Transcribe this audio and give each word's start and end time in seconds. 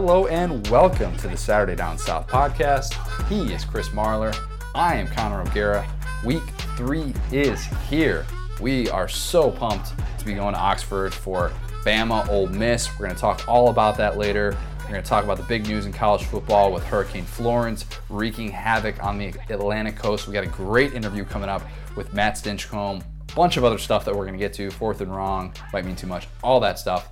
Hello 0.00 0.28
and 0.28 0.64
welcome 0.68 1.16
to 1.16 1.26
the 1.26 1.36
Saturday 1.36 1.74
Down 1.74 1.98
South 1.98 2.28
podcast. 2.28 2.94
He 3.26 3.52
is 3.52 3.64
Chris 3.64 3.88
Marler. 3.88 4.32
I 4.72 4.94
am 4.94 5.08
Connor 5.08 5.40
O'Gara. 5.40 5.84
Week 6.24 6.44
three 6.76 7.12
is 7.32 7.64
here. 7.90 8.24
We 8.60 8.88
are 8.90 9.08
so 9.08 9.50
pumped 9.50 9.94
to 10.20 10.24
be 10.24 10.34
going 10.34 10.54
to 10.54 10.60
Oxford 10.60 11.12
for 11.12 11.50
Bama 11.84 12.28
Ole 12.28 12.46
Miss. 12.46 12.88
We're 12.92 13.06
going 13.06 13.16
to 13.16 13.20
talk 13.20 13.48
all 13.48 13.70
about 13.70 13.96
that 13.96 14.16
later. 14.16 14.56
We're 14.82 14.90
going 14.90 15.02
to 15.02 15.08
talk 15.08 15.24
about 15.24 15.36
the 15.36 15.42
big 15.42 15.66
news 15.66 15.84
in 15.84 15.92
college 15.92 16.22
football 16.22 16.72
with 16.72 16.84
Hurricane 16.84 17.24
Florence 17.24 17.84
wreaking 18.08 18.52
havoc 18.52 19.02
on 19.02 19.18
the 19.18 19.34
Atlantic 19.48 19.96
coast. 19.96 20.28
We 20.28 20.32
got 20.32 20.44
a 20.44 20.46
great 20.46 20.94
interview 20.94 21.24
coming 21.24 21.48
up 21.48 21.62
with 21.96 22.14
Matt 22.14 22.34
Stinchcomb. 22.36 23.02
A 23.02 23.34
bunch 23.34 23.56
of 23.56 23.64
other 23.64 23.78
stuff 23.78 24.04
that 24.04 24.14
we're 24.14 24.26
going 24.26 24.38
to 24.38 24.44
get 24.44 24.52
to. 24.54 24.70
Fourth 24.70 25.00
and 25.00 25.12
wrong 25.12 25.52
might 25.72 25.84
mean 25.84 25.96
too 25.96 26.06
much. 26.06 26.28
All 26.44 26.60
that 26.60 26.78
stuff. 26.78 27.08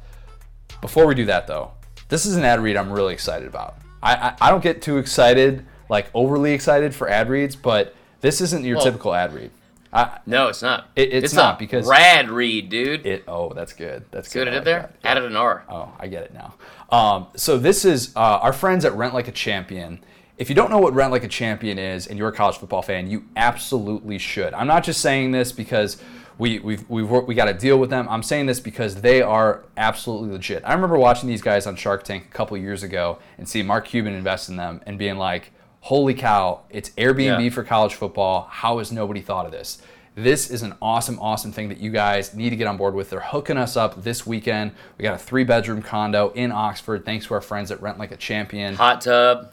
Before 0.80 1.06
we 1.06 1.16
do 1.16 1.24
that, 1.24 1.48
though, 1.48 1.73
this 2.09 2.27
is 2.27 2.37
an 2.37 2.45
ad 2.45 2.60
read 2.60 2.77
I'm 2.77 2.92
really 2.92 3.12
excited 3.15 3.48
about. 3.48 3.77
I, 4.02 4.15
I, 4.15 4.37
I 4.41 4.51
don't 4.51 4.62
get 4.62 4.83
too 4.83 4.98
excited, 4.98 5.65
like 5.88 6.09
overly 6.15 6.52
excited 6.52 6.95
for 6.95 7.09
ad 7.09 7.29
reads, 7.29 7.56
but 7.56 7.95
this 8.20 8.41
isn't 8.41 8.65
your 8.65 8.77
Well, 8.77 8.84
typical 8.84 9.15
ad 9.15 9.34
read. 9.34 9.51
I, 9.92 10.19
No, 10.27 10.48
it's 10.48 10.62
not. 10.62 10.88
It- 10.96 11.12
it's 11.12 11.32
a 11.32 11.37
not, 11.37 11.59
because- 11.59 11.87
rad 11.88 12.29
read, 12.30 12.69
dude. 12.69 13.06
it 13.06 13.24
oh, 13.27 13.52
that's 13.55 13.73
good. 13.73 14.05
That's 14.10 14.29
See 14.30 14.38
good. 14.38 14.46
what 14.48 14.55
I 14.55 14.59
did 14.59 14.65
there? 14.65 14.91
Added 15.05 15.24
an 15.24 15.37
R. 15.37 15.65
Oh, 15.69 15.92
I 15.98 16.06
get 16.09 16.24
it 16.24 16.34
now. 16.34 16.55
Um, 16.91 17.29
so 17.37 17.59
this 17.59 17.85
is 17.85 18.15
uh, 18.16 18.20
our 18.43 18.52
friends 18.52 18.85
at 18.85 18.93
Rent 18.95 19.15
Like 19.15 19.29
a 19.29 19.32
Champion. 19.32 20.01
If 20.38 20.51
you 20.51 20.54
don't 20.54 20.70
know 20.70 20.79
what 20.79 20.93
Rent 20.93 21.13
Like 21.13 21.24
a 21.24 21.29
Champion 21.29 21.79
is 21.79 22.07
and 22.07 22.18
you're 22.18 22.29
a 22.29 22.32
college 22.32 22.57
football 22.59 22.82
fan, 22.82 23.09
you 23.10 23.24
absolutely 23.37 24.18
should. 24.18 24.52
I'm 24.54 24.66
not 24.66 24.85
just 24.85 25.01
saying 25.01 25.30
this 25.32 25.51
because 25.51 25.96
we 26.38 26.59
we've, 26.59 26.88
we've 26.90 27.09
worked, 27.09 27.29
we 27.29 27.34
got 27.34 27.46
to 27.46 27.54
deal 27.54 27.79
with 27.79 27.90
them. 27.90 28.06
I'm 28.09 28.23
saying 28.23 28.46
this 28.46 28.60
because 28.60 28.96
they 28.96 29.23
are 29.23 29.65
absolutely 29.76 30.30
legit. 30.30 30.62
I 30.65 30.74
remember 30.74 30.98
watching 30.98 31.29
these 31.29 31.42
guys 31.42 31.66
on 31.66 31.76
Shark 31.76 32.02
Tank 32.02 32.26
a 32.30 32.32
couple 32.34 32.56
years 32.56 32.82
ago 32.82 33.18
and 33.38 33.48
seeing 33.48 33.66
Mark 33.66 33.87
Cuban 33.87 34.12
invest 34.15 34.48
in 34.48 34.57
them 34.57 34.80
and 34.87 34.98
being 34.98 35.16
like, 35.16 35.52
"Holy 35.80 36.14
cow! 36.14 36.60
It's 36.70 36.90
Airbnb 36.90 37.45
Yeah. 37.45 37.51
for 37.51 37.62
college 37.64 37.95
football. 37.95 38.48
How 38.51 38.79
has 38.79 38.92
nobody 38.92 39.20
thought 39.20 39.46
of 39.46 39.52
this?" 39.52 39.79
This 40.14 40.51
is 40.51 40.62
an 40.62 40.74
awesome, 40.80 41.18
awesome 41.20 41.52
thing 41.52 41.68
that 41.68 41.76
you 41.79 41.90
guys 41.90 42.32
need 42.32 42.48
to 42.51 42.57
get 42.57 42.66
on 42.66 42.79
board 42.79 42.95
with. 42.95 43.10
They're 43.10 43.20
hooking 43.20 43.59
us 43.59 43.76
up 43.76 44.02
this 44.02 44.26
weekend. 44.26 44.73
We 44.96 45.02
got 45.02 45.14
a 45.14 45.18
three 45.18 45.45
bedroom 45.45 45.82
condo 45.82 46.30
in 46.34 46.52
Oxford, 46.52 47.04
thanks 47.04 47.26
to 47.26 47.34
our 47.34 47.42
friends 47.42 47.70
at 47.70 47.82
Rent 47.82 47.98
Like 47.98 48.12
a 48.12 48.16
Champion. 48.16 48.74
Hot 48.76 49.02
tub. 49.02 49.51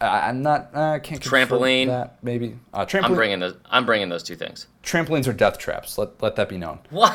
I- 0.00 0.28
I'm 0.28 0.42
not, 0.42 0.70
uh, 0.74 0.80
I 0.92 0.98
can't 1.00 1.20
Trampoline. 1.20 1.86
That 1.86 2.18
maybe 2.22 2.56
uh, 2.72 2.84
trampoline. 2.86 3.04
I'm 3.04 3.14
bringing 3.14 3.38
those. 3.40 3.54
I'm 3.70 3.86
bringing 3.86 4.08
those 4.08 4.22
two 4.22 4.36
things. 4.36 4.66
trampolines 4.82 5.26
are 5.26 5.32
death 5.32 5.58
traps. 5.58 5.98
Let 5.98 6.22
let 6.22 6.36
that 6.36 6.48
be 6.48 6.56
known. 6.58 6.78
What? 6.90 7.12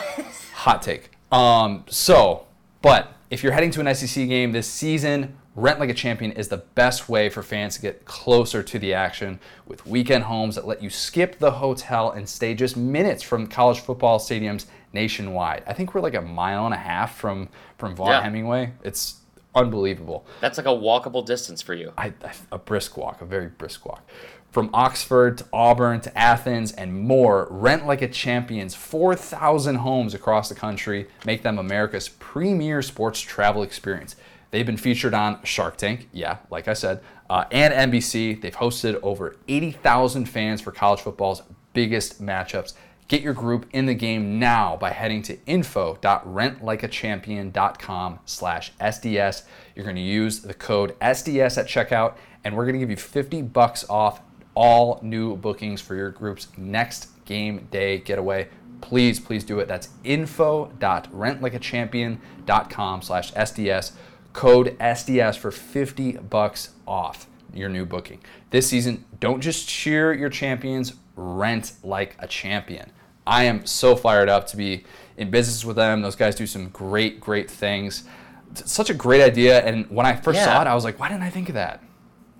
Hot 0.56 0.82
take. 0.82 1.12
Um, 1.32 1.84
so, 1.88 2.46
but 2.82 3.14
if 3.30 3.42
you're 3.44 3.54
heading 3.54 3.72
to 3.72 3.82
an 3.82 3.96
SEC 3.96 4.28
game 4.28 4.52
this 4.52 4.68
season, 4.68 5.36
Rent 5.56 5.80
Like 5.80 5.90
a 5.90 5.94
Champion 5.94 6.32
is 6.34 6.48
the 6.50 6.58
best 6.58 7.10
way 7.10 7.30
for 7.30 7.42
fans 7.42 7.76
to 7.76 7.82
get 7.82 8.06
closer 8.06 8.62
to 8.62 8.78
the 8.80 8.94
action 8.94 9.40
with 9.66 9.86
weekend 9.88 10.26
homes 10.26 10.56
that 10.56 10.68
let 10.68 10.84
you 10.84 10.90
skip 10.90 11.40
the 11.40 11.52
hotel 11.52 12.12
and 12.12 12.28
stay 12.28 12.54
just 12.54 12.76
minutes 12.78 13.24
from 13.24 13.48
college 13.48 13.80
football 13.80 14.20
stadiums 14.20 14.66
nationwide. 14.94 15.64
I 15.66 15.74
think 15.74 15.96
we're 15.96 16.02
like 16.02 16.14
a 16.16 16.22
mile 16.22 16.66
and 16.66 16.74
a 16.74 16.78
half 16.78 17.18
from 17.18 17.50
from 17.78 17.96
Vaught 17.96 18.10
Yeah. 18.10 18.22
Hemingway. 18.22 18.74
It's 18.84 19.16
unbelievable. 19.56 20.26
That's 20.42 20.58
like 20.58 20.68
a 20.68 20.70
walkable 20.70 21.26
distance 21.26 21.62
for 21.62 21.74
you. 21.74 21.94
I, 21.98 22.14
a 22.52 22.58
brisk 22.58 22.98
walk, 22.98 23.22
a 23.22 23.26
very 23.26 23.48
brisk 23.48 23.86
walk. 23.86 24.08
From 24.52 24.70
Oxford 24.72 25.40
to 25.40 25.46
Auburn 25.52 26.00
to 26.02 26.16
Athens 26.16 26.72
and 26.74 26.94
more, 26.94 27.48
Rent 27.50 27.88
Like 27.88 28.04
a 28.04 28.08
Champion's 28.08 28.76
4,000 28.76 29.76
homes 29.78 30.14
across 30.14 30.48
the 30.48 30.54
country 30.54 31.08
make 31.26 31.42
them 31.42 31.58
America's 31.58 32.10
premier 32.10 32.84
sports 32.84 33.20
travel 33.20 33.64
experience. 33.64 34.16
They've 34.52 34.66
been 34.66 34.78
featured 34.78 35.16
on 35.16 35.44
Shark 35.44 35.78
Tank, 35.78 36.08
yeah, 36.12 36.38
like 36.52 36.68
I 36.68 36.74
said, 36.74 37.02
uh, 37.32 37.46
and 37.50 37.92
NBC. 37.92 38.40
They've 38.40 38.56
hosted 38.56 39.00
over 39.02 39.36
80,000 39.48 40.26
fans 40.30 40.62
for 40.62 40.72
college 40.72 41.00
football's 41.00 41.42
biggest 41.74 42.22
matchups. 42.22 42.74
Get 43.08 43.22
your 43.22 43.34
group 43.34 43.68
in 43.74 43.86
the 43.86 43.94
game 43.94 44.40
now 44.40 44.76
by 44.78 44.90
heading 44.92 45.22
to 45.24 45.38
info.rentlikeachampion.com 45.46 48.20
slash 48.26 48.72
SDS. 48.80 49.44
You're 49.76 49.84
going 49.84 49.98
to 49.98 50.02
use 50.02 50.40
the 50.42 50.54
code 50.54 50.98
SDS 51.00 51.58
at 51.58 51.66
checkout, 51.68 52.16
and 52.44 52.56
we're 52.56 52.66
going 52.66 52.76
to 52.76 52.80
give 52.80 52.90
you 52.90 52.96
50 52.96 53.42
bucks 53.44 53.86
off 53.90 54.22
all 54.56 55.00
new 55.02 55.36
bookings 55.36 55.82
for 55.82 55.96
your 55.96 56.12
group's 56.12 56.48
next 56.58 57.10
game 57.26 57.68
day 57.72 57.98
getaway. 57.98 58.48
Please, 58.82 59.20
please 59.20 59.44
do 59.44 59.60
it. 59.60 59.68
That's 59.68 59.90
info.rentlikeachampion.com 60.04 63.02
slash 63.02 63.34
SDS. 63.34 63.94
Code 64.34 64.78
SDS 64.80 65.38
for 65.38 65.50
50 65.52 66.12
bucks 66.14 66.70
off 66.88 67.28
your 67.54 67.70
new 67.70 67.86
booking. 67.86 68.20
This 68.50 68.68
season, 68.68 69.06
don't 69.20 69.42
just 69.42 69.68
cheer 69.68 70.14
your 70.14 70.30
champions, 70.30 70.94
rent 71.16 71.74
like 71.84 72.16
a 72.20 72.28
champion. 72.28 72.92
I 73.26 73.44
am 73.46 73.66
so 73.66 73.96
fired 73.96 74.30
up 74.30 74.48
to 74.48 74.58
be 74.58 74.84
in 75.18 75.30
business 75.32 75.64
with 75.64 75.76
them. 75.78 76.02
Those 76.02 76.16
guys 76.16 76.36
do 76.36 76.46
some 76.48 76.70
great, 76.70 77.20
great 77.20 77.50
things. 77.50 78.04
It's 78.52 78.72
such 78.72 78.90
a 78.90 78.94
great 78.94 79.22
idea. 79.22 79.62
And 79.64 79.90
when 79.90 80.06
I 80.06 80.16
first 80.16 80.38
Yeah. 80.40 80.46
saw 80.46 80.62
it, 80.62 80.68
I 80.68 80.76
was 80.76 80.84
like, 80.84 81.00
why 81.00 81.08
didn't 81.10 81.24
I 81.24 81.30
think 81.30 81.50
of 81.50 81.56
that? 81.56 81.82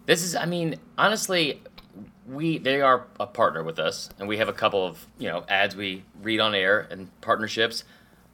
This 0.06 0.22
is. 0.24 0.36
I 0.36 0.46
mean, 0.46 0.76
honestly, 0.98 1.62
we 2.28 2.58
they 2.58 2.82
are 2.82 3.06
a 3.20 3.26
partner 3.26 3.64
with 3.64 3.80
us, 3.80 4.10
and 4.20 4.28
we 4.28 4.38
have 4.38 4.50
a 4.50 4.54
couple 4.54 4.86
of 4.86 5.06
you 5.18 5.30
know 5.30 5.46
ads 5.48 5.76
we 5.78 6.04
read 6.22 6.42
on 6.42 6.54
air 6.54 6.88
and 6.92 7.10
partnerships, 7.22 7.86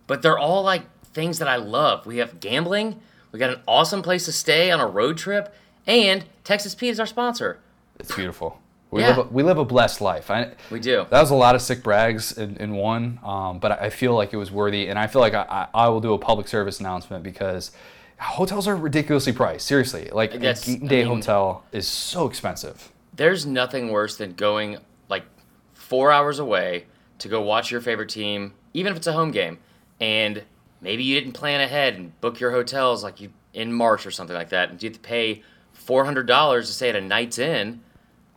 but 0.07 0.23
they're 0.23 0.39
all 0.39 0.63
like 0.63 0.81
things 1.13 1.37
that 1.37 1.47
I 1.47 1.57
love. 1.57 2.07
We 2.07 2.17
have 2.17 2.39
gambling. 2.39 2.99
We 3.31 3.37
got 3.37 3.51
an 3.51 3.61
awesome 3.67 4.01
place 4.01 4.25
to 4.25 4.31
stay 4.31 4.71
on 4.71 4.79
a 4.79 4.87
road 4.87 5.17
trip, 5.19 5.53
and 5.87 6.25
Texas 6.43 6.75
Pete 6.75 6.89
is 6.91 6.99
our 6.99 7.05
sponsor. 7.05 7.59
It's 7.99 8.13
beautiful. 8.13 8.59
We, 8.91 9.01
Yeah. 9.01 9.09
live, 9.09 9.17
a, 9.17 9.23
we 9.29 9.43
live 9.43 9.57
a 9.59 9.65
blessed 9.65 10.01
life. 10.01 10.31
I, 10.31 10.53
We 10.71 10.79
do. 10.79 11.05
That 11.09 11.21
was 11.21 11.29
a 11.29 11.35
lot 11.35 11.53
of 11.55 11.61
sick 11.61 11.83
brags 11.83 12.37
in, 12.37 12.57
in 12.57 12.73
one, 12.73 13.19
um, 13.23 13.59
but 13.59 13.71
I 13.79 13.89
feel 13.89 14.15
like 14.15 14.33
it 14.33 14.37
was 14.37 14.51
worthy, 14.51 14.87
and 14.87 14.97
I 14.97 15.05
feel 15.07 15.21
like 15.21 15.33
I, 15.35 15.67
I, 15.73 15.85
I 15.85 15.89
will 15.89 16.01
do 16.01 16.13
a 16.13 16.17
public 16.17 16.47
service 16.47 16.79
announcement 16.79 17.23
because 17.23 17.71
hotels 18.19 18.67
are 18.67 18.75
ridiculously 18.75 19.31
priced. 19.33 19.67
Seriously, 19.67 20.09
like 20.11 20.31
a 20.33 20.39
That's- 20.39 20.63
Keaton 20.65 20.87
I 20.87 20.89
Day 20.89 21.03
mean- 21.03 21.15
hotel 21.17 21.63
is 21.71 21.87
so 21.87 22.25
expensive. 22.27 22.91
There's 23.15 23.45
nothing 23.45 23.91
worse 23.91 24.15
than 24.17 24.33
going 24.33 24.77
like 25.09 25.23
four 25.73 26.11
hours 26.11 26.39
away 26.39 26.85
to 27.19 27.27
go 27.27 27.41
watch 27.41 27.69
your 27.69 27.81
favorite 27.81 28.09
team, 28.09 28.53
even 28.73 28.91
if 28.91 28.97
it's 28.97 29.07
a 29.07 29.13
home 29.13 29.31
game, 29.31 29.59
and 29.99 30.43
maybe 30.81 31.03
you 31.03 31.19
didn't 31.19 31.33
plan 31.33 31.59
ahead 31.61 31.95
and 31.95 32.19
book 32.21 32.39
your 32.39 32.51
hotels 32.51 33.03
like 33.03 33.19
you 33.19 33.29
in 33.53 33.73
March 33.73 34.05
or 34.05 34.11
something 34.11 34.35
like 34.35 34.49
that, 34.49 34.69
and 34.69 34.81
you 34.81 34.89
have 34.89 34.95
to 34.95 35.01
pay 35.01 35.43
four 35.89 36.05
hundred 36.05 36.27
dollars 36.27 36.67
to 36.67 36.73
stay 36.73 36.89
at 36.89 36.95
a 36.95 37.01
Knights 37.01 37.39
Inn, 37.39 37.79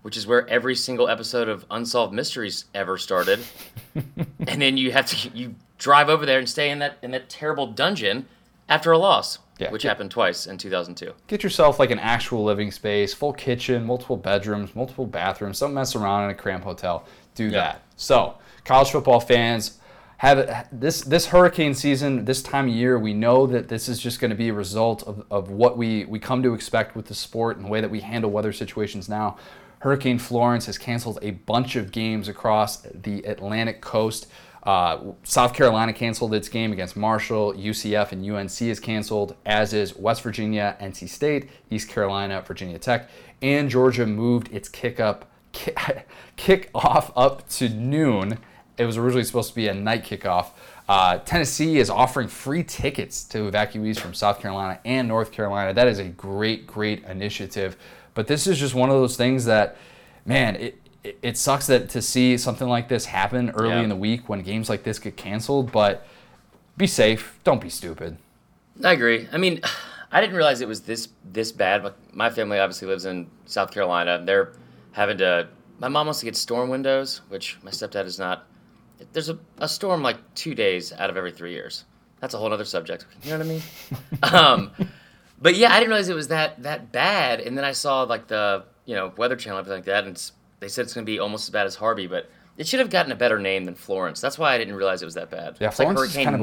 which 0.01 0.17
is 0.17 0.27
where 0.27 0.49
every 0.49 0.75
single 0.75 1.07
episode 1.07 1.51
of 1.51 1.67
Unsolved 1.71 2.15
Mysteries 2.15 2.65
ever 2.75 2.97
started, 2.97 3.41
and 3.95 4.63
then 4.63 4.79
you 4.79 4.91
have 4.93 5.05
to 5.07 5.29
you 5.37 5.55
drive 5.77 6.09
over 6.09 6.25
there 6.25 6.39
and 6.39 6.49
stay 6.49 6.71
in 6.71 6.79
that 6.79 6.97
in 7.03 7.11
that 7.11 7.29
terrible 7.29 7.67
dungeon 7.67 8.25
after 8.71 8.91
a 8.91 8.97
loss, 8.97 9.39
Yeah. 9.59 9.71
which 9.71 9.85
Yeah. 9.85 9.91
happened 9.91 10.11
twice 10.11 10.47
in 10.47 10.57
two 10.57 10.71
thousand 10.71 10.95
two. 10.95 11.13
Get 11.27 11.43
yourself 11.43 11.79
like 11.79 11.91
an 11.91 11.99
actual 11.99 12.43
living 12.43 12.71
space, 12.71 13.13
full 13.13 13.35
kitchen, 13.35 13.85
multiple 13.85 14.17
bedrooms, 14.17 14.75
multiple 14.75 15.05
bathrooms. 15.07 15.61
Don't 15.61 15.75
mess 15.75 15.95
around 15.95 16.25
in 16.25 16.31
a 16.31 16.35
cramped 16.35 16.65
hotel. 16.65 17.05
Do 17.35 17.51
that. 17.51 17.83
So, 17.97 18.39
college 18.65 18.91
football 18.91 19.21
fans, 19.21 19.79
have 20.23 20.69
this 20.71 21.01
this 21.01 21.27
hurricane 21.27 21.75
season, 21.75 22.27
this 22.27 22.45
time 22.45 22.69
of 22.69 22.75
year, 22.75 22.97
we 22.97 23.13
know 23.13 23.45
that 23.49 23.69
this 23.69 23.89
is 23.89 23.99
just 23.99 24.21
going 24.21 24.31
to 24.31 24.37
be 24.37 24.51
a 24.51 24.53
result 24.53 25.03
of, 25.03 25.27
of 25.33 25.51
what 25.51 25.77
we 25.77 26.05
we 26.05 26.21
come 26.21 26.45
to 26.45 26.55
expect 26.55 26.95
with 26.95 27.07
the 27.07 27.15
sport 27.15 27.57
and 27.57 27.67
the 27.67 27.69
way 27.69 27.81
that 27.81 27.91
we 27.91 28.01
handle 28.01 28.31
weather 28.31 28.53
situations 28.53 29.09
now. 29.09 29.37
Hurricane 29.81 30.21
Florence 30.21 30.67
has 30.67 30.79
canceled 30.79 31.19
a 31.23 31.33
bunch 31.33 31.75
of 31.75 31.91
games 31.91 32.29
across 32.29 32.83
the 32.83 33.25
Atlantic 33.25 33.81
coast. 33.81 34.29
Uh, 34.63 35.11
South 35.25 35.55
Carolina 35.55 35.93
canceled 35.93 36.33
its 36.35 36.49
game 36.49 36.71
against 36.71 36.97
Marshall. 36.97 37.55
UCF 37.55 38.13
and 38.13 38.25
UNC 38.25 38.63
is 38.63 38.79
canceled, 38.79 39.35
as 39.45 39.73
is 39.73 39.97
West 39.97 40.23
Virginia, 40.23 40.77
NC 40.81 41.09
State, 41.09 41.51
East 41.69 41.89
Carolina, 41.89 42.41
Virginia 42.47 42.79
Tech, 42.79 43.11
and 43.43 43.69
Georgia 43.69 44.07
moved 44.07 44.53
its 44.53 44.69
kick 44.69 45.01
up 45.01 45.29
kick, 45.51 45.77
kick 46.37 46.71
off 46.77 47.11
up 47.17 47.49
to 47.49 47.69
noon. 47.69 48.39
It 48.79 48.87
was 48.87 48.97
originally 48.97 49.25
supposed 49.25 49.51
to 49.51 49.55
be 49.55 49.69
a 49.69 49.75
night 49.75 50.05
kickoff. 50.05 50.51
Uh, 50.89 51.19
Tennessee 51.19 51.79
is 51.79 51.91
offering 51.91 52.29
free 52.29 52.65
tickets 52.65 53.23
to 53.25 53.51
evacuees 53.51 53.99
from 54.01 54.15
South 54.15 54.41
Carolina 54.41 54.81
and 54.85 55.07
North 55.09 55.31
Carolina. 55.31 55.73
That 55.73 55.89
is 55.89 55.99
a 55.99 56.05
great, 56.05 56.67
great 56.67 57.05
initiative. 57.05 57.77
But 58.15 58.27
this 58.27 58.47
is 58.47 58.59
just 58.59 58.75
one 58.75 58.91
of 58.91 58.97
those 58.97 59.17
things 59.17 59.45
that, 59.45 59.77
man, 60.27 60.57
it, 60.57 60.81
it, 61.05 61.19
it 61.23 61.37
sucks 61.39 61.67
that 61.69 61.89
to 61.91 62.03
see 62.03 62.37
something 62.37 62.69
like 62.69 62.89
this 62.89 63.05
happen 63.07 63.51
early 63.51 63.71
Yeah. 63.71 63.81
in 63.83 63.89
the 63.89 63.97
week 63.97 64.29
when 64.29 64.43
games 64.43 64.69
like 64.69 64.83
this 64.83 64.99
get 64.99 65.17
canceled. 65.17 65.71
But 65.73 66.07
be 66.77 66.87
safe. 66.87 67.39
Don't 67.45 67.61
be 67.61 67.69
stupid. 67.71 68.17
I 68.85 68.93
agree. 68.93 69.29
I 69.33 69.39
mean, 69.39 69.61
I 70.13 70.21
didn't 70.21 70.37
realize 70.37 70.61
it 70.61 70.69
was 70.69 70.83
this 70.83 71.09
this 71.25 71.53
bad. 71.53 71.83
But 71.83 71.97
my 72.15 72.29
family 72.29 72.59
obviously 72.59 72.89
lives 72.89 73.05
in 73.07 73.31
South 73.47 73.71
Carolina. 73.71 74.23
They're 74.25 74.53
having 74.93 75.19
to. 75.19 75.49
My 75.79 75.89
mom 75.89 76.07
wants 76.07 76.21
to 76.21 76.27
get 76.27 76.37
storm 76.37 76.69
windows, 76.69 77.23
which 77.29 77.59
my 77.63 77.71
stepdad 77.71 78.05
is 78.05 78.19
not. 78.19 78.47
There's 79.13 79.29
a, 79.29 79.39
a 79.59 79.69
storm 79.69 80.03
like 80.03 80.17
two 80.35 80.55
days 80.55 80.93
out 80.93 81.11
of 81.11 81.17
every 81.17 81.33
three 81.33 81.53
years. 81.53 81.85
That's 82.21 82.35
a 82.35 82.39
whole 82.39 82.53
other 82.53 82.65
subject. 82.65 83.07
You 83.25 83.31
know 83.33 83.39
what 83.39 83.47
I 83.47 83.49
mean? 83.49 83.63
um, 84.81 84.89
But 85.41 85.57
yeah, 85.57 85.73
I 85.73 85.79
didn't 85.81 85.89
realize 85.91 86.09
it 86.09 86.15
was 86.15 86.29
that 86.29 86.63
that 86.63 86.93
bad. 86.93 87.41
And 87.41 87.59
then 87.59 87.65
I 87.65 87.73
saw 87.73 88.03
like 88.03 88.29
the 88.29 88.65
you 88.85 88.95
know 88.95 89.13
Weather 89.17 89.37
Channel 89.37 89.59
everything 89.59 89.79
like 89.79 89.87
that, 89.87 90.05
and 90.05 90.13
it's, 90.13 90.33
they 90.61 90.69
said 90.69 90.85
it's 90.85 90.95
going 90.95 91.05
to 91.05 91.11
be 91.11 91.19
almost 91.19 91.49
as 91.49 91.51
bad 91.51 91.67
as 91.67 91.75
Harvey, 91.75 92.07
but 92.07 92.31
it 92.57 92.67
should 92.69 92.79
have 92.81 92.91
gotten 92.91 93.11
a 93.11 93.17
better 93.17 93.39
name 93.41 93.65
than 93.65 93.75
Florence. 93.75 94.21
That's 94.21 94.39
why 94.39 94.55
I 94.55 94.59
didn't 94.59 94.77
realize 94.77 95.03
it 95.03 95.07
was 95.07 95.15
that 95.15 95.31
bad. 95.31 95.57
Yeah, 95.61 95.69
it's 95.69 95.79
like 95.81 95.87
Florence 95.87 96.11
is 96.11 96.15
Hurricane 96.15 96.25
kind 96.27 96.37
of 96.37 96.41
a 96.41 96.43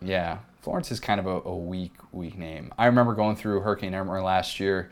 weak- 0.00 0.10
yeah, 0.10 0.38
Florence 0.62 0.90
is 0.90 1.00
kind 1.00 1.20
of 1.20 1.26
a, 1.26 1.40
a 1.48 1.54
weak, 1.56 1.92
weak 2.12 2.38
name. 2.38 2.72
I 2.78 2.86
remember 2.86 3.14
going 3.14 3.36
through 3.36 3.60
Hurricane 3.60 3.94
Irma 3.94 4.22
last 4.22 4.58
year 4.60 4.88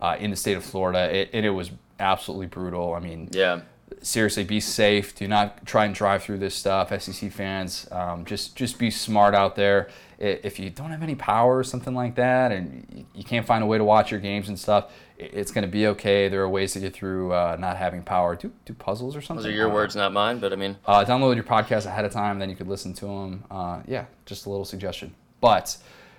uh, 0.00 0.16
in 0.20 0.30
the 0.30 0.36
state 0.36 0.56
of 0.56 0.64
Florida, 0.64 1.12
it, 1.14 1.30
and 1.32 1.44
it 1.44 1.50
was 1.50 1.70
absolutely 1.98 2.46
brutal. 2.46 2.94
I 2.94 3.00
mean, 3.00 3.28
Yeah. 3.32 3.62
Seriously, 4.02 4.44
be 4.44 4.60
safe. 4.60 5.14
Do 5.14 5.26
not 5.28 5.64
try 5.66 5.84
and 5.84 5.94
drive 5.94 6.22
through 6.22 6.38
this 6.38 6.54
stuff. 6.54 6.88
SEC 7.00 7.30
fans, 7.32 7.86
um, 7.92 8.24
just 8.24 8.56
just 8.56 8.78
be 8.78 8.90
smart 8.90 9.34
out 9.34 9.56
there. 9.56 9.88
If 10.18 10.58
you 10.58 10.68
don't 10.68 10.90
have 10.90 11.02
any 11.02 11.14
power 11.14 11.56
or 11.56 11.64
something 11.64 11.94
like 11.94 12.14
that, 12.16 12.52
and 12.52 13.06
you 13.14 13.24
can't 13.24 13.46
find 13.46 13.64
a 13.64 13.66
way 13.66 13.78
to 13.78 13.84
watch 13.84 14.10
your 14.10 14.20
games 14.20 14.48
and 14.50 14.58
stuff, 14.58 14.92
it's 15.16 15.50
going 15.50 15.62
to 15.62 15.70
be 15.70 15.86
okay. 15.88 16.28
There 16.28 16.42
are 16.42 16.48
ways 16.48 16.72
to 16.74 16.80
get 16.80 16.92
through 16.92 17.32
uh, 17.32 17.56
not 17.58 17.78
having 17.78 18.02
power. 18.02 18.36
Do 18.36 18.52
do 18.66 18.74
puzzles 18.74 19.16
or 19.16 19.22
something. 19.22 19.44
Those 19.44 19.52
are 19.52 19.56
your 19.56 19.70
words, 19.70 19.96
not 19.96 20.12
mine. 20.12 20.38
But 20.38 20.52
I 20.52 20.56
mean, 20.56 20.76
Uh, 20.86 21.04
download 21.04 21.36
your 21.36 21.44
podcast 21.44 21.86
ahead 21.86 22.04
of 22.04 22.12
time, 22.12 22.38
then 22.38 22.50
you 22.50 22.56
could 22.56 22.68
listen 22.68 22.92
to 22.94 23.06
them. 23.06 23.44
Uh, 23.50 23.80
yeah, 23.86 24.04
just 24.26 24.44
a 24.46 24.50
little 24.50 24.66
suggestion. 24.66 25.14
But 25.40 25.78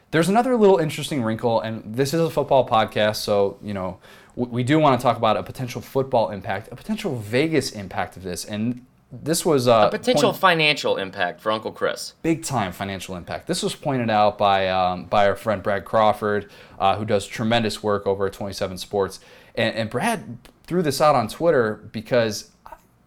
there's 0.10 0.30
another 0.30 0.56
little 0.58 0.78
interesting 0.80 1.22
wrinkle, 1.22 1.62
and 1.62 1.96
this 1.96 2.12
is 2.14 2.22
a 2.22 2.30
football 2.32 2.68
podcast, 2.68 3.18
so 3.18 3.58
you 3.62 3.74
know 3.76 4.00
we, 4.36 4.64
do 4.64 4.80
want 4.80 5.00
to 5.00 5.04
talk 5.04 5.18
about 5.18 5.38
a 5.38 5.44
potential 5.44 5.82
football 5.82 6.30
impact, 6.30 6.70
a 6.72 6.76
potential 6.76 7.18
Vegas 7.18 7.72
impact 7.72 8.18
of 8.18 8.24
this, 8.24 8.46
and 8.46 8.86
this 9.12 9.46
was 9.46 9.68
uh, 9.68 9.90
a 9.92 9.98
potential 9.98 10.32
point- 10.32 10.42
financial 10.42 10.98
impact 10.98 11.42
for 11.42 11.52
Uncle 11.52 11.72
Chris. 11.72 12.14
big 12.22 12.44
time 12.44 12.72
financial 12.72 13.16
impact. 13.16 13.48
This 13.48 13.62
was 13.62 13.76
pointed 13.76 14.10
out 14.10 14.38
by 14.38 14.70
um, 14.70 15.06
by 15.06 15.28
our 15.28 15.36
friend 15.36 15.62
Brad 15.62 15.84
Crawford, 15.84 16.50
uh, 16.80 16.96
who 16.96 17.04
does 17.04 17.28
tremendous 17.28 17.84
work 17.84 18.08
over 18.08 18.28
at 18.28 18.34
27 18.34 18.78
Sports. 18.78 19.20
And, 19.56 19.76
and 19.76 19.90
Brad 19.90 20.38
threw 20.64 20.82
this 20.82 21.02
out 21.02 21.16
on 21.16 21.28
Twitter 21.28 21.90
because 21.92 22.52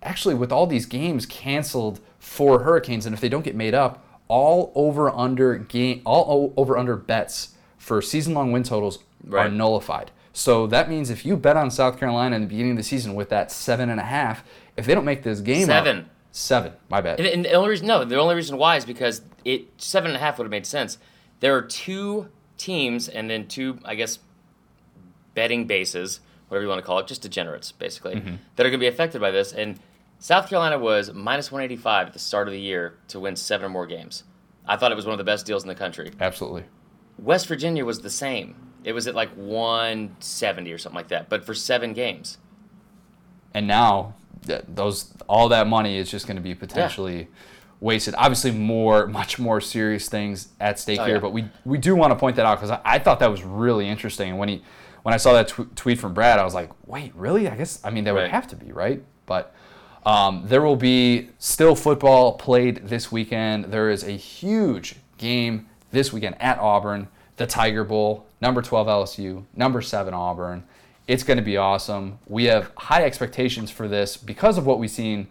actually, 0.02 0.34
with 0.34 0.52
all 0.52 0.66
these 0.66 0.84
games 0.84 1.24
canceled 1.24 2.00
for 2.18 2.62
Hurricanes, 2.62 3.06
and 3.06 3.14
if 3.14 3.20
they 3.20 3.30
don't 3.30 3.44
get 3.44 3.54
made 3.54 3.74
up, 3.74 4.06
all 4.28 4.72
over 4.74 5.10
under 5.10 5.56
game, 5.56 6.02
all 6.04 6.52
over 6.56 6.76
under 6.76 6.96
bets 6.96 7.54
for 7.78 8.00
season 8.02 8.34
long 8.34 8.52
win 8.52 8.62
totals 8.62 8.98
are 9.32 9.48
nullified. 9.48 10.10
So 10.36 10.66
that 10.66 10.90
means 10.90 11.08
if 11.10 11.24
you 11.24 11.36
bet 11.36 11.56
on 11.56 11.70
South 11.70 11.98
Carolina 11.98 12.34
in 12.36 12.42
the 12.42 12.48
beginning 12.48 12.72
of 12.72 12.76
the 12.76 12.82
season 12.82 13.14
with 13.14 13.28
that 13.30 13.50
seven 13.52 13.88
and 13.88 13.98
a 14.00 14.04
half, 14.04 14.42
if 14.76 14.84
they 14.84 14.94
don't 14.94 15.04
make 15.04 15.22
this 15.22 15.40
game 15.40 15.62
up- 15.70 15.84
Seven. 15.84 16.10
seven, 16.32 16.72
my 16.90 17.00
bad. 17.00 17.20
And, 17.20 17.26
and 17.28 17.44
the 17.44 17.52
only 17.52 17.70
reason, 17.70 17.86
no, 17.86 18.04
the 18.04 18.16
only 18.18 18.34
reason 18.34 18.58
why 18.58 18.76
is 18.76 18.84
because 18.84 19.22
it 19.44 19.68
seven 19.80 20.10
and 20.10 20.16
a 20.16 20.20
half 20.20 20.36
would 20.38 20.44
have 20.44 20.50
made 20.50 20.66
sense. 20.66 20.98
There 21.40 21.56
are 21.56 21.62
two 21.62 22.28
teams 22.58 23.08
and 23.08 23.30
then 23.30 23.46
two, 23.46 23.78
I 23.84 23.94
guess, 23.94 24.18
betting 25.34 25.66
bases, 25.66 26.20
whatever 26.48 26.62
you 26.64 26.68
want 26.68 26.80
to 26.80 26.86
call 26.86 26.98
it, 26.98 27.06
just 27.06 27.22
degenerates 27.22 27.72
basically, 27.72 28.16
Mm-hmm. 28.16 28.34
that 28.56 28.66
are 28.66 28.70
going 28.70 28.80
to 28.80 28.84
be 28.84 28.88
affected 28.88 29.20
by 29.20 29.30
this. 29.30 29.52
And 29.52 29.78
South 30.18 30.48
Carolina 30.48 30.78
was 30.78 31.12
minus 31.12 31.50
185 31.52 32.08
at 32.08 32.12
the 32.12 32.18
start 32.18 32.48
of 32.48 32.52
the 32.52 32.60
year 32.60 32.94
to 33.08 33.20
win 33.20 33.36
seven 33.36 33.66
or 33.66 33.68
more 33.68 33.86
games. 33.86 34.24
I 34.66 34.76
thought 34.76 34.90
it 34.90 34.94
was 34.96 35.04
one 35.06 35.12
of 35.12 35.18
the 35.18 35.24
best 35.24 35.44
deals 35.46 35.62
in 35.62 35.68
the 35.68 35.74
country. 35.74 36.10
Absolutely. 36.20 36.64
West 37.18 37.46
Virginia 37.46 37.84
was 37.84 38.00
the 38.00 38.10
same. 38.10 38.56
It 38.84 38.92
was 38.92 39.06
at 39.06 39.14
like 39.14 39.30
170 39.36 40.72
or 40.72 40.78
something 40.78 40.96
like 40.96 41.08
that, 41.08 41.28
but 41.28 41.44
for 41.44 41.54
seven 41.54 41.92
games. 41.92 42.38
and 43.54 43.66
now 43.66 44.14
those 44.68 45.10
all 45.26 45.48
that 45.48 45.66
money 45.66 45.96
is 45.96 46.10
just 46.10 46.26
going 46.26 46.36
to 46.36 46.42
be 46.42 46.54
potentially 46.54 47.28
wasted. 47.80 48.14
Obviously, 48.18 48.50
more 48.50 49.06
much 49.20 49.38
more 49.38 49.60
serious 49.60 50.08
things 50.08 50.48
at 50.60 50.78
stake 50.78 51.00
Oh, 51.00 51.04
here, 51.06 51.14
yeah. 51.14 51.20
but 51.20 51.30
we 51.32 51.46
we 51.64 51.78
do 51.78 51.96
want 51.96 52.10
to 52.10 52.16
point 52.16 52.36
that 52.36 52.44
out 52.46 52.56
because 52.58 52.70
I, 52.70 52.80
I 52.84 52.98
thought 52.98 53.20
that 53.20 53.30
was 53.30 53.42
really 53.42 53.88
interesting. 53.88 54.30
And 54.30 54.38
when 54.38 54.48
he 54.50 54.62
when 55.02 55.14
I 55.14 55.16
saw 55.18 55.32
that 55.34 55.48
tw- 55.48 55.74
tweet 55.76 55.98
from 55.98 56.12
Brad, 56.14 56.38
I 56.38 56.44
was 56.44 56.54
like, 56.54 56.70
wait, 56.86 57.14
really? 57.14 57.48
I 57.48 57.56
guess 57.56 57.80
I 57.84 57.90
mean 57.90 58.04
they 58.04 58.12
would 58.12 58.28
have 58.30 58.46
to 58.48 58.56
be 58.56 58.72
right, 58.72 59.02
but. 59.26 59.54
Um, 60.06 60.42
there 60.44 60.60
will 60.60 60.76
be 60.76 61.30
still 61.38 61.74
football 61.74 62.34
played 62.34 62.88
this 62.88 63.10
weekend. 63.10 63.64
There 63.72 63.88
is 63.88 64.04
a 64.04 64.10
huge 64.10 64.96
game 65.16 65.66
this 65.92 66.12
weekend 66.12 66.36
at 66.42 66.58
Auburn, 66.58 67.08
the 67.38 67.46
Tiger 67.46 67.84
Bowl, 67.84 68.26
number 68.44 68.60
12 68.60 68.86
LSU, 68.86 69.42
number 69.56 69.80
7 69.80 70.12
Auburn. 70.12 70.64
It's 71.08 71.22
going 71.22 71.38
to 71.38 71.42
be 71.42 71.56
awesome. 71.56 72.18
We 72.26 72.44
have 72.44 72.70
high 72.76 73.02
expectations 73.02 73.70
for 73.70 73.88
this 73.88 74.18
because 74.18 74.58
of 74.58 74.66
what 74.66 74.78
we've 74.78 74.90
seen 74.90 75.28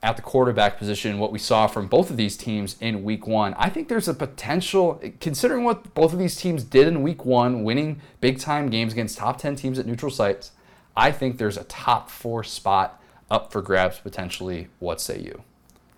at 0.00 0.14
the 0.14 0.22
quarterback 0.22 0.78
position, 0.78 1.18
what 1.18 1.32
we 1.32 1.40
saw 1.40 1.66
from 1.66 1.88
both 1.88 2.08
of 2.08 2.16
these 2.16 2.36
teams 2.36 2.76
in 2.80 3.02
week 3.02 3.26
one. 3.26 3.52
I 3.54 3.68
think 3.68 3.88
there's 3.88 4.06
a 4.06 4.14
potential, 4.14 5.00
considering 5.18 5.64
what 5.64 5.92
both 5.94 6.12
of 6.12 6.20
these 6.20 6.36
teams 6.36 6.62
did 6.62 6.86
in 6.86 7.02
week 7.02 7.24
one, 7.24 7.64
winning 7.64 8.00
big 8.20 8.38
time 8.38 8.70
games 8.70 8.92
against 8.92 9.18
top 9.18 9.38
10 9.38 9.56
teams 9.56 9.80
at 9.80 9.86
neutral 9.86 10.12
sites, 10.12 10.52
I 10.96 11.10
think 11.10 11.38
there's 11.38 11.56
a 11.56 11.64
top 11.64 12.10
four 12.10 12.44
spot 12.44 13.02
up 13.28 13.50
for 13.50 13.60
grabs 13.60 13.98
potentially. 13.98 14.68
What 14.78 15.00
say 15.00 15.18
you? 15.18 15.42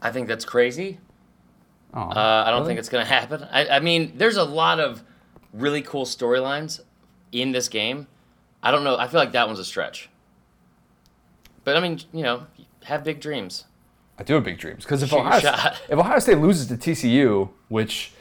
I 0.00 0.11
think 0.11 0.28
that's 0.28 0.46
crazy. 0.46 0.99
Oh, 1.93 2.00
Uh, 2.00 2.44
I 2.46 2.50
don't 2.50 2.64
think 2.64 2.78
it's 2.78 2.88
going 2.88 3.05
to 3.06 3.12
happen. 3.12 3.46
I, 3.52 3.69
I 3.69 3.81
mean, 3.81 4.14
there's 4.16 4.38
a 4.38 4.44
lot 4.44 4.81
of 4.81 5.02
really 5.54 5.80
cool 5.82 6.04
storylines 6.04 6.80
in 7.32 7.52
this 7.52 7.68
game. 7.68 8.06
I 8.62 8.70
don't 8.70 8.84
know. 8.84 8.96
I 8.98 9.08
feel 9.08 9.20
like 9.20 9.32
that 9.32 9.46
one's 9.46 9.58
a 9.58 9.64
stretch. 9.64 10.08
But 11.64 11.76
I 11.76 11.80
mean, 11.80 12.00
you 12.12 12.22
know, 12.22 12.46
have 12.84 13.04
big 13.04 13.20
dreams. 13.20 13.64
I 14.18 14.22
do 14.22 14.34
have 14.34 14.44
big 14.44 14.58
dreams 14.58 14.84
because 14.84 15.02
if 15.02 15.10
Shoot 15.10 15.18
Ohio, 15.20 15.40
shot. 15.40 15.80
if 15.88 15.98
Ohio 15.98 16.18
State 16.18 16.38
loses 16.38 16.66
to 16.68 16.76
TCU, 16.76 17.50
which 17.68 18.12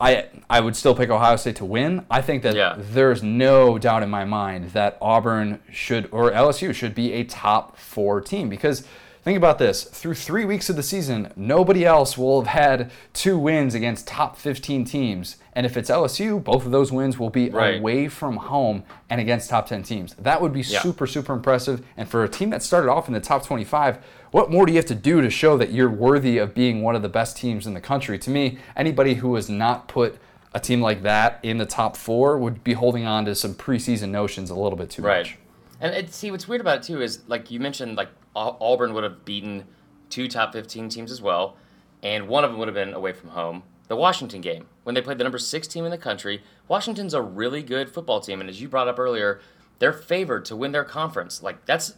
I 0.00 0.26
I 0.48 0.60
would 0.60 0.76
still 0.76 0.94
pick 0.94 1.10
Ohio 1.10 1.36
State 1.36 1.56
to 1.56 1.64
win, 1.64 2.04
I 2.10 2.20
think 2.22 2.42
that 2.42 2.54
Yeah. 2.54 2.76
there's 2.78 3.22
no 3.22 3.78
doubt 3.78 4.02
in 4.02 4.10
my 4.10 4.24
mind 4.24 4.70
that 4.70 4.98
Auburn 5.00 5.60
should 5.72 6.08
or 6.12 6.30
LSU 6.30 6.74
should 6.74 6.94
be 6.94 7.12
a 7.14 7.24
top 7.24 7.76
four 7.78 8.20
team 8.20 8.48
because. 8.48 8.86
Think 9.22 9.36
about 9.38 9.58
this. 9.58 9.82
Through 9.82 10.14
three 10.14 10.44
weeks 10.44 10.70
of 10.70 10.76
the 10.76 10.84
season, 10.84 11.32
nobody 11.34 11.84
else 11.84 12.16
will 12.16 12.40
have 12.44 12.46
had 12.46 12.92
two 13.12 13.36
wins 13.36 13.74
against 13.74 14.06
top 14.06 14.36
15 14.36 14.84
teams. 14.84 15.34
And 15.56 15.64
if 15.64 15.78
it's 15.78 15.88
LSU, 15.88 16.38
both 16.44 16.66
of 16.66 16.70
those 16.70 16.92
wins 16.92 17.18
will 17.18 17.30
be 17.30 17.48
Right. 17.48 17.78
away 17.80 18.08
from 18.08 18.36
home 18.36 18.84
and 19.08 19.22
against 19.22 19.48
top 19.48 19.66
10 19.66 19.82
teams. 19.82 20.14
That 20.18 20.42
would 20.42 20.52
be 20.52 20.60
Yeah. 20.60 20.80
super, 20.82 21.06
super 21.06 21.32
impressive. 21.32 21.82
And 21.96 22.06
for 22.06 22.22
a 22.22 22.28
team 22.28 22.50
that 22.50 22.62
started 22.62 22.90
off 22.90 23.08
in 23.08 23.14
the 23.14 23.20
top 23.20 23.42
25, 23.46 23.98
what 24.32 24.50
more 24.50 24.66
do 24.66 24.72
you 24.72 24.76
have 24.76 24.84
to 24.86 24.94
do 24.94 25.22
to 25.22 25.30
show 25.30 25.56
that 25.56 25.70
you're 25.72 25.88
worthy 25.88 26.36
of 26.36 26.52
being 26.54 26.82
one 26.82 26.94
of 26.94 27.00
the 27.00 27.08
best 27.08 27.38
teams 27.38 27.66
in 27.66 27.72
the 27.72 27.80
country? 27.80 28.18
To 28.18 28.30
me, 28.30 28.58
anybody 28.76 29.14
who 29.14 29.34
has 29.36 29.48
not 29.48 29.88
put 29.88 30.18
a 30.52 30.60
team 30.60 30.82
like 30.82 31.02
that 31.04 31.38
in 31.42 31.56
the 31.56 31.64
top 31.66 31.96
four 31.96 32.36
would 32.36 32.62
be 32.62 32.74
holding 32.74 33.06
on 33.06 33.24
to 33.24 33.34
some 33.34 33.54
preseason 33.54 34.10
notions 34.10 34.50
a 34.50 34.54
little 34.54 34.76
bit 34.76 34.90
too 34.90 35.00
Right. 35.02 35.20
much. 35.24 35.38
And 35.80 35.94
it, 35.94 36.12
see, 36.12 36.30
what's 36.30 36.46
weird 36.46 36.60
about 36.60 36.78
it 36.78 36.82
too 36.82 37.00
is 37.00 37.20
like 37.28 37.50
you 37.50 37.60
mentioned, 37.60 37.96
like 37.96 38.08
Auburn 38.34 38.92
would 38.92 39.04
have 39.04 39.24
beaten 39.24 39.64
two 40.10 40.28
top 40.28 40.52
15 40.52 40.90
teams 40.90 41.10
as 41.10 41.22
well, 41.22 41.56
and 42.02 42.28
one 42.28 42.44
of 42.44 42.50
them 42.50 42.58
would 42.58 42.68
have 42.68 42.74
been 42.74 42.92
away 42.92 43.14
from 43.14 43.30
home. 43.30 43.62
The 43.88 43.96
Washington 43.96 44.40
game 44.40 44.66
when 44.82 44.94
they 44.94 45.00
played 45.00 45.18
the 45.18 45.24
number 45.24 45.38
six 45.38 45.66
team 45.66 45.84
in 45.84 45.90
the 45.90 45.98
country. 45.98 46.42
Washington's 46.68 47.14
a 47.14 47.22
really 47.22 47.62
good 47.62 47.88
football 47.88 48.20
team, 48.20 48.40
and 48.40 48.50
as 48.50 48.60
you 48.60 48.68
brought 48.68 48.88
up 48.88 48.98
earlier, 48.98 49.40
they're 49.78 49.92
favored 49.92 50.44
to 50.46 50.56
win 50.56 50.72
their 50.72 50.84
conference. 50.84 51.42
Like 51.42 51.64
that's 51.66 51.94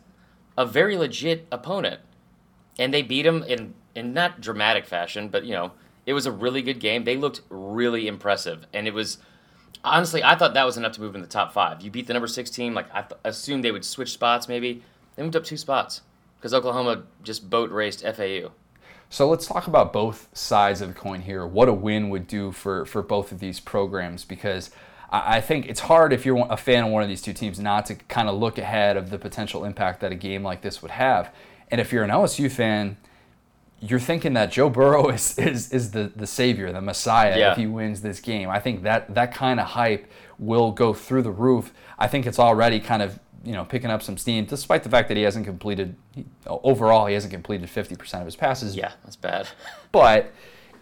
a 0.56 0.66
very 0.66 0.96
legit 0.96 1.46
opponent, 1.50 2.00
and 2.78 2.92
they 2.92 3.02
beat 3.02 3.22
them 3.22 3.42
in 3.42 3.74
in 3.94 4.12
not 4.12 4.40
dramatic 4.40 4.86
fashion, 4.86 5.28
but 5.28 5.44
you 5.44 5.52
know 5.52 5.72
it 6.06 6.12
was 6.12 6.26
a 6.26 6.32
really 6.32 6.62
good 6.62 6.80
game. 6.80 7.04
They 7.04 7.16
looked 7.16 7.42
really 7.48 8.06
impressive, 8.06 8.66
and 8.72 8.86
it 8.86 8.94
was 8.94 9.18
honestly, 9.84 10.22
I 10.22 10.34
thought 10.34 10.54
that 10.54 10.66
was 10.66 10.76
enough 10.76 10.92
to 10.92 11.00
move 11.00 11.14
in 11.14 11.20
the 11.20 11.26
top 11.26 11.52
five. 11.52 11.82
You 11.82 11.90
beat 11.90 12.06
the 12.06 12.12
number 12.12 12.26
six 12.26 12.50
team. 12.50 12.74
Like 12.74 12.86
I 12.94 13.02
th- 13.02 13.20
assumed 13.24 13.64
they 13.64 13.72
would 13.72 13.84
switch 13.84 14.12
spots. 14.12 14.48
Maybe 14.48 14.82
they 15.16 15.22
moved 15.22 15.36
up 15.36 15.44
two 15.44 15.56
spots 15.56 16.02
because 16.38 16.54
Oklahoma 16.54 17.04
just 17.22 17.48
boat 17.50 17.70
raced 17.70 18.02
FAU. 18.02 18.52
So 19.10 19.28
let's 19.28 19.46
talk 19.46 19.66
about 19.66 19.92
both 19.92 20.28
sides 20.36 20.80
of 20.80 20.88
the 20.88 20.94
coin 20.94 21.22
here. 21.22 21.46
What 21.46 21.68
a 21.68 21.72
win 21.72 22.10
would 22.10 22.26
do 22.26 22.52
for, 22.52 22.84
for 22.84 23.02
both 23.02 23.32
of 23.32 23.40
these 23.40 23.58
programs 23.60 24.24
because 24.24 24.70
I 25.10 25.40
think 25.40 25.66
it's 25.66 25.80
hard 25.80 26.12
if 26.12 26.26
you're 26.26 26.46
a 26.50 26.58
fan 26.58 26.84
of 26.84 26.90
one 26.90 27.02
of 27.02 27.08
these 27.08 27.22
two 27.22 27.32
teams 27.32 27.58
not 27.58 27.86
to 27.86 27.94
kind 27.94 28.28
of 28.28 28.36
look 28.36 28.58
ahead 28.58 28.98
of 28.98 29.08
the 29.08 29.16
potential 29.18 29.64
impact 29.64 30.00
that 30.00 30.12
a 30.12 30.14
game 30.14 30.42
like 30.42 30.60
this 30.60 30.82
would 30.82 30.90
have. 30.90 31.32
And 31.70 31.80
if 31.80 31.92
you're 31.92 32.04
an 32.04 32.10
LSU 32.10 32.50
fan, 32.52 32.98
you're 33.80 34.00
thinking 34.00 34.34
that 34.34 34.50
Joe 34.52 34.68
Burrow 34.68 35.08
is 35.14 35.38
is, 35.38 35.72
is 35.72 35.92
the, 35.92 36.12
the 36.14 36.26
savior, 36.26 36.70
the 36.72 36.82
messiah 36.82 37.38
Yeah. 37.38 37.52
if 37.52 37.56
he 37.56 37.66
wins 37.66 38.02
this 38.02 38.20
game. 38.20 38.50
I 38.50 38.60
think 38.60 38.82
that 38.82 39.14
that 39.14 39.32
kind 39.32 39.58
of 39.58 39.68
hype 39.68 40.10
will 40.38 40.72
go 40.72 40.92
through 40.92 41.22
the 41.22 41.30
roof. 41.30 41.72
I 41.98 42.06
think 42.06 42.26
it's 42.26 42.38
already 42.38 42.78
kind 42.78 43.00
of 43.00 43.18
you 43.44 43.52
know 43.52 43.64
picking 43.64 43.90
up 43.90 44.02
some 44.02 44.16
steam, 44.16 44.44
despite 44.44 44.82
the 44.82 44.90
fact 44.90 45.08
that 45.08 45.16
he 45.16 45.22
hasn't 45.22 45.46
completed 45.46 45.96
he, 46.14 46.24
overall 46.46 47.06
he 47.06 47.14
hasn't 47.14 47.32
completed 47.32 47.68
50% 47.68 48.14
of 48.20 48.24
his 48.24 48.36
passes. 48.36 48.76
Yeah, 48.76 48.92
that's 49.04 49.16
bad. 49.16 49.48
But 49.90 50.32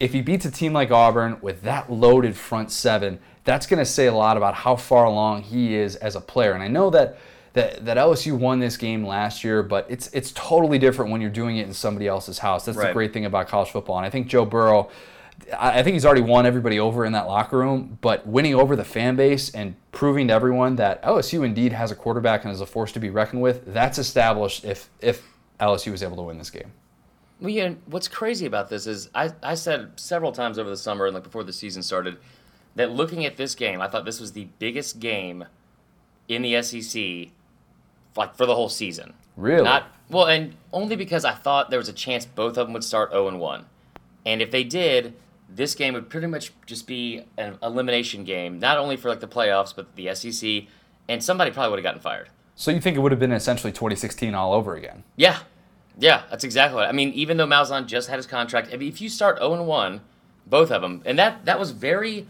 if 0.01 0.13
he 0.13 0.21
beats 0.21 0.45
a 0.45 0.51
team 0.51 0.73
like 0.73 0.91
Auburn 0.91 1.39
with 1.41 1.63
that 1.63 1.91
loaded 1.91 2.37
front 2.37 2.73
seven, 2.73 3.21
that's 3.45 3.67
going 3.67 3.79
to 3.79 3.85
say 3.85 4.07
a 4.07 4.13
lot 4.13 4.37
about 4.37 4.55
how 4.55 4.75
far 4.77 5.05
along 5.05 5.43
he 5.43 5.75
is 5.75 5.95
as 5.97 6.17
a 6.17 6.21
player. 6.21 6.53
And 6.53 6.63
I 6.63 6.69
know 6.69 6.91
that 6.91 7.19
that, 7.55 7.87
that 7.87 7.97
LSU 7.97 8.39
won 8.39 8.59
this 8.59 8.77
game 8.77 9.07
last 9.07 9.43
year, 9.43 9.63
but 9.63 9.87
it's 9.89 10.09
it's 10.13 10.31
totally 10.33 10.79
different 10.79 11.11
when 11.11 11.23
you're 11.23 11.31
doing 11.31 11.57
it 11.57 11.67
in 11.67 11.73
somebody 11.73 12.07
else's 12.07 12.39
house. 12.39 12.67
That's 12.67 12.77
the 12.77 12.93
great 12.93 13.15
thing 13.15 13.25
about 13.25 13.49
college 13.49 13.71
football. 13.71 13.97
And 13.97 14.05
I 14.05 14.11
think 14.11 14.27
Joe 14.27 14.45
Burrow, 14.45 14.91
I 15.57 15.83
think 15.83 15.95
he's 15.95 16.05
already 16.05 16.23
won 16.23 16.45
everybody 16.45 16.81
over 16.81 17.05
in 17.05 17.13
that 17.13 17.27
locker 17.27 17.59
room, 17.59 17.99
but 18.01 18.27
winning 18.27 18.55
over 18.55 18.75
the 18.75 18.85
fan 18.85 19.17
base 19.17 19.51
and 19.51 19.77
proving 19.93 20.29
to 20.29 20.35
everyone 20.35 20.77
that 20.77 21.03
LSU 21.03 21.45
indeed 21.45 21.73
has 21.73 21.91
a 21.91 21.95
quarterback 21.95 22.45
and 22.45 22.53
is 22.53 22.61
a 22.61 22.67
force 22.67 22.91
to 22.93 23.01
be 23.01 23.11
reckoned 23.11 23.43
with, 23.43 23.73
that's 23.73 23.99
established 23.99 24.65
if 24.65 24.89
if 25.01 25.23
LSU 25.61 25.93
was 25.93 26.03
able 26.03 26.17
to 26.17 26.23
win 26.23 26.39
this 26.39 26.51
game. 26.51 26.73
Well, 27.41 27.51
yeah, 27.51 27.75
what's 27.87 28.09
crazy 28.09 28.47
about 28.47 28.71
this 28.71 28.87
is 28.87 29.11
I, 29.15 29.31
I 29.43 29.55
said 29.55 29.93
several 29.97 30.33
times 30.33 30.59
over 30.59 30.71
the 30.71 30.77
summer 30.77 31.07
and 31.07 31.15
like 31.15 31.23
before 31.23 31.45
the 31.45 31.53
season 31.53 31.83
started 31.83 32.17
that 32.75 32.91
looking 32.91 33.25
at 33.25 33.37
this 33.37 33.55
game, 33.55 33.81
I 33.81 33.89
thought 33.89 34.05
this 34.05 34.21
was 34.21 34.33
the 34.33 34.49
biggest 34.59 35.01
game 35.01 35.45
in 36.29 36.43
the 36.43 36.61
SEC 36.63 37.31
like 38.17 38.35
for 38.35 38.47
the 38.47 38.55
whole 38.55 38.69
season. 38.69 39.13
Really? 39.37 39.65
Not 39.65 39.85
well, 40.09 40.27
and 40.27 40.55
only 40.73 40.97
because 40.97 41.25
I 41.25 41.33
thought 41.33 41.71
there 41.71 41.79
was 41.79 41.89
a 41.89 41.93
chance 41.93 42.25
both 42.25 42.57
of 42.57 42.67
them 42.67 42.73
would 42.73 42.85
start 42.85 43.11
0 43.11 43.29
and 43.29 43.41
1. 43.41 43.67
And 44.25 44.43
if 44.43 44.51
they 44.51 44.65
did, 44.65 45.15
this 45.49 45.75
game 45.75 45.95
would 45.95 46.09
pretty 46.11 46.27
much 46.27 46.53
just 46.67 46.87
be 46.87 47.25
an 47.37 47.59
elimination 47.63 48.25
game, 48.25 48.59
not 48.59 48.79
only 48.79 48.97
for 48.97 49.09
like 49.09 49.21
the 49.21 49.29
playoffs, 49.29 49.75
but 49.75 49.95
the 49.97 50.15
SEC, 50.15 50.65
and 51.09 51.23
somebody 51.23 51.51
probably 51.51 51.71
would 51.71 51.79
have 51.79 51.85
gotten 51.85 52.01
fired. 52.01 52.31
So 52.55 52.71
you 52.71 52.81
think 52.81 52.97
it 52.97 53.01
would 53.01 53.13
have 53.13 53.21
been 53.21 53.33
essentially 53.33 53.73
2016 53.73 54.35
all 54.35 54.53
over 54.53 54.75
again? 54.75 55.05
Yeah, 55.17 55.41
yeah, 55.99 56.23
that's 56.31 56.45
exactly 56.45 56.77
what 56.77 56.89
I 56.89 56.93
mean. 56.93 57.13
Even 57.13 57.37
though 57.37 57.47
Malzahn 57.47 57.87
just 57.87 58.09
had 58.09 58.17
his 58.17 58.27
contract, 58.27 58.71
I 58.73 58.77
mean, 58.77 58.89
if 58.89 59.01
you 59.01 59.09
start 59.09 59.39
0 59.39 59.55
and 59.55 59.67
1, 59.67 60.01
both 60.47 60.71
of 60.71 60.83
them, 60.83 61.03
and 61.05 61.19
that 61.19 61.45
that 61.45 61.59
was 61.59 61.71
very, 61.71 62.27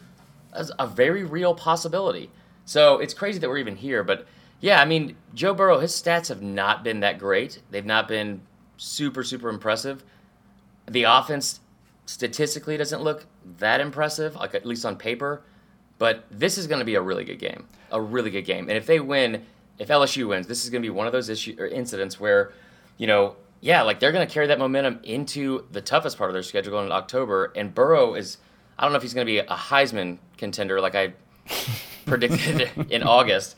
a 0.52 0.86
very 0.86 1.24
real 1.24 1.54
possibility. 1.54 2.30
So 2.64 2.98
it's 2.98 3.14
crazy 3.14 3.38
that 3.38 3.48
we're 3.48 3.58
even 3.58 3.76
here, 3.76 4.02
but 4.02 4.26
yeah, 4.60 4.80
I 4.80 4.84
mean, 4.84 5.16
Joe 5.34 5.54
Burrow, 5.54 5.78
his 5.78 5.92
stats 5.92 6.28
have 6.28 6.42
not 6.42 6.82
been 6.82 7.00
that 7.00 7.18
great. 7.18 7.60
They've 7.70 7.84
not 7.84 8.08
been 8.08 8.42
super 8.76 9.22
super 9.22 9.48
impressive. 9.48 10.02
The 10.88 11.04
offense 11.04 11.60
statistically 12.06 12.76
doesn't 12.76 13.02
look 13.02 13.26
that 13.58 13.80
impressive, 13.80 14.36
like 14.36 14.54
at 14.54 14.64
least 14.64 14.86
on 14.86 14.96
paper. 14.96 15.42
But 15.98 16.24
this 16.30 16.56
is 16.56 16.66
going 16.66 16.78
to 16.78 16.84
be 16.84 16.94
a 16.94 17.02
really 17.02 17.24
good 17.24 17.38
game, 17.38 17.66
a 17.90 18.00
really 18.00 18.30
good 18.30 18.44
game. 18.44 18.68
And 18.68 18.76
if 18.76 18.86
they 18.86 19.00
win, 19.00 19.44
if 19.78 19.88
LSU 19.88 20.28
wins, 20.28 20.46
this 20.46 20.64
is 20.64 20.70
going 20.70 20.82
to 20.82 20.86
be 20.86 20.90
one 20.90 21.06
of 21.06 21.12
those 21.12 21.28
issue 21.28 21.56
or 21.58 21.66
incidents 21.66 22.20
where, 22.20 22.52
you 22.98 23.06
know, 23.06 23.36
yeah, 23.60 23.82
like 23.82 23.98
they're 23.98 24.12
going 24.12 24.26
to 24.26 24.32
carry 24.32 24.46
that 24.46 24.58
momentum 24.58 25.00
into 25.02 25.66
the 25.72 25.80
toughest 25.80 26.18
part 26.18 26.30
of 26.30 26.34
their 26.34 26.42
schedule 26.42 26.80
in 26.80 26.92
October. 26.92 27.52
And 27.56 27.74
Burrow 27.74 28.14
is, 28.14 28.38
I 28.78 28.82
don't 28.82 28.92
know 28.92 28.96
if 28.96 29.02
he's 29.02 29.14
going 29.14 29.26
to 29.26 29.32
be 29.32 29.38
a 29.38 29.46
Heisman 29.46 30.18
contender 30.36 30.80
like 30.80 30.94
I 30.94 31.14
predicted 32.06 32.70
in 32.90 33.02
August. 33.02 33.56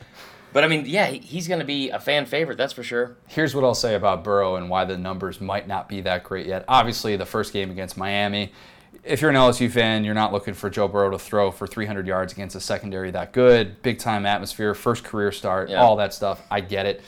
But 0.53 0.65
I 0.65 0.69
mean, 0.69 0.85
yeah, 0.87 1.07
he's 1.07 1.47
going 1.47 1.61
to 1.61 1.67
be 1.67 1.91
a 1.91 2.01
fan 2.01 2.27
favorite, 2.27 2.57
that's 2.57 2.73
for 2.73 2.83
sure. 2.83 3.17
Here's 3.27 3.55
what 3.55 3.65
I'll 3.65 3.75
say 3.75 3.95
about 3.95 4.25
Burrow 4.25 4.57
and 4.57 4.71
why 4.71 4.85
the 4.85 4.97
numbers 4.97 5.41
might 5.41 5.69
not 5.69 5.89
be 5.89 6.01
that 6.03 6.25
great 6.25 6.47
yet. 6.47 6.65
Obviously, 6.69 7.17
the 7.17 7.27
first 7.27 7.53
game 7.53 7.71
against 7.71 7.97
Miami, 7.97 8.53
if 9.05 9.21
you're 9.21 9.31
an 9.31 9.37
LSU 9.37 9.71
fan, 9.71 10.05
you're 10.05 10.15
not 10.15 10.33
looking 10.33 10.55
for 10.55 10.71
Joe 10.71 10.89
Burrow 10.89 11.11
to 11.11 11.19
throw 11.19 11.51
for 11.51 11.67
300 11.67 12.07
yards 12.07 12.33
against 12.33 12.57
a 12.57 12.61
secondary 12.61 13.11
that 13.11 13.33
good. 13.33 13.83
Big 13.83 13.99
time 13.99 14.27
atmosphere, 14.27 14.75
first 14.75 15.05
career 15.05 15.33
start, 15.33 15.71
yeah. 15.71 15.83
all 15.83 15.97
that 15.97 16.15
stuff. 16.15 16.43
I 16.51 16.61
get 16.61 16.87
it. 16.87 17.03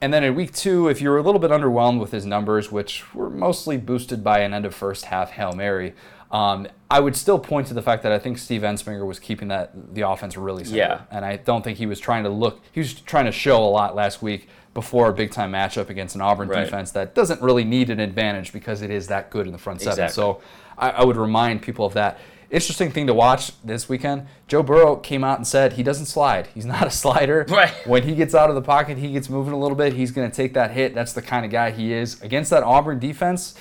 And 0.00 0.12
then 0.12 0.24
in 0.24 0.34
week 0.34 0.52
two, 0.52 0.88
if 0.88 1.00
you're 1.00 1.16
a 1.16 1.22
little 1.22 1.40
bit 1.40 1.50
underwhelmed 1.50 2.00
with 2.00 2.12
his 2.12 2.26
numbers, 2.26 2.70
which 2.70 3.14
were 3.14 3.30
mostly 3.30 3.78
boosted 3.78 4.22
by 4.22 4.40
an 4.40 4.52
end 4.52 4.66
of 4.66 4.74
first 4.74 5.06
half 5.06 5.30
Hail 5.30 5.52
Mary, 5.52 5.94
um, 6.30 6.66
I 6.90 7.00
would 7.00 7.16
still 7.16 7.38
point 7.38 7.68
to 7.68 7.74
the 7.74 7.82
fact 7.82 8.02
that 8.02 8.12
I 8.12 8.18
think 8.18 8.38
Steve 8.38 8.62
Ensminger 8.62 9.06
was 9.06 9.18
keeping 9.18 9.48
that 9.48 9.94
the 9.94 10.02
offense 10.02 10.36
really 10.36 10.64
simple. 10.64 10.78
Yeah. 10.78 11.02
And 11.10 11.24
I 11.24 11.36
don't 11.36 11.62
think 11.62 11.78
he 11.78 11.86
was 11.86 12.00
trying 12.00 12.24
to 12.24 12.30
look. 12.30 12.60
He 12.72 12.80
was 12.80 12.94
trying 12.94 13.26
to 13.26 13.32
show 13.32 13.64
a 13.64 13.66
lot 13.68 13.94
last 13.94 14.22
week 14.22 14.48
before 14.74 15.08
a 15.08 15.12
big 15.12 15.30
time 15.30 15.52
matchup 15.52 15.88
against 15.88 16.14
an 16.14 16.20
Auburn 16.20 16.48
right. 16.48 16.64
defense 16.64 16.90
that 16.92 17.14
doesn't 17.14 17.40
really 17.40 17.64
need 17.64 17.90
an 17.90 17.98
advantage 18.00 18.52
because 18.52 18.82
it 18.82 18.90
is 18.90 19.06
that 19.08 19.30
good 19.30 19.46
in 19.46 19.52
the 19.52 19.58
front 19.58 19.80
seven. 19.80 20.04
Exactly. 20.04 20.14
So 20.14 20.42
I, 20.76 20.90
I 20.90 21.04
would 21.04 21.16
remind 21.16 21.62
people 21.62 21.86
of 21.86 21.94
that. 21.94 22.18
Interesting 22.50 22.92
thing 22.92 23.08
to 23.08 23.14
watch 23.14 23.52
this 23.64 23.88
weekend. 23.88 24.26
Joe 24.46 24.62
Burrow 24.62 24.96
came 24.96 25.24
out 25.24 25.38
and 25.38 25.46
said 25.46 25.72
he 25.72 25.82
doesn't 25.82 26.06
slide. 26.06 26.48
He's 26.54 26.66
not 26.66 26.86
a 26.86 26.90
slider. 26.90 27.46
Right. 27.56 27.72
When 27.86 28.02
he 28.02 28.14
gets 28.14 28.34
out 28.34 28.50
of 28.50 28.54
the 28.54 28.62
pocket, 28.62 28.98
he 28.98 29.12
gets 29.12 29.30
moving 29.30 29.54
a 29.54 29.58
little 29.58 29.76
bit. 29.76 29.94
He's 29.94 30.10
going 30.10 30.30
to 30.30 30.36
take 30.36 30.54
that 30.54 30.72
hit. 30.72 30.94
That's 30.94 31.14
the 31.14 31.22
kind 31.22 31.44
of 31.44 31.50
guy 31.50 31.70
he 31.70 31.92
is 31.92 32.20
against 32.20 32.50
that 32.50 32.62
Auburn 32.62 32.98
defense 32.98 33.54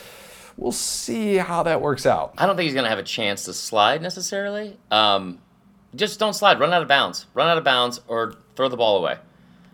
we'll 0.58 0.72
see 0.72 1.36
how 1.38 1.64
that 1.64 1.82
works 1.82 2.06
out. 2.06 2.34
I 2.38 2.46
don't 2.46 2.56
think 2.56 2.66
he's 2.66 2.74
going 2.74 2.86
to 2.86 2.90
have 2.90 3.00
a 3.00 3.04
chance 3.04 3.46
to 3.46 3.54
slide 3.54 4.02
necessarily. 4.02 4.78
Um, 4.92 5.40
just 5.96 6.20
don't 6.20 6.34
slide. 6.34 6.60
Run 6.60 6.74
out 6.74 6.82
of 6.82 6.88
bounds. 6.88 7.26
Run 7.34 7.48
out 7.48 7.58
of 7.58 7.64
bounds 7.64 8.02
or 8.08 8.36
throw 8.56 8.70
the 8.70 8.78
ball 8.78 8.98
away. 8.98 9.18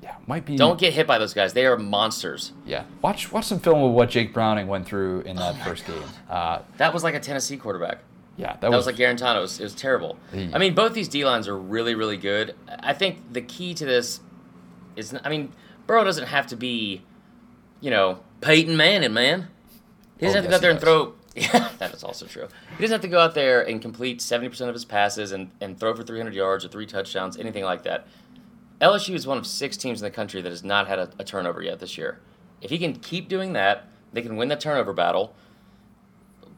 Yeah, 0.02 0.16
might 0.26 0.46
be. 0.46 0.56
Don't 0.56 0.80
get 0.80 0.94
hit 0.94 1.06
by 1.06 1.20
those 1.20 1.34
guys. 1.34 1.54
They 1.54 1.66
are 1.66 1.78
monsters. 1.78 2.54
Yeah, 2.66 2.86
watch 3.04 3.32
watch 3.32 3.46
some 3.46 3.60
film 3.60 3.84
of 3.84 3.92
what 3.92 4.10
Jake 4.10 4.34
Browning 4.34 4.68
went 4.68 4.88
through 4.88 5.22
in 5.22 5.36
that 5.36 5.56
oh 5.60 5.64
first 5.64 5.86
game. 5.86 6.02
Uh, 6.28 6.60
that 6.78 6.92
was 6.92 7.04
like 7.04 7.14
a 7.14 7.20
Tennessee 7.20 7.58
quarterback. 7.58 8.00
Yeah, 8.36 8.54
that, 8.54 8.62
that 8.62 8.72
was, 8.72 8.78
was, 8.78 8.86
like 8.88 8.96
Guarantano. 8.96 9.38
It 9.38 9.42
was, 9.42 9.60
it 9.60 9.64
was 9.64 9.76
terrible. 9.76 10.18
I 10.34 10.58
mean, 10.58 10.74
both 10.74 10.94
these 10.94 11.08
D 11.08 11.24
lines 11.24 11.48
are 11.48 11.58
really, 11.58 11.94
really 11.94 12.18
good. 12.18 12.56
I 12.68 12.94
think 12.94 13.32
the 13.32 13.42
key 13.42 13.76
to 13.76 13.86
this 13.86 14.22
is, 14.96 15.16
I 15.24 15.30
mean, 15.30 15.52
Burrow 15.86 16.04
doesn't 16.04 16.28
have 16.28 16.48
to 16.48 16.56
be, 16.56 17.04
you 17.82 17.92
know, 17.92 18.20
Peyton 18.40 18.76
Manning, 18.76 19.14
man. 19.14 19.50
He 20.22 20.28
doesn't 20.28 20.38
oh, 20.38 20.42
have 20.44 20.44
to 20.44 20.50
go 20.50 20.56
out 20.56 20.62
there 20.62 20.72
and 20.72 20.80
throw. 20.80 21.14
Yeah, 21.34 21.70
that 21.78 21.94
is 21.94 22.04
also 22.04 22.26
true. 22.26 22.50
He 22.76 22.82
doesn't 22.82 22.96
have 22.96 23.02
to 23.02 23.08
go 23.08 23.20
out 23.20 23.34
there 23.34 23.66
and 23.66 23.82
complete 23.82 24.20
70% 24.20 24.68
of 24.68 24.74
his 24.74 24.84
passes 24.84 25.32
and, 25.32 25.50
and 25.62 25.80
throw 25.80 25.96
for 25.96 26.04
300 26.04 26.34
yards 26.34 26.66
or 26.66 26.68
three 26.68 26.86
touchdowns, 26.86 27.38
anything 27.38 27.64
like 27.64 27.84
that. 27.84 28.06
LSU 28.82 29.16
is 29.16 29.26
one 29.26 29.38
of 29.38 29.48
six 29.48 29.78
teams 29.78 30.02
in 30.02 30.06
the 30.06 30.12
country 30.12 30.42
that 30.42 30.50
has 30.50 30.62
not 30.62 30.90
had 30.90 31.00
a, 31.00 31.10
a 31.18 31.24
turnover 31.24 31.62
yet 31.62 31.80
this 31.80 31.98
year. 31.98 32.20
If 32.60 32.70
he 32.70 32.78
can 32.78 32.96
keep 32.96 33.30
doing 33.30 33.54
that, 33.54 33.88
they 34.12 34.22
can 34.22 34.36
win 34.36 34.50
the 34.50 34.58
turnover 34.58 34.92
battle. 34.92 35.34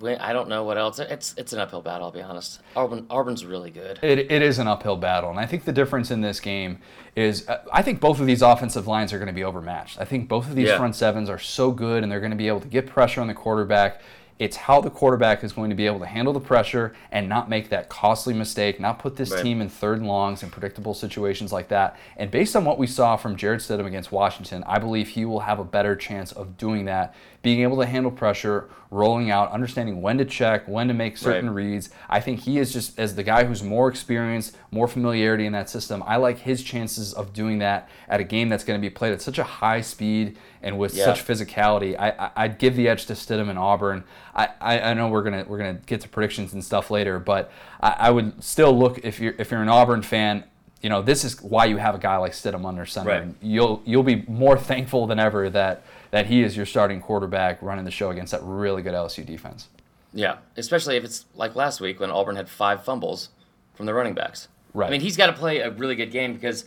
I 0.01 0.33
don't 0.33 0.49
know 0.49 0.63
what 0.63 0.77
else. 0.77 0.99
It's 0.99 1.33
it's 1.37 1.53
an 1.53 1.59
uphill 1.59 1.81
battle. 1.81 2.07
I'll 2.07 2.11
be 2.11 2.21
honest. 2.21 2.61
Auburn 2.75 3.05
Auburn's 3.09 3.45
really 3.45 3.71
good. 3.71 3.99
It, 4.01 4.31
it 4.31 4.41
is 4.41 4.59
an 4.59 4.67
uphill 4.67 4.97
battle, 4.97 5.29
and 5.29 5.39
I 5.39 5.45
think 5.45 5.65
the 5.65 5.71
difference 5.71 6.11
in 6.11 6.21
this 6.21 6.39
game 6.39 6.79
is 7.15 7.47
uh, 7.47 7.63
I 7.71 7.81
think 7.81 7.99
both 7.99 8.19
of 8.19 8.25
these 8.25 8.41
offensive 8.41 8.87
lines 8.87 9.13
are 9.13 9.17
going 9.17 9.27
to 9.27 9.33
be 9.33 9.43
overmatched. 9.43 9.99
I 9.99 10.05
think 10.05 10.27
both 10.27 10.47
of 10.47 10.55
these 10.55 10.69
yeah. 10.69 10.77
front 10.77 10.95
sevens 10.95 11.29
are 11.29 11.39
so 11.39 11.71
good, 11.71 12.03
and 12.03 12.11
they're 12.11 12.19
going 12.19 12.31
to 12.31 12.37
be 12.37 12.47
able 12.47 12.61
to 12.61 12.67
get 12.67 12.87
pressure 12.87 13.21
on 13.21 13.27
the 13.27 13.33
quarterback. 13.33 14.01
It's 14.39 14.57
how 14.57 14.81
the 14.81 14.89
quarterback 14.89 15.43
is 15.43 15.53
going 15.53 15.69
to 15.69 15.75
be 15.75 15.85
able 15.85 15.99
to 15.99 16.07
handle 16.07 16.33
the 16.33 16.39
pressure 16.39 16.95
and 17.11 17.29
not 17.29 17.49
make 17.49 17.69
that 17.69 17.87
costly 17.87 18.33
mistake, 18.33 18.79
not 18.79 18.97
put 18.97 19.15
this 19.15 19.31
right. 19.31 19.43
team 19.43 19.61
in 19.61 19.69
third 19.69 19.99
and 19.99 20.07
longs 20.07 20.41
and 20.41 20.51
predictable 20.51 20.95
situations 20.95 21.53
like 21.53 21.67
that. 21.67 21.97
And 22.17 22.31
based 22.31 22.55
on 22.55 22.65
what 22.65 22.79
we 22.79 22.87
saw 22.87 23.15
from 23.15 23.35
Jarrett 23.35 23.61
Stidham 23.61 23.85
against 23.85 24.11
Washington, 24.11 24.63
I 24.65 24.79
believe 24.79 25.09
he 25.09 25.23
will 25.23 25.41
have 25.41 25.59
a 25.59 25.63
better 25.63 25.95
chance 25.95 26.31
of 26.31 26.57
doing 26.57 26.85
that 26.85 27.13
being 27.43 27.61
able 27.61 27.77
to 27.77 27.85
handle 27.85 28.09
pressure, 28.09 28.69
rolling 28.93 29.31
out, 29.31 29.51
understanding 29.51 30.01
when 30.01 30.17
to 30.19 30.25
check, 30.25 30.67
when 30.67 30.87
to 30.87 30.93
make 30.93 31.17
certain 31.17 31.49
right. 31.49 31.65
reads. 31.65 31.89
I 32.09 32.19
think 32.19 32.41
he 32.41 32.59
is 32.59 32.71
just 32.71 32.97
as 32.99 33.15
the 33.15 33.23
guy 33.23 33.43
who's 33.43 33.63
more 33.63 33.89
experienced, 33.89 34.55
more 34.71 34.87
familiarity 34.87 35.45
in 35.45 35.53
that 35.53 35.69
system. 35.69 36.03
I 36.05 36.17
like 36.17 36.39
his 36.39 36.63
chances 36.63 37.13
of 37.13 37.33
doing 37.33 37.59
that 37.59 37.89
at 38.07 38.19
a 38.19 38.23
game 38.23 38.49
that's 38.49 38.63
going 38.63 38.79
to 38.79 38.81
be 38.81 38.89
played 38.89 39.13
at 39.13 39.21
such 39.21 39.39
a 39.39 39.43
high 39.43 39.81
speed 39.81 40.37
and 40.61 40.77
with 40.77 40.93
yeah. 40.93 41.05
such 41.05 41.25
physicality. 41.25 41.97
I, 41.97 42.31
I 42.35 42.47
would 42.47 42.59
give 42.59 42.75
the 42.75 42.87
edge 42.87 43.07
to 43.07 43.13
Stidham 43.13 43.49
and 43.49 43.57
Auburn. 43.57 44.03
I, 44.35 44.49
I, 44.61 44.79
I, 44.79 44.93
know 44.93 45.09
we're 45.09 45.23
gonna 45.23 45.45
we're 45.47 45.57
gonna 45.57 45.79
get 45.85 46.01
to 46.01 46.09
predictions 46.09 46.53
and 46.53 46.63
stuff 46.63 46.89
later, 46.89 47.19
but 47.19 47.51
I, 47.81 47.95
I 47.99 48.09
would 48.11 48.43
still 48.43 48.77
look 48.77 48.99
if 49.03 49.19
you're 49.19 49.35
if 49.37 49.51
you're 49.51 49.61
an 49.61 49.69
Auburn 49.69 50.01
fan 50.01 50.45
you 50.81 50.89
know, 50.89 51.01
this 51.01 51.23
is 51.23 51.41
why 51.41 51.63
you 51.63 51.77
have 51.77 51.95
a 51.95 51.97
guy 51.97 52.17
like 52.17 52.33
Stidham 52.33 52.65
under 52.65 52.85
center. 52.85 53.09
Right. 53.09 53.27
You'll 53.41 53.81
you'll 53.85 54.03
be 54.03 54.25
more 54.27 54.57
thankful 54.57 55.07
than 55.07 55.17
ever 55.17 55.49
that 55.49 55.83
that 56.13 56.27
he 56.27 56.43
is 56.43 56.55
your 56.55 56.67
starting 56.67 57.01
quarterback 57.01 57.59
running 57.63 57.85
the 57.85 57.91
show 57.91 58.11
against 58.11 58.33
that 58.33 58.43
really 58.43 58.83
good 58.83 58.93
LSU 58.93 59.25
defense. 59.25 59.69
Yeah, 60.13 60.37
especially 60.55 60.95
if 60.95 61.03
it's 61.03 61.25
like 61.33 61.55
last 61.55 61.81
week 61.81 61.99
when 61.99 62.11
Auburn 62.11 62.35
had 62.35 62.47
five 62.47 62.83
fumbles 62.83 63.29
from 63.73 63.87
the 63.87 63.95
running 63.95 64.13
backs. 64.13 64.47
Right. 64.75 64.85
I 64.85 64.91
mean, 64.91 65.01
he's 65.01 65.17
got 65.17 65.25
to 65.25 65.33
play 65.33 65.61
a 65.61 65.71
really 65.71 65.95
good 65.95 66.11
game 66.11 66.35
because 66.35 66.65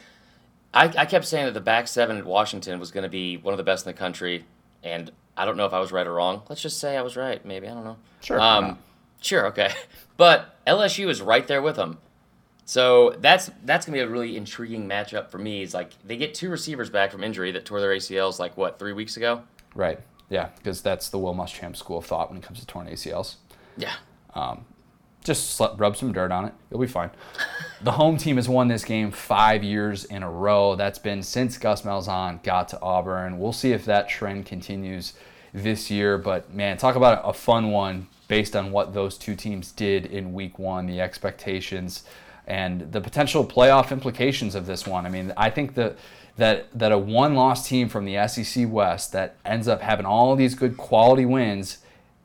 I, 0.75 0.93
I 0.99 1.07
kept 1.07 1.27
saying 1.27 1.45
that 1.45 1.55
the 1.55 1.61
back 1.61 1.87
seven 1.87 2.17
at 2.17 2.27
Washington 2.27 2.81
was 2.81 2.91
going 2.91 3.05
to 3.05 3.09
be 3.09 3.37
one 3.37 3.55
of 3.55 3.59
the 3.59 3.63
best 3.63 3.87
in 3.87 3.93
the 3.93 3.97
country, 3.97 4.45
and 4.83 5.13
I 5.37 5.45
don't 5.45 5.57
know 5.57 5.67
if 5.67 5.73
I 5.73 5.79
was 5.79 5.93
right 5.93 6.09
or 6.09 6.15
wrong. 6.15 6.43
Let's 6.49 6.61
just 6.61 6.81
say 6.81 6.97
I 6.97 7.03
was 7.03 7.17
right. 7.17 7.45
Maybe 7.47 7.69
I 7.69 7.75
don't 7.75 7.85
know. 7.85 7.99
Sure. 8.23 8.41
Um, 8.41 8.81
sure. 9.21 9.47
Okay. 9.47 9.71
But 10.17 10.57
LSU 10.67 11.11
is 11.11 11.21
right 11.21 11.47
there 11.47 11.61
with 11.61 11.77
them. 11.77 11.99
So 12.67 13.15
that's 13.21 13.49
that's 13.65 13.87
gonna 13.87 13.97
be 13.97 14.03
a 14.03 14.09
really 14.09 14.37
intriguing 14.37 14.89
matchup 14.89 15.31
for 15.31 15.39
me. 15.39 15.63
Is 15.63 15.73
like 15.73 15.93
they 16.05 16.17
get 16.17 16.35
two 16.35 16.51
receivers 16.51 16.91
back 16.91 17.13
from 17.13 17.23
injury 17.23 17.53
that 17.53 17.65
tore 17.65 17.81
their 17.81 17.93
ACLs 17.93 18.41
like 18.41 18.57
what 18.57 18.79
three 18.79 18.93
weeks 18.93 19.17
ago. 19.17 19.43
Right. 19.75 20.01
Yeah, 20.29 20.49
because 20.57 20.83
that's 20.83 21.09
the 21.09 21.19
Will 21.19 21.35
Muschamp 21.35 21.77
school 21.77 21.99
of 21.99 22.07
thought 22.07 22.29
when 22.29 22.39
it 22.39 22.43
comes 22.43 22.59
to 22.59 22.67
torn 22.67 22.89
ACLs. 22.89 23.37
Yeah. 23.77 23.95
Um, 24.35 24.65
just 25.23 25.61
rub 25.77 25.97
some 25.97 26.13
dirt 26.13 26.33
on 26.33 26.47
it. 26.47 26.55
You'll 26.71 26.81
be 26.81 26.89
fine. 26.89 27.11
the 27.83 27.93
home 27.93 28.17
team 28.17 28.35
has 28.35 28.49
won 28.49 28.67
this 28.67 28.85
game 28.85 29.13
five 29.13 29.63
years 29.63 30.05
in 30.05 30.25
a 30.25 30.31
row. 30.31 30.75
That's 30.75 30.99
been 30.99 31.23
since 31.23 31.59
Gus 31.59 31.83
Malzahn 31.83 32.43
got 32.43 32.69
to 32.71 32.81
Auburn. 32.81 33.39
We'll 33.39 33.53
see 33.53 33.73
if 33.73 33.85
that 33.85 34.09
trend 34.09 34.47
continues 34.47 35.15
this 35.53 35.89
year. 35.89 36.19
But 36.19 36.53
man, 36.53 36.77
talk 36.79 36.97
about 36.97 37.23
a 37.25 37.33
fun 37.33 37.71
one 37.71 38.09
based 38.27 38.57
on 38.57 38.73
what 38.73 38.93
those 38.93 39.17
two 39.17 39.37
teams 39.37 39.71
did 39.71 40.07
in 40.07 40.33
week 40.33 40.59
one, 40.59 40.87
the 40.87 41.01
expectations 41.01 42.03
and 42.47 42.93
the 42.93 43.01
potential 43.01 43.45
playoff 43.45 43.91
implications 43.91 44.55
of 44.55 44.67
this 44.67 44.87
one. 44.87 45.07
I 45.07 45.09
mean, 45.09 45.33
I 45.37 45.51
think 45.51 45.75
that 45.75 45.97
that 46.37 46.67
that 46.79 46.93
a 46.93 46.99
one-loss 46.99 47.67
team 47.67 47.89
from 47.89 48.05
the 48.05 48.27
SEC 48.29 48.67
West 48.71 49.13
that 49.13 49.37
ends 49.45 49.67
up 49.69 49.81
having 49.81 50.07
all 50.07 50.37
these 50.37 50.55
good 50.55 50.77
quality 50.77 51.25
wins 51.25 51.79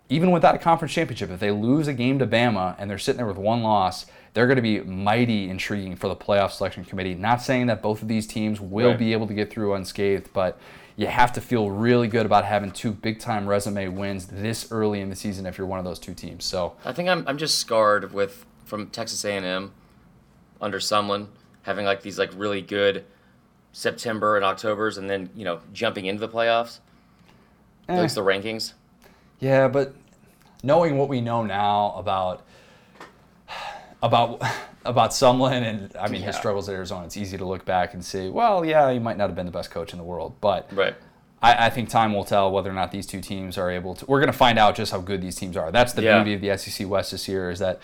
even 0.09 0.31
without 0.31 0.53
a 0.53 0.57
conference 0.57 0.93
championship, 0.93 1.29
if 1.29 1.39
they 1.39 1.51
lose 1.51 1.87
a 1.87 1.93
game 1.93 2.19
to 2.19 2.27
Bama 2.27 2.75
and 2.77 2.89
they're 2.89 2.97
sitting 2.97 3.15
there 3.15 3.25
with 3.25 3.37
one 3.37 3.63
loss, 3.63 4.05
they're 4.33 4.45
going 4.45 4.57
to 4.57 4.61
be 4.61 4.81
mighty 4.81 5.49
intriguing 5.49 5.95
for 5.95 6.09
the 6.09 6.15
playoff 6.17 6.51
selection 6.51 6.83
committee. 6.83 7.15
Not 7.15 7.41
saying 7.41 7.67
that 7.67 7.81
both 7.81 8.01
of 8.01 8.09
these 8.09 8.27
teams 8.27 8.59
will 8.59 8.89
Right. 8.89 8.99
be 8.99 9.13
able 9.13 9.25
to 9.27 9.33
get 9.33 9.49
through 9.49 9.73
unscathed, 9.73 10.29
but 10.33 10.59
you 10.97 11.07
have 11.07 11.31
to 11.31 11.39
feel 11.39 11.71
really 11.71 12.09
good 12.09 12.25
about 12.25 12.43
having 12.43 12.71
two 12.71 12.91
big 12.91 13.19
time 13.19 13.47
resume 13.47 13.87
wins 13.87 14.25
this 14.27 14.69
early 14.69 14.99
in 14.99 15.09
the 15.09 15.15
season 15.15 15.45
if 15.45 15.57
you're 15.57 15.65
one 15.65 15.79
of 15.79 15.85
those 15.85 15.97
two 15.97 16.13
teams. 16.13 16.43
So 16.43 16.73
I 16.83 16.91
think 16.91 17.07
I'm 17.07 17.23
I'm 17.25 17.37
just 17.37 17.57
scarred 17.57 18.13
with 18.13 18.45
from 18.65 18.87
Texas 18.87 19.23
A&M 19.23 19.71
under 20.61 20.79
Sumlin 20.79 21.27
having 21.63 21.85
like 21.85 22.01
these 22.01 22.17
like 22.17 22.31
really 22.35 22.61
good 22.61 23.03
September 23.73 24.35
and 24.35 24.45
October's 24.45 24.97
and 24.97 25.09
then 25.09 25.29
you 25.35 25.43
know 25.45 25.59
jumping 25.73 26.05
into 26.05 26.19
the 26.19 26.29
playoffs, 26.29 26.79
at 27.87 27.97
eh. 27.97 28.01
least 28.01 28.15
the 28.15 28.21
rankings. 28.23 28.73
Yeah, 29.39 29.67
but 29.67 29.95
knowing 30.63 30.97
what 30.97 31.09
we 31.09 31.19
know 31.21 31.43
now 31.43 31.93
about 31.97 32.45
about 34.03 34.41
about 34.85 35.11
Sumlin 35.11 35.61
and 35.63 35.95
I 35.97 36.07
mean 36.07 36.21
his 36.21 36.35
struggles 36.35 36.67
at 36.69 36.75
Arizona, 36.75 37.05
it's 37.05 37.17
easy 37.17 37.37
to 37.37 37.45
look 37.45 37.65
back 37.65 37.93
and 37.93 38.03
say, 38.03 38.29
well, 38.29 38.65
yeah, 38.65 38.91
he 38.91 38.99
might 38.99 39.17
not 39.17 39.29
have 39.29 39.35
been 39.35 39.45
the 39.45 39.51
best 39.51 39.71
coach 39.71 39.93
in 39.93 39.97
the 39.97 40.03
world, 40.03 40.35
but 40.41 40.69
Right. 40.73 40.95
I, 41.43 41.67
I 41.67 41.69
think 41.71 41.89
time 41.89 42.13
will 42.13 42.23
tell 42.23 42.51
whether 42.51 42.69
or 42.69 42.73
not 42.73 42.91
these 42.91 43.07
two 43.07 43.19
teams 43.21 43.57
are 43.57 43.69
able 43.71 43.95
to. 43.95 44.05
We're 44.05 44.19
going 44.19 44.31
to 44.31 44.37
find 44.37 44.59
out 44.59 44.75
just 44.75 44.91
how 44.91 44.99
good 44.99 45.21
these 45.21 45.35
teams 45.35 45.57
are. 45.57 45.71
That's 45.71 45.93
the 45.93 46.03
Yeah. 46.03 46.21
beauty 46.21 46.35
of 46.35 46.41
the 46.41 46.55
SEC 46.57 46.87
West 46.87 47.11
this 47.11 47.27
year 47.27 47.49
is 47.49 47.59
that 47.59 47.79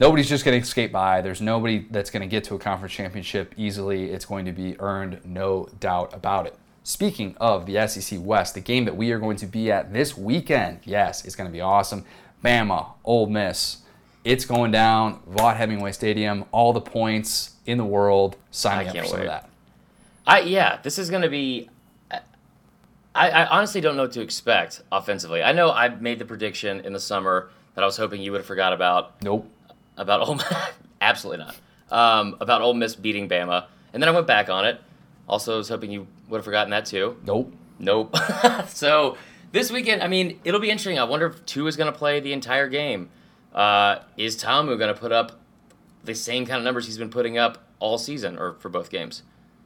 nobody's 0.00 0.28
just 0.28 0.44
going 0.44 0.58
to 0.58 0.66
escape 0.66 0.90
by. 0.90 1.20
There's 1.20 1.40
nobody 1.40 1.86
that's 1.90 2.10
going 2.10 2.22
to 2.22 2.26
get 2.26 2.42
to 2.44 2.54
a 2.54 2.58
conference 2.58 2.92
championship 2.92 3.54
easily. 3.56 4.10
It's 4.10 4.24
going 4.24 4.46
to 4.46 4.52
be 4.52 4.80
earned, 4.80 5.20
no 5.24 5.68
doubt 5.78 6.12
about 6.14 6.46
it. 6.46 6.56
Speaking 6.82 7.36
of 7.38 7.66
the 7.66 7.86
SEC 7.86 8.18
West, 8.22 8.54
the 8.54 8.60
game 8.60 8.86
that 8.86 8.96
we 8.96 9.12
are 9.12 9.18
going 9.18 9.36
to 9.36 9.46
be 9.46 9.70
at 9.70 9.92
this 9.92 10.16
weekend, 10.16 10.80
yes, 10.84 11.24
it's 11.24 11.36
going 11.36 11.48
to 11.48 11.52
be 11.52 11.60
awesome. 11.60 12.04
Bama, 12.42 12.86
Ole 13.04 13.26
Miss. 13.26 13.78
It's 14.24 14.44
going 14.44 14.70
down, 14.70 15.20
Vaught 15.28 15.56
Hemingway 15.56 15.92
Stadium, 15.92 16.44
all 16.52 16.72
the 16.72 16.80
points 16.80 17.56
in 17.66 17.78
the 17.78 17.84
world. 17.84 18.36
Signing 18.50 18.88
up 18.88 18.96
for 18.96 19.04
some 19.04 19.20
wait. 19.20 19.26
of 19.26 19.30
that. 19.30 19.50
I 20.26 20.40
yeah, 20.40 20.78
this 20.82 20.98
is 20.98 21.10
going 21.10 21.22
to 21.22 21.28
be. 21.28 21.68
I, 23.14 23.30
I 23.30 23.46
honestly 23.46 23.80
don't 23.80 23.96
know 23.96 24.02
what 24.02 24.12
to 24.12 24.20
expect 24.20 24.82
offensively. 24.92 25.42
I 25.42 25.52
know 25.52 25.70
I 25.70 25.88
made 25.88 26.18
the 26.18 26.24
prediction 26.24 26.80
in 26.80 26.92
the 26.92 27.00
summer 27.00 27.50
that 27.74 27.82
I 27.82 27.84
was 27.84 27.96
hoping 27.96 28.20
you 28.22 28.30
would 28.32 28.38
have 28.38 28.46
forgot 28.46 28.72
about 28.72 29.22
Nope. 29.22 29.50
About 30.00 30.26
Ole 30.26 30.40
absolutely 31.00 31.44
not 31.44 31.56
um, 31.90 32.36
about 32.40 32.62
Ole 32.62 32.74
Miss 32.74 32.94
beating 32.94 33.28
Bama, 33.28 33.66
and 33.92 34.02
then 34.02 34.08
I 34.08 34.12
went 34.12 34.26
back 34.26 34.48
on 34.48 34.64
it. 34.64 34.80
Also, 35.28 35.54
I 35.54 35.56
was 35.58 35.68
hoping 35.68 35.90
you 35.90 36.06
would 36.28 36.38
have 36.38 36.44
forgotten 36.44 36.70
that 36.70 36.86
too. 36.86 37.16
Nope. 37.24 37.54
Nope. 37.78 38.16
so 38.68 39.16
this 39.52 39.70
weekend, 39.70 40.02
I 40.02 40.08
mean, 40.08 40.40
it'll 40.44 40.60
be 40.60 40.70
interesting. 40.70 40.98
I 40.98 41.04
wonder 41.04 41.26
if 41.26 41.44
Tua 41.46 41.68
is 41.68 41.76
going 41.76 41.90
to 41.92 41.96
play 41.96 42.20
the 42.20 42.32
entire 42.32 42.68
game. 42.68 43.10
Uh, 43.54 44.00
is 44.16 44.36
Tamu 44.36 44.76
going 44.76 44.94
to 44.94 45.00
put 45.00 45.12
up 45.12 45.40
the 46.04 46.14
same 46.14 46.46
kind 46.46 46.58
of 46.58 46.64
numbers 46.64 46.86
he's 46.86 46.98
been 46.98 47.10
putting 47.10 47.38
up 47.38 47.64
all 47.78 47.98
season, 47.98 48.38
or 48.38 48.54
for 48.54 48.68
both 48.68 48.90
games? 48.90 49.22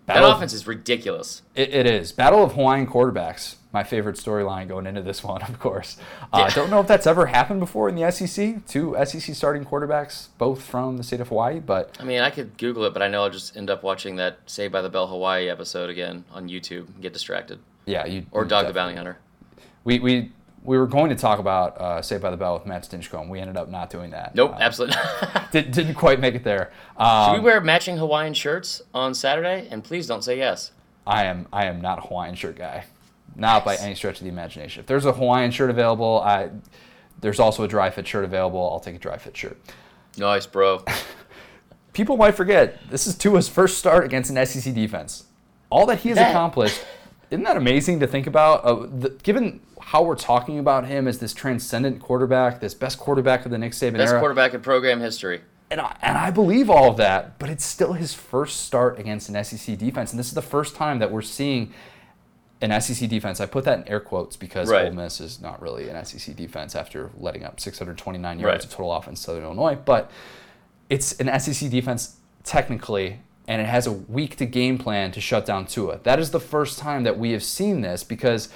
Battle- 0.07 0.29
that 0.29 0.37
offense 0.37 0.53
is 0.53 0.67
ridiculous. 0.67 1.43
It, 1.55 1.75
it 1.75 1.87
is. 1.87 2.13
Battle 2.13 2.45
of 2.45 2.53
Hawaiian 2.53 2.87
quarterbacks. 2.87 3.57
My 3.75 3.83
favorite 3.85 4.15
storyline 4.17 4.69
going 4.69 4.87
into 4.87 5.03
this 5.03 5.23
one, 5.33 5.43
of 5.43 5.59
course. 5.59 5.97
I 6.33 6.43
uh, 6.43 6.47
Yeah. 6.49 6.55
don't 6.55 6.71
know 6.71 6.81
if 6.81 6.87
that's 6.87 7.07
ever 7.07 7.27
happened 7.27 7.59
before 7.61 7.89
in 7.89 7.97
the 7.97 8.11
SEC. 8.11 8.65
Two 8.67 8.97
SEC 9.05 9.35
starting 9.35 9.65
quarterbacks, 9.65 10.29
both 10.39 10.63
from 10.63 10.97
the 10.97 11.03
state 11.03 11.21
of 11.21 11.29
Hawaii, 11.29 11.59
but 11.61 11.95
I 12.01 12.05
mean, 12.05 12.21
I 12.21 12.31
could 12.31 12.57
Google 12.57 12.85
it, 12.85 12.93
but 12.95 13.03
I 13.03 13.09
know 13.09 13.25
I'll 13.25 13.31
just 13.31 13.57
end 13.57 13.69
up 13.69 13.83
watching 13.83 14.17
that 14.17 14.39
Saved 14.47 14.73
by 14.73 14.81
the 14.81 14.89
Bell 14.89 15.09
Hawaii 15.09 15.49
episode 15.51 15.91
again 15.91 16.25
on 16.33 16.49
YouTube 16.49 16.87
and 16.87 17.03
get 17.03 17.13
distracted. 17.13 17.59
yeah, 17.85 18.07
you 18.07 18.27
Or 18.31 18.45
you 18.45 18.49
Dog 18.49 18.67
the 18.69 18.73
Bounty 18.73 18.95
Hunter. 18.97 19.19
We 19.83 19.99
we 19.99 20.31
we 20.63 20.79
were 20.79 20.87
going 20.87 21.11
to 21.11 21.17
talk 21.17 21.41
about 21.41 21.77
uh, 21.79 22.01
Saved 22.01 22.23
by 22.23 22.31
the 22.31 22.37
Bell 22.39 22.55
with 22.55 22.65
Matt 22.67 22.85
Stinchcomb. 22.89 23.29
We 23.29 23.39
ended 23.41 23.57
up 23.59 23.69
not 23.69 23.91
doing 23.91 24.13
that. 24.13 24.35
Nope, 24.35 24.53
Uh, 24.53 24.59
absolutely 24.61 24.97
not. 24.97 25.51
did, 25.53 25.73
didn't 25.73 25.95
quite 25.95 26.21
make 26.21 26.35
it 26.35 26.43
there. 26.45 26.71
Should 26.97 27.05
Um, 27.05 27.35
we 27.35 27.41
wear 27.41 27.61
matching 27.61 27.99
Hawaiian 27.99 28.33
shirts 28.33 28.81
on 28.95 29.13
Saturday? 29.15 29.69
And 29.71 29.85
please 29.85 30.07
don't 30.07 30.23
say 30.25 30.39
yes. 30.39 30.71
I 31.07 31.25
am 31.25 31.49
I 31.53 31.67
am 31.67 31.83
not 31.83 31.99
a 31.99 32.01
Hawaiian 32.03 32.35
shirt 32.35 32.57
guy, 32.57 32.85
not 33.37 33.65
by 33.65 33.77
any 33.77 33.95
stretch 33.95 34.19
of 34.19 34.25
the 34.25 34.29
imagination. 34.31 34.81
If 34.81 34.87
there's 34.87 35.05
a 35.05 35.13
Hawaiian 35.13 35.51
shirt 35.51 35.71
available, 35.71 36.21
I 36.25 36.51
there's 37.21 37.41
also 37.41 37.63
a 37.65 37.69
dry 37.69 37.91
fit 37.91 38.07
shirt 38.07 38.25
available. 38.25 38.69
I'll 38.73 38.81
take 38.81 38.97
a 38.97 38.99
dry 38.99 39.17
fit 39.19 39.37
shirt. 39.37 39.59
Nice, 40.19 40.47
bro. 40.47 40.85
people 41.93 42.17
might 42.17 42.33
forget 42.35 42.79
this 42.91 43.07
is 43.07 43.17
Tua's 43.17 43.49
first 43.49 43.79
start 43.79 44.05
against 44.05 44.31
an 44.31 44.45
SEC 44.47 44.75
defense. 44.75 45.25
All 45.71 45.87
that 45.87 46.01
he 46.01 46.11
has 46.11 46.19
That- 46.19 46.31
accomplished, 46.31 46.85
isn't 47.31 47.45
that 47.45 47.57
amazing 47.57 48.01
to 48.01 48.07
think 48.07 48.27
about? 48.27 48.65
Uh, 48.65 48.87
the, 48.87 49.11
given 49.23 49.61
how 49.81 50.03
we're 50.03 50.15
talking 50.17 50.59
about 50.59 50.87
him 50.87 51.07
as 51.09 51.19
this 51.19 51.35
transcendent 51.35 52.01
quarterback, 52.01 52.61
this 52.61 52.75
best 52.75 52.99
quarterback 52.99 53.45
of 53.45 53.51
the 53.51 53.59
Nick 53.59 53.73
Saban 53.73 53.95
Best 53.97 54.13
era, 54.13 54.21
quarterback 54.21 54.55
in 54.55 54.61
program 54.63 55.01
history. 55.01 55.43
and 55.71 55.81
I, 55.81 55.97
and 56.01 56.17
I 56.17 56.31
believe 56.31 56.71
all 56.71 56.91
of 56.91 56.97
that, 56.99 57.39
but 57.39 57.51
it's 57.51 57.65
still 57.65 57.93
his 57.95 58.15
first 58.15 58.63
start 58.63 58.99
against 58.99 59.29
an 59.29 59.43
SEC 59.45 59.77
defense, 59.77 60.11
and 60.13 60.19
this 60.19 60.29
is 60.29 60.35
the 60.35 60.43
first 60.43 60.75
time 60.77 61.01
that 61.01 61.11
we're 61.11 61.23
seeing 61.23 61.73
an 62.65 62.81
SEC 62.81 63.09
defense. 63.09 63.41
I 63.41 63.47
put 63.47 63.65
that 63.65 63.79
in 63.81 63.89
air 63.89 64.01
quotes 64.01 64.37
because 64.37 64.69
Right. 64.69 64.87
Ole 64.87 64.93
Miss 64.93 65.21
is 65.21 65.41
not 65.41 65.61
really 65.61 65.89
an 65.89 66.05
SEC 66.05 66.35
defense 66.35 66.75
after 66.75 67.11
letting 67.19 67.45
up 67.45 67.61
629 67.61 68.37
Right. 68.39 68.43
yards 68.43 68.65
of 68.65 68.71
total 68.71 68.93
offense 68.93 69.21
to 69.21 69.27
Southern 69.27 69.45
Illinois, 69.45 69.77
but 69.77 70.11
it's 70.89 71.13
an 71.21 71.29
SEC 71.41 71.69
defense 71.71 72.17
technically, 72.43 73.21
and 73.49 73.61
it 73.61 73.67
has 73.67 73.87
a 73.87 73.93
week 73.93 74.37
to 74.37 74.47
game 74.47 74.79
plan 74.79 75.13
to 75.13 75.21
shut 75.21 75.47
down 75.47 75.67
Tua. 75.67 75.99
That 76.03 76.19
is 76.19 76.31
the 76.31 76.41
first 76.41 76.79
time 76.79 77.03
that 77.05 77.19
we 77.19 77.33
have 77.33 77.43
seen 77.43 77.81
this 77.83 78.03
because 78.05 78.49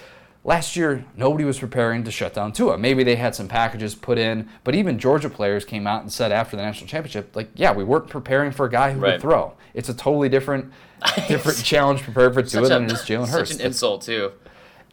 last 0.44 0.76
year 0.76 1.04
nobody 1.16 1.44
was 1.44 1.58
preparing 1.58 2.04
to 2.04 2.10
shut 2.10 2.34
down 2.34 2.52
Tua. 2.52 2.78
Maybe 2.78 3.04
they 3.04 3.16
had 3.16 3.34
some 3.34 3.48
packages 3.48 3.94
put 3.94 4.18
in, 4.18 4.48
but 4.64 4.74
even 4.74 4.98
Georgia 4.98 5.28
players 5.30 5.64
came 5.64 5.86
out 5.86 6.02
and 6.02 6.12
said 6.12 6.32
after 6.32 6.56
the 6.56 6.62
national 6.62 6.88
championship, 6.88 7.34
like, 7.36 7.50
yeah, 7.54 7.72
we 7.72 7.84
weren't 7.84 8.08
preparing 8.08 8.50
for 8.52 8.66
a 8.66 8.70
guy 8.70 8.92
who 8.92 9.00
Right. 9.00 9.12
would 9.12 9.20
throw. 9.20 9.54
It's 9.74 9.88
a 9.88 9.94
totally 9.94 10.28
different, 10.28 10.72
different 11.28 11.62
challenge 11.64 12.02
prepared 12.02 12.34
for 12.34 12.42
Tua 12.42 12.68
than 12.68 12.84
it 12.84 12.92
is 12.92 13.00
Jalen 13.00 13.26
such 13.26 13.50
an 13.52 13.60
insult, 13.60 14.02
too. 14.02 14.32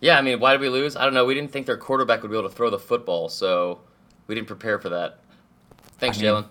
Yeah, 0.01 0.17
I 0.17 0.21
mean, 0.21 0.39
why 0.39 0.51
did 0.51 0.61
we 0.61 0.69
lose? 0.69 0.95
I 0.95 1.05
don't 1.05 1.13
know. 1.13 1.25
We 1.25 1.33
didn't 1.33 1.51
think 1.51 1.65
their 1.65 1.77
quarterback 1.77 2.21
would 2.21 2.29
be 2.29 2.37
able 2.37 2.49
to 2.49 2.55
throw 2.55 2.69
the 2.69 2.77
football, 2.79 3.29
so 3.29 3.79
we 4.27 4.35
didn't 4.35 4.47
prepare 4.47 4.77
for 4.77 4.89
that. 4.89 5.19
Thanks, 5.97 6.19
I 6.19 6.21
mean, 6.21 6.31
Jalen. 6.31 6.45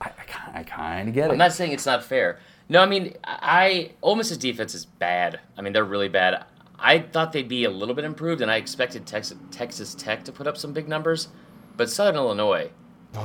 I, 0.00 0.10
I, 0.54 0.62
kind 0.64 1.08
of 1.08 1.14
get 1.14 1.28
it. 1.28 1.32
I'm 1.32 1.38
not 1.38 1.52
saying 1.52 1.72
it's 1.72 1.86
not 1.86 2.04
fair. 2.04 2.38
No, 2.68 2.80
I 2.80 2.86
mean, 2.86 3.14
I 3.24 3.92
Ole 4.02 4.16
Miss's 4.16 4.38
defense 4.38 4.74
is 4.74 4.84
bad. 4.84 5.40
I 5.56 5.62
mean, 5.62 5.72
they're 5.72 5.84
really 5.84 6.08
bad. 6.08 6.44
I 6.78 7.00
thought 7.00 7.32
they'd 7.32 7.48
be 7.48 7.64
a 7.64 7.70
little 7.70 7.94
bit 7.94 8.04
improved, 8.04 8.40
and 8.40 8.50
I 8.50 8.56
expected 8.56 9.06
Texas, 9.06 9.36
Texas 9.50 9.94
Tech 9.94 10.24
to 10.24 10.32
put 10.32 10.46
up 10.46 10.56
some 10.56 10.72
big 10.72 10.88
numbers. 10.88 11.28
But 11.76 11.90
Southern 11.90 12.16
Illinois, 12.16 12.70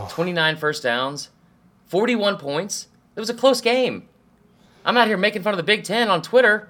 29 0.09 0.57
first 0.57 0.83
downs, 0.83 1.29
41 1.87 2.37
points. 2.37 2.87
It 3.15 3.19
was 3.19 3.29
a 3.29 3.33
close 3.33 3.61
game. 3.61 4.07
I'm 4.85 4.97
out 4.97 5.07
here 5.07 5.17
making 5.17 5.43
fun 5.43 5.53
of 5.53 5.57
the 5.57 5.63
Big 5.63 5.83
Ten 5.83 6.09
on 6.09 6.21
Twitter, 6.21 6.69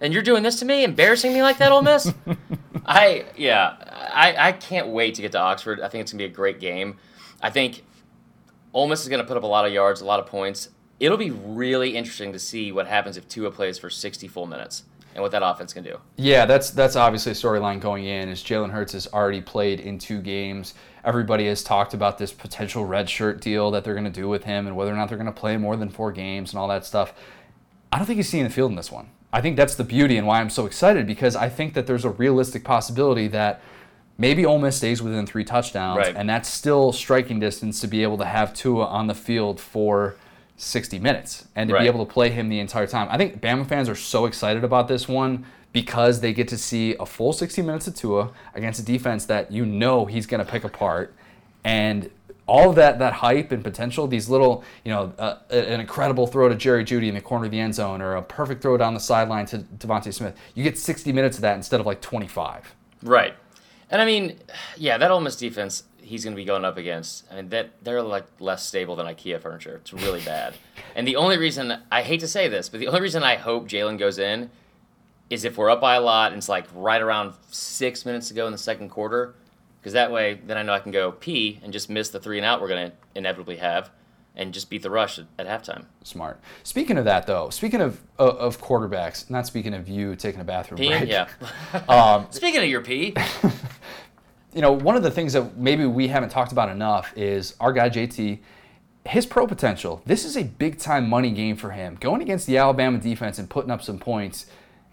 and 0.00 0.12
you're 0.12 0.22
doing 0.22 0.42
this 0.42 0.58
to 0.60 0.64
me, 0.64 0.84
embarrassing 0.84 1.32
me 1.32 1.42
like 1.42 1.58
that, 1.58 1.72
Ole 1.72 1.82
Miss? 1.82 2.12
I 2.86 3.26
yeah, 3.36 3.76
I, 4.14 4.48
I 4.48 4.52
can't 4.52 4.88
wait 4.88 5.14
to 5.16 5.22
get 5.22 5.32
to 5.32 5.38
Oxford. 5.38 5.80
I 5.80 5.88
think 5.88 6.02
it's 6.02 6.12
gonna 6.12 6.22
be 6.22 6.26
a 6.26 6.34
great 6.34 6.60
game. 6.60 6.98
I 7.42 7.50
think 7.50 7.84
Ole 8.72 8.88
Miss 8.88 9.02
is 9.02 9.08
gonna 9.08 9.24
put 9.24 9.36
up 9.36 9.42
a 9.42 9.46
lot 9.46 9.66
of 9.66 9.72
yards, 9.72 10.00
a 10.00 10.04
lot 10.06 10.20
of 10.20 10.26
points. 10.26 10.70
It'll 11.00 11.18
be 11.18 11.30
really 11.30 11.96
interesting 11.96 12.32
to 12.32 12.38
see 12.38 12.72
what 12.72 12.86
happens 12.86 13.16
if 13.16 13.28
Tua 13.28 13.50
plays 13.50 13.78
for 13.78 13.90
60 13.90 14.26
full 14.28 14.46
minutes 14.46 14.84
and 15.18 15.22
what 15.24 15.32
that 15.32 15.42
offense 15.42 15.72
can 15.72 15.82
do. 15.82 15.98
Yeah, 16.16 16.46
that's 16.46 16.70
that's 16.70 16.94
obviously 16.94 17.32
a 17.32 17.34
storyline 17.34 17.80
going 17.80 18.04
in. 18.04 18.28
Is 18.28 18.40
Jalen 18.40 18.70
Hurts 18.70 18.92
has 18.92 19.08
already 19.08 19.40
played 19.40 19.80
in 19.80 19.98
two 19.98 20.20
games. 20.22 20.74
Everybody 21.04 21.46
has 21.48 21.64
talked 21.64 21.92
about 21.92 22.18
this 22.18 22.32
potential 22.32 22.86
redshirt 22.86 23.40
deal 23.40 23.72
that 23.72 23.82
they're 23.82 23.94
going 23.94 24.04
to 24.04 24.10
do 24.10 24.28
with 24.28 24.44
him 24.44 24.66
and 24.68 24.76
whether 24.76 24.92
or 24.92 24.96
not 24.96 25.08
they're 25.08 25.18
going 25.18 25.26
to 25.26 25.32
play 25.40 25.56
more 25.56 25.76
than 25.76 25.88
four 25.88 26.12
games 26.12 26.52
and 26.52 26.60
all 26.60 26.68
that 26.68 26.86
stuff. 26.86 27.14
I 27.92 27.98
don't 27.98 28.06
think 28.06 28.18
he's 28.18 28.28
seeing 28.28 28.44
the 28.44 28.50
field 28.50 28.70
in 28.70 28.76
this 28.76 28.92
one. 28.92 29.08
I 29.32 29.40
think 29.40 29.56
that's 29.56 29.74
the 29.74 29.84
beauty 29.84 30.16
and 30.16 30.26
why 30.26 30.40
I'm 30.40 30.50
so 30.50 30.66
excited 30.66 31.06
because 31.06 31.34
I 31.34 31.48
think 31.48 31.74
that 31.74 31.86
there's 31.88 32.04
a 32.04 32.10
realistic 32.10 32.62
possibility 32.62 33.26
that 33.28 33.60
maybe 34.18 34.46
Ole 34.46 34.58
Miss 34.60 34.76
stays 34.76 35.02
within 35.02 35.26
three 35.26 35.44
touchdowns, 35.44 35.98
Right. 35.98 36.14
and 36.16 36.28
that's 36.28 36.48
still 36.48 36.92
striking 36.92 37.40
distance 37.40 37.80
to 37.80 37.88
be 37.88 38.02
able 38.04 38.18
to 38.18 38.24
have 38.24 38.54
Tua 38.54 38.84
on 38.86 39.06
the 39.08 39.14
field 39.14 39.60
for 39.60 40.16
60 40.58 40.98
minutes 40.98 41.46
and 41.56 41.68
to 41.68 41.74
Right. 41.74 41.82
be 41.82 41.86
able 41.86 42.04
to 42.04 42.12
play 42.12 42.28
him 42.30 42.48
the 42.50 42.58
entire 42.60 42.86
time. 42.86 43.08
I 43.10 43.16
think 43.16 43.40
Bama 43.40 43.66
fans 43.66 43.88
are 43.88 43.94
so 43.94 44.26
excited 44.26 44.64
about 44.64 44.88
this 44.88 45.08
one 45.08 45.46
because 45.72 46.20
they 46.20 46.32
get 46.32 46.48
to 46.48 46.58
see 46.58 46.94
a 46.98 47.06
full 47.06 47.32
60 47.32 47.62
minutes 47.62 47.86
of 47.86 47.94
Tua 47.94 48.30
against 48.54 48.80
a 48.80 48.84
defense 48.84 49.24
that 49.26 49.50
you 49.52 49.64
know 49.64 50.04
he's 50.06 50.26
going 50.26 50.44
to 50.44 50.50
pick 50.50 50.64
apart, 50.64 51.14
and 51.64 52.10
all 52.46 52.70
of 52.70 52.76
that 52.76 52.98
that 52.98 53.12
hype 53.12 53.52
and 53.52 53.62
potential, 53.62 54.06
these 54.06 54.28
little, 54.30 54.64
you 54.84 54.90
know, 54.90 55.12
uh, 55.18 55.36
an 55.50 55.80
incredible 55.80 56.26
throw 56.26 56.48
to 56.48 56.54
Jerry 56.54 56.82
Jeudy 56.84 57.08
in 57.08 57.14
the 57.14 57.20
corner 57.20 57.44
of 57.44 57.50
the 57.50 57.60
end 57.60 57.74
zone 57.74 58.00
or 58.00 58.16
a 58.16 58.22
perfect 58.22 58.62
throw 58.62 58.76
down 58.78 58.94
the 58.94 59.00
sideline 59.00 59.44
to 59.46 59.58
DeVonta 59.58 60.12
Smith. 60.12 60.34
You 60.54 60.64
get 60.64 60.78
60 60.78 61.12
minutes 61.12 61.36
of 61.36 61.42
that 61.42 61.56
instead 61.56 61.78
of 61.78 61.84
like 61.86 62.00
25. 62.00 62.74
Right. 63.02 63.34
And 63.90 64.00
I 64.00 64.06
mean, 64.06 64.38
yeah, 64.78 64.96
that 64.98 65.10
Ole 65.10 65.20
Miss 65.20 65.36
defense 65.36 65.84
he's 66.08 66.24
going 66.24 66.34
to 66.34 66.40
be 66.40 66.44
going 66.44 66.64
up 66.64 66.76
against. 66.76 67.24
I 67.30 67.36
mean, 67.36 67.48
that 67.50 67.70
they're 67.84 68.02
like 68.02 68.26
less 68.40 68.64
stable 68.66 68.96
than 68.96 69.06
IKEA 69.06 69.40
furniture. 69.40 69.76
It's 69.76 69.92
really 69.92 70.20
bad. 70.22 70.54
and 70.96 71.06
the 71.06 71.16
only 71.16 71.38
reason 71.38 71.74
I 71.92 72.02
hate 72.02 72.20
to 72.20 72.28
say 72.28 72.48
this, 72.48 72.68
but 72.68 72.80
the 72.80 72.88
only 72.88 73.00
reason 73.00 73.22
I 73.22 73.36
hope 73.36 73.68
Jalen 73.68 73.98
goes 73.98 74.18
in 74.18 74.50
is 75.30 75.44
if 75.44 75.56
we're 75.58 75.70
up 75.70 75.80
by 75.80 75.94
a 75.96 76.00
lot 76.00 76.32
and 76.32 76.38
it's 76.38 76.48
like 76.48 76.66
right 76.74 77.00
around 77.02 77.34
six 77.50 78.06
minutes 78.06 78.28
to 78.28 78.34
go 78.34 78.46
in 78.46 78.52
the 78.52 78.58
second 78.58 78.88
quarter. 78.88 79.34
because 79.80 79.92
that 79.92 80.10
way 80.10 80.40
then 80.46 80.56
I 80.56 80.62
know 80.62 80.72
I 80.72 80.80
can 80.80 80.90
go 80.92 81.12
pee 81.12 81.60
and 81.62 81.72
just 81.72 81.90
miss 81.90 82.08
the 82.08 82.18
three 82.18 82.38
and 82.38 82.46
out 82.46 82.60
we're 82.60 82.68
gonna 82.68 82.92
inevitably 83.14 83.56
have, 83.58 83.90
and 84.34 84.54
just 84.54 84.70
beat 84.70 84.82
the 84.82 84.90
rush 84.90 85.18
at, 85.18 85.26
at 85.38 85.46
halftime. 85.46 85.84
Smart. 86.04 86.40
Speaking 86.62 86.96
of 86.96 87.04
that, 87.04 87.26
though, 87.26 87.50
speaking 87.50 87.80
of 87.80 88.00
uh, 88.18 88.28
of 88.28 88.60
quarterbacks, 88.60 89.28
not 89.28 89.46
speaking 89.46 89.74
of 89.74 89.88
you 89.88 90.14
taking 90.16 90.40
a 90.40 90.44
bathroom 90.44 90.80
Peeing, 90.80 90.98
break. 91.00 91.10
yeah. 91.10 91.28
Um, 91.88 92.26
Speaking 92.30 92.60
of 92.62 92.68
your 92.68 92.80
pee, 92.80 93.14
you 94.58 94.62
know, 94.62 94.72
one 94.72 94.96
of 94.96 95.04
the 95.04 95.10
things 95.12 95.34
that 95.34 95.56
maybe 95.56 95.86
we 95.86 96.08
haven't 96.08 96.30
talked 96.30 96.50
about 96.50 96.68
enough 96.68 97.12
is 97.16 97.54
our 97.60 97.72
guy 97.72 97.88
JT, 97.88 98.40
his 99.06 99.24
pro 99.24 99.46
potential. 99.46 100.02
This 100.04 100.24
is 100.24 100.36
a 100.36 100.42
big 100.42 100.78
time 100.80 101.08
money 101.08 101.30
game 101.30 101.54
for 101.54 101.70
him. 101.70 101.96
Going 102.00 102.22
against 102.22 102.48
the 102.48 102.56
Alabama 102.58 102.98
defense 102.98 103.38
and 103.38 103.48
putting 103.48 103.70
up 103.70 103.82
some 103.82 104.00
points 104.00 104.46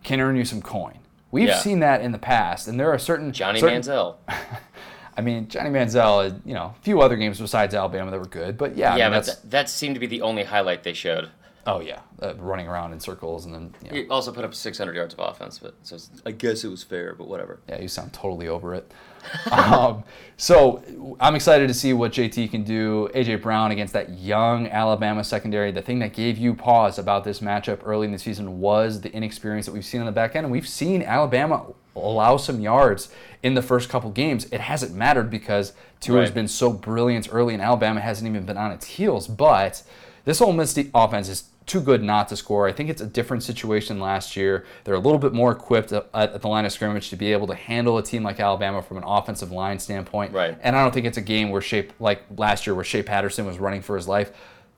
can 0.04 0.20
earn 0.22 0.36
you 0.36 0.46
some 0.46 0.62
coin. 0.62 1.00
We've 1.32 1.48
Yeah. 1.48 1.58
seen 1.58 1.80
that 1.80 2.02
in 2.02 2.12
the 2.12 2.20
past, 2.20 2.68
and 2.68 2.80
there 2.80 2.92
are 2.92 3.00
certain 3.00 3.32
Johnny 3.34 3.60
certain, 3.60 3.82
Manziel. 3.82 4.18
I 5.18 5.22
mean, 5.22 5.48
Johnny 5.48 5.72
Manziel, 5.72 6.40
you 6.46 6.54
know, 6.54 6.76
a 6.80 6.84
few 6.84 7.02
other 7.02 7.16
games 7.16 7.40
besides 7.42 7.74
Alabama 7.74 8.12
that 8.12 8.20
were 8.20 8.28
good, 8.28 8.60
but 8.60 8.78
yeah, 8.78 8.94
I 8.94 8.98
Yeah, 8.98 9.06
mean, 9.10 9.18
but 9.18 9.26
that's 9.26 9.40
that, 9.40 9.50
that 9.50 9.70
seemed 9.72 9.96
to 9.96 10.00
be 10.00 10.06
the 10.06 10.22
only 10.22 10.44
highlight 10.44 10.84
they 10.84 10.94
showed. 10.94 11.30
oh 11.66 11.80
yeah, 11.80 12.02
uh, 12.22 12.36
running 12.38 12.68
around 12.68 12.94
in 12.94 13.00
circles 13.00 13.46
and 13.46 13.56
then 13.56 13.74
you 13.84 13.90
know, 13.90 13.96
He 13.96 14.08
also 14.10 14.32
put 14.32 14.46
up 14.46 14.54
600 14.54 14.96
yards 14.96 15.16
of 15.16 15.20
offense, 15.20 15.58
but 15.58 15.74
so 15.82 15.98
I 16.24 16.30
guess 16.30 16.64
it 16.64 16.68
was 16.68 16.84
fair, 16.84 17.16
but 17.16 17.28
whatever. 17.28 17.60
Yeah, 17.68 17.82
you 17.82 17.88
sound 17.88 18.14
totally 18.14 18.48
over 18.48 18.76
it. 18.76 18.92
um, 19.52 20.04
so 20.38 20.84
I'm 21.20 21.36
excited 21.36 21.68
to 21.68 21.74
see 21.74 21.94
what 21.94 22.12
JT 22.12 22.52
can 22.52 22.64
do. 22.64 23.10
AJ 23.16 23.42
Brown 23.42 23.72
against 23.72 23.94
that 23.94 24.18
young 24.20 24.68
Alabama 24.68 25.24
secondary. 25.24 25.72
The 25.72 25.82
thing 25.82 26.00
that 26.00 26.14
gave 26.14 26.38
you 26.38 26.54
pause 26.54 27.00
about 27.00 27.24
this 27.24 27.40
matchup 27.40 27.80
early 27.86 28.06
in 28.06 28.12
the 28.12 28.20
season 28.20 28.60
was 28.60 29.02
the 29.02 29.12
inexperience 29.14 29.66
that 29.66 29.72
we've 29.72 29.86
seen 29.86 30.02
on 30.02 30.06
the 30.06 30.12
back 30.12 30.36
end, 30.36 30.46
and 30.46 30.52
we've 30.52 30.68
seen 30.68 31.02
Alabama 31.04 31.66
allow 31.96 32.36
some 32.36 32.60
yards 32.60 33.10
in 33.44 33.54
the 33.54 33.62
first 33.62 33.88
couple 33.88 34.10
games. 34.12 34.46
It 34.52 34.60
hasn't 34.60 34.94
mattered 34.94 35.30
because 35.30 35.72
Tua's 36.02 36.28
Right. 36.30 36.34
been 36.34 36.48
so 36.50 36.74
brilliant 36.74 37.30
early, 37.32 37.54
and 37.54 37.64
Alabama 37.64 38.02
hasn't 38.02 38.30
even 38.30 38.46
been 38.46 38.58
on 38.58 38.72
its 38.72 38.86
heels. 38.86 39.28
But 39.30 39.84
this 40.26 40.42
Ole 40.42 40.52
Miss 40.52 40.78
offense 40.94 41.30
is 41.30 41.46
too 41.66 41.82
good 41.82 42.04
not 42.04 42.28
to 42.30 42.36
score. 42.38 42.68
I 42.68 42.72
think 42.72 42.90
it's 42.90 43.02
a 43.02 43.06
different 43.08 43.42
situation 43.44 44.00
last 44.00 44.36
year. 44.36 44.66
They're 44.84 44.94
a 44.96 45.00
little 45.00 45.18
bit 45.20 45.34
more 45.34 45.52
equipped 45.52 45.92
at, 45.92 46.08
at 46.14 46.42
the 46.42 46.48
line 46.48 46.66
of 46.66 46.72
scrimmage 46.72 47.10
to 47.10 47.16
be 47.16 47.32
able 47.32 47.48
to 47.48 47.56
handle 47.56 47.98
a 47.98 48.04
team 48.04 48.24
like 48.24 48.40
Alabama 48.40 48.82
from 48.82 48.98
an 48.98 49.04
offensive 49.04 49.52
line 49.52 49.80
standpoint. 49.80 50.32
Right. 50.34 50.58
And 50.62 50.76
I 50.76 50.84
don't 50.84 50.94
think 50.94 51.06
it's 51.08 51.18
a 51.18 51.22
game 51.22 51.50
where 51.50 51.62
Shea, 51.62 51.88
like 52.00 52.24
last 52.38 52.68
year, 52.68 52.76
where 52.76 52.84
Shea 52.84 53.02
Patterson 53.02 53.46
was 53.46 53.58
running 53.60 53.82
for 53.82 53.96
his 53.96 54.08
life. 54.08 54.32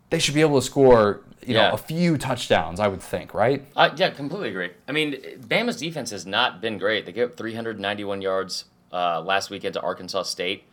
They 0.10 0.20
should 0.20 0.34
be 0.36 0.40
able 0.42 0.58
to 0.62 0.66
score, 0.66 1.22
you 1.46 1.56
Yeah. 1.56 1.68
know, 1.70 1.74
a 1.74 1.78
few 1.78 2.18
touchdowns. 2.18 2.80
I 2.80 2.88
would 2.88 3.02
think, 3.02 3.34
right? 3.34 3.66
Uh, 3.76 3.90
yeah, 3.98 4.10
completely 4.12 4.50
agree. 4.50 4.70
I 4.88 4.94
mean, 4.94 5.18
Bama's 5.42 5.76
defense 5.78 6.12
has 6.12 6.26
not 6.26 6.62
been 6.62 6.78
great. 6.78 7.06
They 7.06 7.12
gave 7.12 7.32
up 7.32 7.36
391 7.38 8.22
yards 8.22 8.64
uh, 8.94 9.20
last 9.22 9.50
weekend 9.50 9.74
to 9.74 9.82
Arkansas 9.82 10.24
State, 10.24 10.64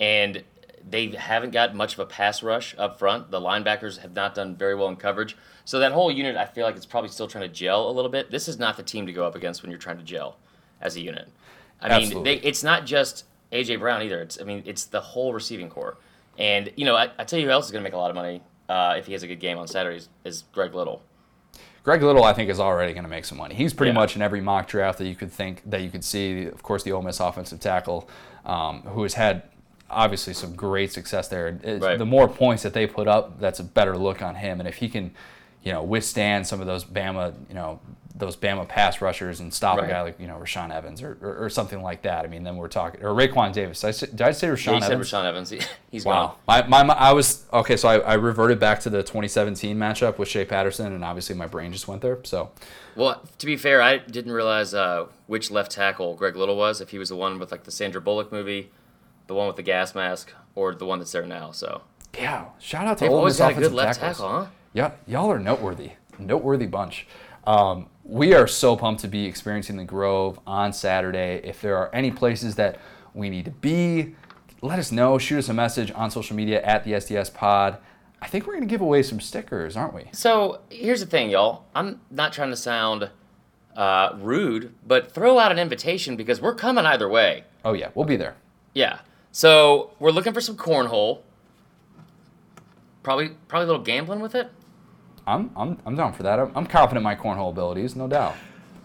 and 0.00 0.42
they 0.88 1.08
haven't 1.08 1.50
got 1.50 1.74
much 1.74 1.94
of 1.94 1.98
a 2.00 2.06
pass 2.06 2.42
rush 2.42 2.74
up 2.78 2.98
front. 2.98 3.30
The 3.30 3.40
linebackers 3.40 3.98
have 3.98 4.14
not 4.14 4.34
done 4.34 4.56
very 4.56 4.74
well 4.74 4.88
in 4.88 4.96
coverage. 4.96 5.36
So 5.64 5.78
that 5.78 5.92
whole 5.92 6.10
unit, 6.10 6.36
I 6.36 6.46
feel 6.46 6.64
like 6.64 6.76
it's 6.76 6.86
probably 6.86 7.10
still 7.10 7.28
trying 7.28 7.48
to 7.48 7.54
gel 7.54 7.88
a 7.88 7.92
little 7.92 8.10
bit. 8.10 8.30
This 8.30 8.48
is 8.48 8.58
not 8.58 8.76
the 8.76 8.82
team 8.82 9.06
to 9.06 9.12
go 9.12 9.24
up 9.26 9.34
against 9.34 9.62
when 9.62 9.70
you're 9.70 9.78
trying 9.78 9.98
to 9.98 10.04
gel 10.04 10.36
as 10.80 10.96
a 10.96 11.00
unit. 11.00 11.28
I 11.80 11.98
mean, 11.98 12.22
they, 12.24 12.34
it's 12.36 12.62
not 12.62 12.84
just 12.86 13.24
AJ 13.52 13.78
Brown 13.78 14.02
either. 14.02 14.20
It's 14.20 14.40
I 14.40 14.44
mean, 14.44 14.62
it's 14.66 14.84
the 14.84 15.00
whole 15.00 15.32
receiving 15.32 15.68
corps. 15.68 15.96
And 16.38 16.70
you 16.76 16.84
know, 16.84 16.96
I, 16.96 17.10
I 17.18 17.24
tell 17.24 17.38
you 17.38 17.46
who 17.46 17.52
else 17.52 17.66
is 17.66 17.72
going 17.72 17.82
to 17.82 17.86
make 17.86 17.94
a 17.94 17.98
lot 17.98 18.10
of 18.10 18.16
money 18.16 18.42
uh, 18.68 18.94
if 18.98 19.06
he 19.06 19.12
has 19.12 19.22
a 19.22 19.26
good 19.26 19.40
game 19.40 19.58
on 19.58 19.66
Saturdays 19.68 20.08
is 20.24 20.44
Greg 20.52 20.74
Little. 20.74 21.02
Greg 21.82 22.02
Little, 22.02 22.24
I 22.24 22.34
think, 22.34 22.50
is 22.50 22.60
already 22.60 22.92
going 22.92 23.04
to 23.04 23.08
make 23.10 23.24
some 23.24 23.38
money. 23.38 23.54
He's 23.54 23.72
pretty 23.72 23.90
Yeah. 23.90 23.94
much 23.94 24.14
in 24.14 24.20
every 24.22 24.40
mock 24.42 24.68
draft 24.68 24.98
that 24.98 25.06
you 25.06 25.16
could 25.16 25.32
think 25.32 25.62
that 25.70 25.80
you 25.80 25.90
could 25.90 26.04
see. 26.04 26.44
Of 26.46 26.62
course, 26.62 26.82
the 26.82 26.92
Ole 26.92 27.00
Miss 27.02 27.20
offensive 27.20 27.58
tackle, 27.60 28.08
um, 28.44 28.82
who 28.82 29.02
has 29.02 29.14
had 29.14 29.42
obviously 29.90 30.32
some 30.34 30.54
great 30.54 30.92
success 30.92 31.28
there. 31.28 31.58
Right. 31.80 31.98
The 31.98 32.06
more 32.06 32.28
points 32.28 32.62
that 32.62 32.72
they 32.74 32.86
put 32.86 33.08
up, 33.08 33.40
that's 33.40 33.60
a 33.60 33.64
better 33.64 33.96
look 33.96 34.22
on 34.22 34.34
him. 34.36 34.60
And 34.60 34.68
if 34.68 34.76
he 34.76 34.88
can, 34.88 35.12
you 35.62 35.72
know, 35.72 35.82
withstand 35.82 36.46
some 36.46 36.60
of 36.60 36.66
those 36.66 36.84
Bama, 36.84 37.34
you 37.48 37.54
know, 37.54 37.80
those 38.12 38.36
Bama 38.36 38.68
pass 38.68 39.00
rushers 39.00 39.40
and 39.40 39.54
stop 39.54 39.78
Right. 39.78 39.86
a 39.86 39.88
guy 39.88 40.02
like 40.02 40.20
you 40.20 40.26
know 40.26 40.34
Rashaan 40.36 40.70
Evans 40.74 41.00
or, 41.00 41.16
or, 41.22 41.44
or 41.44 41.48
something 41.48 41.80
like 41.80 42.02
that. 42.02 42.24
I 42.24 42.28
mean, 42.28 42.42
then 42.42 42.56
we're 42.56 42.68
talking 42.68 43.02
or 43.02 43.14
Raekwon 43.14 43.52
Davis. 43.54 43.80
Did 43.80 43.86
I 43.86 43.90
say, 43.92 44.06
did 44.08 44.20
I 44.22 44.32
say 44.32 44.48
Rashaan 44.48 44.80
Yeah, 44.80 44.86
Evans? 44.86 45.10
Rashaan 45.10 45.24
Evans. 45.24 45.54
He's 45.90 46.04
Wow. 46.04 46.36
gone. 46.46 46.68
My, 46.68 46.82
my, 46.84 46.94
I 46.94 47.12
was 47.12 47.46
okay. 47.52 47.76
So 47.78 47.88
I, 47.88 47.98
I 48.00 48.14
reverted 48.14 48.58
back 48.58 48.80
to 48.80 48.90
the 48.90 49.02
2017 49.02 49.74
matchup 49.78 50.18
with 50.18 50.28
Shea 50.28 50.44
Patterson, 50.44 50.92
and 50.92 51.02
obviously 51.04 51.34
my 51.34 51.46
brain 51.46 51.72
just 51.72 51.88
went 51.88 52.02
there. 52.02 52.18
So 52.24 52.50
Well, 52.94 53.22
to 53.38 53.46
be 53.46 53.56
fair, 53.56 53.80
I 53.80 53.98
didn't 53.98 54.32
realize 54.32 54.74
uh, 54.74 55.06
which 55.26 55.50
left 55.50 55.70
tackle 55.70 56.14
Greg 56.14 56.36
Little 56.36 56.56
was. 56.58 56.82
If 56.82 56.90
he 56.90 56.98
was 56.98 57.08
the 57.08 57.16
one 57.16 57.38
with 57.38 57.50
like 57.52 57.64
the 57.64 57.70
Sandra 57.70 58.02
Bullock 58.02 58.30
movie, 58.32 58.70
the 59.30 59.34
one 59.34 59.46
with 59.46 59.54
the 59.54 59.62
gas 59.62 59.94
mask, 59.94 60.32
or 60.56 60.74
the 60.74 60.84
one 60.84 60.98
that's 60.98 61.12
there 61.12 61.24
now. 61.24 61.52
So 61.52 61.82
yeah, 62.18 62.46
shout 62.58 62.88
out 62.88 62.98
to 62.98 63.04
they've 63.04 63.12
Ole 63.12 63.18
always 63.18 63.34
Miss 63.34 63.38
got 63.38 63.52
a 63.52 63.54
good 63.54 63.58
offensive 63.62 63.74
left 63.74 64.00
tackles. 64.00 64.16
tackle, 64.18 64.30
huh? 64.44 64.46
Yeah, 64.72 64.90
y'all 65.06 65.30
are 65.30 65.38
noteworthy, 65.38 65.92
noteworthy 66.18 66.66
bunch. 66.66 67.06
Um, 67.46 67.86
we 68.04 68.34
are 68.34 68.48
so 68.48 68.76
pumped 68.76 69.02
to 69.02 69.08
be 69.08 69.24
experiencing 69.26 69.76
the 69.76 69.84
Grove 69.84 70.40
on 70.48 70.72
Saturday. 70.72 71.40
If 71.44 71.62
there 71.62 71.76
are 71.76 71.94
any 71.94 72.10
places 72.10 72.56
that 72.56 72.80
we 73.14 73.30
need 73.30 73.44
to 73.44 73.52
be, 73.52 74.16
let 74.62 74.80
us 74.80 74.90
know. 74.90 75.16
Shoot 75.16 75.38
us 75.38 75.48
a 75.48 75.54
message 75.54 75.92
on 75.94 76.10
social 76.10 76.34
media 76.34 76.60
at 76.62 76.82
the 76.82 76.92
SDS 76.94 77.32
Pod. 77.32 77.78
I 78.20 78.26
think 78.26 78.48
we're 78.48 78.54
gonna 78.54 78.66
give 78.66 78.80
away 78.80 79.04
some 79.04 79.20
stickers, 79.20 79.76
aren't 79.76 79.94
we? 79.94 80.06
So 80.10 80.58
here's 80.70 80.98
the 80.98 81.06
thing, 81.06 81.30
y'all. 81.30 81.66
I'm 81.72 82.00
not 82.10 82.32
trying 82.32 82.50
to 82.50 82.56
sound 82.56 83.10
uh, 83.76 84.16
rude, 84.18 84.74
but 84.84 85.12
throw 85.12 85.38
out 85.38 85.52
an 85.52 85.58
invitation 85.60 86.16
because 86.16 86.40
we're 86.40 86.56
coming 86.56 86.84
either 86.84 87.08
way. 87.08 87.44
Oh 87.64 87.74
yeah, 87.74 87.90
we'll 87.94 88.06
be 88.06 88.16
there. 88.16 88.34
Yeah. 88.74 88.98
So 89.32 89.92
we're 89.98 90.10
looking 90.10 90.32
for 90.32 90.40
some 90.40 90.56
cornhole. 90.56 91.20
Probably, 93.02 93.30
probably 93.48 93.64
a 93.64 93.66
little 93.66 93.82
gambling 93.82 94.20
with 94.20 94.34
it. 94.34 94.50
I'm 95.26 95.50
I'm, 95.56 95.78
I'm 95.86 95.96
down 95.96 96.12
for 96.12 96.22
that. 96.24 96.38
I'm, 96.38 96.52
I'm 96.54 96.66
confident 96.66 96.98
in 96.98 97.02
my 97.04 97.14
cornhole 97.14 97.50
abilities, 97.50 97.94
no 97.94 98.08
doubt. 98.08 98.34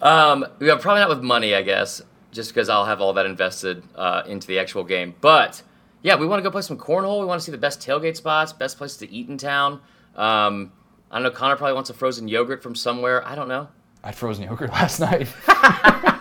Um, 0.02 0.46
yeah, 0.60 0.76
probably 0.76 1.02
not 1.02 1.10
with 1.10 1.22
money, 1.22 1.56
I 1.56 1.62
guess, 1.62 2.02
just 2.32 2.52
because 2.52 2.70
I'll 2.70 2.86
have 2.86 3.02
all 3.02 3.14
that 3.14 3.26
invested 3.26 3.84
uh, 3.96 4.24
into 4.28 4.46
the 4.48 4.60
actual 4.60 4.84
game. 4.84 5.16
But 5.22 5.64
yeah, 6.04 6.16
we 6.16 6.28
want 6.28 6.40
to 6.40 6.44
go 6.44 6.52
play 6.52 6.62
some 6.62 6.78
cornhole. 6.78 7.20
We 7.20 7.26
want 7.26 7.42
to 7.42 7.46
see 7.46 7.52
the 7.52 7.58
best 7.58 7.80
tailgate 7.80 8.16
spots, 8.16 8.54
best 8.54 8.78
places 8.78 8.98
to 8.98 9.12
eat 9.12 9.28
in 9.28 9.38
town. 9.38 9.82
Um, 10.16 10.72
I 11.10 11.16
don't 11.16 11.24
know. 11.24 11.32
Connor 11.32 11.56
probably 11.56 11.74
wants 11.74 11.90
a 11.90 11.94
frozen 11.94 12.28
yogurt 12.28 12.62
from 12.62 12.76
somewhere. 12.76 13.26
I 13.28 13.36
don't 13.36 13.48
know. 13.48 13.70
I 14.04 14.08
had 14.08 14.16
frozen 14.16 14.44
yogurt 14.44 14.70
last 14.72 15.00
night. 15.00 15.28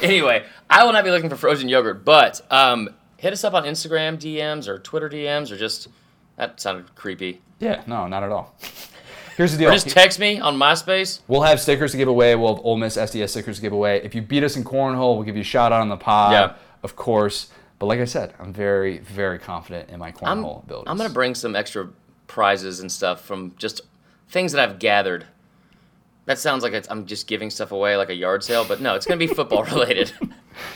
Anyway, 0.00 0.44
I 0.70 0.84
will 0.84 0.92
not 0.92 1.04
be 1.04 1.10
looking 1.10 1.28
for 1.28 1.36
frozen 1.36 1.68
yogurt, 1.68 2.04
but 2.04 2.40
um, 2.50 2.90
hit 3.18 3.32
us 3.34 3.44
up 3.44 3.52
on 3.52 3.64
Instagram 3.64 4.16
DMs 4.18 4.66
or 4.66 4.78
Twitter 4.78 5.08
DMs 5.10 5.50
or 5.52 5.56
just 5.58 5.88
that 6.36 6.58
sounded 6.60 6.94
creepy. 6.94 7.42
yeah, 7.60 7.82
no, 7.86 8.06
not 8.08 8.22
at 8.22 8.30
all. 8.32 8.54
Here's 9.36 9.52
the 9.52 9.58
deal. 9.58 9.68
Or 9.68 9.72
just 9.72 9.88
text 9.90 10.18
me 10.18 10.40
on 10.40 10.56
MySpace. 10.56 11.20
We'll 11.28 11.42
have 11.42 11.60
stickers 11.60 11.92
to 11.92 11.96
give 11.96 12.08
away. 12.08 12.34
We'll 12.34 12.56
have 12.56 12.64
Ole 12.64 12.76
Miss 12.76 12.96
SDS 12.96 13.28
stickers 13.28 13.56
to 13.56 13.62
give 13.62 13.72
away. 13.72 14.00
If 14.02 14.12
you 14.16 14.20
beat 14.22 14.42
us 14.42 14.56
in 14.56 14.64
cornhole, 14.64 15.14
we'll 15.14 15.22
give 15.22 15.36
you 15.36 15.42
a 15.42 15.44
shout 15.44 15.70
out 15.70 15.80
on 15.80 15.88
the 15.88 15.96
pod, 15.96 16.32
Yeah. 16.32 16.54
of 16.82 16.96
course. 16.96 17.48
But 17.78 17.86
like 17.86 18.00
I 18.00 18.04
said, 18.04 18.34
I'm 18.40 18.52
very, 18.52 18.98
very 18.98 19.38
confident 19.38 19.90
in 19.90 20.00
my 20.00 20.08
I'm, 20.22 20.42
cornhole 20.42 20.64
abilities. 20.64 20.90
I'm 20.90 20.96
gonna 20.96 21.08
bring 21.10 21.36
some 21.36 21.54
extra 21.54 21.88
prizes 22.26 22.80
and 22.80 22.90
stuff 22.90 23.24
from 23.24 23.54
just 23.56 23.82
things 24.28 24.50
that 24.52 24.68
I've 24.68 24.80
gathered. 24.80 25.26
That 26.28 26.38
sounds 26.38 26.62
like 26.62 26.74
it's, 26.74 26.86
I'm 26.90 27.06
just 27.06 27.26
giving 27.26 27.50
stuff 27.50 27.72
away 27.72 27.96
like 27.96 28.10
a 28.10 28.14
yard 28.14 28.44
sale, 28.44 28.64
but 28.64 28.80
no, 28.80 28.94
it's 28.94 29.06
gonna 29.06 29.18
be 29.18 29.26
football 29.38 29.64
related. 29.64 30.12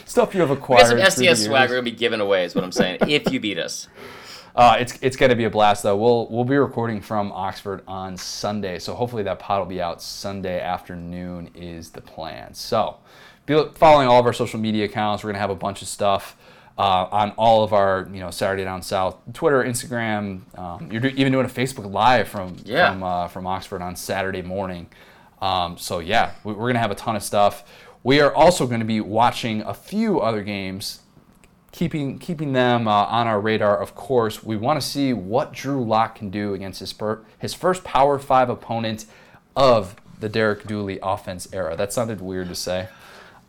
stuff 0.07 0.35
you 0.35 0.41
have 0.41 0.51
acquired. 0.59 0.87
some 0.89 0.99
SDS 0.99 1.47
swag 1.47 1.69
we're 1.71 1.77
gonna 1.77 1.83
be 1.85 1.91
giving 1.93 2.21
away, 2.21 2.45
is 2.45 2.55
what 2.55 2.65
I'm 2.65 2.73
saying. 2.73 2.99
if 3.03 3.31
you 3.33 3.39
beat 3.39 3.59
us, 3.59 3.87
Uh, 4.57 4.77
it's 4.81 4.99
it's 5.03 5.17
going 5.17 5.31
to 5.31 5.37
be 5.37 5.45
a 5.45 5.51
blast 5.51 5.83
though. 5.83 5.97
We'll 5.97 6.27
we'll 6.31 6.45
be 6.45 6.57
recording 6.59 7.01
from 7.01 7.33
Oxford 7.33 7.83
on 7.87 8.17
Sunday, 8.19 8.79
so 8.79 8.95
hopefully 8.95 9.23
that 9.25 9.39
pod 9.39 9.61
will 9.61 9.67
be 9.67 9.81
out 9.81 10.03
Sunday 10.03 10.61
afternoon 10.61 11.51
is 11.55 11.91
the 11.91 12.03
plan. 12.03 12.53
So, 12.55 12.97
be 13.47 13.55
following 13.75 14.09
all 14.09 14.21
of 14.21 14.27
our 14.27 14.33
social 14.35 14.61
media 14.61 14.85
accounts. 14.87 15.23
We're 15.25 15.29
going 15.29 15.37
to 15.37 15.41
have 15.41 15.51
a 15.51 15.55
bunch 15.55 15.81
of 15.81 15.89
stuff 15.89 16.37
uh, 16.77 17.07
on 17.11 17.31
all 17.39 17.65
of 17.65 17.73
our 17.73 18.07
you 18.13 18.21
know 18.21 18.31
Saturday 18.31 18.65
Down 18.65 18.83
South 18.83 19.17
Twitter, 19.33 19.65
Instagram. 19.65 20.41
Um, 20.59 20.89
you're 20.93 21.01
do, 21.01 21.09
even 21.09 21.33
doing 21.33 21.47
a 21.47 21.49
Facebook 21.49 21.91
Live 21.91 22.29
from 22.29 22.57
Yeah. 22.65 22.91
from 22.93 23.03
uh, 23.03 23.29
from 23.29 23.47
Oxford 23.47 23.81
on 23.83 23.97
Saturday 23.97 24.43
morning. 24.43 24.87
Um, 25.43 25.77
so 25.77 25.99
yeah, 25.99 26.33
we, 26.45 26.53
we're 26.53 26.61
going 26.67 26.75
to 26.75 26.81
have 26.81 26.91
a 26.91 26.95
ton 26.95 27.17
of 27.17 27.23
stuff. 27.23 27.65
We 28.03 28.21
are 28.21 28.33
also 28.35 28.67
going 28.67 28.81
to 28.81 28.87
be 28.87 29.01
watching 29.01 29.61
a 29.63 29.75
few 29.75 30.21
other 30.21 30.43
games 30.43 31.01
keeping 31.73 32.19
keeping 32.19 32.53
them 32.53 32.87
uh, 32.89 32.91
on 33.07 33.27
our 33.27 33.41
radar. 33.41 33.77
Of 33.81 33.95
course, 33.95 34.43
we 34.43 34.57
want 34.57 34.81
to 34.81 34.87
see 34.87 35.13
what 35.13 35.53
Drew 35.53 35.85
Lock 35.85 36.15
can 36.17 36.31
do 36.31 36.55
against 36.55 36.81
his 36.81 36.91
spur, 36.91 37.21
his 37.39 37.55
first 37.55 37.83
Power 37.85 38.19
Five 38.19 38.49
opponent 38.49 39.07
of 39.57 39.97
the 40.21 40.29
Derek 40.29 40.67
Dooley 40.67 40.99
offense 41.03 41.49
era. 41.53 41.77
That 41.77 41.93
sounded 41.93 42.21
weird 42.21 42.49
to 42.49 42.55
say. 42.55 42.89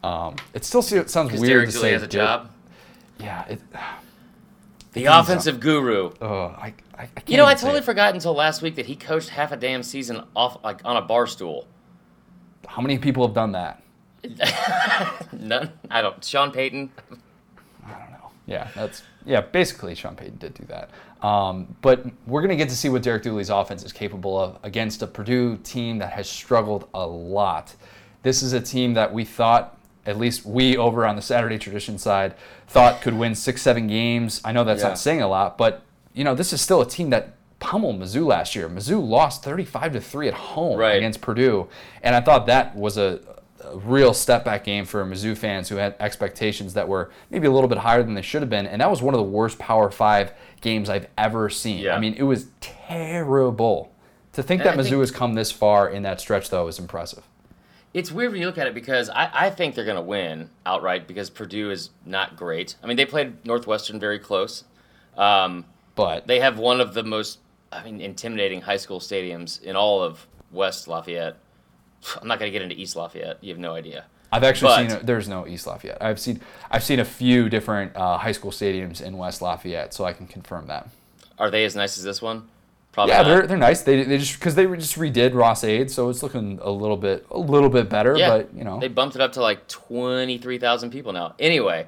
Um, 0.03 0.35
it 0.53 0.65
still 0.65 0.81
se- 0.81 1.07
sounds 1.07 1.31
weird 1.31 1.47
Derek 1.47 1.69
to 1.69 1.73
Dooley 1.75 1.89
say. 1.89 1.93
has 1.93 2.03
a 2.03 2.07
job. 2.07 2.49
Yeah. 3.19 3.45
It, 3.45 3.61
The 4.93 5.05
offensive 5.05 5.59
guru. 5.59 6.11
oh, 6.21 6.45
I, 6.57 6.73
I, 6.97 7.03
I 7.03 7.05
can't 7.05 7.29
You 7.29 7.37
know, 7.37 7.45
I 7.45 7.53
totally 7.55 7.79
it. 7.79 7.85
forgot 7.85 8.13
until 8.13 8.33
last 8.33 8.61
week 8.61 8.75
that 8.75 8.85
he 8.85 8.95
coached 8.95 9.29
half 9.29 9.51
a 9.51 9.57
damn 9.57 9.81
season 9.81 10.23
off 10.35 10.63
like 10.63 10.81
on 10.85 10.97
a 10.97 11.01
bar 11.01 11.25
stool. 11.27 11.67
How 12.67 12.81
many 12.81 12.97
people 12.97 13.25
have 13.25 13.35
done 13.35 13.51
that? 13.53 13.81
None. 15.33 15.71
I 15.89 16.01
don't. 16.01 16.23
Sean 16.23 16.51
Payton. 16.51 16.91
I 17.85 17.89
don't 17.91 18.11
know. 18.11 18.31
Yeah, 18.45 18.69
that's 18.75 19.03
yeah. 19.25 19.41
Basically, 19.41 19.95
Sean 19.95 20.15
Payton 20.15 20.37
did 20.37 20.53
do 20.53 20.65
that. 20.65 20.89
Um, 21.25 21.75
but 21.81 22.05
we're 22.27 22.41
going 22.41 22.49
to 22.49 22.55
get 22.57 22.69
to 22.69 22.75
see 22.75 22.89
what 22.89 23.01
Derek 23.03 23.23
Dooley's 23.23 23.49
offense 23.49 23.83
is 23.83 23.93
capable 23.93 24.37
of 24.39 24.57
against 24.63 25.01
a 25.01 25.07
Purdue 25.07 25.57
team 25.57 25.97
that 25.99 26.11
has 26.13 26.29
struggled 26.29 26.87
a 26.93 27.05
lot. 27.05 27.75
This 28.23 28.41
is 28.43 28.53
a 28.53 28.59
team 28.61 28.93
that 28.95 29.13
we 29.13 29.23
thought, 29.25 29.77
at 30.05 30.17
least 30.17 30.45
we 30.45 30.75
over 30.77 31.05
on 31.05 31.15
the 31.15 31.21
Saturday 31.21 31.57
tradition 31.57 31.97
side, 31.97 32.35
thought 32.67 33.01
could 33.01 33.13
win 33.13 33.35
six, 33.35 33.61
seven 33.61 33.87
games. 33.87 34.41
I 34.43 34.51
know 34.51 34.63
that's 34.63 34.81
Yeah. 34.81 34.89
not 34.89 34.97
saying 34.99 35.21
a 35.21 35.27
lot, 35.27 35.57
but 35.57 35.81
you 36.13 36.23
know 36.23 36.35
this 36.35 36.53
is 36.53 36.61
still 36.61 36.81
a 36.81 36.85
team 36.87 37.09
that 37.11 37.33
pummeled 37.63 37.99
Mizzou 37.99 38.25
last 38.25 38.55
year. 38.55 38.67
Mizzou 38.67 39.01
lost 39.07 39.41
35 39.43 39.93
to 39.93 40.01
three 40.01 40.27
at 40.27 40.33
home 40.33 40.77
Right. 40.77 40.97
against 40.97 41.21
Purdue, 41.21 41.69
and 42.03 42.13
I 42.15 42.19
thought 42.21 42.45
that 42.47 42.75
was 42.75 42.97
a, 42.97 43.21
a 43.63 43.77
real 43.77 44.13
step 44.13 44.43
back 44.43 44.65
game 44.65 44.83
for 44.85 45.03
Mizzou 45.05 45.37
fans 45.37 45.69
who 45.69 45.77
had 45.77 45.95
expectations 46.01 46.73
that 46.73 46.87
were 46.89 47.09
maybe 47.31 47.47
a 47.47 47.51
little 47.51 47.69
bit 47.69 47.77
higher 47.77 48.03
than 48.03 48.13
they 48.15 48.21
should 48.21 48.41
have 48.41 48.49
been, 48.49 48.67
and 48.67 48.81
that 48.81 48.89
was 48.89 49.01
one 49.01 49.13
of 49.13 49.17
the 49.17 49.23
worst 49.23 49.57
Power 49.59 49.89
Five 49.89 50.33
games 50.59 50.89
I've 50.89 51.07
ever 51.17 51.49
seen. 51.49 51.79
Yeah. 51.79 51.95
I 51.95 51.99
mean, 51.99 52.13
it 52.15 52.23
was 52.23 52.47
terrible. 52.59 53.91
To 54.33 54.43
think 54.43 54.61
And 54.61 54.69
that 54.69 54.73
I 54.79 54.81
Mizzou 54.81 54.89
think- 54.89 54.99
has 55.01 55.11
come 55.11 55.33
this 55.35 55.51
far 55.51 55.87
in 55.89 56.03
that 56.03 56.19
stretch, 56.19 56.49
though, 56.49 56.67
is 56.67 56.79
impressive. 56.79 57.23
It's 57.93 58.11
weird 58.11 58.31
when 58.31 58.41
you 58.41 58.47
look 58.47 58.57
at 58.57 58.65
it 58.65 58.73
because 58.73 59.07
I, 59.11 59.29
I 59.31 59.49
think 59.51 59.75
they're 59.75 59.85
going 59.85 59.97
to 59.97 60.01
win 60.01 60.49
outright 60.65 61.07
because 61.07 61.29
Purdue 61.29 61.69
is 61.69 61.91
not 62.05 62.35
great. 62.35 62.75
I 62.83 62.87
mean, 62.87 62.97
they 62.97 63.05
played 63.05 63.45
Northwestern 63.45 63.99
very 63.99 64.17
close. 64.17 64.63
Um, 65.15 65.65
But 65.93 66.25
they 66.25 66.39
have 66.39 66.57
one 66.57 66.81
of 66.81 66.95
the 66.95 67.03
most, 67.03 67.37
I 67.75 67.83
mean, 67.83 68.01
intimidating 68.01 68.61
high 68.61 68.77
school 68.77 68.99
stadiums 68.99 69.61
in 69.61 69.75
all 69.75 70.01
of 70.01 70.25
West 70.51 70.87
Lafayette. 70.87 71.37
I'm 72.21 72.27
not 72.27 72.39
going 72.39 72.51
to 72.51 72.53
get 72.57 72.61
into 72.61 72.75
East 72.79 72.95
Lafayette. 72.95 73.37
You 73.41 73.49
have 73.49 73.59
no 73.59 73.73
idea. 73.73 74.05
I've 74.31 74.43
actually 74.43 74.69
But- 74.75 74.89
seen 74.89 74.99
a, 74.99 75.03
there's 75.03 75.27
no 75.29 75.45
East 75.47 75.67
Lafayette. 75.67 76.01
I've 76.01 76.19
seen 76.19 76.41
I've 76.71 76.83
seen 76.83 76.99
a 76.99 77.05
few 77.05 77.49
different 77.49 77.95
uh, 77.95 78.17
high 78.17 78.31
school 78.31 78.51
stadiums 78.51 78.99
in 79.01 79.17
West 79.17 79.41
Lafayette, 79.43 79.93
so 79.93 80.05
I 80.05 80.13
can 80.13 80.25
confirm 80.27 80.65
that. 80.67 80.89
Are 81.37 81.51
they 81.51 81.65
as 81.65 81.75
nice 81.75 81.97
as 81.99 82.03
this 82.03 82.19
one? 82.21 82.47
Probably 82.93 83.11
Yeah, 83.13 83.21
not. 83.23 83.27
they're 83.27 83.47
they're 83.47 83.57
nice. 83.57 83.81
They, 83.81 84.03
they 84.03 84.17
just 84.17 84.33
because 84.39 84.55
they 84.55 84.65
just 84.67 84.97
redid 84.97 85.33
Ross-Ade, 85.35 85.89
so 85.91 86.09
it's 86.09 86.21
looking 86.23 86.59
a 86.61 86.69
little 86.71 86.97
bit 86.97 87.25
a 87.31 87.37
little 87.37 87.69
bit 87.69 87.89
better. 87.89 88.15
Yeah, 88.17 88.29
but 88.29 88.53
you 88.55 88.63
know, 88.63 88.79
they 88.79 88.87
bumped 88.87 89.15
it 89.15 89.21
up 89.21 89.33
to 89.33 89.41
like 89.41 89.67
twenty 89.67 90.37
three 90.39 90.57
thousand 90.59 90.89
people 90.91 91.11
now. 91.13 91.35
Anyway, 91.39 91.85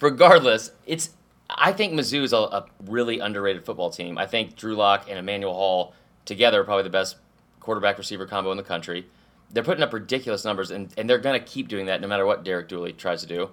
regardless, 0.00 0.70
it's 0.86 1.10
I 1.48 1.72
think 1.72 1.92
Mizzou 1.92 2.22
is 2.22 2.32
a, 2.32 2.36
a 2.38 2.66
really 2.86 3.20
underrated 3.20 3.64
football 3.64 3.90
team. 3.90 4.18
I 4.18 4.26
think 4.26 4.56
Drew 4.56 4.74
Lock 4.74 5.06
and 5.08 5.18
Emmanuel 5.18 5.54
Hall 5.54 5.94
together 6.24 6.60
are 6.60 6.64
probably 6.64 6.82
the 6.82 6.90
best 6.90 7.16
quarterback 7.60 7.98
receiver 7.98 8.26
combo 8.26 8.50
in 8.50 8.56
the 8.56 8.62
country. 8.62 9.06
They're 9.50 9.62
putting 9.62 9.82
up 9.82 9.92
ridiculous 9.92 10.44
numbers, 10.44 10.70
and, 10.72 10.92
and 10.98 11.08
they're 11.08 11.18
going 11.18 11.38
to 11.40 11.46
keep 11.46 11.68
doing 11.68 11.86
that 11.86 12.00
no 12.00 12.08
matter 12.08 12.26
what 12.26 12.42
Derek 12.44 12.68
Dooley 12.68 12.92
tries 12.92 13.20
to 13.22 13.28
do. 13.28 13.50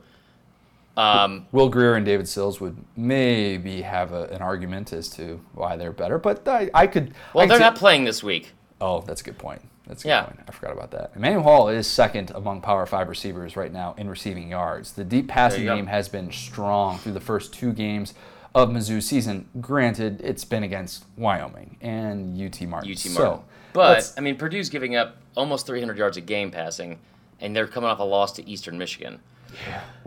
Um, 0.96 1.48
Will 1.52 1.70
Grier 1.70 1.96
and 1.96 2.06
David 2.06 2.28
Sills 2.28 2.62
would 2.62 2.78
maybe 2.96 3.82
have 3.82 4.12
a, 4.12 4.24
an 4.26 4.42
argument 4.42 4.94
as 4.94 5.10
to 5.10 5.40
why 5.54 5.76
they're 5.76 5.92
better, 5.92 6.20
but 6.20 6.48
I, 6.48 6.70
I 6.74 6.88
could. 6.88 7.14
well, 7.34 7.44
I 7.44 7.46
could 7.46 7.52
they're 7.52 7.58
see- 7.58 7.64
not 7.64 7.76
playing 7.76 8.04
this 8.04 8.24
week. 8.24 8.52
Oh, 8.80 9.02
that's 9.02 9.22
a 9.22 9.24
good 9.24 9.38
point. 9.38 9.62
That's 9.88 10.02
a 10.02 10.06
good 10.06 10.10
Yeah. 10.10 10.24
point. 10.24 10.40
I 10.48 10.52
forgot 10.52 10.72
about 10.74 10.92
that. 10.92 11.12
Emmanuel 11.16 11.44
Hall 11.44 11.68
is 11.70 11.88
second 11.88 12.32
among 12.34 12.62
Power 12.62 12.86
Five 12.86 13.10
receivers 13.10 13.56
right 13.58 13.72
now 13.72 13.94
in 13.98 14.10
receiving 14.10 14.50
yards. 14.50 14.94
The 14.94 15.04
deep 15.04 15.28
passing 15.28 15.66
game 15.66 15.88
has 15.88 16.08
been 16.10 16.32
strong 16.32 16.98
through 17.00 17.12
the 17.14 17.20
first 17.20 17.54
two 17.54 17.74
games 17.74 18.14
of 18.56 18.70
Mizzou's 18.70 19.06
season. 19.06 19.50
Granted, 19.60 20.22
it's 20.22 20.46
been 20.46 20.64
against 20.64 21.04
Wyoming 21.18 21.78
and 21.82 22.40
UT 22.40 22.62
Martin. 22.68 22.92
UT 22.92 23.06
Martin. 23.10 23.12
So, 23.12 23.44
but 23.74 24.14
I 24.18 24.22
mean, 24.22 24.38
Purdue's 24.38 24.70
giving 24.70 24.96
up 24.96 25.18
almost 25.36 25.66
300 25.68 25.98
yards 25.98 26.16
a 26.18 26.22
game 26.22 26.50
passing, 26.52 27.00
and 27.42 27.56
they're 27.56 27.68
coming 27.68 27.90
off 27.90 28.00
a 28.00 28.04
loss 28.04 28.32
to 28.34 28.48
Eastern 28.48 28.78
Michigan. 28.78 29.20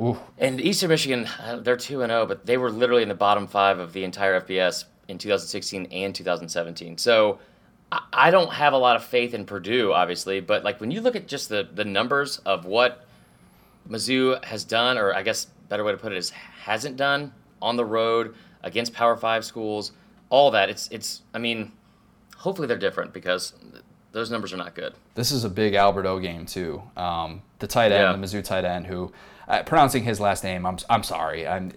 ooh, 0.00 0.18
And 0.38 0.60
Eastern 0.60 0.88
Michigan, 0.88 1.28
uh, 1.42 1.56
they're 1.56 1.76
two 1.76 2.02
and 2.02 2.10
zero, 2.10 2.26
but 2.26 2.46
they 2.46 2.56
were 2.56 2.70
literally 2.70 3.02
in 3.02 3.08
the 3.08 3.14
bottom 3.14 3.46
five 3.46 3.78
of 3.78 3.92
the 3.92 4.04
entire 4.04 4.40
FBS 4.40 4.84
in 5.08 5.18
2016 5.18 5.86
and 5.92 6.14
2017. 6.14 6.98
So 6.98 7.38
I- 7.92 8.30
don't 8.30 8.52
have 8.52 8.72
a 8.72 8.78
lot 8.78 8.96
of 8.96 9.04
faith 9.04 9.32
in 9.34 9.44
Purdue, 9.46 9.92
obviously, 9.92 10.40
but 10.40 10.64
like 10.64 10.80
when 10.80 10.90
you 10.90 11.00
look 11.00 11.14
at 11.16 11.28
just 11.28 11.48
the 11.48 11.68
the 11.74 11.84
numbers 11.84 12.38
of 12.38 12.64
what 12.64 13.06
Mizzou 13.88 14.42
has 14.44 14.64
done, 14.64 14.98
or 14.98 15.14
I 15.14 15.22
guess 15.22 15.46
better 15.68 15.84
way 15.84 15.92
to 15.92 15.98
put 15.98 16.12
it 16.12 16.18
is 16.18 16.30
hasn't 16.30 16.96
done 16.96 17.32
on 17.62 17.76
the 17.76 17.84
road 17.84 18.34
against 18.62 18.92
Power 18.92 19.16
Five 19.16 19.44
schools, 19.44 19.92
all 20.30 20.50
that. 20.52 20.68
It's 20.68 20.88
it's. 20.88 21.22
I 21.34 21.38
mean, 21.38 21.72
hopefully 22.36 22.66
they're 22.66 22.76
different 22.78 23.12
because 23.12 23.52
those 24.12 24.30
numbers 24.30 24.52
are 24.52 24.56
not 24.56 24.74
good. 24.74 24.94
this 25.14 25.30
is 25.30 25.44
a 25.44 25.48
big 25.50 25.74
Alberto 25.74 26.18
game 26.18 26.46
too. 26.46 26.82
Um, 26.96 27.42
the 27.58 27.66
tight 27.66 27.92
end, 27.92 28.02
Yeah. 28.02 28.12
the 28.12 28.18
Mizzou 28.18 28.42
tight 28.42 28.64
end, 28.64 28.86
who 28.86 29.12
uh, 29.46 29.62
pronouncing 29.62 30.02
his 30.04 30.18
last 30.20 30.42
name, 30.42 30.66
I'm 30.66 30.78
I'm 30.90 31.02
sorry, 31.04 31.46
I'm 31.46 31.70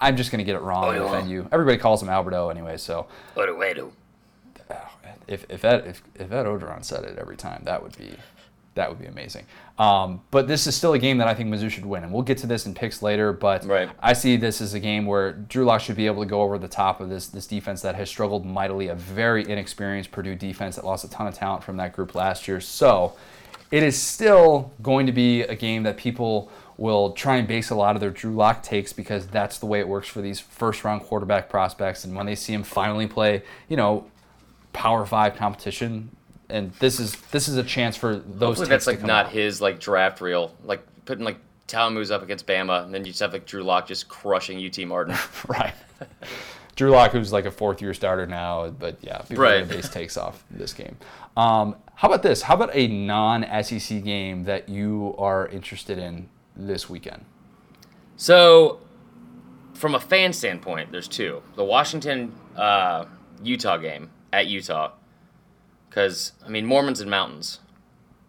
I'm 0.00 0.16
just 0.16 0.30
gonna 0.30 0.44
get 0.44 0.56
it 0.56 0.60
wrong 0.62 0.94
and 0.94 1.04
offend 1.04 1.30
you. 1.30 1.48
Everybody 1.50 1.78
calls 1.78 2.02
him 2.02 2.10
Alberto 2.10 2.50
anyway, 2.50 2.76
so 2.76 3.06
What 3.34 3.48
a 3.48 3.54
way 3.54 3.72
to. 3.74 3.90
If 5.28 5.46
if 5.48 5.64
Ed 5.64 5.86
if, 5.86 6.02
if 6.14 6.32
Ed 6.32 6.46
Orgeron 6.46 6.84
said 6.84 7.04
it 7.04 7.18
every 7.18 7.36
time, 7.36 7.62
that 7.64 7.82
would 7.82 7.96
be 7.96 8.16
that 8.76 8.90
would 8.90 8.98
be 8.98 9.06
amazing. 9.06 9.46
Um, 9.78 10.20
but 10.30 10.46
this 10.48 10.66
is 10.66 10.76
still 10.76 10.92
a 10.92 10.98
game 10.98 11.18
that 11.18 11.26
I 11.26 11.34
think 11.34 11.52
Mizzou 11.52 11.70
should 11.70 11.84
win, 11.84 12.04
and 12.04 12.12
we'll 12.12 12.22
get 12.22 12.38
to 12.38 12.46
this 12.46 12.66
in 12.66 12.74
picks 12.74 13.02
later. 13.02 13.32
But 13.32 13.64
Right. 13.66 13.88
I 14.00 14.12
see 14.12 14.36
this 14.36 14.60
as 14.60 14.74
a 14.74 14.80
game 14.80 15.06
where 15.06 15.32
Drew 15.32 15.64
Lock 15.64 15.80
should 15.80 15.96
be 15.96 16.06
able 16.06 16.22
to 16.22 16.28
go 16.28 16.42
over 16.42 16.58
the 16.58 16.68
top 16.68 17.00
of 17.00 17.08
this 17.08 17.26
this 17.26 17.46
defense 17.46 17.82
that 17.82 17.94
has 17.94 18.08
struggled 18.08 18.46
mightily, 18.46 18.88
a 18.88 18.94
very 18.94 19.48
inexperienced 19.48 20.12
Purdue 20.12 20.36
defense 20.36 20.76
that 20.76 20.84
lost 20.84 21.04
a 21.04 21.10
ton 21.10 21.26
of 21.26 21.34
talent 21.34 21.64
from 21.64 21.76
that 21.78 21.92
group 21.92 22.14
last 22.14 22.46
year. 22.46 22.60
So 22.60 23.14
it 23.70 23.82
is 23.82 24.00
still 24.00 24.72
going 24.82 25.06
to 25.06 25.12
be 25.12 25.42
a 25.42 25.56
game 25.56 25.82
that 25.82 25.96
people 25.96 26.50
will 26.78 27.12
try 27.12 27.36
and 27.36 27.48
base 27.48 27.70
a 27.70 27.74
lot 27.74 27.96
of 27.96 28.00
their 28.00 28.10
Drew 28.10 28.34
Lock 28.34 28.62
takes 28.62 28.92
because 28.92 29.26
that's 29.26 29.58
the 29.58 29.66
way 29.66 29.80
it 29.80 29.88
works 29.88 30.08
for 30.08 30.20
these 30.20 30.38
first 30.38 30.84
round 30.84 31.02
quarterback 31.02 31.48
prospects. 31.48 32.04
And 32.04 32.14
when 32.14 32.26
they 32.26 32.34
see 32.34 32.52
him 32.52 32.62
finally 32.62 33.06
play, 33.06 33.42
you 33.68 33.76
know, 33.76 34.06
Power 34.76 35.06
Five 35.06 35.36
competition, 35.36 36.14
and 36.50 36.70
this 36.74 37.00
is 37.00 37.16
this 37.32 37.48
is 37.48 37.56
a 37.56 37.62
chance 37.64 37.96
for 37.96 38.14
those. 38.16 38.58
Hopefully 38.58 38.68
that's 38.68 38.84
to 38.84 38.90
like 38.92 39.02
not 39.02 39.26
out. 39.26 39.32
his 39.32 39.60
like 39.60 39.80
draft 39.80 40.20
reel, 40.20 40.54
like 40.64 40.86
putting 41.06 41.24
like 41.24 41.38
Talamu's 41.66 42.10
up 42.10 42.22
against 42.22 42.46
Bama, 42.46 42.84
and 42.84 42.92
then 42.94 43.00
you 43.04 43.10
just 43.10 43.20
have 43.20 43.32
like 43.32 43.46
Drew 43.46 43.62
Lock 43.64 43.88
just 43.88 44.08
crushing 44.08 44.64
UT 44.64 44.78
Martin. 44.86 45.16
right. 45.48 45.72
Drew 46.76 46.90
Lock, 46.90 47.12
who's 47.12 47.32
like 47.32 47.46
a 47.46 47.50
fourth 47.50 47.80
year 47.80 47.94
starter 47.94 48.26
now, 48.26 48.68
but 48.68 48.98
yeah, 49.00 49.22
Right. 49.30 49.66
base 49.66 49.88
takes 49.88 50.18
off 50.18 50.44
this 50.50 50.74
game. 50.74 50.96
Um, 51.34 51.74
how 51.94 52.08
about 52.08 52.22
this? 52.22 52.42
How 52.42 52.54
about 52.54 52.70
a 52.74 52.86
non 52.86 53.46
SEC 53.64 54.04
game 54.04 54.44
that 54.44 54.68
you 54.68 55.14
are 55.18 55.48
interested 55.48 55.98
in 55.98 56.28
this 56.54 56.88
weekend? 56.90 57.24
so, 58.16 58.80
from 59.74 59.94
a 59.94 60.00
fan 60.00 60.32
standpoint, 60.34 60.92
there's 60.92 61.08
two: 61.08 61.42
the 61.54 61.64
Washington 61.64 62.32
uh, 62.56 63.06
Utah 63.42 63.78
game 63.78 64.10
at 64.36 64.46
Utah, 64.46 64.92
because 65.88 66.32
I 66.44 66.48
mean 66.48 66.66
Mormons 66.66 67.00
and 67.00 67.10
mountains 67.10 67.60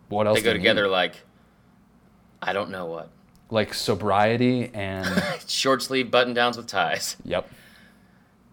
What 0.09 0.25
else? 0.25 0.37
they 0.39 0.43
go 0.43 0.53
together 0.53 0.83
need? 0.83 0.89
like 0.89 1.15
I 2.41 2.53
don't 2.53 2.69
know 2.71 2.85
what 2.85 3.09
like 3.49 3.73
sobriety 3.73 4.71
and 4.73 5.05
short 5.47 5.81
sleeve 5.83 6.09
button 6.11 6.33
downs 6.33 6.57
with 6.57 6.67
ties. 6.67 7.15
yep. 7.23 7.49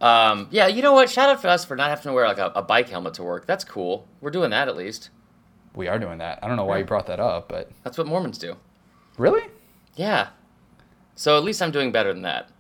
Um, 0.01 0.49
yeah, 0.51 0.67
you 0.67 0.83
know 0.83 0.93
what? 0.93 1.09
Shout 1.09 1.31
out 1.31 1.41
to 1.43 1.49
us 1.49 1.65
for 1.65 1.77
not 1.77 1.89
having 1.89 2.03
to 2.05 2.13
wear 2.13 2.27
like 2.29 2.39
a, 2.39 2.53
a 2.55 2.63
bike 2.63 2.89
helmet 2.91 3.15
to 3.15 3.23
work. 3.23 3.47
That's 3.47 3.65
cool. 3.65 4.07
We're 4.21 4.31
doing 4.31 4.51
that 4.51 4.69
at 4.69 4.77
least. 4.77 5.11
We 5.75 5.89
are 5.89 5.99
doing 5.99 6.19
that. 6.19 6.39
I 6.43 6.49
don't 6.49 6.57
know 6.57 6.65
why 6.65 6.79
you 6.79 6.85
brought 6.85 7.07
that 7.07 7.19
up, 7.21 7.49
but 7.49 7.71
That's 7.85 7.97
what 7.99 8.07
Mormons 8.07 8.39
do. 8.39 8.57
really, 9.17 9.43
Yeah. 9.97 10.29
So 11.17 11.37
at 11.39 11.45
least 11.45 11.63
I'm 11.63 11.71
doing 11.71 11.91
better 11.93 12.13
than 12.13 12.23
that. 12.23 12.51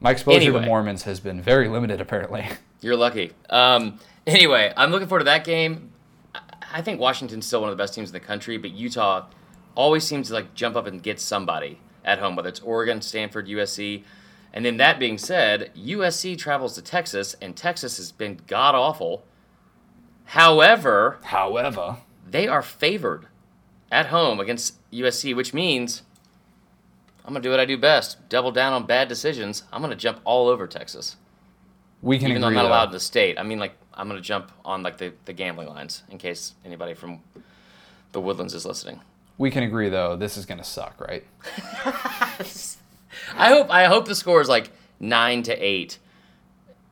my 0.00 0.10
exposure 0.10 0.36
Anyway. 0.40 0.60
to 0.60 0.66
Mormons 0.66 1.04
has 1.04 1.20
been 1.20 1.40
very 1.40 1.68
limited. 1.68 2.00
Apparently, 2.00 2.46
You're 2.80 2.96
lucky. 2.96 3.32
Um, 3.50 3.98
anyway, 4.26 4.72
I'm 4.76 4.90
looking 4.90 5.08
forward 5.08 5.20
to 5.20 5.24
that 5.26 5.44
game. 5.44 5.90
I- 6.72 6.82
think 6.82 7.00
Washington's 7.00 7.46
still 7.46 7.60
one 7.60 7.70
of 7.70 7.76
the 7.76 7.82
best 7.82 7.94
teams 7.94 8.08
in 8.08 8.12
the 8.12 8.20
country, 8.20 8.56
but 8.58 8.72
Utah 8.72 9.26
always 9.76 10.04
seems 10.04 10.28
to 10.28 10.34
like 10.34 10.54
jump 10.54 10.76
up 10.76 10.86
and 10.86 11.02
get 11.02 11.20
somebody 11.20 11.78
at 12.04 12.18
home, 12.18 12.34
whether 12.36 12.48
it's 12.48 12.60
Oregon, 12.60 13.00
Stanford, 13.00 13.46
USC. 13.46 14.02
And 14.52 14.64
then 14.64 14.76
that 14.76 14.98
being 14.98 15.18
said, 15.18 15.72
USC 15.76 16.36
travels 16.36 16.74
to 16.74 16.82
Texas, 16.82 17.34
and 17.40 17.56
Texas 17.56 17.96
has 17.96 18.12
been 18.12 18.40
god 18.46 18.74
awful. 18.74 19.24
However, 20.26 21.18
however, 21.24 21.98
they 22.28 22.48
are 22.48 22.62
favored 22.62 23.26
at 23.90 24.06
home 24.06 24.40
against 24.40 24.78
USC, 24.92 25.34
which 25.34 25.52
means 25.54 26.02
I'm 27.24 27.32
gonna 27.32 27.42
do 27.42 27.50
what 27.50 27.60
I 27.60 27.64
do 27.64 27.76
best: 27.78 28.28
double 28.28 28.50
down 28.52 28.72
on 28.72 28.86
bad 28.86 29.08
decisions. 29.08 29.64
I'm 29.72 29.80
gonna 29.82 29.96
jump 29.96 30.20
all 30.24 30.48
over 30.48 30.66
Texas. 30.66 31.16
we 32.02 32.18
can 32.18 32.28
even 32.30 32.42
though 32.42 32.48
I'm 32.48 32.54
not 32.54 32.66
allowed 32.66 32.88
in 32.88 32.92
the 32.92 33.00
state. 33.00 33.38
I 33.38 33.42
mean, 33.42 33.58
like 33.58 33.72
I'm 33.94 34.08
gonna 34.08 34.20
jump 34.20 34.50
on 34.64 34.82
like 34.82 34.98
the, 34.98 35.12
the 35.24 35.32
gambling 35.32 35.68
lines 35.68 36.02
in 36.10 36.18
case 36.18 36.54
anybody 36.64 36.94
from 36.94 37.20
the 38.12 38.20
Woodlands 38.20 38.54
is 38.54 38.64
listening. 38.66 39.00
We 39.38 39.50
can 39.50 39.62
agree 39.64 39.88
though. 39.88 40.16
This 40.16 40.36
is 40.36 40.46
gonna 40.46 40.64
suck, 40.64 41.00
right? 41.00 41.24
I 43.36 43.48
hope 43.48 43.70
I 43.70 43.84
hope 43.86 44.06
the 44.06 44.14
score 44.14 44.40
is 44.40 44.48
like 44.48 44.70
nine 45.00 45.42
to 45.44 45.52
eight, 45.56 45.98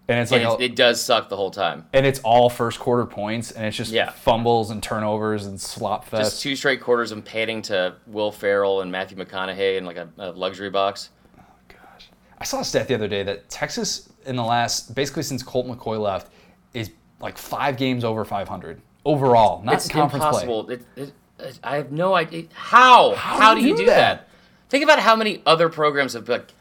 And 0.09 0.21
it's 0.21 0.31
like 0.31 0.43
and 0.43 0.53
it's, 0.55 0.63
it 0.63 0.77
does 0.77 1.01
suck 1.03 1.29
the 1.29 1.37
whole 1.37 1.51
time. 1.51 1.87
and 1.93 2.07
it's 2.07 2.21
all 2.21 2.49
first 2.51 2.79
quarter 2.79 3.07
points, 3.07 3.51
and 3.51 3.67
it's 3.67 3.77
just 3.77 3.91
Yeah. 3.93 4.11
fumbles 4.11 4.71
and 4.71 4.83
turnovers 4.83 5.47
and 5.47 5.61
slop 5.61 6.05
fest. 6.07 6.23
Just 6.33 6.43
two 6.43 6.57
straight 6.57 6.81
quarters 6.81 7.11
of 7.13 7.25
panning 7.25 7.63
to 7.63 7.95
Will 8.07 8.31
Ferrell 8.33 8.81
and 8.83 8.91
Matthew 8.93 9.17
McConaughey 9.17 9.77
in 9.79 9.85
like 9.85 9.97
a, 9.97 10.09
a 10.19 10.31
luxury 10.33 10.71
box. 10.71 11.11
Oh, 11.39 11.43
gosh, 11.69 12.09
I 12.39 12.45
saw 12.45 12.61
a 12.61 12.65
stat 12.65 12.89
the 12.89 12.95
other 12.95 13.09
day 13.09 13.23
that 13.25 13.49
Texas 13.49 14.09
in 14.27 14.37
the 14.37 14.45
last 14.45 14.95
basically 14.95 15.23
since 15.25 15.43
Colt 15.43 15.67
McCoy 15.67 16.01
left 16.01 16.29
is 16.75 16.91
like 17.21 17.39
five 17.39 17.77
games 17.77 18.05
over 18.05 18.25
500 18.25 18.81
overall, 19.05 19.63
not 19.63 19.75
it's 19.75 19.89
conference 19.89 20.25
impossible. 20.25 20.71
It, 20.71 20.83
it, 20.97 21.13
it, 21.39 21.61
I 21.63 21.77
have 21.77 21.93
no 21.93 22.15
idea 22.15 22.45
how. 22.53 23.15
How, 23.15 23.55
do 23.55 23.61
you 23.61 23.77
do 23.77 23.87
that? 23.87 24.29
Think 24.69 24.85
about 24.85 25.01
how 25.01 25.17
many 25.17 25.43
other 25.45 25.69
programs 25.69 26.15
have 26.15 26.29
like 26.29 26.53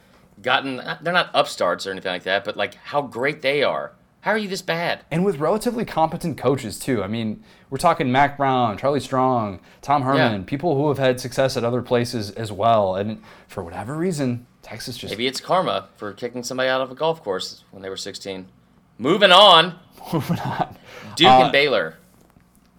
gotten. 0.41 0.79
Uh, 0.79 0.97
they're 1.01 1.13
not 1.13 1.29
upstarts 1.33 1.85
or 1.85 1.91
anything 1.91 2.11
like 2.11 2.23
that, 2.23 2.43
but 2.43 2.57
like 2.57 2.75
how 2.75 3.01
great 3.01 3.41
they 3.41 3.63
are. 3.63 3.93
How 4.21 4.31
are 4.31 4.37
you 4.37 4.47
this 4.47 4.61
bad? 4.61 5.03
And 5.09 5.25
with 5.25 5.39
relatively 5.39 5.83
competent 5.83 6.37
coaches 6.37 6.77
too. 6.77 7.01
I 7.01 7.07
mean, 7.07 7.43
we're 7.71 7.79
talking 7.79 8.11
Mack 8.11 8.37
Brown, 8.37 8.77
Charlie 8.77 8.99
Strong, 8.99 9.59
Tom 9.81 10.03
Herman, 10.03 10.41
Yeah. 10.41 10.45
people 10.45 10.75
who 10.75 10.89
have 10.89 10.99
had 10.99 11.19
success 11.19 11.57
at 11.57 11.63
other 11.63 11.81
places 11.81 12.29
as 12.31 12.51
well. 12.51 12.95
And 12.95 13.23
for 13.47 13.63
whatever 13.63 13.95
reason, 13.95 14.45
Texas 14.61 14.95
just 14.95 15.11
Maybe 15.11 15.25
it's 15.25 15.41
karma 15.41 15.89
for 15.95 16.13
kicking 16.13 16.43
somebody 16.43 16.69
out 16.69 16.81
of 16.81 16.91
a 16.91 16.95
golf 16.95 17.23
course 17.23 17.63
when 17.71 17.81
they 17.81 17.89
were 17.89 17.97
16. 17.97 18.47
Moving 19.01 19.31
on, 19.31 19.79
moving 20.13 20.39
on. 20.39 20.77
Duke 21.15 21.27
Uh, 21.27 21.41
and 21.43 21.51
Baylor. 21.51 21.97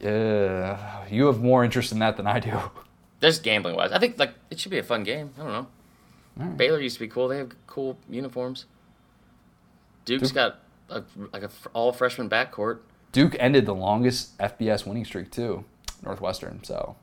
Uh, 0.04 0.76
you 1.10 1.26
have 1.26 1.40
more 1.40 1.64
interest 1.64 1.90
in 1.90 1.98
that 1.98 2.16
than 2.16 2.26
I 2.28 2.38
do. 2.38 2.56
There's 3.18 3.40
gambling 3.40 3.74
wise. 3.74 3.90
I 3.92 3.98
think 3.98 4.18
like 4.20 4.34
it 4.50 4.60
should 4.60 4.70
be 4.70 4.78
a 4.78 4.82
fun 4.84 5.02
game. 5.02 5.30
I 5.36 5.42
don't 5.42 5.52
know. 5.52 5.66
Alright. 6.40 6.56
Baylor 6.56 6.80
used 6.80 6.94
to 6.96 7.00
be 7.00 7.08
cool. 7.08 7.26
They 7.28 7.38
have 7.38 7.50
cool 7.66 7.98
uniforms. 8.08 8.66
Duke's 10.04 10.28
Duke- 10.28 10.34
got 10.34 10.58
a, 10.90 11.02
like 11.32 11.42
a 11.42 11.50
all 11.72 11.92
freshman 11.92 12.30
backcourt. 12.30 12.78
Duke 13.10 13.34
ended 13.40 13.66
the 13.66 13.74
longest 13.74 14.38
FBS 14.38 14.86
winning 14.86 15.04
streak 15.04 15.30
too, 15.32 15.64
Northwestern. 16.04 16.62
So, 16.64 16.94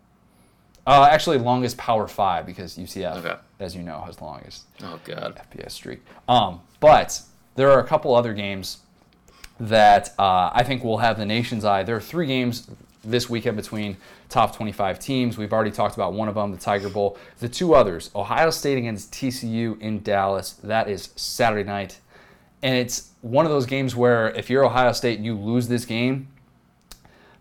uh, 0.88 1.08
actually, 1.12 1.38
longest 1.40 1.78
Power 1.78 2.08
Five 2.08 2.46
because 2.46 2.78
UCF, 2.78 3.18
Okay. 3.18 3.36
as 3.60 3.76
you 3.76 3.84
know, 3.84 4.02
has 4.06 4.16
the 4.18 4.24
longest 4.24 4.64
Oh 4.82 4.98
god. 5.04 5.42
FBS 5.52 5.72
streak. 5.72 6.00
Um, 6.28 6.62
but 6.80 7.22
there 7.56 7.70
are 7.72 7.80
a 7.80 7.86
couple 7.88 8.16
other 8.16 8.34
games 8.34 8.80
that 9.60 10.14
uh, 10.18 10.50
I 10.54 10.64
think 10.64 10.84
will 10.84 11.00
have 11.00 11.18
the 11.18 11.26
nation's 11.26 11.66
eye. 11.66 11.84
There 11.84 11.96
are 11.96 12.02
three 12.02 12.28
games 12.28 12.70
this 13.04 13.30
weekend 13.30 13.58
between 13.58 13.98
top 14.30 14.56
25 14.56 15.00
teams. 15.00 15.38
We've 15.38 15.52
already 15.54 15.72
talked 15.72 15.96
about 15.96 16.14
one 16.14 16.28
of 16.28 16.36
them, 16.36 16.52
the 16.52 16.58
Tiger 16.58 16.90
Bowl. 16.90 17.18
The 17.40 17.50
two 17.50 17.74
others, 17.74 18.12
Ohio 18.16 18.50
State 18.52 18.78
against 18.78 19.12
TCU 19.12 19.80
in 19.82 20.02
Dallas. 20.04 20.52
That 20.64 20.90
is 20.90 21.10
Saturday 21.16 21.64
night. 21.68 22.00
And 22.62 22.76
it's 22.76 23.12
one 23.22 23.46
of 23.46 23.52
those 23.52 23.66
games 23.66 23.96
where 23.96 24.30
if 24.32 24.50
you're 24.50 24.66
Ohio 24.66 24.92
State 24.92 25.18
and 25.18 25.26
you 25.26 25.36
lose 25.36 25.68
this 25.70 25.86
game, 25.86 26.28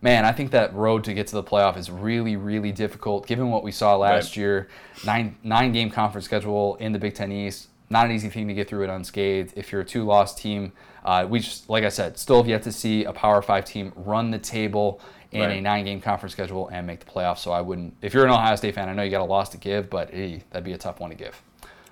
man, 0.01 0.25
I 0.25 0.33
think 0.33 0.53
that 0.53 0.73
road 0.75 1.05
to 1.05 1.15
get 1.15 1.27
to 1.29 1.35
the 1.35 1.43
playoff 1.43 1.77
is 1.77 1.91
really, 1.91 2.37
really 2.37 2.71
difficult 2.73 3.27
given 3.27 3.51
what 3.51 3.63
we 3.65 3.73
saw 3.73 3.97
last 3.97 4.31
Right. 4.31 4.37
year. 4.37 4.69
Nine 5.05 5.37
nine 5.43 5.73
game 5.73 5.91
conference 5.91 6.25
schedule 6.25 6.77
in 6.77 6.93
the 6.93 6.99
Big 6.99 7.15
Ten 7.15 7.33
East. 7.33 7.69
Not 7.91 8.07
an 8.07 8.13
easy 8.13 8.29
thing 8.29 8.49
to 8.49 8.55
get 8.55 8.69
through 8.69 8.85
it 8.85 8.91
unscathed. 8.91 9.55
If 9.57 9.73
you're 9.73 9.81
a 9.81 9.85
two 9.85 10.05
loss 10.05 10.35
team, 10.35 10.73
uh, 11.05 11.27
we 11.29 11.41
just 11.41 11.69
like 11.71 11.85
I 11.85 11.89
said, 11.89 12.19
still 12.19 12.37
have 12.39 12.49
yet 12.49 12.63
to 12.65 12.73
see 12.73 13.05
a 13.05 13.13
Power 13.13 13.41
Five 13.43 13.65
team 13.65 13.93
run 13.97 14.31
the 14.31 14.39
table 14.39 15.01
in 15.33 15.51
a 15.51 15.61
nine 15.61 15.85
game 15.85 16.01
conference 16.01 16.33
schedule 16.33 16.69
and 16.69 16.87
make 16.87 17.01
the 17.01 17.07
playoffs. 17.11 17.39
So 17.39 17.51
I 17.53 17.61
wouldn't. 17.61 17.95
If 18.03 18.15
you're 18.15 18.25
an 18.25 18.31
Ohio 18.31 18.57
State 18.57 18.75
fan, 18.75 18.89
I 18.89 18.93
know 18.95 19.03
you 19.03 19.11
got 19.11 19.21
a 19.21 19.25
loss 19.25 19.49
to 19.51 19.57
give, 19.59 19.89
but 19.91 20.11
hey, 20.11 20.43
that'd 20.51 20.65
be 20.65 20.73
a 20.73 20.79
tough 20.79 21.01
one 21.01 21.11
to 21.11 21.17
give. 21.17 21.41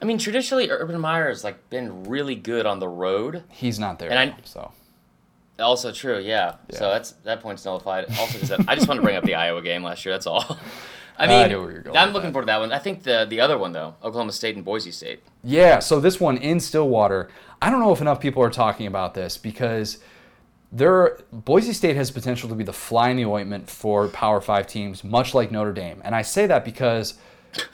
I 0.01 0.05
mean, 0.05 0.19
traditionally, 0.19 0.69
Urban 0.71 1.01
Meyer 1.01 1.29
has 1.29 1.45
like 1.45 1.71
been 1.71 2.05
really 2.05 2.35
good 2.35 2.67
on 2.67 2.79
the 2.79 2.89
road. 2.89 3.43
He's 3.51 3.79
not 3.79 3.99
there, 3.99 4.11
And 4.11 4.19
I- 4.19 4.25
now, 4.27 4.37
so 4.45 4.73
Also 5.59 5.93
true, 5.93 6.19
yeah. 6.19 6.57
So 6.73 6.91
that's 6.91 7.13
that 7.25 7.41
point's 7.41 7.65
nullified. 7.65 8.05
Also, 8.19 8.39
because 8.39 8.51
I 8.69 8.75
just 8.75 8.89
want 8.89 8.99
to 8.99 9.03
bring 9.03 9.17
up 9.17 9.25
the 9.25 9.35
Iowa 9.37 9.63
game 9.63 9.83
last 9.83 10.05
year. 10.05 10.15
That's 10.15 10.27
all. 10.27 10.59
I 11.19 11.25
I 11.25 11.29
mean, 11.29 11.51
know 11.51 11.63
where 11.63 11.73
you're 11.73 11.83
going 11.83 11.97
I'm 11.97 12.13
looking 12.13 12.29
that. 12.29 12.33
forward 12.33 12.43
to 12.43 12.47
that 12.47 12.61
one. 12.61 12.73
I 12.73 12.79
think 12.79 13.03
the 13.03 13.27
the 13.29 13.41
other 13.41 13.59
one 13.59 13.73
though, 13.73 13.95
Oklahoma 14.03 14.33
State 14.33 14.57
and 14.57 14.65
Boise 14.65 14.91
State. 14.91 15.23
Yeah, 15.43 15.79
so 15.79 16.01
this 16.01 16.21
one 16.21 16.37
in 16.37 16.61
Stillwater, 16.61 17.29
I 17.63 17.71
don't 17.71 17.81
know 17.81 17.93
if 17.93 18.01
enough 18.01 18.21
people 18.21 18.43
are 18.43 18.51
talking 18.51 18.87
about 18.87 19.15
this 19.15 19.39
because 19.39 19.99
there 20.73 21.19
Boise 21.33 21.73
State 21.73 21.97
has 21.97 22.11
potential 22.11 22.49
to 22.49 22.55
be 22.55 22.65
the 22.65 22.73
fly 22.73 23.11
in 23.11 23.17
the 23.17 23.25
ointment 23.25 23.71
for 23.71 24.09
Power 24.09 24.41
5 24.41 24.67
teams, 24.67 25.05
much 25.05 25.35
like 25.35 25.51
Notre 25.51 25.73
Dame. 25.73 26.03
And 26.05 26.15
I 26.15 26.23
say 26.23 26.47
that 26.47 26.65
because 26.65 27.15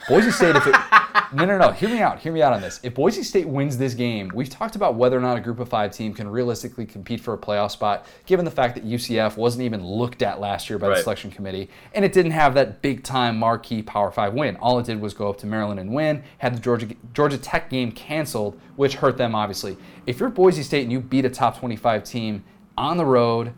Boise 0.07 0.31
State 0.31 0.55
if 0.55 0.65
it 0.67 0.75
No, 1.33 1.45
no, 1.45 1.57
no, 1.57 1.71
hear 1.71 1.89
me 1.89 1.99
out. 1.99 2.19
Hear 2.19 2.31
me 2.31 2.41
out 2.43 2.53
on 2.53 2.61
this. 2.61 2.79
If 2.83 2.93
Boise 2.93 3.23
State 3.23 3.47
wins 3.47 3.77
this 3.77 3.93
game, 3.95 4.31
we've 4.35 4.49
talked 4.49 4.75
about 4.75 4.95
whether 4.95 5.17
or 5.17 5.21
not 5.21 5.35
a 5.35 5.39
group 5.41 5.59
of 5.59 5.67
5 5.67 5.91
team 5.91 6.13
can 6.13 6.27
realistically 6.27 6.85
compete 6.85 7.19
for 7.19 7.33
a 7.33 7.37
playoff 7.37 7.71
spot 7.71 8.05
given 8.27 8.45
the 8.45 8.51
fact 8.51 8.75
that 8.75 8.85
UCF 8.85 9.35
wasn't 9.35 9.63
even 9.63 9.83
looked 9.85 10.21
at 10.21 10.39
last 10.39 10.69
year 10.69 10.77
by 10.77 10.89
the 10.89 11.01
selection 11.01 11.31
committee 11.31 11.69
and 11.93 12.05
it 12.05 12.13
didn't 12.13 12.31
have 12.31 12.53
that 12.53 12.81
big 12.83 13.03
time 13.03 13.37
marquee 13.37 13.81
Power 13.81 14.11
5 14.11 14.33
win. 14.33 14.55
All 14.57 14.77
it 14.79 14.85
did 14.85 15.01
was 15.01 15.13
go 15.15 15.29
up 15.29 15.37
to 15.39 15.47
Maryland 15.47 15.79
and 15.79 15.91
win, 15.93 16.23
had 16.37 16.55
the 16.55 16.59
Georgia 16.59 16.87
Georgia 17.13 17.37
Tech 17.37 17.69
game 17.69 17.91
canceled, 17.91 18.59
which 18.75 18.95
hurt 18.95 19.17
them 19.17 19.33
obviously. 19.33 19.77
If 20.05 20.19
you're 20.19 20.29
Boise 20.29 20.61
State 20.63 20.83
and 20.83 20.91
you 20.91 20.99
beat 20.99 21.25
a 21.25 21.29
top 21.29 21.57
25 21.59 22.03
team 22.03 22.43
on 22.77 22.97
the 22.97 23.05
road 23.05 23.53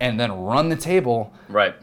and 0.00 0.18
then 0.20 0.32
run 0.32 0.68
the 0.68 0.76
table, 0.76 1.32
Right. 1.48 1.74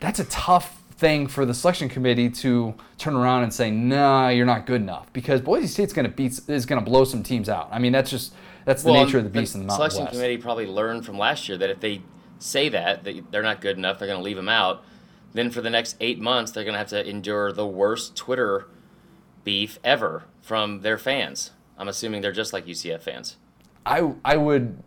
that's 0.00 0.18
a 0.20 0.24
tough 0.24 0.81
thing 1.02 1.26
for 1.26 1.44
the 1.44 1.52
selection 1.52 1.88
committee 1.88 2.30
to 2.30 2.74
turn 2.96 3.16
around 3.16 3.42
and 3.42 3.52
say, 3.52 3.70
"Nah, 3.70 4.28
you're 4.28 4.46
not 4.46 4.64
good 4.66 4.80
enough," 4.80 5.12
because 5.12 5.40
Boise 5.40 5.66
State's 5.66 5.92
going 5.92 6.08
to 6.08 6.16
beat 6.16 6.40
is 6.48 6.64
going 6.64 6.82
to 6.82 6.90
blow 6.90 7.04
some 7.04 7.24
teams 7.24 7.48
out. 7.48 7.68
I 7.72 7.80
mean, 7.80 7.90
that's 7.92 8.08
just 8.08 8.32
that's 8.64 8.84
the 8.84 8.92
Well, 8.92 9.04
nature 9.04 9.18
of 9.18 9.24
the 9.24 9.30
beast 9.30 9.54
in 9.56 9.62
the 9.62 9.66
Mountain 9.66 9.90
selection 9.90 10.04
West. 10.04 10.14
committee 10.14 10.38
probably 10.38 10.66
learned 10.66 11.04
from 11.04 11.18
last 11.18 11.48
year 11.48 11.58
that 11.58 11.68
if 11.68 11.80
they 11.80 12.02
say 12.38 12.68
that 12.68 13.02
that 13.02 13.32
they're 13.32 13.42
not 13.42 13.60
good 13.60 13.76
enough, 13.76 13.98
they're 13.98 14.08
going 14.08 14.20
to 14.20 14.24
leave 14.24 14.36
them 14.36 14.48
out. 14.48 14.84
Then 15.34 15.50
for 15.50 15.60
the 15.60 15.70
next 15.70 15.96
eight 16.00 16.20
months, 16.20 16.52
they're 16.52 16.62
going 16.64 16.74
to 16.74 16.78
have 16.78 16.88
to 16.88 17.04
endure 17.08 17.52
the 17.52 17.66
worst 17.66 18.14
Twitter 18.16 18.68
beef 19.44 19.78
ever 19.82 20.24
from 20.40 20.82
their 20.82 20.98
fans. 20.98 21.50
I'm 21.76 21.88
assuming 21.88 22.22
they're 22.22 22.30
just 22.32 22.52
like 22.52 22.66
UCF 22.66 23.00
fans. 23.02 23.36
I 23.84 24.12
I 24.24 24.36
would. 24.36 24.78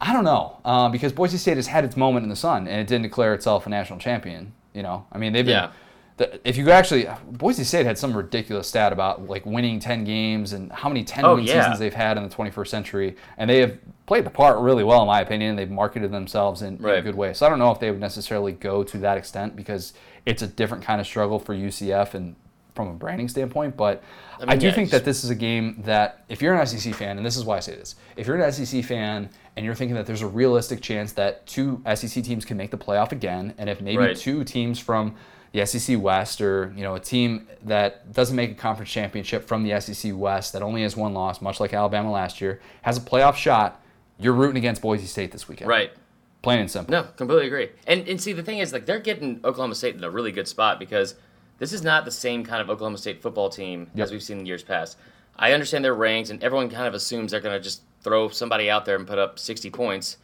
I 0.00 0.12
don't 0.12 0.24
know 0.24 0.58
uh, 0.64 0.88
because 0.88 1.12
Boise 1.12 1.36
State 1.36 1.56
has 1.58 1.68
had 1.68 1.84
its 1.84 1.96
moment 1.96 2.24
in 2.24 2.30
the 2.30 2.36
sun 2.36 2.66
and 2.66 2.80
it 2.80 2.86
didn't 2.88 3.02
declare 3.02 3.34
itself 3.34 3.66
a 3.66 3.68
national 3.68 4.00
champion. 4.00 4.52
You 4.74 4.82
know, 4.82 5.06
I 5.12 5.18
mean 5.18 5.32
they've 5.32 5.44
been. 5.44 5.52
Yeah. 5.54 5.72
The, 6.18 6.46
if 6.46 6.58
you 6.58 6.70
actually, 6.70 7.08
Boise 7.26 7.64
State 7.64 7.86
had 7.86 7.96
some 7.96 8.14
ridiculous 8.14 8.68
stat 8.68 8.92
about 8.92 9.28
like 9.28 9.46
winning 9.46 9.80
ten 9.80 10.04
games 10.04 10.52
and 10.52 10.70
how 10.70 10.88
many 10.90 11.04
ten 11.04 11.24
Oh, 11.24 11.36
win 11.36 11.44
yeah. 11.44 11.62
seasons 11.62 11.78
they've 11.78 11.94
had 11.94 12.18
in 12.18 12.22
the 12.22 12.28
21st 12.28 12.68
century, 12.68 13.16
and 13.38 13.48
they 13.48 13.60
have 13.60 13.78
played 14.04 14.26
the 14.26 14.30
part 14.30 14.58
really 14.58 14.84
well 14.84 15.00
in 15.00 15.06
my 15.06 15.20
opinion. 15.22 15.56
They've 15.56 15.70
marketed 15.70 16.10
themselves 16.12 16.60
in, 16.60 16.76
in 16.76 16.84
a 16.84 17.02
good 17.02 17.14
way. 17.14 17.32
So 17.32 17.46
I 17.46 17.48
don't 17.48 17.58
know 17.58 17.70
if 17.70 17.80
they 17.80 17.90
would 17.90 17.98
necessarily 18.00 18.52
go 18.52 18.84
to 18.84 18.98
that 18.98 19.16
extent 19.16 19.56
because 19.56 19.94
it's 20.26 20.42
a 20.42 20.46
different 20.46 20.84
kind 20.84 21.00
of 21.00 21.06
struggle 21.06 21.38
for 21.38 21.54
UCF 21.54 22.12
and 22.12 22.36
from 22.74 22.88
a 22.88 22.92
branding 22.94 23.28
standpoint. 23.28 23.76
But 23.76 24.02
I, 24.40 24.46
mean, 24.46 24.58
do 24.58 24.66
yeah, 24.66 24.72
think 24.72 24.90
that 24.90 25.04
this 25.04 25.24
is 25.24 25.30
a 25.30 25.34
game 25.34 25.82
that 25.84 26.24
if 26.28 26.40
you're 26.42 26.54
an 26.54 26.66
SEC 26.66 26.94
fan, 26.94 27.16
and 27.16 27.24
this 27.26 27.36
is 27.36 27.44
why 27.44 27.56
I 27.56 27.60
say 27.60 27.74
this, 27.74 27.96
if 28.16 28.26
you're 28.26 28.40
an 28.40 28.52
SEC 28.52 28.84
fan 28.84 29.28
and 29.56 29.64
you're 29.66 29.74
thinking 29.74 29.94
that 29.96 30.06
there's 30.06 30.22
a 30.22 30.26
realistic 30.26 30.80
chance 30.80 31.12
that 31.12 31.46
two 31.46 31.82
SEC 31.94 32.24
teams 32.24 32.44
can 32.44 32.56
make 32.56 32.70
the 32.70 32.78
playoff 32.78 33.12
again, 33.12 33.54
and 33.58 33.68
if 33.68 33.80
maybe 33.80 33.98
Right. 33.98 34.16
two 34.16 34.44
teams 34.44 34.78
from 34.78 35.14
the 35.52 35.66
SEC 35.66 36.00
West 36.00 36.40
or 36.40 36.72
you 36.74 36.82
know 36.82 36.94
a 36.94 37.00
team 37.00 37.46
that 37.64 38.10
doesn't 38.14 38.34
make 38.36 38.50
a 38.52 38.54
conference 38.54 38.90
championship 38.90 39.46
from 39.46 39.62
the 39.64 39.78
SEC 39.80 40.12
West 40.14 40.54
that 40.54 40.62
only 40.62 40.82
has 40.82 40.96
one 40.96 41.12
loss, 41.12 41.42
much 41.42 41.60
like 41.60 41.74
Alabama 41.74 42.10
last 42.10 42.40
year, 42.40 42.60
has 42.80 42.96
a 42.96 43.00
playoff 43.02 43.34
shot, 43.34 43.82
you're 44.18 44.32
rooting 44.32 44.56
against 44.56 44.80
Boise 44.80 45.06
State 45.06 45.30
this 45.30 45.48
weekend. 45.48 45.68
Right. 45.68 45.92
Plain 46.40 46.60
and 46.60 46.70
simple. 46.70 46.90
No, 46.90 47.02
completely 47.16 47.46
agree. 47.46 47.68
And 47.86 48.08
and 48.08 48.18
see 48.20 48.32
the 48.32 48.42
thing 48.42 48.58
is 48.60 48.72
like 48.72 48.86
they're 48.86 48.98
getting 48.98 49.40
Oklahoma 49.44 49.74
State 49.74 49.94
in 49.94 50.02
a 50.02 50.10
really 50.10 50.32
good 50.32 50.48
spot 50.48 50.80
because 50.80 51.14
this 51.62 51.72
is 51.72 51.84
not 51.84 52.04
the 52.04 52.10
same 52.10 52.44
kind 52.44 52.60
of 52.60 52.68
Oklahoma 52.68 52.98
State 52.98 53.22
football 53.22 53.48
team 53.48 53.88
Yep. 53.94 54.04
as 54.04 54.10
we've 54.10 54.22
seen 54.22 54.40
in 54.40 54.46
years 54.46 54.64
past. 54.64 54.98
I 55.36 55.52
understand 55.52 55.84
their 55.84 55.94
ranks 55.94 56.28
and 56.30 56.42
everyone 56.42 56.68
kind 56.68 56.88
of 56.88 56.94
assumes 56.94 57.30
they're 57.30 57.40
going 57.40 57.56
to 57.56 57.62
just 57.62 57.82
throw 58.02 58.28
somebody 58.28 58.68
out 58.68 58.84
there 58.84 58.96
and 58.96 59.06
put 59.06 59.16
up 59.18 59.38
60 59.38 59.70
points 59.70 60.16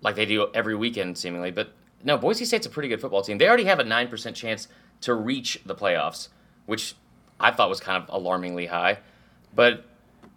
like 0.00 0.14
they 0.14 0.26
do 0.26 0.46
every 0.54 0.76
weekend 0.76 1.18
seemingly, 1.18 1.50
but 1.50 1.72
no, 2.04 2.16
Boise 2.16 2.44
State's 2.44 2.66
a 2.66 2.70
pretty 2.70 2.88
good 2.88 3.00
football 3.00 3.20
team. 3.20 3.36
They 3.38 3.48
already 3.48 3.64
have 3.64 3.80
a 3.80 3.84
9% 3.84 4.34
chance 4.36 4.68
to 5.00 5.12
reach 5.12 5.60
the 5.66 5.74
playoffs, 5.74 6.28
which 6.66 6.94
I 7.40 7.50
thought 7.50 7.68
was 7.68 7.80
kind 7.80 8.00
of 8.02 8.08
alarmingly 8.14 8.66
high. 8.66 8.98
But 9.54 9.84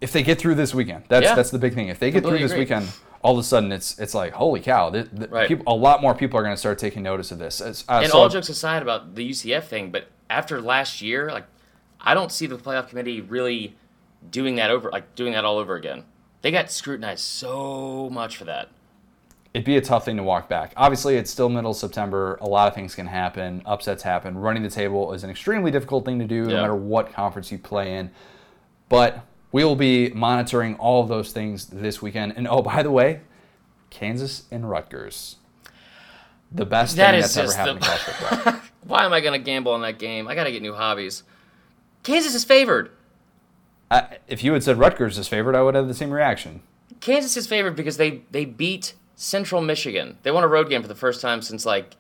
if 0.02 0.12
they 0.12 0.24
get 0.24 0.40
through 0.40 0.56
this 0.56 0.74
weekend, 0.74 1.04
that's 1.10 1.26
Yeah. 1.26 1.36
that's 1.36 1.52
the 1.52 1.60
big 1.60 1.76
thing. 1.76 1.90
If 1.90 2.00
they 2.00 2.10
get 2.10 2.24
through 2.24 2.40
this 2.40 2.52
agree. 2.52 2.64
weekend, 2.64 2.90
all 3.22 3.34
of 3.34 3.40
a 3.40 3.44
sudden 3.44 3.72
it's 3.72 3.98
it's 4.00 4.14
like 4.16 4.34
holy 4.34 4.60
cow! 4.60 4.90
The, 4.90 5.04
the 5.04 5.28
Right. 5.30 5.48
people, 5.48 5.64
a 5.72 5.76
lot 5.78 6.02
more 6.02 6.14
people 6.16 6.38
are 6.40 6.44
going 6.44 6.54
to 6.56 6.60
start 6.60 6.80
taking 6.80 7.04
notice 7.04 7.32
of 7.32 7.38
this. 7.40 7.62
Uh, 7.62 7.74
And 8.02 8.12
so- 8.12 8.18
all 8.18 8.28
jokes 8.30 8.50
aside 8.50 8.82
about 8.82 9.16
the 9.16 9.24
UCF 9.24 9.68
thing, 9.68 9.92
but 9.92 10.08
after 10.30 10.62
last 10.62 11.02
year, 11.02 11.32
like 11.32 11.46
I 12.02 12.14
don't 12.14 12.32
see 12.32 12.46
the 12.48 12.58
playoff 12.58 12.90
committee 12.90 13.22
really 13.22 13.76
doing 14.30 14.56
that 14.56 14.70
over, 14.72 14.90
like 14.92 15.16
doing 15.16 15.34
that 15.34 15.46
all 15.46 15.58
over 15.58 15.76
again. 15.76 16.04
They 16.42 16.52
got 16.52 16.70
scrutinized 16.72 17.22
so 17.24 18.10
much 18.12 18.36
for 18.38 18.44
that. 18.46 18.70
it'd 19.54 19.66
be 19.66 19.78
a 19.78 19.82
tough 19.82 20.04
thing 20.06 20.18
to 20.18 20.24
walk 20.24 20.50
back. 20.50 20.74
Obviously, 20.76 21.16
it's 21.16 21.30
still 21.32 21.48
middle 21.48 21.72
of 21.72 21.78
September. 21.78 22.38
A 22.42 22.48
lot 22.48 22.68
of 22.68 22.74
things 22.76 22.96
can 22.96 23.08
happen. 23.08 23.62
Upsets 23.66 24.04
happen. 24.04 24.38
Running 24.38 24.64
the 24.64 24.70
table 24.70 25.14
is 25.14 25.24
an 25.24 25.30
extremely 25.30 25.72
difficult 25.72 26.04
thing 26.06 26.20
to 26.20 26.26
do, 26.26 26.46
no 26.46 26.56
matter 26.62 26.76
what 26.76 27.14
conference 27.14 27.52
you 27.52 27.58
play 27.60 27.96
in. 27.96 28.12
But 28.90 29.24
we 29.52 29.64
will 29.64 29.76
be 29.76 30.10
monitoring 30.10 30.76
all 30.76 31.02
of 31.04 31.08
those 31.08 31.32
things 31.32 31.68
this 31.68 32.02
weekend. 32.02 32.34
And 32.36 32.48
oh, 32.48 32.62
by 32.64 32.82
the 32.84 32.92
way, 32.92 33.22
Kansas 33.92 34.44
and 34.52 34.70
Rutgers. 34.70 35.36
The 36.52 36.66
best 36.66 36.96
That 36.98 37.12
thing 37.12 37.22
that's 37.22 37.38
ever 37.38 37.54
happened 37.54 37.82
the- 37.82 37.86
in 37.86 37.98
college 37.98 38.02
football. 38.02 38.62
Why 38.86 39.06
am 39.06 39.14
I 39.14 39.22
going 39.22 39.40
to 39.40 39.44
gamble 39.44 39.72
on 39.74 39.82
that 39.82 40.00
game? 40.00 40.28
I 40.28 40.36
got 40.36 40.44
to 40.46 40.52
get 40.52 40.62
new 40.62 40.74
hobbies. 40.74 41.24
Kansas 42.04 42.36
is 42.36 42.44
favored. 42.44 42.92
I, 43.90 44.18
if 44.28 44.44
you 44.44 44.54
had 44.54 44.64
said 44.64 44.78
Rutgers 44.78 45.18
is 45.18 45.28
favored, 45.28 45.56
I 45.56 45.62
would 45.62 45.76
have 45.76 45.88
the 45.88 45.94
same 45.94 46.12
reaction. 46.12 46.62
Kansas 47.00 47.38
is 47.38 47.48
favored 47.48 47.76
because 47.76 47.98
they 47.98 48.22
they 48.32 48.46
beat 48.46 48.94
Central 49.16 49.62
Michigan. 49.62 50.18
They 50.24 50.32
won 50.32 50.44
a 50.44 50.48
road 50.48 50.70
game 50.70 50.82
for 50.82 50.88
the 50.88 50.96
first 50.96 51.22
time 51.22 51.42
since 51.42 51.66
like 51.66 51.96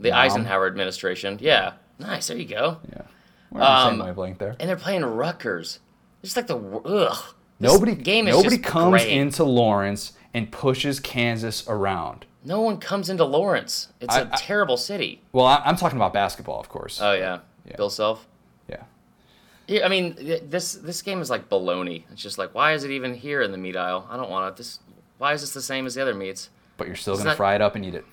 the 0.00 0.10
Wow. 0.10 0.18
Eisenhower 0.20 0.66
administration. 0.66 1.38
Yeah, 1.40 1.74
nice. 1.98 2.28
There 2.28 2.36
you 2.36 2.46
go. 2.46 2.78
Yeah, 2.90 3.02
we're 3.50 3.60
on 3.62 3.66
the 3.66 3.92
Um, 3.94 3.98
same 4.00 4.06
wavelength 4.06 4.38
there. 4.38 4.56
And 4.58 4.68
they're 4.68 4.76
playing 4.76 5.04
Rutgers. 5.04 5.80
It's 6.22 6.36
like 6.36 6.46
the 6.48 6.56
ugh. 6.58 7.34
This 7.60 7.72
Nobody 7.72 7.94
game 7.94 8.28
is 8.28 8.34
nobody 8.36 8.56
just 8.58 8.68
comes 8.68 9.02
gray. 9.02 9.12
into 9.12 9.44
Lawrence 9.44 10.12
and 10.34 10.50
pushes 10.50 11.00
Kansas 11.00 11.64
around. 11.68 12.26
No 12.46 12.60
one 12.60 12.78
comes 12.78 13.10
into 13.10 13.24
Lawrence. 13.24 13.88
It's 14.00 14.14
I- 14.14 14.20
a 14.20 14.26
I- 14.26 14.36
terrible 14.36 14.76
city. 14.76 15.20
Well, 15.32 15.44
I, 15.46 15.60
I'm 15.64 15.76
talking 15.76 15.98
about 15.98 16.12
basketball, 16.12 16.60
of 16.60 16.68
course. 16.68 17.00
Oh 17.02 17.12
yeah, 17.12 17.40
Yeah. 17.66 17.76
Bill 17.76 17.90
Self. 17.90 18.26
yeah. 18.68 18.84
Yeah, 19.66 19.84
I 19.84 19.88
mean 19.88 20.14
this 20.48 20.74
this 20.74 21.02
game 21.02 21.20
is 21.20 21.28
like 21.28 21.48
baloney. 21.50 22.04
It's 22.12 22.22
just 22.22 22.38
like 22.38 22.54
why 22.54 22.72
is 22.72 22.84
it 22.84 22.90
even 22.92 23.14
here 23.14 23.42
in 23.42 23.50
the 23.50 23.58
meat 23.58 23.76
aisle? 23.76 24.06
I 24.08 24.16
don't 24.16 24.30
want 24.30 24.48
it. 24.48 24.56
This 24.56 24.78
why 25.18 25.32
is 25.32 25.40
this 25.40 25.52
the 25.54 25.62
same 25.62 25.86
as 25.86 25.94
the 25.96 26.02
other 26.02 26.14
meats? 26.14 26.50
But 26.76 26.86
you're 26.86 26.96
still 26.96 27.14
It's 27.14 27.20
gonna 27.20 27.30
not- 27.30 27.36
fry 27.36 27.54
it 27.56 27.60
up 27.62 27.74
and 27.74 27.84
eat 27.84 27.94
it. 27.94 28.04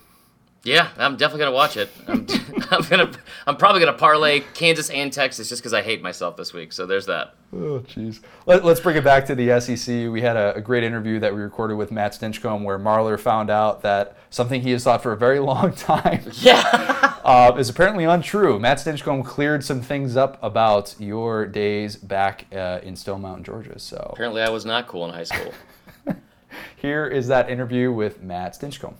Yeah, 0.66 0.90
I'm 0.98 1.18
definitely 1.18 1.40
gonna 1.46 1.56
watch 1.56 1.76
it. 1.78 1.90
I'm, 2.08 2.26
I'm 2.72 2.82
gonna 2.84 3.12
I'm 3.46 3.58
probably 3.58 3.82
gonna 3.82 3.98
parlay 3.98 4.40
Kansas 4.54 4.90
and 4.90 5.12
Texas 5.12 5.50
just 5.50 5.62
because 5.62 5.74
I 5.74 5.82
hate 5.82 6.02
myself 6.02 6.38
this 6.38 6.54
week. 6.54 6.72
So 6.72 6.86
there's 6.86 7.06
that. 7.08 7.36
Oh, 7.54 7.84
jeez. 7.88 8.22
Let, 8.46 8.64
us 8.66 8.80
bring 8.80 8.96
it 8.96 9.04
back 9.04 9.26
to 9.28 9.36
the 9.36 9.60
SEC. 9.60 10.10
We 10.12 10.22
had 10.22 10.36
a, 10.38 10.56
a 10.56 10.62
great 10.62 10.84
interview 10.84 11.20
that 11.20 11.36
we 11.36 11.42
recorded 11.42 11.76
with 11.76 11.92
Matt 11.92 12.14
Stinchcomb 12.14 12.64
where 12.64 12.80
Marler 12.80 13.20
found 13.20 13.50
out 13.52 13.82
that 13.84 14.16
something 14.32 14.62
he 14.62 14.72
has 14.72 14.84
thought 14.86 15.04
for 15.04 15.12
a 15.12 15.18
very 15.18 15.40
long 15.52 15.74
time 15.74 16.24
Yeah. 16.42 16.62
uh, 17.24 17.54
is 17.60 17.70
apparently 17.70 18.06
untrue. 18.06 18.58
Matt 18.60 18.78
Stinchcomb 18.80 19.24
cleared 19.26 19.64
some 19.64 19.82
things 19.82 20.16
up 20.16 20.40
about 20.42 20.96
your 20.98 21.46
days 21.46 21.96
back 21.96 22.46
uh, 22.56 22.80
in 22.82 22.96
Stone 22.96 23.22
Mountain, 23.22 23.44
Georgia. 23.44 23.78
So 23.78 24.12
Apparently, 24.14 24.42
I 24.42 24.50
was 24.50 24.66
not 24.66 24.88
cool 24.88 25.06
in 25.06 25.14
high 25.14 25.26
school. 25.26 25.54
here 26.78 27.06
is 27.06 27.28
that 27.28 27.50
interview 27.52 27.92
with 27.92 28.24
Matt 28.24 28.54
Stinchcomb. 28.54 28.96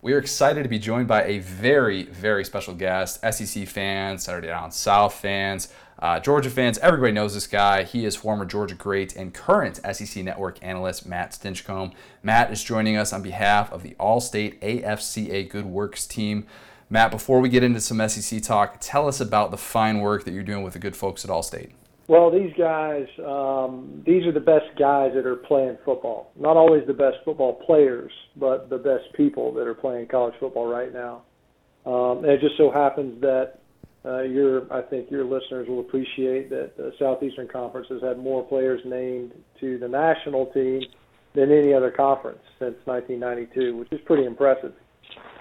We 0.00 0.12
are 0.12 0.18
excited 0.18 0.62
to 0.62 0.68
be 0.68 0.78
joined 0.78 1.08
by 1.08 1.24
a 1.24 1.40
very, 1.40 2.04
very 2.04 2.44
special 2.44 2.72
guest. 2.72 3.20
SEC 3.32 3.66
fans, 3.66 4.22
Saturday 4.22 4.46
Down 4.46 4.70
South 4.70 5.12
fans, 5.14 5.72
uh, 5.98 6.20
Georgia 6.20 6.50
fans. 6.50 6.78
Everybody 6.78 7.10
knows 7.10 7.34
this 7.34 7.48
guy. 7.48 7.82
He 7.82 8.04
is 8.04 8.14
former 8.14 8.44
Georgia 8.44 8.76
great 8.76 9.16
and 9.16 9.34
current 9.34 9.80
SEC 9.92 10.22
Network 10.22 10.62
analyst 10.62 11.04
Matt 11.04 11.32
Stinchcomb. 11.32 11.94
Matt 12.22 12.52
is 12.52 12.62
joining 12.62 12.96
us 12.96 13.12
on 13.12 13.22
behalf 13.22 13.72
of 13.72 13.82
the 13.82 13.96
Allstate 13.98 14.60
AFCA 14.60 15.50
Good 15.50 15.66
Works 15.66 16.06
team. 16.06 16.46
Matt, 16.88 17.10
before 17.10 17.40
we 17.40 17.48
get 17.48 17.64
into 17.64 17.80
some 17.80 18.08
SEC 18.08 18.40
talk, 18.40 18.76
tell 18.80 19.08
us 19.08 19.20
about 19.20 19.50
the 19.50 19.58
fine 19.58 19.98
work 19.98 20.24
that 20.24 20.32
you're 20.32 20.44
doing 20.44 20.62
with 20.62 20.74
the 20.74 20.78
good 20.78 20.94
folks 20.94 21.24
at 21.24 21.30
Allstate. 21.30 21.72
Well, 22.08 22.30
these 22.30 22.52
guys, 22.58 23.06
um, 23.18 24.02
these 24.06 24.24
are 24.24 24.32
the 24.32 24.40
best 24.40 24.64
guys 24.78 25.12
that 25.14 25.26
are 25.26 25.36
playing 25.36 25.76
football. 25.84 26.32
Not 26.40 26.56
always 26.56 26.86
the 26.86 26.94
best 26.94 27.16
football 27.22 27.60
players, 27.66 28.10
but 28.34 28.70
the 28.70 28.78
best 28.78 29.14
people 29.14 29.52
that 29.54 29.66
are 29.66 29.74
playing 29.74 30.08
college 30.08 30.32
football 30.40 30.66
right 30.66 30.92
now. 30.92 31.22
Um, 31.84 32.24
and 32.24 32.32
it 32.32 32.40
just 32.40 32.56
so 32.56 32.70
happens 32.70 33.20
that 33.20 33.60
uh, 34.06 34.22
your, 34.22 34.72
I 34.72 34.80
think 34.80 35.10
your 35.10 35.24
listeners 35.24 35.68
will 35.68 35.80
appreciate 35.80 36.48
that 36.48 36.78
the 36.78 36.92
Southeastern 36.98 37.46
Conference 37.46 37.88
has 37.90 38.00
had 38.02 38.18
more 38.18 38.42
players 38.42 38.80
named 38.86 39.32
to 39.60 39.78
the 39.78 39.88
national 39.88 40.46
team 40.46 40.80
than 41.34 41.52
any 41.52 41.74
other 41.74 41.90
conference 41.90 42.40
since 42.58 42.76
1992, 42.86 43.76
which 43.76 43.92
is 43.92 44.00
pretty 44.06 44.24
impressive. 44.24 44.72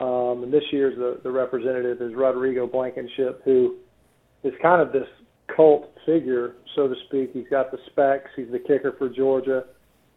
Um, 0.02 0.44
and 0.44 0.54
this 0.54 0.64
year's 0.74 0.98
the, 0.98 1.22
the 1.24 1.32
representative 1.32 2.02
is 2.02 2.14
Rodrigo 2.14 2.68
Blankenship, 2.68 3.42
who 3.46 3.78
is 4.44 4.54
kind 4.62 4.82
of 4.82 4.92
this 4.92 5.08
cult 5.56 5.94
figure, 6.06 6.56
so 6.76 6.88
to 6.88 6.96
speak. 7.08 7.32
He's 7.34 7.48
got 7.50 7.72
the 7.72 7.78
specs. 7.88 8.30
He's 8.36 8.52
the 8.52 8.60
kicker 8.60 8.96
for 8.98 9.10
Georgia. 9.10 9.66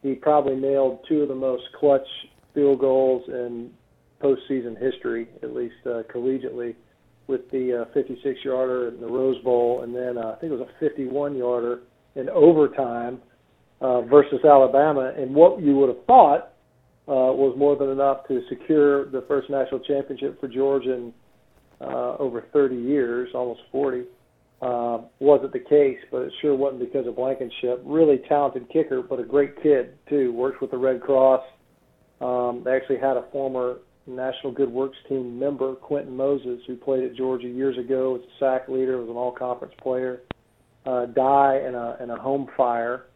He 0.03 0.15
probably 0.15 0.57
nailed 0.57 1.01
two 1.09 1.23
of 1.23 1.29
the 1.29 1.35
most 1.35 1.65
clutch 1.79 2.07
field 2.55 2.81
goals 2.81 3.23
in 3.29 3.71
postseason 4.23 4.81
history, 4.81 5.29
at 5.43 5.55
least 5.55 5.75
uh, 5.87 6.03
collegiately, 6.15 6.75
with 7.27 7.51
the 7.51 7.83
uh, 7.83 7.99
56-yarder 7.99 8.89
in 8.89 9.01
the 9.01 9.07
Rose 9.07 9.43
Bowl, 9.43 9.83
and 9.83 9.95
then 9.95 10.19
uh, 10.19 10.33
I 10.33 10.41
think 10.41 10.53
it 10.53 10.59
was 10.59 10.69
a 10.81 10.85
51-yarder 10.85 11.81
in 12.17 12.29
overtime 12.29 13.21
uh, 13.81 14.03
versus 14.03 14.41
Alabama. 14.45 15.13
And 15.17 15.35
what 15.35 15.63
you 15.63 15.77
would 15.77 15.89
have 15.91 16.05
thought 16.07 16.53
uh, 17.09 17.33
was 17.33 17.55
more 17.57 17.77
than 17.77 17.91
enough 17.91 18.27
to 18.29 18.41
secure 18.49 19.11
the 19.11 19.25
first 19.29 19.49
national 19.49 19.81
championship 19.81 20.41
for 20.41 20.49
Georgia 20.49 20.95
in 20.95 21.13
uh, 21.81 22.17
over 22.19 22.45
30 22.53 22.77
years, 22.77 23.31
almost 23.35 23.61
40 23.73 24.05
uh, 24.63 24.99
wasn't 25.21 25.53
the 25.53 25.61
case, 25.61 25.99
but 26.11 26.23
it 26.23 26.33
sure 26.43 26.55
wasn't 26.55 26.81
because 26.81 27.07
of 27.07 27.17
Blankenship. 27.17 27.83
Really 27.85 28.19
talented 28.29 28.69
kicker, 28.71 29.03
but 29.03 29.19
a 29.19 29.25
great 29.25 29.61
kid 29.63 29.95
too. 30.09 30.33
Works 30.33 30.61
with 30.61 30.71
the 30.71 30.77
Red 30.77 31.01
Cross. 31.01 31.43
Um, 32.21 32.63
they 32.65 32.73
actually 32.73 32.99
had 32.99 33.17
a 33.17 33.25
former 33.33 33.79
National 34.07 34.53
Good 34.53 34.71
Works 34.71 34.99
team 35.09 35.39
member, 35.39 35.75
Quentin 35.75 36.15
Moses, 36.15 36.61
who 36.67 36.77
played 36.77 37.05
at 37.05 37.17
Georgia 37.17 37.49
years 37.49 37.79
ago. 37.79 38.13
Was 38.13 38.23
a 38.23 38.39
sack 38.39 38.69
leader, 38.69 38.99
was 38.99 39.09
an 39.09 39.17
all-conference 39.17 39.75
player. 39.83 40.21
Uh, 40.85 41.07
die 41.07 41.63
in 41.67 41.75
a 41.75 41.97
in 42.03 42.11
a 42.11 42.17
home 42.17 42.49
fire, 42.57 43.07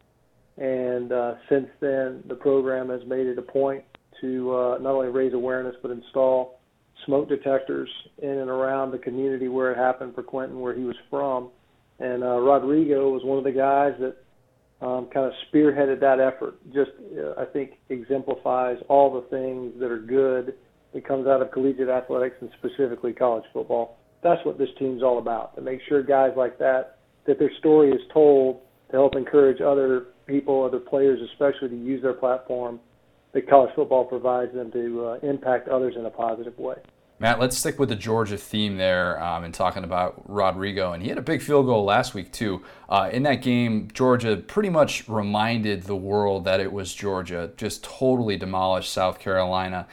and 0.56 1.12
uh, 1.12 1.34
since 1.48 1.68
then 1.80 2.22
the 2.26 2.34
program 2.34 2.88
has 2.88 3.00
made 3.06 3.26
it 3.26 3.38
a 3.38 3.42
point 3.42 3.84
to 4.20 4.54
uh, 4.54 4.78
not 4.80 4.92
only 4.92 5.08
raise 5.08 5.32
awareness 5.34 5.74
but 5.82 5.90
install 5.90 6.60
smoke 7.06 7.28
detectors 7.28 7.88
in 8.22 8.30
and 8.30 8.50
around 8.50 8.90
the 8.90 8.98
community 8.98 9.48
where 9.48 9.72
it 9.72 9.78
happened 9.78 10.14
for 10.14 10.22
Quentin, 10.22 10.60
where 10.60 10.74
he 10.74 10.84
was 10.84 10.96
from. 11.10 11.50
And 11.98 12.22
uh, 12.22 12.38
Rodrigo 12.40 13.10
was 13.10 13.22
one 13.24 13.38
of 13.38 13.44
the 13.44 13.52
guys 13.52 13.92
that 14.00 14.16
um, 14.84 15.08
kind 15.12 15.26
of 15.26 15.32
spearheaded 15.52 16.00
that 16.00 16.20
effort. 16.20 16.56
Just, 16.72 16.90
uh, 17.16 17.40
I 17.40 17.44
think, 17.46 17.72
exemplifies 17.88 18.78
all 18.88 19.12
the 19.12 19.26
things 19.28 19.72
that 19.80 19.90
are 19.90 19.98
good 19.98 20.54
that 20.92 21.06
comes 21.06 21.26
out 21.26 21.40
of 21.42 21.50
collegiate 21.52 21.88
athletics 21.88 22.36
and 22.40 22.50
specifically 22.58 23.12
college 23.12 23.44
football. 23.52 23.98
That's 24.22 24.44
what 24.44 24.58
this 24.58 24.68
team's 24.78 25.02
all 25.02 25.18
about, 25.18 25.54
to 25.56 25.62
make 25.62 25.80
sure 25.88 26.02
guys 26.02 26.32
like 26.36 26.58
that, 26.58 26.98
that 27.26 27.38
their 27.38 27.50
story 27.58 27.90
is 27.90 28.00
told 28.12 28.60
to 28.90 28.96
help 28.96 29.16
encourage 29.16 29.60
other 29.60 30.06
people, 30.26 30.64
other 30.64 30.78
players 30.78 31.20
especially, 31.32 31.68
to 31.68 31.76
use 31.76 32.02
their 32.02 32.14
platform 32.14 32.80
that 33.32 33.48
college 33.48 33.70
football 33.74 34.04
provides 34.04 34.54
them 34.54 34.70
to 34.72 35.04
uh, 35.04 35.28
impact 35.28 35.68
others 35.68 35.94
in 35.98 36.06
a 36.06 36.10
positive 36.10 36.56
way. 36.58 36.76
Matt, 37.20 37.38
let's 37.38 37.56
stick 37.56 37.78
with 37.78 37.90
the 37.90 37.96
Georgia 37.96 38.36
theme 38.36 38.76
there 38.76 39.22
um, 39.22 39.44
and 39.44 39.54
talking 39.54 39.84
about 39.84 40.20
Rodrigo. 40.28 40.92
And 40.92 41.02
he 41.02 41.08
had 41.08 41.18
a 41.18 41.22
big 41.22 41.42
field 41.42 41.66
goal 41.66 41.84
last 41.84 42.12
week, 42.12 42.32
too. 42.32 42.62
Uh, 42.88 43.08
in 43.12 43.22
that 43.22 43.40
game, 43.40 43.88
Georgia 43.92 44.36
pretty 44.36 44.68
much 44.68 45.08
reminded 45.08 45.84
the 45.84 45.94
world 45.94 46.44
that 46.44 46.58
it 46.58 46.72
was 46.72 46.92
Georgia, 46.92 47.52
just 47.56 47.84
totally 47.84 48.36
demolished 48.36 48.92
South 48.92 49.20
Carolina. 49.20 49.86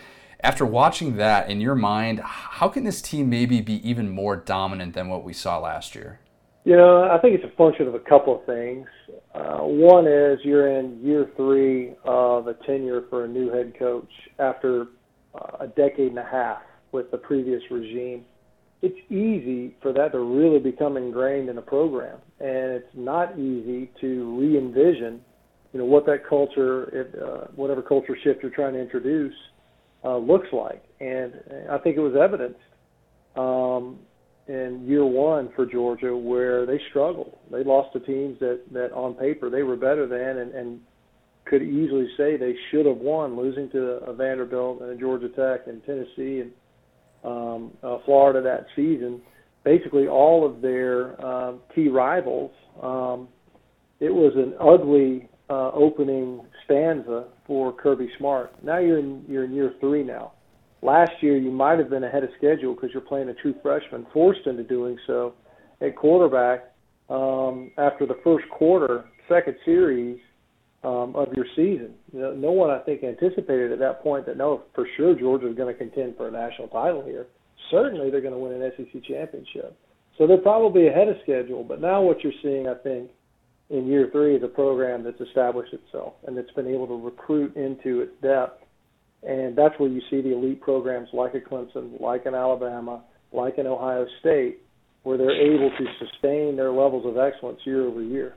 After 0.44 0.66
watching 0.66 1.18
that, 1.18 1.48
in 1.48 1.62
your 1.62 1.76
mind, 1.76 2.22
how 2.22 2.68
can 2.68 2.84
this 2.84 3.04
team 3.04 3.30
maybe 3.30 3.62
be 3.62 3.88
even 3.88 4.10
more 4.10 4.36
dominant 4.36 4.96
than 4.96 5.08
what 5.08 5.24
we 5.24 5.34
saw 5.34 5.60
last 5.60 5.94
year? 5.94 6.20
You 6.64 6.76
know, 6.76 7.08
I 7.08 7.20
think 7.20 7.36
it's 7.36 7.44
a 7.44 7.56
function 7.56 7.88
of 7.88 7.94
a 7.94 8.00
couple 8.00 8.40
of 8.40 8.46
things. 8.48 8.88
Uh, 9.36 9.60
one 9.60 10.08
is 10.08 10.40
you're 10.44 10.80
in 10.80 11.00
year 11.06 11.30
three 11.36 11.94
of 12.04 12.48
a 12.48 12.56
tenure 12.66 13.04
for 13.12 13.26
a 13.26 13.28
new 13.28 13.52
head 13.52 13.78
coach 13.78 14.10
after 14.40 14.88
uh, 15.36 15.58
a 15.60 15.68
decade 15.68 16.10
and 16.10 16.20
a 16.20 16.26
half 16.26 16.62
with 16.92 17.12
the 17.12 17.18
previous 17.18 17.62
regime. 17.70 18.26
It's 18.82 18.98
easy 19.12 19.76
for 19.82 19.94
that 19.94 20.12
to 20.14 20.20
really 20.20 20.60
become 20.60 20.98
ingrained 20.98 21.50
in 21.50 21.58
a 21.58 21.62
program, 21.62 22.18
and 22.40 22.72
it's 22.72 22.96
not 22.96 23.38
easy 23.38 23.92
to 24.02 24.40
re-envision, 24.40 25.22
you 25.72 25.80
know, 25.80 25.86
what 25.86 26.06
that 26.08 26.28
culture, 26.28 26.90
if, 26.92 27.22
uh, 27.22 27.48
whatever 27.56 27.82
culture 27.84 28.18
shift 28.24 28.42
you're 28.42 28.52
trying 28.52 28.74
to 28.74 28.80
introduce, 28.80 29.36
uh, 30.04 30.18
looks 30.18 30.48
like. 30.52 30.84
And 31.00 31.34
I 31.70 31.78
think 31.78 31.96
it 31.96 32.02
was 32.02 32.16
evidenced 32.16 32.60
um, 33.36 34.00
in 34.48 34.84
year 34.88 35.06
one 35.06 35.50
for 35.56 35.66
Georgia 35.66 36.16
where 36.16 36.66
they 36.66 36.80
struggled. 36.90 37.38
They 37.52 37.64
lost 37.64 37.94
to 37.94 38.00
teams 38.00 38.40
that, 38.40 38.62
that 38.72 38.92
on 38.94 39.14
paper 39.14 39.50
they 39.50 39.64
were 39.64 39.76
better 39.76 40.08
than 40.08 40.40
and, 40.40 40.54
and 40.54 40.82
could 41.46 41.62
easily 41.62 42.08
say 42.18 42.38
they 42.38 42.56
should 42.70 42.86
have 42.86 42.98
won, 42.98 43.38
losing 43.38 43.70
to 43.72 43.82
a 44.06 44.14
Vanderbilt 44.14 44.82
and 44.82 44.92
a 44.92 44.96
Georgia 44.96 45.30
Tech 45.30 45.68
and 45.68 45.84
Tennessee 45.86 46.40
and 46.40 46.52
um, 47.24 47.72
uh, 47.84 47.98
Florida 48.06 48.42
that 48.42 48.66
season. 48.76 49.22
Basically, 49.64 50.08
all 50.08 50.46
of 50.46 50.62
their 50.62 51.24
um, 51.24 51.60
key 51.74 51.88
rivals. 51.88 52.52
Um, 52.82 53.28
it 54.00 54.14
was 54.14 54.34
an 54.36 54.56
ugly 54.60 55.30
uh, 55.50 55.72
opening 55.74 56.42
stanza 56.66 57.26
for 57.46 57.72
Kirby 57.72 58.10
Smart. 58.18 58.52
Now 58.64 58.80
you're 58.80 59.00
in 59.00 59.24
you're 59.28 59.44
in 59.44 59.54
year 59.54 59.74
three 59.80 60.04
now. 60.04 60.32
Last 60.82 61.12
year 61.22 61.38
you 61.38 61.52
might 61.52 61.78
have 61.78 61.90
been 61.92 62.04
ahead 62.04 62.24
of 62.24 62.32
schedule 62.38 62.74
because 62.74 62.90
you're 62.92 63.02
playing 63.02 63.30
a 63.30 63.36
true 63.36 63.54
freshman, 63.62 64.08
forced 64.12 64.48
into 64.48 64.64
doing 64.64 64.98
so 65.06 65.36
at 65.80 65.96
quarterback 65.96 66.72
um, 67.10 67.72
after 67.78 68.08
the 68.08 68.18
first 68.24 68.50
quarter, 68.50 69.06
second 69.28 69.56
series 69.66 70.18
um, 70.84 71.16
of 71.16 71.28
your 71.36 71.46
season. 71.56 71.94
You 72.12 72.22
know, 72.22 72.34
no 72.34 72.52
one 72.52 72.70
I 72.70 72.80
think 72.80 73.04
anticipated 73.04 73.72
at 73.72 73.80
that 73.80 74.02
point 74.02 74.26
that 74.26 74.38
no, 74.38 74.64
for 74.74 74.88
sure 74.98 75.16
Georgia 75.16 75.50
is 75.50 75.56
going 75.56 75.74
to 75.74 75.78
contend 75.78 76.18
for 76.18 76.28
a 76.28 76.32
national 76.32 76.70
title 76.70 77.04
here. 77.04 77.28
Certainly 77.70 78.10
they're 78.10 78.22
going 78.22 78.34
to 78.34 78.40
win 78.40 78.62
an 78.62 78.72
SEC 78.76 79.04
championship. 79.04 79.78
So 80.18 80.28
they're 80.28 80.38
probably 80.38 80.88
ahead 80.88 81.08
of 81.08 81.18
schedule. 81.24 81.64
But 81.64 81.82
now 81.82 82.02
what 82.02 82.24
you're 82.24 82.34
seeing, 82.42 82.68
I 82.68 82.76
think, 82.76 83.12
in 83.70 83.88
year 83.88 84.10
three 84.12 84.36
is 84.36 84.44
a 84.44 84.48
program 84.48 85.04
that's 85.04 85.22
established 85.22 85.74
itself 85.74 86.14
and 86.28 86.36
that's 86.36 86.52
been 86.52 86.68
able 86.68 86.88
to 86.88 87.00
recruit 87.00 87.56
into 87.56 88.02
its 88.02 88.12
depth. 88.22 88.64
And 89.24 89.56
that's 89.56 89.76
where 89.78 89.90
you 89.90 90.02
see 90.10 90.22
the 90.22 90.34
elite 90.36 90.62
programs 90.62 91.10
like 91.14 91.36
a 91.36 91.40
Clemson, 91.40 92.02
like 92.02 92.26
an 92.26 92.34
Alabama, 92.34 93.04
like 93.32 93.60
an 93.60 93.68
Ohio 93.68 94.08
State, 94.20 94.58
where 95.04 95.18
they're 95.18 95.56
able 95.56 95.70
to 95.70 95.86
sustain 96.00 96.56
their 96.56 96.72
levels 96.72 97.06
of 97.06 97.18
excellence 97.18 97.60
year 97.66 97.86
over 97.88 98.02
year 98.02 98.36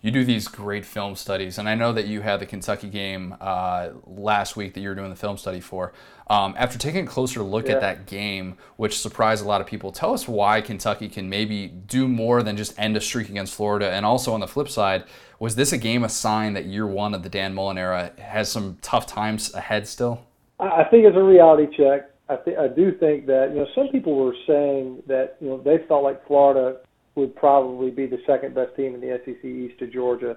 you 0.00 0.10
do 0.10 0.24
these 0.24 0.48
great 0.48 0.84
film 0.84 1.16
studies, 1.16 1.58
and 1.58 1.68
I 1.68 1.74
know 1.74 1.92
that 1.92 2.06
you 2.06 2.20
had 2.20 2.40
the 2.40 2.46
Kentucky 2.46 2.88
game 2.88 3.34
uh, 3.40 3.90
last 4.06 4.56
week 4.56 4.74
that 4.74 4.80
you 4.80 4.88
were 4.88 4.94
doing 4.94 5.10
the 5.10 5.16
film 5.16 5.36
study 5.36 5.60
for. 5.60 5.92
Um, 6.28 6.54
after 6.56 6.78
taking 6.78 7.04
a 7.04 7.08
closer 7.08 7.42
look 7.42 7.66
yeah. 7.66 7.74
at 7.74 7.80
that 7.80 8.06
game, 8.06 8.56
which 8.76 8.98
surprised 8.98 9.44
a 9.44 9.48
lot 9.48 9.60
of 9.60 9.66
people, 9.66 9.92
tell 9.92 10.14
us 10.14 10.26
why 10.26 10.60
Kentucky 10.60 11.08
can 11.08 11.28
maybe 11.28 11.68
do 11.68 12.08
more 12.08 12.42
than 12.42 12.56
just 12.56 12.78
end 12.78 12.96
a 12.96 13.00
streak 13.00 13.28
against 13.28 13.54
Florida. 13.54 13.90
And 13.90 14.06
also 14.06 14.32
on 14.32 14.40
the 14.40 14.48
flip 14.48 14.68
side, 14.68 15.04
was 15.38 15.56
this 15.56 15.72
a 15.72 15.78
game 15.78 16.04
a 16.04 16.08
sign 16.08 16.54
that 16.54 16.64
year 16.64 16.86
one 16.86 17.14
of 17.14 17.22
the 17.22 17.28
Dan 17.28 17.54
Mullen 17.54 17.76
era 17.76 18.12
has 18.18 18.50
some 18.50 18.78
tough 18.80 19.06
times 19.06 19.52
ahead 19.54 19.86
still? 19.86 20.24
I 20.58 20.84
think 20.84 21.04
it's 21.04 21.16
a 21.16 21.22
reality 21.22 21.66
check. 21.76 22.10
I, 22.28 22.36
th- 22.36 22.56
I 22.56 22.68
do 22.68 22.96
think 22.96 23.26
that 23.26 23.50
you 23.50 23.56
know 23.56 23.66
some 23.74 23.88
people 23.88 24.14
were 24.14 24.34
saying 24.46 25.02
that 25.06 25.36
you 25.40 25.48
know 25.48 25.60
they 25.60 25.84
felt 25.86 26.02
like 26.02 26.26
Florida 26.26 26.78
would 27.14 27.34
probably 27.36 27.90
be 27.90 28.06
the 28.06 28.18
second 28.26 28.54
best 28.54 28.74
team 28.76 28.94
in 28.94 29.00
the 29.00 29.20
SEC 29.24 29.44
East 29.44 29.78
to 29.78 29.86
Georgia, 29.86 30.36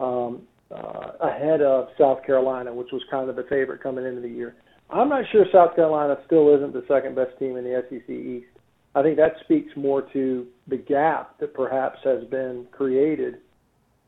um, 0.00 0.42
uh, 0.70 1.12
ahead 1.20 1.62
of 1.62 1.88
South 1.98 2.24
Carolina, 2.24 2.74
which 2.74 2.88
was 2.92 3.02
kind 3.10 3.30
of 3.30 3.36
the 3.36 3.44
favorite 3.44 3.82
coming 3.82 4.04
into 4.04 4.20
the 4.20 4.28
year. 4.28 4.56
I'm 4.90 5.08
not 5.08 5.24
sure 5.32 5.44
South 5.52 5.74
Carolina 5.74 6.16
still 6.26 6.54
isn't 6.56 6.72
the 6.72 6.84
second 6.88 7.16
best 7.16 7.38
team 7.38 7.56
in 7.56 7.64
the 7.64 7.82
SEC 7.88 8.08
East. 8.08 8.46
I 8.94 9.02
think 9.02 9.16
that 9.16 9.32
speaks 9.44 9.70
more 9.76 10.02
to 10.12 10.46
the 10.68 10.76
gap 10.76 11.38
that 11.38 11.54
perhaps 11.54 11.98
has 12.04 12.24
been 12.24 12.66
created 12.72 13.36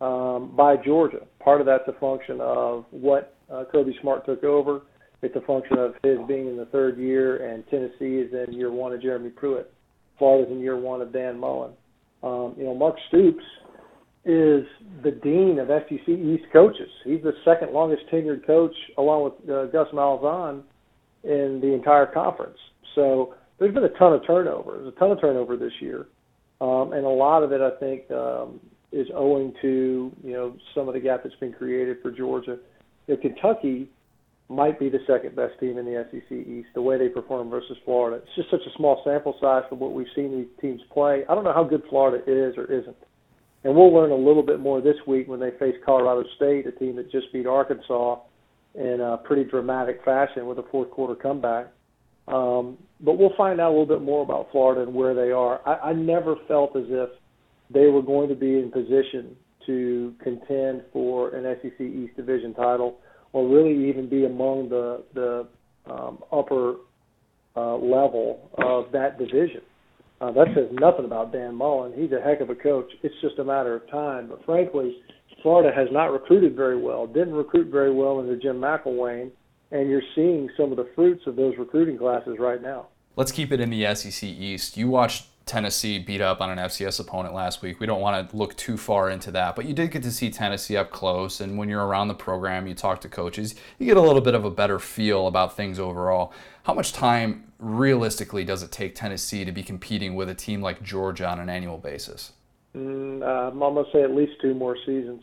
um, 0.01 0.55
by 0.57 0.77
Georgia. 0.77 1.27
Part 1.41 1.61
of 1.61 1.66
that's 1.66 1.87
a 1.89 1.99
function 2.01 2.41
of 2.41 2.87
what 2.91 3.37
uh, 3.53 3.64
Kirby 3.71 3.97
Smart 4.01 4.25
took 4.25 4.45
over. 4.45 4.83
It's 5.21 5.35
a 5.37 5.41
function 5.41 5.79
of 5.79 5.95
his 6.03 6.19
being 6.29 6.47
in 6.47 6.57
the 6.57 6.66
third 6.66 6.97
year, 6.97 7.53
and 7.53 7.66
Tennessee 7.69 8.19
is 8.21 8.33
in 8.33 8.55
year 8.55 8.71
one 8.71 8.93
of 8.93 9.03
Jeremy 9.03 9.31
Pruitt. 9.31 9.73
Florida's 10.16 10.53
in 10.53 10.61
year 10.61 10.77
one 10.77 11.01
of 11.01 11.12
Dan 11.12 11.39
Mullen. 11.39 11.73
Um, 12.23 12.55
you 12.57 12.64
know, 12.64 12.75
Mark 12.75 12.97
Stoops 13.09 13.45
is 14.25 14.64
the 15.03 15.12
dean 15.23 15.59
of 15.59 15.69
SEC 15.69 16.09
East 16.09 16.45
coaches. 16.53 16.91
He's 17.05 17.23
the 17.23 17.33
second 17.45 17.73
longest 17.73 18.03
tenured 18.12 18.47
coach, 18.47 18.75
along 18.99 19.25
with 19.25 19.51
uh, 19.51 19.66
Gus 19.66 19.89
Malzahn, 19.93 20.62
in 21.25 21.61
the 21.62 21.73
entire 21.73 22.07
conference. 22.07 22.59
So 22.95 23.35
there's 23.59 23.75
been 23.75 23.85
a 23.85 23.99
ton 23.99 24.12
of 24.12 24.27
turnover. 24.27 24.79
There's 24.79 24.95
a 24.95 24.99
ton 24.99 25.11
of 25.12 25.21
turnover 25.21 25.57
this 25.57 25.73
year, 25.81 26.09
um, 26.61 26.93
and 26.93 27.05
a 27.05 27.09
lot 27.09 27.43
of 27.43 27.53
it, 27.53 27.61
I 27.61 27.71
think, 27.79 28.11
um, 28.11 28.61
is 28.93 29.07
owing 29.14 29.53
to 29.62 30.12
you 30.25 30.33
know 30.33 30.57
some 30.75 30.89
of 30.89 30.95
the 30.95 31.01
gap 31.01 31.23
that's 31.23 31.35
been 31.37 31.53
created 31.53 31.99
for 32.03 32.11
Georgia. 32.11 32.59
You 33.07 33.14
know, 33.14 33.21
Kentucky 33.21 33.89
might 34.49 34.79
be 34.79 34.89
the 34.89 35.01
second 35.07 35.37
best 35.37 35.59
team 35.61 35.77
in 35.77 35.85
the 35.85 36.07
SEC 36.11 36.33
East, 36.33 36.69
the 36.75 36.81
way 36.81 36.97
they 36.97 37.09
perform 37.09 37.51
versus 37.51 37.77
Florida. 37.85 38.23
It's 38.25 38.35
just 38.35 38.51
such 38.51 38.67
a 38.67 38.77
small 38.77 39.03
sample 39.05 39.37
size 39.41 39.65
for 39.69 39.75
what 39.75 39.93
we've 39.93 40.07
seen 40.15 40.37
these 40.37 40.49
teams 40.61 40.81
play. 40.91 41.23
I 41.29 41.35
don't 41.35 41.45
know 41.45 41.53
how 41.53 41.65
good 41.65 41.83
Florida 41.91 42.23
is 42.27 42.57
or 42.57 42.65
isn't. 42.65 42.97
And 43.65 43.75
we'll 43.75 43.93
learn 43.93 44.11
a 44.11 44.17
little 44.17 44.43
bit 44.43 44.61
more 44.61 44.81
this 44.81 44.97
week 45.07 45.29
when 45.29 45.41
they 45.41 45.51
face 45.59 45.75
Colorado 45.85 46.25
State, 46.37 46.67
a 46.67 46.73
team 46.73 46.97
that 46.97 47.11
just 47.11 47.31
beat 47.33 47.47
Arkansas 47.47 48.21
in 48.75 49.01
a 49.01 49.19
pretty 49.19 49.45
dramatic 49.45 50.03
fashion 50.05 50.47
with 50.47 50.59
a 50.59 50.65
fourth 50.71 50.91
quarter 50.91 51.15
comeback. 51.15 51.67
Um, 52.27 52.79
but 53.01 53.19
we'll 53.19 53.35
find 53.37 53.61
out 53.61 53.69
a 53.69 53.75
little 53.77 53.87
bit 53.87 54.03
more 54.03 54.23
about 54.23 54.49
Florida 54.53 54.83
and 54.83 54.95
where 54.95 55.15
they 55.15 55.33
are. 55.33 55.61
I, 55.67 55.91
I 55.91 55.93
never 55.93 56.37
felt 56.47 56.75
as 56.77 56.85
if 56.89 57.11
they 57.71 57.87
were 57.87 58.03
going 58.03 58.29
to 58.29 58.35
be 58.35 58.59
in 58.59 58.71
position 58.71 59.37
to 59.67 60.15
contend 60.23 60.85
for 60.93 61.35
an 61.35 61.57
SEC 61.61 61.81
East 61.81 62.17
Division 62.17 62.55
title 62.55 63.01
or 63.33 63.47
really 63.49 63.89
even 63.89 64.09
be 64.09 64.24
among 64.24 64.68
the 64.68 65.05
the 65.14 65.47
um, 65.91 66.22
upper 66.33 66.76
uh, 67.57 67.76
level 67.76 68.51
of 68.59 68.93
that 68.93 69.18
division. 69.18 69.62
Uh, 70.20 70.33
that 70.33 70.49
says 70.55 70.66
nothing 70.72 71.05
about 71.05 71.33
Dan 71.33 71.55
Mullen. 71.55 71.93
He's 71.95 72.11
a 72.12 72.20
heck 72.20 72.41
of 72.41 72.51
a 72.51 72.55
coach. 72.55 72.91
It's 73.03 73.14
just 73.20 73.39
a 73.39 73.45
matter 73.45 73.74
of 73.76 73.89
time. 73.89 74.29
But 74.29 74.45
frankly, 74.45 74.97
Florida 75.43 75.74
has 75.74 75.89
not 75.93 76.07
recruited 76.07 76.57
very 76.57 76.81
well. 76.81 77.07
Didn't 77.07 77.35
recruit 77.35 77.70
very 77.70 77.93
well 77.93 78.18
under 78.18 78.37
Jim 78.37 78.57
McElwain, 78.61 79.31
and 79.70 79.89
you're 79.89 80.03
seeing 80.14 80.49
some 80.57 80.72
of 80.72 80.76
the 80.76 80.89
fruits 80.95 81.22
of 81.26 81.37
those 81.37 81.55
recruiting 81.57 81.97
classes 81.97 82.37
right 82.39 82.61
now. 82.61 82.89
Let's 83.14 83.33
keep 83.33 83.53
it 83.53 83.61
in 83.61 83.70
the 83.70 83.95
SEC 83.95 84.22
East. 84.24 84.76
You 84.76 84.89
watched 84.89 85.26
Tennessee 85.49 85.99
beat 85.99 86.21
up 86.21 86.41
on 86.41 86.51
an 86.51 86.59
FCS 86.59 87.01
opponent 87.01 87.35
last 87.35 87.63
week. 87.63 87.81
We 87.81 87.87
don't 87.87 88.01
want 88.01 88.31
to 88.31 88.37
look 88.37 88.57
too 88.57 88.77
far 88.77 89.11
into 89.11 89.31
that, 89.33 89.57
but 89.57 89.65
you 89.65 89.75
did 89.75 89.91
get 89.91 90.03
to 90.05 90.13
see 90.13 90.31
Tennessee 90.31 90.77
up 90.77 90.91
close. 90.91 91.41
And 91.41 91.59
when 91.59 91.69
you're 91.69 91.85
around 91.85 92.09
the 92.09 92.15
program, 92.15 92.67
you 92.67 92.75
talk 92.75 93.01
to 93.01 93.09
coaches, 93.09 93.55
you 93.79 93.87
get 93.87 93.97
a 93.97 94.01
little 94.03 94.21
bit 94.21 94.35
of 94.35 94.45
a 94.45 94.51
better 94.51 94.79
feel 94.79 95.27
about 95.27 95.57
things 95.57 95.81
overall. 95.81 96.33
How 96.65 96.75
much 96.75 96.93
time 96.93 97.51
realistically 97.59 98.45
does 98.45 98.63
it 98.63 98.71
take 98.71 98.95
Tennessee 98.95 99.45
to 99.45 99.51
be 99.51 99.63
competing 99.63 100.15
with 100.15 100.29
a 100.29 100.35
team 100.35 100.61
like 100.61 100.83
Georgia 100.83 101.27
on 101.27 101.41
an 101.41 101.49
annual 101.49 101.79
basis? 101.79 102.33
Mm, 102.77 103.23
uh, 103.23 103.51
I'm 103.51 103.59
going 103.59 103.85
to 103.85 103.91
say 103.91 104.03
at 104.03 104.15
least 104.15 104.33
two 104.41 104.55
more 104.55 104.77
seasons. 104.87 105.23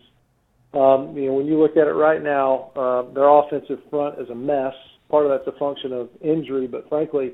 Um, 0.74 1.16
you 1.16 1.28
know, 1.28 1.34
when 1.34 1.46
you 1.46 1.58
look 1.58 1.78
at 1.78 1.88
it 1.88 1.94
right 1.94 2.22
now, 2.22 2.72
uh, 2.76 3.04
their 3.14 3.30
offensive 3.30 3.80
front 3.90 4.20
is 4.20 4.30
a 4.30 4.36
mess. 4.36 4.74
Part 5.10 5.26
of 5.26 5.32
that's 5.32 5.48
a 5.48 5.58
function 5.58 5.94
of 5.94 6.10
injury, 6.20 6.68
but 6.68 6.90
frankly, 6.90 7.34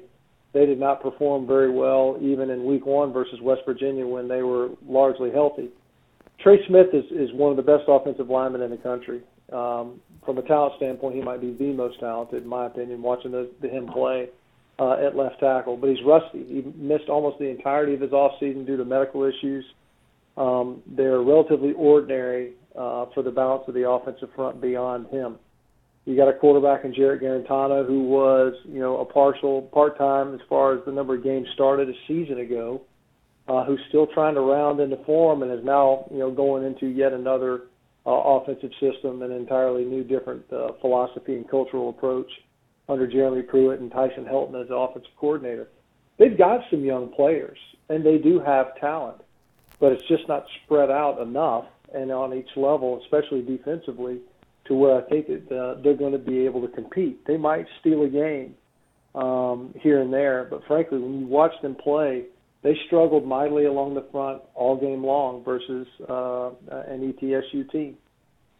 they 0.53 0.65
did 0.65 0.79
not 0.79 1.01
perform 1.01 1.47
very 1.47 1.71
well 1.71 2.17
even 2.21 2.49
in 2.49 2.65
week 2.65 2.85
one 2.85 3.13
versus 3.13 3.39
West 3.41 3.61
Virginia 3.65 4.05
when 4.05 4.27
they 4.27 4.41
were 4.41 4.69
largely 4.85 5.31
healthy. 5.31 5.69
Trey 6.39 6.57
Smith 6.67 6.87
is, 6.93 7.05
is 7.11 7.33
one 7.33 7.51
of 7.51 7.57
the 7.57 7.63
best 7.63 7.83
offensive 7.87 8.29
linemen 8.29 8.61
in 8.61 8.71
the 8.71 8.77
country. 8.77 9.21
Um, 9.53 10.01
from 10.25 10.37
a 10.37 10.41
talent 10.41 10.73
standpoint, 10.77 11.15
he 11.15 11.21
might 11.21 11.41
be 11.41 11.53
the 11.53 11.73
most 11.73 11.99
talented, 11.99 12.43
in 12.43 12.49
my 12.49 12.67
opinion, 12.67 13.01
watching 13.01 13.31
the, 13.31 13.49
the, 13.61 13.67
him 13.67 13.87
play 13.87 14.29
uh, 14.79 14.93
at 14.93 15.15
left 15.15 15.39
tackle. 15.39 15.77
But 15.77 15.91
he's 15.91 16.03
rusty. 16.05 16.43
He 16.47 16.63
missed 16.75 17.09
almost 17.09 17.39
the 17.39 17.49
entirety 17.49 17.93
of 17.93 18.01
his 18.01 18.11
offseason 18.11 18.65
due 18.65 18.77
to 18.77 18.85
medical 18.85 19.23
issues. 19.23 19.65
Um, 20.37 20.81
they're 20.87 21.21
relatively 21.21 21.73
ordinary 21.73 22.53
uh, 22.77 23.05
for 23.13 23.23
the 23.23 23.31
balance 23.31 23.63
of 23.67 23.73
the 23.73 23.87
offensive 23.87 24.29
front 24.35 24.61
beyond 24.61 25.07
him. 25.07 25.37
You 26.05 26.15
got 26.15 26.27
a 26.27 26.33
quarterback 26.33 26.83
in 26.83 26.93
Jarrett 26.93 27.21
Guarantano 27.21 27.85
who 27.85 28.03
was, 28.03 28.53
you 28.65 28.79
know, 28.79 28.97
a 28.97 29.05
partial 29.05 29.61
part 29.61 29.97
time 29.97 30.33
as 30.33 30.41
far 30.49 30.73
as 30.73 30.83
the 30.85 30.91
number 30.91 31.15
of 31.15 31.23
games 31.23 31.47
started 31.53 31.89
a 31.89 31.93
season 32.07 32.39
ago, 32.39 32.81
uh, 33.47 33.63
who's 33.65 33.79
still 33.89 34.07
trying 34.07 34.33
to 34.33 34.41
round 34.41 34.79
into 34.79 34.97
form 35.05 35.43
and 35.43 35.51
is 35.51 35.63
now, 35.63 36.07
you 36.11 36.17
know, 36.17 36.31
going 36.31 36.63
into 36.63 36.87
yet 36.87 37.13
another 37.13 37.63
uh, 38.07 38.09
offensive 38.09 38.71
system, 38.79 39.21
an 39.21 39.31
entirely 39.31 39.85
new, 39.85 40.03
different 40.03 40.43
uh, 40.51 40.71
philosophy 40.81 41.35
and 41.35 41.47
cultural 41.47 41.89
approach 41.89 42.31
under 42.89 43.05
Jeremy 43.05 43.43
Pruitt 43.43 43.79
and 43.79 43.91
Tyson 43.91 44.25
Helton 44.25 44.59
as 44.59 44.69
offensive 44.71 45.11
coordinator. 45.19 45.67
They've 46.17 46.37
got 46.37 46.61
some 46.71 46.83
young 46.83 47.09
players 47.09 47.57
and 47.89 48.03
they 48.03 48.17
do 48.17 48.39
have 48.39 48.75
talent, 48.79 49.21
but 49.79 49.91
it's 49.91 50.07
just 50.07 50.27
not 50.27 50.45
spread 50.63 50.89
out 50.89 51.21
enough 51.21 51.65
and 51.93 52.11
on 52.11 52.33
each 52.33 52.49
level, 52.55 53.01
especially 53.03 53.43
defensively 53.43 54.19
to 54.71 54.77
where 54.77 54.95
I 54.95 55.01
think 55.09 55.27
that 55.27 55.53
uh, 55.53 55.81
they're 55.83 55.97
going 55.97 56.13
to 56.13 56.17
be 56.17 56.45
able 56.45 56.61
to 56.61 56.69
compete. 56.69 57.27
They 57.27 57.35
might 57.35 57.65
steal 57.81 58.03
a 58.03 58.07
game 58.07 58.55
um, 59.13 59.75
here 59.81 60.01
and 60.01 60.13
there, 60.13 60.47
but 60.49 60.61
frankly, 60.65 60.97
when 60.97 61.19
you 61.19 61.27
watch 61.27 61.51
them 61.61 61.75
play, 61.75 62.23
they 62.63 62.77
struggled 62.87 63.27
mightily 63.27 63.65
along 63.65 63.95
the 63.95 64.05
front 64.13 64.41
all 64.55 64.79
game 64.79 65.03
long 65.03 65.43
versus 65.43 65.85
uh, 66.07 66.51
an 66.71 67.13
ETSU 67.13 67.69
team. 67.69 67.97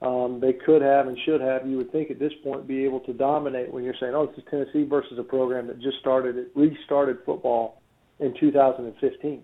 Um, 0.02 0.40
they 0.42 0.52
could 0.52 0.82
have 0.82 1.08
and 1.08 1.18
should 1.24 1.40
have, 1.40 1.66
you 1.66 1.78
would 1.78 1.94
think 1.94 2.12
at 2.12 2.20
this 2.20 2.34
point, 2.44 2.68
be 2.68 2.84
able 2.84 3.00
to 3.02 3.14
dominate 3.14 3.72
when 3.72 3.86
you're 3.86 3.96
saying, 3.98 4.14
oh, 4.14 4.26
this 4.26 4.40
is 4.40 4.44
Tennessee 4.52 4.84
versus 4.84 5.18
a 5.18 5.24
program 5.24 5.68
that 5.68 5.80
just 5.80 6.00
started, 6.00 6.36
it 6.36 6.52
restarted 6.56 7.20
football 7.26 7.82
in 8.20 8.34
2015. 8.38 9.44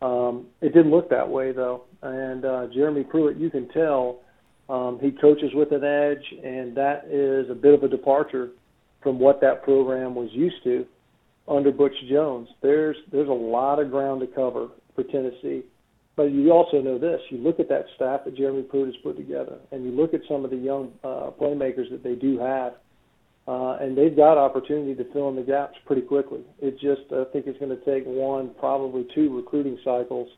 Um, 0.00 0.46
it 0.60 0.74
didn't 0.74 0.90
look 0.90 1.10
that 1.10 1.28
way, 1.28 1.52
though. 1.52 1.84
And 2.02 2.44
uh, 2.44 2.66
Jeremy 2.74 3.04
Pruitt, 3.04 3.36
you 3.36 3.50
can 3.50 3.68
tell– 3.68 4.22
um, 4.72 4.98
he 5.02 5.10
coaches 5.10 5.50
with 5.52 5.70
an 5.72 5.84
edge, 5.84 6.24
and 6.42 6.74
that 6.74 7.04
is 7.06 7.50
a 7.50 7.54
bit 7.54 7.74
of 7.74 7.82
a 7.82 7.88
departure 7.88 8.52
from 9.02 9.18
what 9.18 9.38
that 9.42 9.62
program 9.62 10.14
was 10.14 10.30
used 10.32 10.64
to 10.64 10.86
under 11.46 11.70
Butch 11.70 11.92
Jones. 12.08 12.48
There's 12.62 12.96
there's 13.12 13.28
a 13.28 13.32
lot 13.32 13.78
of 13.78 13.90
ground 13.90 14.22
to 14.22 14.26
cover 14.28 14.68
for 14.94 15.04
Tennessee, 15.04 15.64
but 16.16 16.32
you 16.32 16.52
also 16.52 16.80
know 16.80 16.98
this. 16.98 17.20
You 17.28 17.36
look 17.36 17.60
at 17.60 17.68
that 17.68 17.84
staff 17.96 18.20
that 18.24 18.34
Jeremy 18.34 18.62
Pruitt 18.62 18.86
has 18.86 18.96
put 19.02 19.18
together, 19.18 19.58
and 19.72 19.84
you 19.84 19.90
look 19.90 20.14
at 20.14 20.22
some 20.26 20.42
of 20.42 20.50
the 20.50 20.56
young 20.56 20.90
uh, 21.04 21.32
playmakers 21.38 21.90
that 21.90 22.02
they 22.02 22.14
do 22.14 22.38
have, 22.38 22.72
uh, 23.46 23.76
and 23.76 23.98
they've 23.98 24.16
got 24.16 24.38
opportunity 24.38 24.94
to 24.94 25.12
fill 25.12 25.28
in 25.28 25.36
the 25.36 25.42
gaps 25.42 25.76
pretty 25.84 26.02
quickly. 26.02 26.40
It 26.62 26.80
just 26.80 27.12
I 27.12 27.24
think 27.30 27.46
it's 27.46 27.58
going 27.58 27.76
to 27.76 27.84
take 27.84 28.04
one, 28.06 28.52
probably 28.58 29.06
two 29.14 29.36
recruiting 29.36 29.76
cycles 29.84 30.30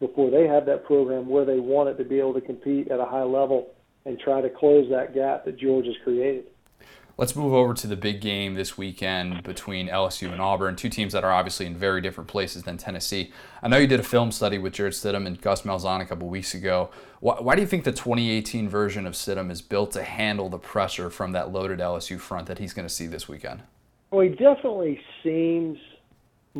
before 0.00 0.30
they 0.30 0.46
have 0.46 0.66
that 0.66 0.84
program 0.84 1.28
where 1.28 1.44
they 1.44 1.58
want 1.58 1.88
it 1.88 1.96
to 1.98 2.04
be 2.04 2.18
able 2.18 2.34
to 2.34 2.40
compete 2.40 2.88
at 2.88 3.00
a 3.00 3.04
high 3.04 3.22
level 3.22 3.68
and 4.04 4.18
try 4.18 4.40
to 4.40 4.48
close 4.48 4.88
that 4.90 5.14
gap 5.14 5.44
that 5.44 5.58
Georgia's 5.58 5.96
created. 6.04 6.44
Let's 7.18 7.34
move 7.34 7.52
over 7.52 7.74
to 7.74 7.88
the 7.88 7.96
big 7.96 8.20
game 8.20 8.54
this 8.54 8.78
weekend 8.78 9.42
between 9.42 9.88
LSU 9.88 10.30
and 10.30 10.40
Auburn, 10.40 10.76
two 10.76 10.88
teams 10.88 11.12
that 11.14 11.24
are 11.24 11.32
obviously 11.32 11.66
in 11.66 11.74
very 11.74 12.00
different 12.00 12.30
places 12.30 12.62
than 12.62 12.76
Tennessee. 12.76 13.32
I 13.60 13.66
know 13.66 13.76
you 13.76 13.88
did 13.88 13.98
a 13.98 14.04
film 14.04 14.30
study 14.30 14.56
with 14.56 14.74
Jarrett 14.74 14.94
Stidham 14.94 15.26
and 15.26 15.40
Gus 15.40 15.62
Malzahn 15.62 16.00
a 16.00 16.06
couple 16.06 16.28
weeks 16.28 16.54
ago. 16.54 16.90
Why, 17.18 17.34
why, 17.40 17.56
do 17.56 17.60
you 17.60 17.66
think 17.66 17.82
the 17.82 17.90
2018 17.90 18.68
version 18.68 19.04
of 19.04 19.14
Stidham 19.14 19.50
is 19.50 19.60
built 19.60 19.90
to 19.92 20.04
handle 20.04 20.48
the 20.48 20.60
pressure 20.60 21.10
from 21.10 21.32
that 21.32 21.50
loaded 21.50 21.80
LSU 21.80 22.20
front 22.20 22.46
that 22.46 22.60
he's 22.60 22.72
going 22.72 22.86
to 22.86 22.94
see 22.94 23.08
this 23.08 23.28
weekend? 23.28 23.64
Well, 24.12 24.20
he 24.20 24.28
definitely 24.28 25.00
seems 25.24 25.76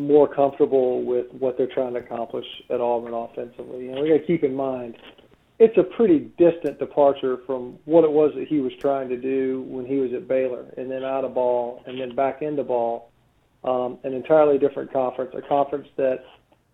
more 0.06 0.32
comfortable 0.32 1.04
with 1.04 1.26
what 1.32 1.56
they're 1.56 1.66
trying 1.66 1.94
to 1.94 2.00
accomplish 2.00 2.46
at 2.70 2.80
Auburn 2.80 3.14
offensively. 3.14 3.88
And 3.88 4.00
we 4.00 4.08
got 4.08 4.18
to 4.18 4.26
keep 4.26 4.44
in 4.44 4.54
mind– 4.54 4.96
it's 5.58 5.76
a 5.76 5.82
pretty 5.82 6.30
distant 6.38 6.78
departure 6.78 7.38
from 7.44 7.78
what 7.84 8.04
it 8.04 8.10
was 8.10 8.32
that 8.36 8.46
he 8.46 8.60
was 8.60 8.72
trying 8.80 9.08
to 9.08 9.16
do 9.16 9.62
when 9.68 9.86
he 9.86 9.96
was 9.96 10.12
at 10.12 10.28
Baylor, 10.28 10.66
and 10.76 10.90
then 10.90 11.04
out 11.04 11.24
of 11.24 11.34
ball, 11.34 11.82
and 11.86 12.00
then 12.00 12.14
back 12.14 12.42
into 12.42 12.62
ball. 12.62 13.10
Um, 13.64 13.98
an 14.04 14.14
entirely 14.14 14.56
different 14.56 14.92
conference, 14.92 15.34
a 15.36 15.42
conference 15.42 15.88
that 15.96 16.24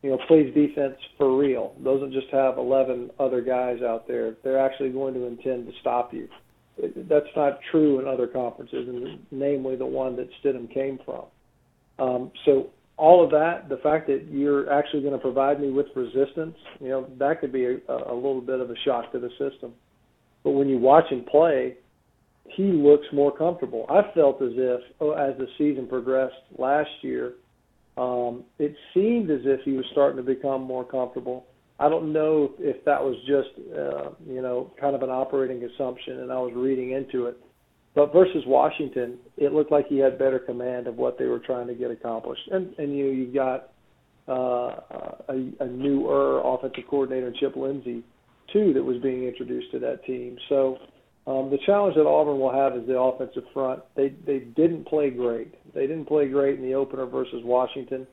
you 0.02 0.10
know 0.10 0.18
plays 0.28 0.52
defense 0.52 0.96
for 1.16 1.34
real, 1.34 1.74
doesn't 1.82 2.12
just 2.12 2.28
have 2.30 2.58
11 2.58 3.10
other 3.18 3.40
guys 3.40 3.80
out 3.80 4.06
there. 4.06 4.36
They're 4.44 4.58
actually 4.58 4.90
going 4.90 5.14
to 5.14 5.24
intend 5.24 5.66
to 5.66 5.72
stop 5.80 6.12
you. 6.12 6.28
That's 6.76 7.26
not 7.34 7.60
true 7.70 8.00
in 8.00 8.06
other 8.06 8.26
conferences, 8.26 8.86
and 8.86 9.24
namely 9.30 9.76
the 9.76 9.86
one 9.86 10.14
that 10.16 10.28
Stidham 10.42 10.72
came 10.72 10.98
from. 11.06 11.24
Um, 11.98 12.32
so 12.44 12.70
all 12.96 13.24
of 13.24 13.30
that, 13.30 13.68
the 13.68 13.78
fact 13.78 14.06
that 14.06 14.26
you're 14.30 14.72
actually 14.72 15.02
going 15.02 15.14
to 15.14 15.18
provide 15.18 15.60
me 15.60 15.70
with 15.70 15.86
resistance, 15.96 16.56
you 16.80 16.88
know, 16.88 17.08
that 17.18 17.40
could 17.40 17.52
be 17.52 17.64
a, 17.64 17.76
a 17.88 18.14
little 18.14 18.40
bit 18.40 18.60
of 18.60 18.70
a 18.70 18.74
shock 18.84 19.10
to 19.12 19.18
the 19.18 19.30
system. 19.30 19.72
But 20.44 20.50
when 20.50 20.68
you 20.68 20.78
watch 20.78 21.10
him 21.10 21.24
play, 21.24 21.76
he 22.50 22.64
looks 22.64 23.06
more 23.12 23.36
comfortable. 23.36 23.86
I 23.88 24.02
felt 24.14 24.40
as 24.42 24.52
if, 24.54 24.80
oh, 25.00 25.12
as 25.12 25.36
the 25.38 25.46
season 25.58 25.88
progressed 25.88 26.34
last 26.56 26.90
year, 27.02 27.34
um, 27.96 28.44
it 28.58 28.74
seemed 28.92 29.30
as 29.30 29.40
if 29.44 29.60
he 29.64 29.72
was 29.72 29.84
starting 29.92 30.16
to 30.16 30.22
become 30.22 30.62
more 30.62 30.84
comfortable. 30.84 31.46
I 31.80 31.88
don't 31.88 32.12
know 32.12 32.52
if 32.58 32.84
that 32.84 33.02
was 33.02 33.16
just, 33.26 33.48
uh, 33.76 34.10
you 34.28 34.42
know, 34.42 34.72
kind 34.80 34.94
of 34.94 35.02
an 35.02 35.10
operating 35.10 35.64
assumption, 35.64 36.20
and 36.20 36.30
I 36.30 36.38
was 36.38 36.52
reading 36.54 36.92
into 36.92 37.26
it. 37.26 37.40
But 37.94 38.12
versus 38.12 38.42
Washington, 38.46 39.18
it 39.36 39.52
looked 39.52 39.70
like 39.70 39.86
he 39.86 39.98
had 39.98 40.18
better 40.18 40.40
command 40.40 40.88
of 40.88 40.96
what 40.96 41.16
they 41.18 41.26
were 41.26 41.38
trying 41.38 41.68
to 41.68 41.74
get 41.74 41.90
accomplished. 41.90 42.48
And 42.50 42.74
and 42.78 42.96
you 42.96 43.04
know 43.04 43.12
you've 43.12 43.34
got 43.34 43.72
uh, 44.28 44.80
a, 45.28 45.50
a 45.60 45.66
newer 45.66 46.40
offensive 46.44 46.84
coordinator, 46.88 47.32
Chip 47.38 47.56
Lindsey, 47.56 48.02
too, 48.52 48.72
that 48.72 48.82
was 48.82 49.00
being 49.02 49.24
introduced 49.24 49.70
to 49.72 49.78
that 49.80 50.04
team. 50.04 50.36
So 50.48 50.78
um, 51.26 51.50
the 51.50 51.58
challenge 51.66 51.94
that 51.96 52.06
Auburn 52.06 52.38
will 52.38 52.52
have 52.52 52.76
is 52.76 52.86
the 52.86 52.98
offensive 52.98 53.44
front. 53.52 53.82
They 53.96 54.08
they 54.26 54.40
didn't 54.40 54.86
play 54.86 55.10
great. 55.10 55.54
They 55.72 55.86
didn't 55.86 56.06
play 56.06 56.28
great 56.28 56.58
in 56.58 56.64
the 56.64 56.74
opener 56.74 57.06
versus 57.06 57.42
Washington. 57.44 58.06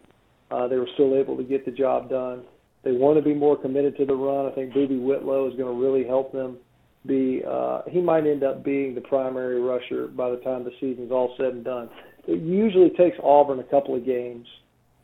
Uh, 0.52 0.68
they 0.68 0.78
were 0.78 0.90
still 0.94 1.16
able 1.16 1.38
to 1.38 1.44
get 1.44 1.66
the 1.66 1.72
job 1.72 2.10
done. 2.10 2.44
They 2.84 2.92
want 2.92 3.18
to 3.18 3.24
be 3.24 3.34
more 3.34 3.56
committed 3.56 3.96
to 3.98 4.06
the 4.06 4.16
run. 4.16 4.52
I 4.52 4.56
think 4.56 4.74
Boobee 4.74 5.02
Whitlow 5.02 5.48
is 5.48 5.56
going 5.56 5.74
to 5.74 5.82
really 5.82 6.06
help 6.06 6.32
them 6.34 6.58
be 7.06 7.42
uh, 7.48 7.82
he 7.90 8.00
might 8.00 8.28
end 8.28 8.44
up 8.44 8.64
being 8.64 8.94
the 8.94 9.02
primary 9.02 9.60
rusher 9.60 10.08
by 10.08 10.30
the 10.30 10.38
time 10.38 10.64
the 10.64 10.72
season's 10.80 11.12
all 11.12 11.34
said 11.38 11.54
and 11.54 11.64
done. 11.64 11.90
It 12.28 12.42
usually 12.42 12.92
takes 12.92 13.18
Auburn 13.24 13.60
a 13.60 13.64
couple 13.64 13.96
of 13.96 14.06
games 14.06 14.48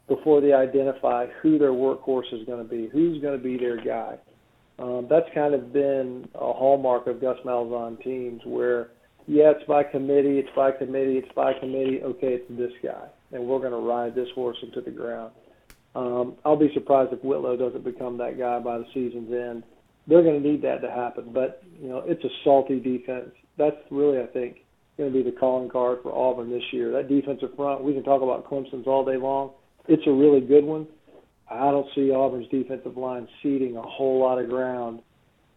before 0.08 0.40
they 0.40 0.54
identify 0.54 1.26
who 1.42 1.58
their 1.58 1.72
workhorse 1.72 2.32
is 2.32 2.46
going 2.46 2.64
to 2.64 2.70
be, 2.70 2.88
who's 2.88 3.22
going 3.22 3.38
to 3.38 3.44
be 3.44 3.58
their 3.58 3.78
guy. 3.78 4.18
Um, 4.80 5.08
that's 5.10 5.28
kind 5.34 5.56
of 5.56 5.74
been 5.74 6.30
a 6.36 6.54
hallmark 6.54 7.08
of 7.08 7.20
Gus 7.20 7.38
Malzahn 7.44 8.02
teams 8.04 8.42
where, 8.46 8.92
yeah, 9.26 9.52
it's 9.52 9.68
by 9.68 9.84
committee, 9.84 10.38
it's 10.38 10.56
by 10.56 10.72
committee, 10.72 11.18
it's 11.18 11.34
by 11.34 11.54
committee. 11.54 12.02
Okay, 12.04 12.34
it's 12.36 12.46
this 12.50 12.72
guy, 12.84 13.08
and 13.32 13.44
we're 13.44 13.60
going 13.60 13.72
to 13.72 13.78
ride 13.78 14.14
this 14.14 14.30
horse 14.36 14.58
into 14.62 14.82
the 14.82 14.92
ground. 14.92 15.32
Um, 15.96 16.36
I'll 16.46 16.56
be 16.56 16.72
surprised 16.76 17.12
if 17.12 17.24
Whitlow 17.24 17.58
doesn't 17.58 17.84
become 17.84 18.20
that 18.20 18.38
guy 18.38 18.60
by 18.60 18.78
the 18.78 18.86
season's 18.94 19.34
end 19.34 19.64
they're 20.08 20.24
going 20.24 20.42
to 20.42 20.50
need 20.50 20.62
that 20.64 20.82
to 20.82 20.90
happen. 20.90 21.32
But 21.34 21.64
you 21.80 21.90
know, 21.90 22.04
it's 22.06 22.24
a 22.24 22.30
salty 22.44 22.80
defense. 22.80 23.32
That's 23.58 23.76
really, 23.92 24.20
I 24.20 24.26
think, 24.28 24.64
going 24.98 25.12
to 25.12 25.24
be 25.24 25.30
the 25.30 25.36
calling 25.36 25.70
card 25.70 26.00
for 26.02 26.14
Auburn 26.14 26.50
this 26.50 26.64
year. 26.72 26.92
That 26.92 27.08
defensive 27.08 27.56
front. 27.56 27.84
We 27.84 27.94
can 27.94 28.04
talk 28.04 28.22
about 28.22 28.50
Clemson's 28.50 28.88
all 28.88 29.06
day 29.06 29.18
long. 29.18 29.52
It's 29.88 30.06
a 30.08 30.12
really 30.12 30.42
good 30.42 30.64
one. 30.64 30.88
I 31.50 31.72
don't 31.72 31.88
see 31.96 32.12
Auburn's 32.12 32.50
defensive 32.50 32.98
line 32.98 33.28
ceding 33.42 33.78
a 33.78 33.82
whole 33.82 34.20
lot 34.20 34.40
of 34.40 34.50
ground. 34.50 35.02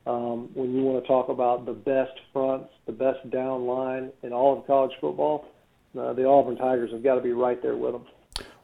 Um, 0.07 0.49
when 0.55 0.75
you 0.75 0.83
want 0.83 1.03
to 1.03 1.07
talk 1.07 1.29
about 1.29 1.67
the 1.67 1.73
best 1.73 2.13
fronts, 2.33 2.71
the 2.87 2.93
best 2.93 3.29
down 3.31 3.67
line 3.67 4.11
in 4.23 4.33
all 4.33 4.59
of 4.59 4.67
college 4.67 4.93
football, 5.01 5.47
uh, 5.99 6.13
the 6.13 6.27
Auburn 6.27 6.57
Tigers 6.57 6.93
have 6.93 7.03
got 7.03 7.17
to 7.17 7.21
be 7.21 7.33
right 7.33 7.61
there 7.61 7.77
with 7.77 7.93
them. 7.93 8.07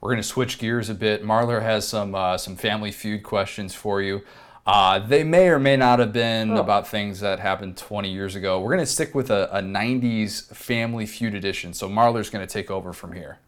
We're 0.01 0.11
going 0.11 0.23
to 0.23 0.29
switch 0.29 0.59
gears 0.59 0.89
a 0.89 0.95
bit. 0.95 1.25
Marler 1.25 1.63
has 1.63 1.87
some 1.87 2.15
uh, 2.15 2.39
some 2.39 2.57
family 2.57 2.93
feud 2.93 3.23
questions 3.23 3.75
for 3.75 4.01
you. 4.01 4.23
Uh, 4.67 4.99
they 4.99 5.23
may 5.23 5.49
or 5.49 5.61
may 5.61 5.77
not 5.77 6.01
have 6.01 6.13
been 6.13 6.51
oh. 6.51 6.61
about 6.61 6.89
things 6.89 7.21
that 7.21 7.39
happened 7.39 7.77
20 7.77 8.11
years 8.11 8.35
ago. 8.35 8.61
We're 8.61 8.75
going 8.75 8.81
to 8.81 8.87
stick 8.87 9.15
with 9.15 9.31
a, 9.31 9.49
a 9.57 9.63
90s 9.63 10.53
Family 10.55 11.07
Feud 11.07 11.35
edition. 11.35 11.73
So 11.73 11.89
Marler's 11.89 12.31
going 12.31 12.45
to 12.45 12.53
take 12.53 12.71
over 12.71 12.93
from 12.93 13.13
here. 13.13 13.39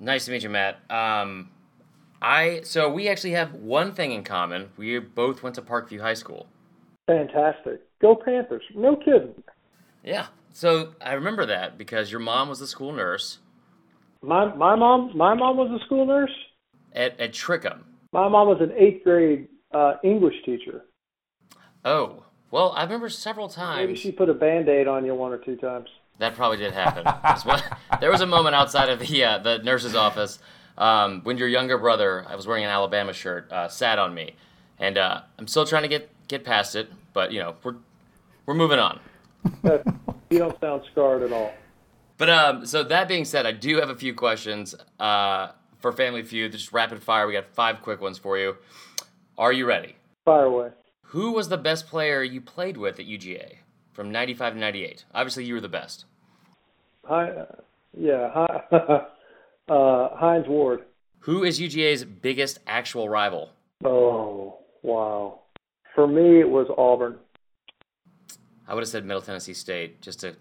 Nice 0.00 0.24
to 0.24 0.32
meet 0.32 0.42
you, 0.42 0.50
Matt. 0.50 0.80
Um, 0.90 1.50
I 2.20 2.62
so 2.64 2.90
we 2.90 3.08
actually 3.08 3.32
have 3.32 3.54
one 3.54 3.92
thing 3.92 4.10
in 4.10 4.24
common. 4.24 4.70
We 4.76 4.98
both 4.98 5.42
went 5.42 5.54
to 5.56 5.62
Parkview 5.62 6.00
High 6.00 6.14
School. 6.14 6.48
Fantastic. 7.06 7.82
Go 8.00 8.16
Panthers. 8.16 8.64
No 8.74 8.96
kidding. 8.96 9.34
Yeah. 10.02 10.26
So 10.52 10.94
I 11.00 11.12
remember 11.12 11.46
that 11.46 11.78
because 11.78 12.10
your 12.10 12.20
mom 12.20 12.48
was 12.48 12.58
the 12.58 12.66
school 12.66 12.92
nurse. 12.92 13.38
My 14.22 14.52
my 14.54 14.74
mom 14.74 15.16
my 15.16 15.34
mom 15.34 15.56
was 15.56 15.70
a 15.70 15.84
school 15.84 16.06
nurse 16.06 16.34
at 16.92 17.18
at 17.20 17.32
Trickum. 17.32 17.80
My 18.12 18.28
mom 18.28 18.48
was 18.48 18.60
an 18.60 18.72
eighth 18.76 19.04
grade 19.04 19.48
uh, 19.74 19.94
English 20.02 20.36
teacher. 20.44 20.84
Oh, 21.84 22.24
well, 22.50 22.72
I 22.72 22.84
remember 22.84 23.08
several 23.08 23.48
times. 23.48 23.86
Maybe 23.86 23.98
she 23.98 24.12
put 24.12 24.30
a 24.30 24.34
band 24.34 24.68
aid 24.68 24.88
on 24.88 25.04
you 25.04 25.14
one 25.14 25.32
or 25.32 25.38
two 25.38 25.56
times. 25.56 25.88
That 26.18 26.34
probably 26.36 26.58
did 26.58 26.72
happen. 26.72 27.04
there 28.00 28.10
was 28.10 28.20
a 28.20 28.26
moment 28.26 28.54
outside 28.54 28.88
of 28.88 29.00
the 29.00 29.24
uh, 29.24 29.38
the 29.38 29.58
nurse's 29.58 29.96
office 29.96 30.38
um, 30.78 31.20
when 31.22 31.38
your 31.38 31.48
younger 31.48 31.78
brother, 31.78 32.24
I 32.28 32.36
was 32.36 32.46
wearing 32.46 32.64
an 32.64 32.70
Alabama 32.70 33.12
shirt, 33.12 33.50
uh, 33.52 33.68
sat 33.68 33.98
on 33.98 34.14
me, 34.14 34.36
and 34.78 34.98
uh, 34.98 35.22
I'm 35.38 35.46
still 35.46 35.66
trying 35.66 35.82
to 35.82 35.88
get 35.88 36.10
get 36.28 36.44
past 36.44 36.76
it. 36.76 36.90
But 37.12 37.32
you 37.32 37.40
know, 37.40 37.56
we're 37.62 37.76
we're 38.46 38.54
moving 38.54 38.78
on. 38.78 39.00
you 40.30 40.38
don't 40.38 40.58
sound 40.60 40.82
scarred 40.92 41.22
at 41.22 41.32
all. 41.32 41.52
But 42.16 42.30
um, 42.30 42.66
so 42.66 42.82
that 42.84 43.08
being 43.08 43.24
said, 43.24 43.46
I 43.46 43.52
do 43.52 43.76
have 43.76 43.90
a 43.90 43.96
few 43.96 44.14
questions 44.14 44.74
uh, 45.00 45.48
for 45.80 45.92
Family 45.92 46.22
Feud. 46.22 46.52
Just 46.52 46.72
rapid 46.72 47.02
fire. 47.02 47.26
We 47.26 47.32
got 47.32 47.46
five 47.54 47.82
quick 47.82 48.00
ones 48.00 48.18
for 48.18 48.38
you. 48.38 48.56
Are 49.36 49.52
you 49.52 49.66
ready? 49.66 49.96
Fire 50.24 50.44
away. 50.44 50.68
Who 51.06 51.32
was 51.32 51.48
the 51.48 51.56
best 51.56 51.88
player 51.88 52.22
you 52.22 52.40
played 52.40 52.76
with 52.76 53.00
at 53.00 53.06
UGA 53.06 53.56
from 53.92 54.12
95 54.12 54.54
to 54.54 54.60
98? 54.60 55.04
Obviously, 55.12 55.44
you 55.44 55.54
were 55.54 55.60
the 55.60 55.68
best. 55.68 56.04
Hi, 57.04 57.30
uh, 57.30 57.46
yeah, 57.98 58.30
hi, 58.32 59.06
uh, 59.68 60.16
Hines 60.16 60.46
Ward. 60.46 60.84
Who 61.20 61.42
is 61.42 61.60
UGA's 61.60 62.04
biggest 62.04 62.60
actual 62.66 63.08
rival? 63.08 63.50
Oh, 63.84 64.58
wow. 64.82 65.40
For 65.96 66.06
me, 66.06 66.40
it 66.40 66.48
was 66.48 66.68
Auburn. 66.78 67.16
I 68.68 68.74
would 68.74 68.82
have 68.82 68.88
said 68.88 69.04
Middle 69.04 69.22
Tennessee 69.22 69.52
State 69.52 70.00
just 70.00 70.20
to 70.20 70.36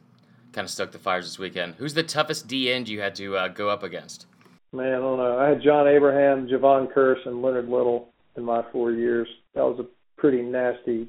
kind 0.51 0.65
of 0.65 0.69
stoke 0.69 0.91
the 0.91 0.99
fires 0.99 1.25
this 1.25 1.39
weekend. 1.39 1.75
Who's 1.75 1.95
the 1.95 2.03
toughest 2.03 2.47
D 2.47 2.71
end 2.71 2.87
you 2.87 3.01
had 3.01 3.15
to 3.15 3.37
uh, 3.37 3.47
go 3.47 3.69
up 3.69 3.81
against? 3.81 4.27
Man, 4.71 4.93
I 4.93 4.97
don't 4.97 5.17
know. 5.17 5.37
I 5.39 5.49
had 5.49 5.63
John 5.63 5.87
Abraham, 5.87 6.47
Jevon 6.47 6.93
Kearse, 6.93 7.25
and 7.25 7.41
Leonard 7.41 7.69
Little 7.69 8.12
in 8.37 8.43
my 8.43 8.63
four 8.71 8.91
years. 8.91 9.27
That 9.55 9.63
was 9.63 9.79
a 9.79 9.85
pretty 10.19 10.41
nasty 10.41 11.07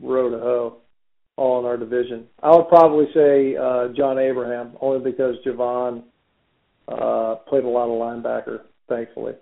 row 0.00 0.30
to 0.30 0.38
hoe, 0.38 0.76
all 1.36 1.60
in 1.60 1.66
our 1.66 1.76
division. 1.76 2.26
I 2.42 2.54
would 2.54 2.68
probably 2.68 3.06
say 3.14 3.56
uh, 3.56 3.88
John 3.96 4.18
Abraham, 4.18 4.76
only 4.80 5.10
because 5.10 5.36
Jevon 5.46 6.02
uh, 6.88 7.36
played 7.48 7.64
a 7.64 7.68
lot 7.68 7.88
of 7.88 7.98
linebacker, 8.00 8.62
thankfully. 8.88 9.34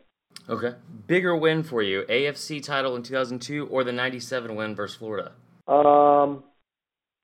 Okay. 0.48 0.74
Bigger 1.06 1.36
win 1.36 1.62
for 1.62 1.82
you, 1.82 2.04
AFC 2.08 2.62
title 2.62 2.96
in 2.96 3.02
2002 3.02 3.66
or 3.66 3.84
the 3.84 3.92
97 3.92 4.54
win 4.56 4.74
versus 4.74 4.96
Florida? 4.96 5.32
Um, 5.68 6.44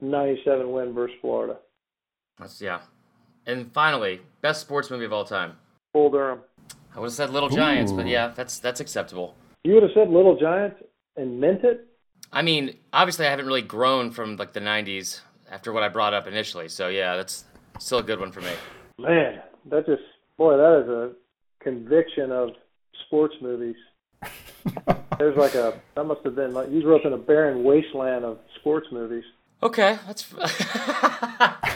97 0.00 0.70
win 0.70 0.92
versus 0.92 1.16
Florida. 1.20 1.56
That's, 2.38 2.60
yeah. 2.60 2.80
And 3.46 3.72
finally, 3.72 4.20
best 4.42 4.60
sports 4.60 4.90
movie 4.90 5.04
of 5.04 5.12
all 5.12 5.24
time? 5.24 5.52
Bull 5.92 6.10
Durham. 6.10 6.40
I 6.94 7.00
would 7.00 7.06
have 7.06 7.14
said 7.14 7.30
Little 7.30 7.48
Giants, 7.48 7.92
Ooh. 7.92 7.96
but 7.96 8.06
yeah, 8.06 8.28
that's 8.34 8.58
that's 8.58 8.80
acceptable. 8.80 9.34
You 9.66 9.74
would 9.74 9.82
have 9.82 9.92
said 9.94 10.10
Little 10.10 10.38
Giants 10.38 10.76
and 11.16 11.40
meant 11.40 11.64
it. 11.64 11.88
I 12.32 12.42
mean, 12.42 12.76
obviously, 12.92 13.26
I 13.26 13.30
haven't 13.30 13.46
really 13.46 13.62
grown 13.62 14.12
from 14.12 14.36
like 14.36 14.52
the 14.52 14.60
'90s 14.60 15.22
after 15.50 15.72
what 15.72 15.82
I 15.82 15.88
brought 15.88 16.14
up 16.14 16.28
initially. 16.28 16.68
So 16.68 16.86
yeah, 16.86 17.16
that's 17.16 17.44
still 17.80 17.98
a 17.98 18.02
good 18.04 18.20
one 18.20 18.30
for 18.30 18.42
me. 18.42 18.52
Man, 18.96 19.42
that 19.68 19.84
just 19.84 20.02
boy, 20.38 20.56
that 20.56 20.82
is 20.84 20.88
a 20.88 21.12
conviction 21.64 22.30
of 22.30 22.50
sports 23.06 23.34
movies. 23.42 23.74
There's 25.18 25.36
like 25.36 25.56
a 25.56 25.80
that 25.96 26.04
must 26.04 26.20
have 26.22 26.36
been 26.36 26.54
like 26.54 26.70
you 26.70 26.80
grew 26.80 26.94
up 26.94 27.04
in 27.04 27.12
a 27.12 27.18
barren 27.18 27.64
wasteland 27.64 28.24
of 28.24 28.38
sports 28.60 28.86
movies. 28.92 29.24
Okay, 29.64 29.98
that's. 30.06 30.32
I 30.38 31.74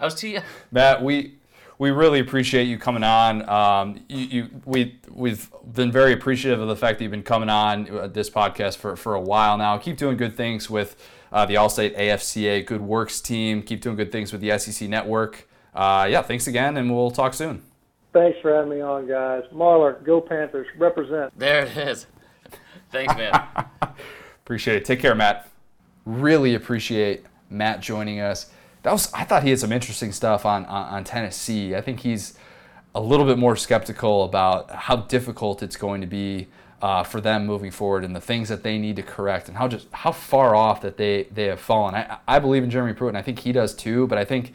was 0.00 0.14
too. 0.14 0.38
Matt, 0.72 1.04
we 1.04 1.34
we 1.78 1.90
really 1.90 2.20
appreciate 2.20 2.64
you 2.64 2.78
coming 2.78 3.04
on. 3.04 3.48
Um, 3.48 4.04
you, 4.08 4.26
you, 4.26 4.50
we, 4.64 4.98
we've 5.10 5.50
been 5.72 5.92
very 5.92 6.12
appreciative 6.12 6.60
of 6.60 6.68
the 6.68 6.76
fact 6.76 6.98
that 6.98 7.04
you've 7.04 7.10
been 7.10 7.22
coming 7.22 7.50
on 7.50 7.88
uh, 7.90 8.06
this 8.06 8.30
podcast 8.30 8.76
for, 8.76 8.96
for 8.96 9.14
a 9.14 9.20
while 9.20 9.58
now. 9.58 9.76
Keep 9.76 9.98
doing 9.98 10.16
good 10.16 10.36
things 10.36 10.70
with 10.70 10.96
uh, 11.32 11.44
the 11.44 11.54
Allstate 11.54 11.96
AFCA 11.98 12.64
Good 12.64 12.80
Works 12.80 13.20
team. 13.20 13.62
Keep 13.62 13.82
doing 13.82 13.96
good 13.96 14.10
things 14.10 14.32
with 14.32 14.40
the 14.40 14.58
SEC 14.58 14.88
Network. 14.88 15.48
Uh, 15.74 16.06
yeah, 16.10 16.22
thanks 16.22 16.46
again, 16.46 16.78
and 16.78 16.94
we'll 16.94 17.10
talk 17.10 17.34
soon. 17.34 17.62
Thanks 18.14 18.38
for 18.40 18.54
having 18.54 18.70
me 18.70 18.80
on, 18.80 19.06
guys. 19.06 19.42
Marler, 19.52 20.02
go 20.02 20.22
Panthers, 20.22 20.66
represent. 20.78 21.38
There 21.38 21.66
it 21.66 21.76
is. 21.76 22.06
Thanks, 22.90 23.14
man. 23.14 23.48
appreciate 24.44 24.76
it. 24.76 24.84
Take 24.86 25.00
care, 25.00 25.14
Matt. 25.14 25.50
Really 26.06 26.54
appreciate 26.54 27.26
Matt 27.50 27.80
joining 27.80 28.20
us 28.20 28.50
that 28.86 28.92
was 28.92 29.12
I 29.12 29.24
thought 29.24 29.42
he 29.42 29.50
had 29.50 29.58
some 29.58 29.72
interesting 29.72 30.12
stuff 30.12 30.46
on, 30.46 30.64
on, 30.66 30.94
on 30.94 31.04
Tennessee. 31.04 31.74
I 31.74 31.80
think 31.80 31.98
he's 31.98 32.38
a 32.94 33.00
little 33.00 33.26
bit 33.26 33.36
more 33.36 33.56
skeptical 33.56 34.22
about 34.22 34.70
how 34.70 34.94
difficult 34.94 35.60
it's 35.60 35.74
going 35.76 36.02
to 36.02 36.06
be 36.06 36.46
uh, 36.80 37.02
for 37.02 37.20
them 37.20 37.46
moving 37.46 37.72
forward 37.72 38.04
and 38.04 38.14
the 38.14 38.20
things 38.20 38.48
that 38.48 38.62
they 38.62 38.78
need 38.78 38.94
to 38.94 39.02
correct 39.02 39.48
and 39.48 39.56
how 39.56 39.66
just 39.66 39.88
how 39.90 40.12
far 40.12 40.54
off 40.54 40.82
that 40.82 40.98
they 40.98 41.24
they 41.32 41.46
have 41.46 41.58
fallen. 41.58 41.96
I, 41.96 42.18
I 42.28 42.38
believe 42.38 42.62
in 42.62 42.70
Jeremy 42.70 42.92
Pruitt 42.92 43.08
and 43.08 43.18
I 43.18 43.22
think 43.22 43.40
he 43.40 43.50
does 43.50 43.74
too. 43.74 44.06
But 44.06 44.18
I 44.18 44.24
think 44.24 44.54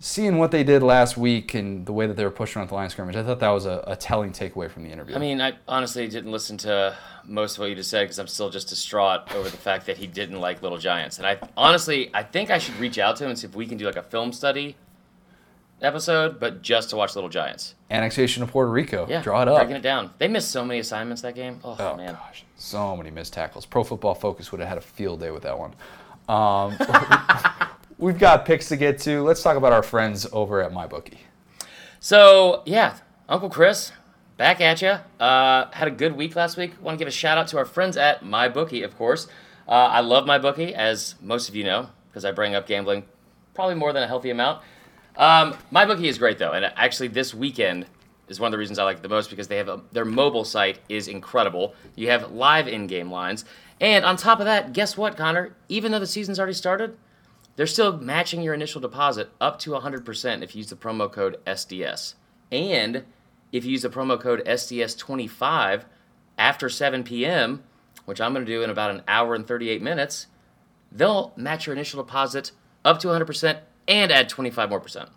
seeing 0.00 0.38
what 0.38 0.50
they 0.50 0.64
did 0.64 0.82
last 0.82 1.16
week 1.18 1.52
and 1.54 1.84
the 1.84 1.92
way 1.92 2.06
that 2.06 2.16
they 2.16 2.24
were 2.24 2.30
pushing 2.30 2.58
around 2.58 2.68
the 2.68 2.74
line 2.74 2.88
scrimmage, 2.88 3.16
I 3.16 3.22
thought 3.22 3.38
that 3.40 3.50
was 3.50 3.66
a, 3.66 3.84
a 3.86 3.94
telling 3.94 4.32
takeaway 4.32 4.68
from 4.70 4.82
the 4.82 4.90
interview. 4.90 5.14
I 5.14 5.18
mean, 5.18 5.40
I 5.40 5.52
honestly 5.68 6.08
didn't 6.08 6.32
listen 6.32 6.56
to 6.58 6.96
most 7.26 7.56
of 7.56 7.60
what 7.60 7.68
you 7.68 7.74
just 7.74 7.90
said 7.90 8.04
because 8.04 8.18
I'm 8.18 8.26
still 8.26 8.48
just 8.48 8.68
distraught 8.68 9.32
over 9.34 9.48
the 9.48 9.58
fact 9.58 9.86
that 9.86 9.98
he 9.98 10.06
didn't 10.06 10.40
like 10.40 10.62
Little 10.62 10.78
Giants. 10.78 11.18
And 11.18 11.26
I 11.26 11.38
honestly, 11.56 12.10
I 12.14 12.22
think 12.22 12.50
I 12.50 12.58
should 12.58 12.76
reach 12.76 12.98
out 12.98 13.16
to 13.16 13.24
him 13.24 13.30
and 13.30 13.38
see 13.38 13.46
if 13.46 13.54
we 13.54 13.66
can 13.66 13.76
do 13.76 13.84
like 13.84 13.96
a 13.96 14.02
film 14.02 14.32
study 14.32 14.74
episode, 15.82 16.40
but 16.40 16.62
just 16.62 16.90
to 16.90 16.96
watch 16.96 17.14
Little 17.14 17.30
Giants. 17.30 17.74
Annexation 17.90 18.42
of 18.42 18.50
Puerto 18.50 18.70
Rico. 18.70 19.06
Yeah, 19.06 19.20
draw 19.20 19.42
it 19.42 19.48
up. 19.48 19.58
Breaking 19.58 19.76
it 19.76 19.82
down. 19.82 20.12
They 20.16 20.28
missed 20.28 20.50
so 20.50 20.64
many 20.64 20.80
assignments 20.80 21.20
that 21.22 21.34
game. 21.34 21.60
Oh, 21.62 21.76
man. 21.76 21.86
oh 21.86 21.96
man, 21.96 22.14
gosh, 22.14 22.44
so 22.56 22.96
many 22.96 23.10
missed 23.10 23.34
tackles. 23.34 23.66
Pro 23.66 23.84
Football 23.84 24.14
Focus 24.14 24.50
would 24.50 24.60
have 24.60 24.68
had 24.68 24.78
a 24.78 24.82
field 24.82 25.20
day 25.20 25.30
with 25.30 25.42
that 25.42 25.58
one. 25.58 25.74
Um, 26.28 26.76
we've 28.00 28.18
got 28.18 28.44
picks 28.46 28.68
to 28.68 28.76
get 28.76 28.98
to. 29.00 29.22
Let's 29.22 29.42
talk 29.42 29.56
about 29.56 29.72
our 29.72 29.82
friends 29.82 30.26
over 30.32 30.62
at 30.62 30.72
MyBookie. 30.72 31.18
So 32.00 32.62
yeah, 32.64 32.96
Uncle 33.28 33.50
Chris, 33.50 33.92
back 34.36 34.60
at 34.60 34.80
you. 34.82 34.96
Uh, 35.20 35.70
had 35.70 35.86
a 35.86 35.90
good 35.90 36.16
week 36.16 36.34
last 36.34 36.56
week. 36.56 36.72
Want 36.80 36.98
to 36.98 36.98
give 36.98 37.08
a 37.08 37.12
shout 37.12 37.38
out 37.38 37.46
to 37.48 37.58
our 37.58 37.66
friends 37.66 37.96
at 37.96 38.24
MyBookie, 38.24 38.84
of 38.84 38.96
course. 38.96 39.28
Uh, 39.68 39.72
I 39.72 40.00
love 40.00 40.24
MyBookie, 40.24 40.72
as 40.72 41.14
most 41.20 41.48
of 41.48 41.54
you 41.54 41.62
know, 41.62 41.90
because 42.08 42.24
I 42.24 42.32
bring 42.32 42.54
up 42.54 42.66
gambling 42.66 43.04
probably 43.54 43.74
more 43.74 43.92
than 43.92 44.02
a 44.02 44.06
healthy 44.06 44.30
amount. 44.30 44.62
Um, 45.16 45.54
MyBookie 45.72 46.06
is 46.06 46.18
great 46.18 46.38
though, 46.38 46.52
and 46.52 46.64
actually 46.64 47.08
this 47.08 47.34
weekend 47.34 47.86
is 48.28 48.40
one 48.40 48.48
of 48.48 48.52
the 48.52 48.58
reasons 48.58 48.78
I 48.78 48.84
like 48.84 48.98
it 48.98 49.02
the 49.02 49.08
most 49.08 49.28
because 49.28 49.48
they 49.48 49.58
have 49.58 49.68
a, 49.68 49.82
their 49.92 50.04
mobile 50.04 50.44
site 50.44 50.78
is 50.88 51.08
incredible. 51.08 51.74
You 51.96 52.08
have 52.08 52.32
live 52.32 52.66
in-game 52.66 53.10
lines, 53.10 53.44
and 53.80 54.04
on 54.04 54.16
top 54.16 54.38
of 54.38 54.46
that, 54.46 54.72
guess 54.72 54.96
what, 54.96 55.16
Connor? 55.16 55.54
Even 55.68 55.92
though 55.92 55.98
the 55.98 56.06
season's 56.06 56.38
already 56.38 56.54
started, 56.54 56.96
they're 57.56 57.66
still 57.66 57.96
matching 57.98 58.42
your 58.42 58.54
initial 58.54 58.80
deposit 58.80 59.30
up 59.40 59.58
to 59.60 59.70
100% 59.70 60.42
if 60.42 60.54
you 60.54 60.60
use 60.60 60.70
the 60.70 60.76
promo 60.76 61.10
code 61.10 61.38
SDS. 61.46 62.14
And 62.50 63.04
if 63.52 63.64
you 63.64 63.72
use 63.72 63.82
the 63.82 63.88
promo 63.88 64.20
code 64.20 64.44
SDS25 64.44 65.84
after 66.38 66.68
7 66.68 67.04
p.m., 67.04 67.62
which 68.06 68.20
I'm 68.20 68.32
going 68.32 68.44
to 68.44 68.50
do 68.50 68.62
in 68.62 68.70
about 68.70 68.90
an 68.90 69.02
hour 69.06 69.34
and 69.34 69.46
38 69.46 69.82
minutes, 69.82 70.26
they'll 70.90 71.32
match 71.36 71.66
your 71.66 71.74
initial 71.74 72.02
deposit 72.02 72.52
up 72.84 72.98
to 73.00 73.08
100% 73.08 73.60
and 73.88 74.12
add 74.12 74.28
25 74.28 74.70
more 74.70 74.80
percent. 74.80 75.08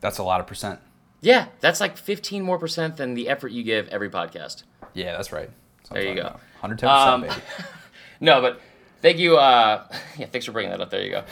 That's 0.00 0.18
a 0.18 0.22
lot 0.22 0.40
of 0.40 0.46
percent. 0.46 0.80
Yeah, 1.20 1.46
that's 1.60 1.80
like 1.80 1.96
15 1.96 2.42
more 2.42 2.58
percent 2.58 2.96
than 2.96 3.14
the 3.14 3.28
effort 3.28 3.52
you 3.52 3.62
give 3.62 3.88
every 3.88 4.10
podcast. 4.10 4.62
Yeah, 4.94 5.12
that's 5.12 5.32
right. 5.32 5.50
That's 5.78 5.90
there 5.90 6.02
you 6.02 6.14
go. 6.14 6.36
110%, 6.62 6.84
um, 6.84 7.22
baby. 7.22 7.34
no, 8.20 8.40
but 8.40 8.60
thank 9.02 9.18
you. 9.18 9.36
Uh, 9.36 9.86
yeah, 10.18 10.26
thanks 10.26 10.46
for 10.46 10.52
bringing 10.52 10.70
that 10.70 10.80
up. 10.80 10.90
There 10.90 11.02
you 11.02 11.10
go. 11.10 11.24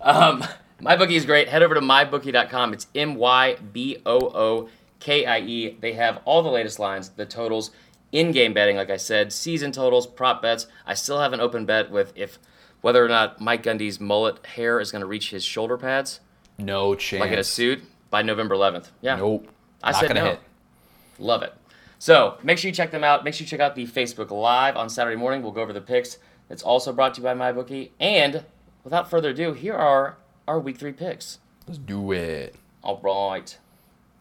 Um, 0.00 0.44
MyBookie 0.80 1.12
is 1.12 1.24
great. 1.24 1.48
Head 1.48 1.62
over 1.62 1.74
to 1.74 1.80
mybookie.com. 1.80 2.72
It's 2.72 2.86
M 2.94 3.14
Y 3.14 3.56
B 3.72 3.98
O 4.04 4.18
O 4.18 4.68
K 4.98 5.26
I 5.26 5.40
E. 5.40 5.76
They 5.80 5.92
have 5.92 6.20
all 6.24 6.42
the 6.42 6.50
latest 6.50 6.78
lines, 6.78 7.10
the 7.10 7.26
totals, 7.26 7.70
in 8.10 8.30
game 8.30 8.52
betting, 8.52 8.76
like 8.76 8.90
I 8.90 8.96
said, 8.96 9.32
season 9.32 9.72
totals, 9.72 10.06
prop 10.06 10.42
bets. 10.42 10.66
I 10.86 10.94
still 10.94 11.20
have 11.20 11.32
an 11.32 11.40
open 11.40 11.64
bet 11.66 11.90
with 11.90 12.12
if 12.14 12.38
whether 12.82 13.04
or 13.04 13.08
not 13.08 13.40
Mike 13.40 13.62
Gundy's 13.62 14.00
mullet 14.00 14.44
hair 14.44 14.80
is 14.80 14.90
going 14.92 15.00
to 15.00 15.06
reach 15.06 15.30
his 15.30 15.44
shoulder 15.44 15.78
pads. 15.78 16.20
No 16.58 16.94
chance. 16.94 17.20
Like 17.20 17.32
in 17.32 17.38
a 17.38 17.44
suit 17.44 17.82
by 18.10 18.22
November 18.22 18.54
11th. 18.54 18.88
Yeah. 19.00 19.16
Nope. 19.16 19.48
I 19.82 19.92
said 19.92 20.14
no. 20.14 20.24
Hit. 20.24 20.40
Love 21.18 21.42
it. 21.42 21.54
So 21.98 22.36
make 22.42 22.58
sure 22.58 22.68
you 22.68 22.74
check 22.74 22.90
them 22.90 23.04
out. 23.04 23.24
Make 23.24 23.34
sure 23.34 23.44
you 23.44 23.48
check 23.48 23.60
out 23.60 23.74
the 23.74 23.86
Facebook 23.86 24.30
Live 24.30 24.76
on 24.76 24.90
Saturday 24.90 25.16
morning. 25.16 25.42
We'll 25.42 25.52
go 25.52 25.62
over 25.62 25.72
the 25.72 25.80
picks. 25.80 26.18
It's 26.52 26.62
also 26.62 26.92
brought 26.92 27.14
to 27.14 27.22
you 27.22 27.24
by 27.24 27.34
MyBookie. 27.34 27.90
And 27.98 28.44
without 28.84 29.08
further 29.08 29.30
ado, 29.30 29.54
here 29.54 29.74
are 29.74 30.18
our 30.46 30.60
week 30.60 30.76
three 30.76 30.92
picks. 30.92 31.38
Let's 31.66 31.78
do 31.78 32.12
it. 32.12 32.54
All 32.82 33.00
right. 33.02 33.56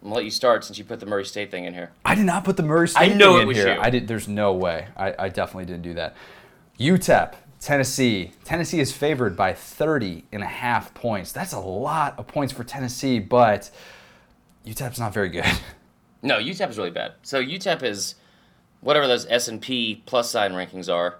I'm 0.01 0.07
gonna 0.07 0.15
let 0.15 0.23
you 0.23 0.31
start 0.31 0.63
since 0.63 0.79
you 0.79 0.85
put 0.85 1.01
the 1.01 1.05
Murray 1.05 1.25
State 1.25 1.51
thing 1.51 1.65
in 1.65 1.73
here. 1.73 1.91
I 2.05 2.15
did 2.15 2.25
not 2.25 2.45
put 2.45 2.55
the 2.55 2.63
Murray 2.63 2.87
State 2.87 3.11
I 3.11 3.13
know 3.13 3.33
thing 3.33 3.41
it 3.41 3.47
was 3.47 3.57
here. 3.57 3.75
You. 3.75 3.81
I 3.81 3.89
did. 3.89 4.07
There's 4.07 4.29
no 4.29 4.53
way. 4.53 4.87
I, 4.95 5.13
I 5.19 5.29
definitely 5.29 5.65
didn't 5.65 5.83
do 5.83 5.93
that. 5.95 6.15
UTEP, 6.79 7.33
Tennessee. 7.59 8.31
Tennessee 8.45 8.79
is 8.79 8.93
favored 8.93 9.35
by 9.35 9.53
30 9.53 10.23
and 10.31 10.41
a 10.41 10.47
half 10.47 10.93
points. 10.93 11.33
That's 11.33 11.53
a 11.53 11.59
lot 11.59 12.17
of 12.17 12.27
points 12.27 12.53
for 12.53 12.63
Tennessee, 12.63 13.19
but 13.19 13.69
UTEP's 14.65 14.99
not 14.99 15.13
very 15.13 15.29
good. 15.29 15.45
No, 16.23 16.37
UTEP 16.37 16.69
is 16.69 16.77
really 16.77 16.91
bad. 16.91 17.13
So 17.23 17.43
UTEP 17.43 17.81
is 17.81 18.13
whatever 18.79 19.07
those 19.07 19.25
S 19.25 19.47
and 19.47 19.59
P 19.59 20.03
plus 20.05 20.29
sign 20.29 20.51
rankings 20.51 20.87
are. 20.87 21.15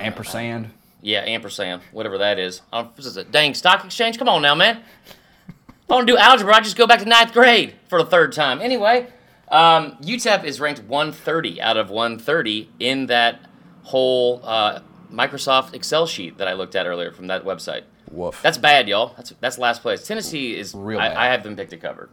Ampersand. 0.00 0.70
Yeah, 1.02 1.20
ampersand, 1.20 1.82
whatever 1.92 2.18
that 2.18 2.38
is. 2.38 2.62
Oh, 2.72 2.90
this 2.96 3.06
is 3.06 3.16
a 3.16 3.24
dang 3.24 3.54
stock 3.54 3.84
exchange. 3.84 4.18
Come 4.18 4.28
on 4.28 4.42
now, 4.42 4.54
man. 4.54 4.82
If 5.06 5.90
I 5.90 5.94
want 5.94 6.08
to 6.08 6.12
do 6.12 6.18
algebra, 6.18 6.54
I 6.54 6.60
just 6.60 6.76
go 6.76 6.86
back 6.86 6.98
to 7.00 7.04
ninth 7.04 7.32
grade 7.32 7.74
for 7.86 8.02
the 8.02 8.08
third 8.08 8.32
time. 8.32 8.60
Anyway, 8.60 9.06
um, 9.48 9.96
UTEP 10.02 10.42
is 10.44 10.60
ranked 10.60 10.82
130 10.82 11.60
out 11.60 11.76
of 11.76 11.90
130 11.90 12.70
in 12.80 13.06
that 13.06 13.40
whole 13.84 14.40
uh, 14.42 14.80
Microsoft 15.12 15.74
Excel 15.74 16.06
sheet 16.06 16.38
that 16.38 16.48
I 16.48 16.54
looked 16.54 16.74
at 16.74 16.86
earlier 16.86 17.12
from 17.12 17.28
that 17.28 17.44
website. 17.44 17.82
Woof. 18.10 18.40
That's 18.42 18.58
bad, 18.58 18.88
y'all. 18.88 19.14
That's 19.16 19.32
that's 19.40 19.58
last 19.58 19.82
place. 19.82 20.06
Tennessee 20.06 20.56
is 20.56 20.74
real. 20.74 20.98
I, 20.98 21.14
I 21.14 21.26
have 21.26 21.42
them 21.42 21.56
picked 21.56 21.70
to 21.70 21.76
cover. 21.76 22.08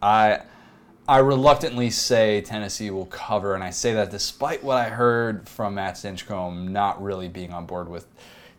I 0.00 0.40
I 1.08 1.18
reluctantly 1.18 1.90
say 1.90 2.40
Tennessee 2.42 2.90
will 2.90 3.06
cover, 3.06 3.54
and 3.54 3.64
I 3.64 3.70
say 3.70 3.92
that 3.94 4.10
despite 4.10 4.62
what 4.62 4.76
I 4.76 4.88
heard 4.88 5.48
from 5.48 5.74
Matt 5.74 5.94
Stinchcomb 5.94 6.68
not 6.68 7.02
really 7.02 7.28
being 7.28 7.52
on 7.52 7.66
board 7.66 7.88
with 7.88 8.06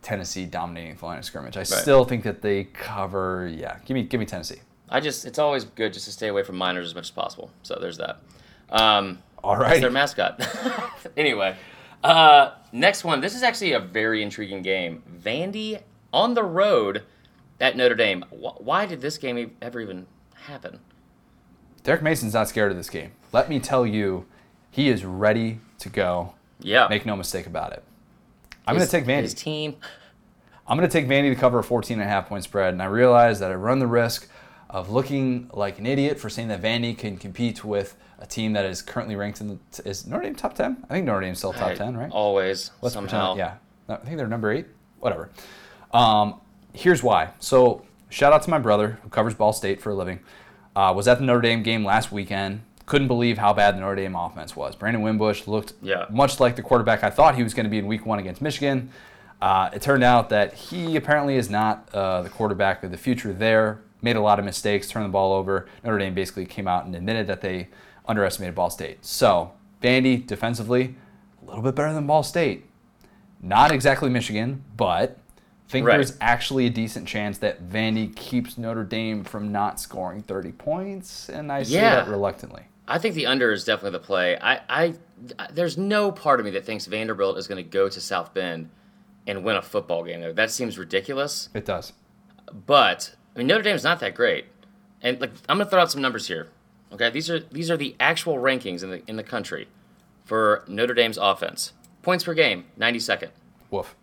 Tennessee 0.02 0.46
dominating 0.46 0.96
the 0.96 1.06
line 1.06 1.18
of 1.18 1.26
scrimmage. 1.26 1.56
I 1.56 1.62
right. 1.62 1.68
still 1.68 2.04
think 2.04 2.24
that 2.26 2.42
they 2.42 2.66
cover. 2.66 3.50
Yeah, 3.52 3.78
give 3.86 3.96
me 3.96 4.04
give 4.04 4.20
me 4.20 4.26
Tennessee. 4.26 4.60
I 4.90 5.00
just 5.00 5.26
it's 5.26 5.40
always 5.40 5.64
good 5.64 5.94
just 5.94 6.06
to 6.06 6.12
stay 6.12 6.28
away 6.28 6.44
from 6.44 6.58
Miners 6.58 6.88
as 6.88 6.96
much 6.96 7.06
as 7.06 7.12
possible. 7.12 7.50
So 7.64 7.78
there's 7.80 7.98
that. 7.98 8.20
Um, 8.70 9.20
All 9.44 9.58
right. 9.58 9.82
Their 9.82 9.90
mascot. 9.90 10.46
anyway, 11.18 11.56
uh, 12.04 12.52
next 12.72 13.04
one. 13.04 13.22
This 13.22 13.36
is 13.36 13.44
actually 13.44 13.74
a 13.74 13.80
very 13.80 14.22
intriguing 14.22 14.62
game. 14.62 15.02
Vandy 15.24 15.82
on 16.12 16.34
the 16.34 16.44
road 16.44 17.04
at 17.60 17.78
Notre 17.78 17.96
Dame. 17.96 18.26
Why 18.30 18.86
did 18.86 19.02
this 19.02 19.18
game 19.18 19.56
ever 19.62 19.80
even 19.80 20.06
happen? 20.36 20.80
Derek 21.84 22.02
Mason's 22.02 22.34
not 22.34 22.48
scared 22.48 22.72
of 22.72 22.78
this 22.78 22.90
game. 22.90 23.12
Let 23.32 23.50
me 23.50 23.60
tell 23.60 23.86
you, 23.86 24.26
he 24.72 24.90
is 24.90 25.06
ready 25.06 25.60
to 25.80 25.90
go. 25.90 26.34
Yeah. 26.60 26.88
Make 26.90 27.06
no 27.06 27.16
mistake 27.16 27.46
about 27.46 27.74
it. 27.74 27.84
I'm 28.66 28.76
going 28.76 28.86
to 28.86 28.92
take 28.92 29.06
Vandy. 29.06 29.24
His 29.24 29.34
team. 29.34 29.76
I'm 30.66 30.78
going 30.78 30.90
to 30.90 30.94
take 30.94 31.08
Vandy 31.08 31.34
to 31.34 31.40
cover 31.40 31.60
a 31.60 31.64
14 31.64 32.00
and 32.00 32.08
a 32.08 32.10
half 32.10 32.30
point 32.30 32.46
spread, 32.46 32.74
and 32.74 32.82
I 32.82 32.86
realize 32.86 33.40
that 33.40 33.52
I 33.52 33.56
run 33.56 33.80
the 33.80 33.88
risk 33.88 34.30
of 34.70 34.90
looking 34.90 35.50
like 35.54 35.78
an 35.78 35.86
idiot 35.86 36.20
for 36.20 36.30
saying 36.30 36.48
that 36.48 36.62
Vandy 36.62 36.98
can 36.98 37.18
compete 37.18 37.64
with 37.66 37.96
a 38.18 38.26
team 38.26 38.54
that 38.54 38.66
is 38.66 38.82
currently 38.82 39.16
ranked 39.16 39.42
in 39.42 39.48
the, 39.48 39.82
is 39.86 40.08
Notre 40.08 40.24
Dame 40.24 40.36
top 40.36 40.56
10? 40.56 40.86
I 40.90 40.94
think 40.94 41.06
Notre 41.06 41.20
Dame's 41.20 41.40
still 41.40 41.52
top 41.52 41.70
right. 41.70 41.78
10, 41.78 41.98
right? 41.98 42.10
Always. 42.12 42.72
Let's 42.82 42.94
somehow. 42.94 43.34
Pretend, 43.34 43.58
yeah. 43.90 43.96
I 43.96 43.98
think 43.98 44.18
they're 44.18 44.28
number 44.28 44.52
eight. 44.52 44.66
Whatever. 45.00 45.30
Um, 45.92 46.40
here's 46.74 47.04
why. 47.04 47.32
So 47.40 47.86
shout 48.10 48.32
out 48.32 48.42
to 48.44 48.50
my 48.50 48.60
brother 48.60 49.00
who 49.04 49.10
covers 49.10 49.34
Ball 49.34 49.52
State 49.52 49.82
for 49.82 49.92
a 49.92 49.96
living. 49.96 50.22
Uh, 50.76 50.94
was 50.96 51.08
at 51.08 51.20
the 51.20 51.24
Notre 51.24 51.42
Dame 51.42 51.64
game 51.64 51.86
last 51.86 52.12
weekend. 52.12 52.62
Couldn't 52.86 53.08
believe 53.08 53.38
how 53.38 53.54
bad 53.54 53.76
the 53.76 53.80
Notre 53.80 53.96
Dame 53.96 54.16
offense 54.16 54.56
was. 54.56 54.76
Brandon 54.76 55.02
Wimbush 55.02 55.48
looked 55.48 55.74
yeah. 55.82 56.06
much 56.10 56.40
like 56.40 56.56
the 56.56 56.62
quarterback 56.62 57.04
I 57.04 57.10
thought 57.10 57.36
he 57.36 57.44
was 57.44 57.54
going 57.54 57.66
to 57.66 57.70
be 57.70 57.78
in 57.78 57.88
Week 57.88 58.06
One 58.06 58.20
against 58.20 58.42
Michigan. 58.42 58.90
Uh, 59.42 59.70
it 59.74 59.82
turned 59.82 60.04
out 60.04 60.30
that 60.30 60.54
he 60.54 60.96
apparently 60.96 61.36
is 61.36 61.50
not 61.50 61.90
uh, 61.94 62.22
the 62.22 62.30
quarterback 62.30 62.84
of 62.84 62.92
the 62.92 62.98
future 62.98 63.34
there. 63.34 63.82
Made 64.02 64.16
a 64.16 64.22
lot 64.22 64.40
of 64.40 64.46
mistakes, 64.46 64.88
turned 64.88 65.06
the 65.06 65.10
ball 65.10 65.34
over. 65.34 65.68
Notre 65.84 65.98
Dame 65.98 66.14
basically 66.14 66.46
came 66.46 66.68
out 66.68 66.86
and 66.86 66.96
admitted 66.96 67.28
that 67.28 67.42
they 67.42 67.70
underestimated 68.06 68.56
Ball 68.56 68.70
State. 68.70 69.06
So, 69.06 69.52
Vandy 69.82 70.26
defensively, 70.26 70.96
a 71.42 71.46
little 71.46 71.62
bit 71.62 71.76
better 71.76 71.94
than 71.94 72.08
Ball 72.08 72.24
State. 72.24 72.66
Not 73.42 73.72
exactly 73.72 74.10
Michigan, 74.10 74.64
but 74.78 75.18
think 75.74 75.86
Right. 75.88 75.96
there's 75.98 76.16
actually 76.22 76.66
a 76.68 76.70
decent 76.70 77.08
chance 77.08 77.40
that 77.40 77.68
Vandy 77.68 78.16
keeps 78.16 78.58
Notre 78.58 78.84
Dame 78.86 79.24
from 79.26 79.52
not 79.52 79.80
scoring 79.80 80.22
30 80.22 80.52
points, 80.54 81.28
and 81.30 81.52
I 81.52 81.64
say 81.64 81.82
that 81.82 82.08
reluctantly. 82.08 82.64
I 82.88 82.98
think 83.00 83.16
the 83.16 83.26
under 83.26 83.52
is 83.52 83.64
definitely 83.66 83.98
the 83.98 84.06
play. 84.06 84.38
I, 84.40 84.62
I, 84.70 84.94
there's 85.52 85.78
no 85.78 86.12
part 86.12 86.40
of 86.40 86.46
me 86.46 86.52
that 86.52 86.66
thinks 86.66 86.86
Vanderbilt 86.86 87.38
is 87.38 87.48
going 87.48 87.64
to 87.64 87.70
go 87.70 87.90
to 87.90 88.00
South 88.02 88.34
Bend 88.34 88.70
and 89.28 89.44
win 89.44 89.56
a 89.56 89.62
football 89.62 90.04
game 90.04 90.22
there. 90.22 90.34
That 90.34 90.52
seems 90.52 90.78
ridiculous. 90.78 91.50
It 91.54 91.66
does. 91.66 91.94
But 92.66 93.16
I 93.36 93.40
mean, 93.40 93.48
Notre 93.48 93.64
Dame's 93.64 93.84
not 93.84 94.00
that 94.02 94.16
great. 94.16 94.46
And 95.02 95.20
like, 95.20 95.32
I'm 95.50 95.58
going 95.58 95.66
to 95.66 95.72
throw 95.72 95.82
out 95.82 95.92
some 95.92 96.02
numbers 96.02 96.28
here. 96.28 96.50
Okay, 96.92 97.10
these 97.10 97.30
are 97.30 97.40
these 97.40 97.72
are 97.72 97.78
the 97.78 97.96
actual 98.00 98.36
rankings 98.36 98.84
in 98.84 98.92
the 98.92 99.02
in 99.08 99.16
the 99.16 99.24
country 99.24 99.68
for 100.26 100.64
Notre 100.68 100.94
Dame's 100.94 101.18
offense. 101.18 101.74
Points 102.04 102.24
per 102.24 102.34
game, 102.36 102.66
92nd. 102.80 103.30
Woof. 103.72 103.96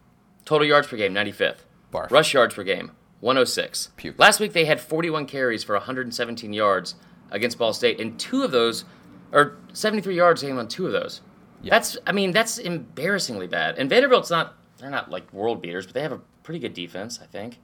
Total 0.51 0.67
yards 0.67 0.89
per 0.89 0.97
game, 0.97 1.15
95th. 1.15 1.59
Barf. 1.93 2.11
Rush 2.11 2.35
yards 2.35 2.57
per 2.57 2.65
game, 2.65 2.91
106. 3.21 3.91
Puke. 3.97 4.19
Last 4.19 4.41
week 4.41 4.53
they 4.53 4.65
had 4.65 4.81
41 4.81 5.27
carries 5.27 5.63
for 5.63 5.77
117 5.77 6.53
yards 6.53 6.97
against 7.31 7.57
Ball 7.57 7.73
State, 7.73 8.01
and 8.01 8.19
two 8.19 8.43
of 8.43 8.51
those, 8.51 8.85
or 9.31 9.59
73 9.75 10.17
yards 10.17 10.43
came 10.43 10.59
on 10.59 10.67
two 10.67 10.87
of 10.87 10.93
those. 10.93 11.21
Yeah. 11.63 11.71
That's, 11.71 11.97
I 12.05 12.11
mean, 12.11 12.33
that's 12.33 12.59
embarrassingly 12.59 13.47
bad. 13.47 13.79
And 13.79 13.89
Vanderbilt's 13.89 14.29
not, 14.29 14.57
they're 14.79 14.91
not 14.91 15.09
like 15.09 15.33
world 15.33 15.63
beaters, 15.63 15.87
but 15.87 15.95
they 15.95 16.03
have 16.03 16.11
a 16.11 16.21
pretty 16.43 16.59
good 16.59 16.75
defense, 16.75 17.21
I 17.23 17.27
think. 17.27 17.61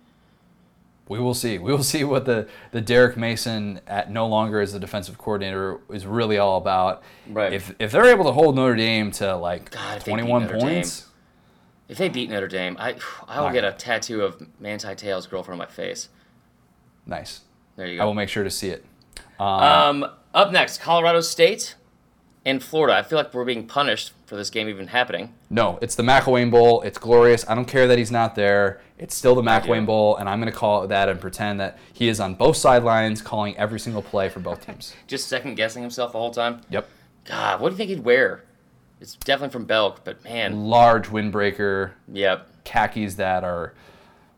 We 1.09 1.18
will 1.18 1.34
see. 1.34 1.59
We 1.59 1.72
will 1.72 1.82
see 1.82 2.05
what 2.05 2.24
the, 2.24 2.47
the 2.70 2.80
Derek 2.80 3.16
Mason 3.16 3.80
at 3.89 4.12
no 4.12 4.28
longer 4.28 4.61
as 4.61 4.72
the 4.72 4.78
defensive 4.78 5.18
coordinator 5.18 5.80
is 5.91 6.07
really 6.07 6.39
all 6.39 6.57
about. 6.57 7.03
Right. 7.28 7.53
If 7.53 7.74
if 7.80 7.91
they're 7.91 8.07
able 8.07 8.26
to 8.26 8.32
hold 8.32 8.55
Notre 8.55 8.76
Dame 8.76 9.11
to 9.12 9.34
like 9.34 9.72
God, 9.72 9.97
if 9.97 10.05
they 10.05 10.12
beat 10.12 10.20
21 10.20 10.43
Notre 10.43 10.59
points, 10.59 11.05
If 11.89 11.99
they 11.99 12.09
beat 12.09 12.30
Notre 12.30 12.49
Dame, 12.49 12.76
I, 12.78 12.97
I 13.28 13.41
will 13.41 13.51
get 13.53 13.64
a 13.64 13.72
tattoo 13.72 14.22
of 14.22 14.47
Manti 14.61 14.95
Te'o's 14.95 15.26
girlfriend 15.26 15.61
on 15.61 15.66
my 15.66 15.72
face. 15.72 16.09
nice. 17.05 17.43
There 17.76 17.87
you 17.87 17.99
go. 17.99 18.03
I 18.03 18.07
will 18.07 18.14
make 18.14 18.30
sure 18.30 18.43
to 18.43 18.51
see 18.51 18.68
it. 18.68 18.87
Um, 19.39 20.07
up 20.32 20.51
next, 20.51 20.80
Colorado 20.80 21.20
State 21.20 21.74
and 22.47 22.62
Florida. 22.62 22.97
I 22.97 23.03
feel 23.03 23.18
like 23.18 23.34
we're 23.34 23.45
being 23.45 23.66
punished 23.66 24.12
for 24.24 24.34
this 24.34 24.49
game 24.49 24.66
even 24.68 24.87
happening. 24.87 25.34
No, 25.51 25.78
it's 25.82 25.95
the 25.95 26.03
McElwain 26.03 26.51
Bowl. 26.51 26.80
It's 26.82 26.97
glorious. 26.97 27.47
I 27.47 27.55
don't 27.55 27.66
care 27.66 27.87
that 27.87 27.99
he's 27.99 28.11
not 28.11 28.34
there. 28.34 28.80
It's 28.99 29.14
still 29.14 29.34
the. 29.34 29.43
McElwain 29.43 29.84
Bowl, 29.84 30.16
and 30.16 30.26
I'm 30.26 30.41
going 30.41 30.51
to 30.51 30.59
call 30.59 30.84
it 30.84 30.87
that 30.89 31.11
and 31.11 31.20
pretend 31.20 31.61
that 31.61 31.78
he 31.93 32.09
is 32.09 32.18
on 32.18 32.34
both 32.34 32.57
sidelines 32.57 33.20
calling 33.20 33.55
every 33.59 33.78
single 33.78 34.01
play 34.03 34.30
for 34.30 34.41
both 34.41 34.64
teams. 34.64 34.95
Just 35.07 35.28
second 35.28 35.57
guessing 35.57 35.82
himself 35.82 36.12
the 36.12 36.18
whole 36.18 36.30
time. 36.30 36.62
Yep. 36.70 36.89
God, 37.26 37.61
what 37.61 37.68
do 37.68 37.74
you 37.74 37.76
think 37.76 37.91
he'd 37.91 38.05
wear? 38.05 38.43
It's 39.01 39.14
definitely 39.16 39.53
from 39.53 39.66
Belk, 39.66 40.05
but 40.05 40.22
man, 40.24 40.64
Large 40.64 41.09
windbreaker, 41.09 41.92
yep. 42.12 42.49
khakis 42.64 43.16
that 43.16 43.44
are 43.44 43.74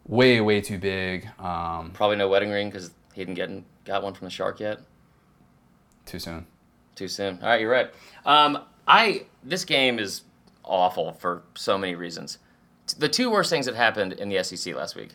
way, 0.07 0.41
way 0.41 0.61
too 0.61 0.79
big. 0.79 1.29
Um, 1.39 1.93
Probably 1.95 2.17
no 2.17 2.29
wedding 2.29 2.51
ring 2.51 2.69
because 2.69 2.91
he 3.15 3.21
didn't 3.23 3.35
gotten, 3.35 3.65
got 3.85 4.03
one 4.03 4.15
from 4.15 4.27
the 4.27 4.31
shark 4.31 4.59
yet. 4.61 4.81
too 6.07 6.19
soon. 6.19 6.47
Too 6.97 7.09
soon. 7.09 7.39
All 7.41 7.49
right, 7.49 7.61
you're 7.61 7.71
right. 7.71 7.91
Um, 8.27 8.59
I 8.89 9.27
this 9.45 9.65
game 9.65 9.99
is 10.01 10.23
awful 10.65 11.13
for 11.13 11.43
so 11.55 11.79
many 11.79 11.95
reasons. 11.95 12.39
The 12.99 13.09
two 13.09 13.31
worst 13.31 13.51
things 13.51 13.67
that 13.67 13.77
happened 13.77 14.15
in 14.15 14.29
the 14.29 14.43
SEC 14.43 14.75
last 14.75 14.97
week: 14.97 15.11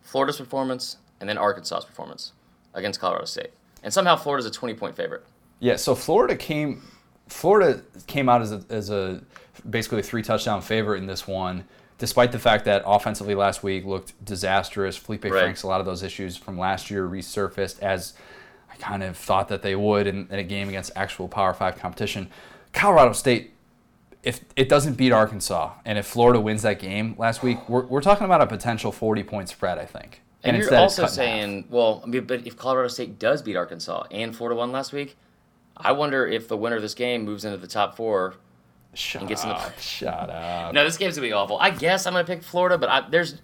Florida's 0.00 0.38
performance 0.38 0.96
and 1.20 1.28
then 1.28 1.38
Arkansas's 1.38 1.84
performance 1.84 2.32
against 2.74 2.98
Colorado 2.98 3.26
State. 3.26 3.50
And 3.82 3.92
somehow 3.92 4.16
Florida's 4.16 4.46
a 4.46 4.50
20 4.50 4.74
point 4.74 4.96
favorite. 4.96 5.24
Yeah, 5.60 5.76
so 5.76 5.94
Florida 5.94 6.34
came 6.34 6.82
Florida 7.30 7.82
came 8.06 8.28
out 8.28 8.42
as 8.42 8.52
a, 8.52 8.64
as 8.68 8.90
a 8.90 9.22
basically 9.68 10.00
a 10.00 10.02
three 10.02 10.22
touchdown 10.22 10.60
favorite 10.60 10.98
in 10.98 11.06
this 11.06 11.26
one, 11.26 11.64
despite 11.98 12.32
the 12.32 12.38
fact 12.38 12.64
that 12.64 12.82
offensively 12.84 13.34
last 13.34 13.62
week 13.62 13.84
looked 13.84 14.22
disastrous. 14.24 14.96
Felipe 14.96 15.24
Right. 15.24 15.32
Franks, 15.32 15.62
a 15.62 15.66
lot 15.66 15.80
of 15.80 15.86
those 15.86 16.02
issues 16.02 16.36
from 16.36 16.58
last 16.58 16.90
year 16.90 17.06
resurfaced 17.08 17.80
as 17.80 18.14
I 18.70 18.76
kind 18.76 19.02
of 19.02 19.16
thought 19.16 19.48
that 19.48 19.62
they 19.62 19.76
would 19.76 20.06
in, 20.06 20.26
in 20.30 20.38
a 20.38 20.42
game 20.42 20.68
against 20.68 20.92
actual 20.96 21.28
Power 21.28 21.54
Five 21.54 21.78
competition. 21.78 22.28
Colorado 22.72 23.12
State, 23.12 23.52
if 24.22 24.40
it 24.56 24.68
doesn't 24.68 24.94
beat 24.94 25.12
Arkansas, 25.12 25.72
and 25.84 25.98
if 25.98 26.06
Florida 26.06 26.40
wins 26.40 26.62
that 26.62 26.78
game 26.78 27.14
last 27.16 27.42
week, 27.42 27.68
we're, 27.68 27.86
we're 27.86 28.02
talking 28.02 28.24
about 28.24 28.40
a 28.42 28.46
potential 28.46 28.92
40 28.92 29.22
point 29.22 29.48
spread, 29.48 29.78
I 29.78 29.86
think. 29.86 30.22
And, 30.42 30.56
you're 30.56 30.74
also 30.74 31.02
cut 31.02 31.12
in 31.12 31.16
half. 31.16 31.26
saying, 31.26 31.64
well, 31.68 32.00
I 32.02 32.06
mean, 32.06 32.24
but 32.24 32.46
if 32.46 32.56
Colorado 32.56 32.88
State 32.88 33.18
does 33.18 33.42
beat 33.42 33.56
Arkansas 33.56 34.04
and 34.10 34.34
Florida 34.34 34.56
won 34.56 34.72
last 34.72 34.92
week, 34.92 35.16
I 35.84 35.92
wonder 35.92 36.26
if 36.26 36.48
the 36.48 36.56
winner 36.56 36.76
of 36.76 36.82
this 36.82 36.94
game 36.94 37.24
moves 37.24 37.44
into 37.44 37.56
the 37.58 37.66
top 37.66 37.96
four. 37.96 38.34
shut 38.94 39.26
gets 39.28 39.42
in 39.42 39.48
the- 39.50 39.54
up, 39.56 39.78
shut 39.80 40.30
up. 40.30 40.74
No, 40.74 40.84
this 40.84 40.96
game's 40.96 41.16
gonna 41.16 41.26
be 41.28 41.32
awful. 41.32 41.58
I 41.58 41.70
guess 41.70 42.06
I'm 42.06 42.12
gonna 42.14 42.24
pick 42.24 42.42
Florida, 42.42 42.78
but 42.78 42.88
I, 42.88 43.08
there's 43.08 43.40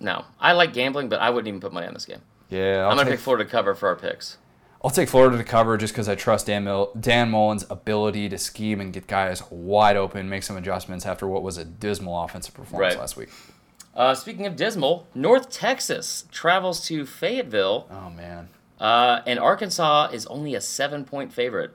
no. 0.00 0.24
I 0.40 0.52
like 0.52 0.72
gambling, 0.72 1.08
but 1.08 1.20
I 1.20 1.30
wouldn't 1.30 1.48
even 1.48 1.60
put 1.60 1.72
money 1.72 1.86
on 1.86 1.94
this 1.94 2.04
game. 2.06 2.20
Yeah, 2.50 2.82
I'll 2.84 2.90
I'm 2.90 2.96
gonna 2.96 3.04
take 3.10 3.18
pick 3.18 3.20
Florida 3.24 3.44
to 3.44 3.50
cover 3.50 3.74
for 3.74 3.88
our 3.88 3.96
picks. 3.96 4.38
I'll 4.82 4.90
take 4.90 5.08
Florida 5.08 5.38
to 5.38 5.44
cover 5.44 5.78
just 5.78 5.94
because 5.94 6.10
I 6.10 6.14
trust 6.14 6.46
Dan, 6.46 6.64
Mil- 6.64 6.92
Dan 6.98 7.30
Mullen's 7.30 7.64
ability 7.70 8.28
to 8.28 8.36
scheme 8.36 8.82
and 8.82 8.92
get 8.92 9.06
guys 9.06 9.42
wide 9.50 9.96
open, 9.96 10.28
make 10.28 10.42
some 10.42 10.58
adjustments 10.58 11.06
after 11.06 11.26
what 11.26 11.42
was 11.42 11.56
a 11.56 11.64
dismal 11.64 12.22
offensive 12.22 12.52
performance 12.52 12.92
Right. 12.94 13.00
last 13.00 13.16
week. 13.16 13.30
Uh, 13.94 14.14
speaking 14.14 14.44
of 14.44 14.56
dismal, 14.56 15.06
North 15.14 15.48
Texas 15.50 16.26
travels 16.30 16.84
to 16.88 17.06
Fayetteville, 17.06 17.86
Oh 17.90 18.10
man, 18.10 18.48
uh, 18.80 19.20
and 19.26 19.38
Arkansas 19.38 20.10
is 20.12 20.26
only 20.26 20.54
a 20.54 20.60
seven-point 20.60 21.32
favorite. 21.32 21.72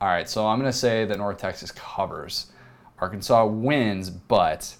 all 0.00 0.08
right. 0.08 0.28
So 0.28 0.46
I'm 0.46 0.58
gonna 0.58 0.72
say 0.72 1.04
that 1.04 1.18
North 1.18 1.38
Texas 1.38 1.70
covers. 1.70 2.52
Arkansas 2.98 3.46
wins, 3.46 4.10
but 4.10 4.76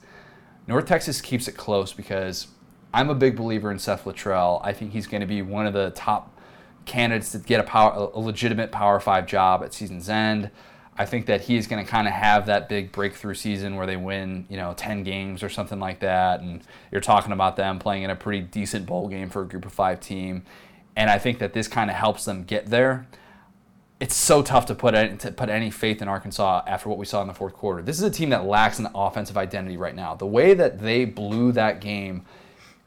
North 0.66 0.86
Texas 0.86 1.20
keeps 1.20 1.48
it 1.48 1.57
close 1.57 1.92
because 1.92 2.48
I'm 2.92 3.09
a 3.09 3.14
big 3.14 3.36
believer 3.36 3.70
in 3.70 3.78
Seth 3.78 4.05
Littrell. 4.05 4.61
I 4.64 4.72
think 4.72 4.92
he's 4.92 5.07
going 5.07 5.20
to 5.20 5.26
be 5.26 5.42
one 5.42 5.66
of 5.66 5.72
the 5.72 5.90
top 5.90 6.38
candidates 6.84 7.32
to 7.32 7.38
get 7.38 7.61
a 7.61 7.62
power, 7.62 8.11
a 8.12 8.18
legitimate 8.18 8.72
Power 8.72 9.01
Five 9.01 9.26
job 9.26 9.62
at 9.62 9.72
season's 9.72 10.09
end. 10.09 10.51
I 11.01 11.07
think 11.07 11.24
that 11.26 11.40
he's 11.40 11.66
going 11.66 11.82
to 11.82 11.90
kind 11.90 12.07
of 12.07 12.12
have 12.12 12.44
that 12.44 12.68
big 12.68 12.92
breakthrough 12.92 13.32
season 13.32 13.76
where 13.76 13.86
they 13.86 13.96
win, 13.96 14.44
you 14.51 14.59
know, 14.59 14.74
10 14.76 15.03
games 15.03 15.42
or 15.42 15.48
something 15.48 15.80
like 15.80 16.01
that. 16.01 16.40
And 16.42 16.61
you're 16.92 17.01
talking 17.01 17.32
about 17.32 17.57
them 17.57 17.78
playing 17.78 18.03
in 18.03 18.11
a 18.11 18.14
pretty 18.14 18.42
decent 18.42 18.84
bowl 18.84 19.09
game 19.09 19.30
for 19.30 19.40
a 19.40 19.48
group 19.48 19.64
of 19.64 19.72
five 19.72 19.98
team. 20.01 20.42
And 20.94 21.09
I 21.09 21.16
think 21.18 21.38
that 21.38 21.55
this 21.55 21.68
kind 21.68 21.88
of 21.88 21.96
helps 21.96 22.26
them 22.26 22.44
get 22.44 22.66
there. 22.66 23.07
It's 23.98 24.14
so 24.14 24.42
tough 24.42 24.66
to 24.66 24.74
put 24.74 24.94
any, 24.94 25.16
to 25.16 25.32
put 25.32 25.48
any 25.48 25.70
faith 25.70 26.03
in 26.03 26.09
Arkansas 26.09 26.64
after 26.66 26.90
what 26.90 26.98
we 26.98 27.07
saw 27.07 27.22
in 27.22 27.28
the 27.28 27.34
fourth 27.34 27.55
quarter. 27.55 27.80
This 27.80 27.96
is 27.96 28.03
a 28.03 28.11
team 28.11 28.28
that 28.28 28.44
lacks 28.44 28.78
an 28.78 28.88
offensive 28.94 29.38
identity 29.38 29.78
right 29.78 29.96
now. 29.96 30.14
The 30.14 30.26
way 30.26 30.53
that 30.53 30.80
they 30.80 31.07
blew 31.07 31.53
that 31.53 31.80
game 31.80 32.26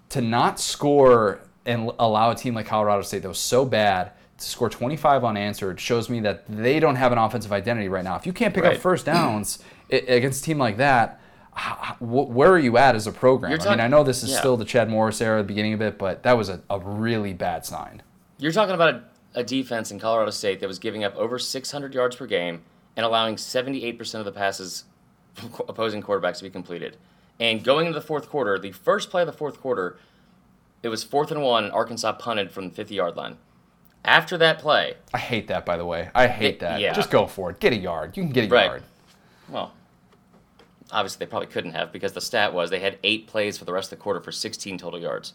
to 0.10 0.22
not 0.22 0.60
score 0.60 1.40
and 1.66 1.90
allow 1.98 2.30
a 2.30 2.36
team 2.36 2.54
like 2.54 2.68
Colorado 2.68 3.02
State 3.02 3.24
that 3.24 3.28
was 3.28 3.40
so 3.40 3.66
bad 3.66 4.12
to 4.38 4.46
score 4.46 4.70
25 4.70 5.24
unanswered 5.24 5.80
shows 5.80 6.10
me 6.10 6.20
that 6.22 6.44
they 6.48 6.80
don't 6.80 6.96
have 6.96 7.12
an 7.12 7.18
offensive 7.18 7.52
identity 7.52 7.88
right 7.90 8.04
now. 8.04 8.16
If 8.16 8.26
you 8.26 8.34
can't 8.34 8.54
pick 8.54 8.64
Right. 8.64 8.76
up 8.76 8.82
first 8.82 9.06
downs 9.06 9.60
against 9.92 10.42
a 10.42 10.46
team 10.46 10.58
like 10.58 10.78
that, 10.78 11.20
h- 11.58 11.64
h- 11.84 11.96
wh- 12.00 12.30
where 12.30 12.52
are 12.52 12.60
you 12.60 12.78
at 12.78 12.96
as 12.96 13.06
a 13.08 13.12
program? 13.12 13.52
You're 13.52 13.62
I 13.62 13.70
mean, 13.72 13.80
I 13.80 13.88
know 13.88 14.04
this 14.04 14.24
is 14.24 14.32
yeah. 14.32 14.40
still 14.40 14.58
the 14.58 14.66
Chad 14.66 14.90
Morris 14.90 15.22
era, 15.22 15.42
the 15.42 15.48
beginning 15.48 15.74
of 15.74 15.82
it, 15.82 15.98
but 15.98 16.24
that 16.24 16.34
was 16.38 16.50
a, 16.50 16.62
a 16.70 16.80
really 16.80 17.34
bad 17.34 17.66
sign. 17.66 18.02
You're 18.40 18.52
talking 18.52 18.74
about 18.76 18.96
a, 18.96 19.40
a 19.42 19.44
defense 19.44 19.92
in 19.92 20.00
Colorado 20.00 20.32
State 20.32 20.60
that 20.62 20.68
was 20.68 20.80
giving 20.80 21.04
up 21.04 21.16
over 21.16 21.38
600 21.38 21.94
yards 21.94 22.16
per 22.16 22.26
game 22.26 22.64
and 22.98 23.06
allowing 23.06 23.36
78% 23.36 24.16
of 24.16 24.26
the 24.26 24.32
passes 24.32 24.86
from 25.34 25.52
opposing 25.70 26.02
quarterbacks 26.02 26.38
to 26.38 26.44
be 26.44 26.50
completed. 26.50 26.98
And 27.40 27.64
going 27.64 27.88
into 27.88 28.00
the 28.00 28.06
fourth 28.06 28.30
quarter, 28.30 28.58
the 28.60 28.72
first 28.72 29.10
play 29.10 29.22
of 29.22 29.28
the 29.28 29.34
fourth 29.34 29.60
quarter, 29.60 29.98
it 30.84 30.90
was 30.90 31.04
fourth 31.04 31.32
and 31.32 31.42
one, 31.42 31.64
and 31.64 31.74
Arkansas 31.74 32.12
punted 32.14 32.52
from 32.52 32.70
the 32.70 32.76
50 32.76 32.94
yard 32.96 33.16
line. 33.16 33.38
After 34.06 34.38
that 34.40 34.60
play, 34.60 34.96
I 35.14 35.18
hate 35.18 35.48
that, 35.48 35.66
by 35.66 35.78
the 35.78 35.86
way. 35.86 36.10
I 36.14 36.28
hate 36.28 36.56
It- 36.56 36.60
that. 36.60 36.80
yeah. 36.82 36.94
Just 36.94 37.10
go 37.10 37.26
for 37.26 37.50
it. 37.52 37.60
Get 37.60 37.72
a 37.74 37.78
yard. 37.78 38.18
You 38.18 38.24
can 38.24 38.32
get 38.34 38.46
a 38.52 38.54
Right. 38.54 38.66
yard. 38.66 38.84
well, 39.50 39.72
obviously 40.92 41.26
they 41.26 41.30
probably 41.30 41.48
couldn't 41.48 41.72
have 41.74 41.92
because 41.92 42.14
the 42.14 42.22
stat 42.22 42.54
was 42.54 42.70
they 42.70 42.80
had 42.80 42.98
eight 43.04 43.28
plays 43.28 43.58
for 43.58 43.66
the 43.66 43.74
rest 43.74 43.92
of 43.92 43.98
the 44.00 44.04
quarter 44.04 44.20
for 44.20 44.32
16 44.32 44.78
total 44.78 45.00
yards. 45.00 45.34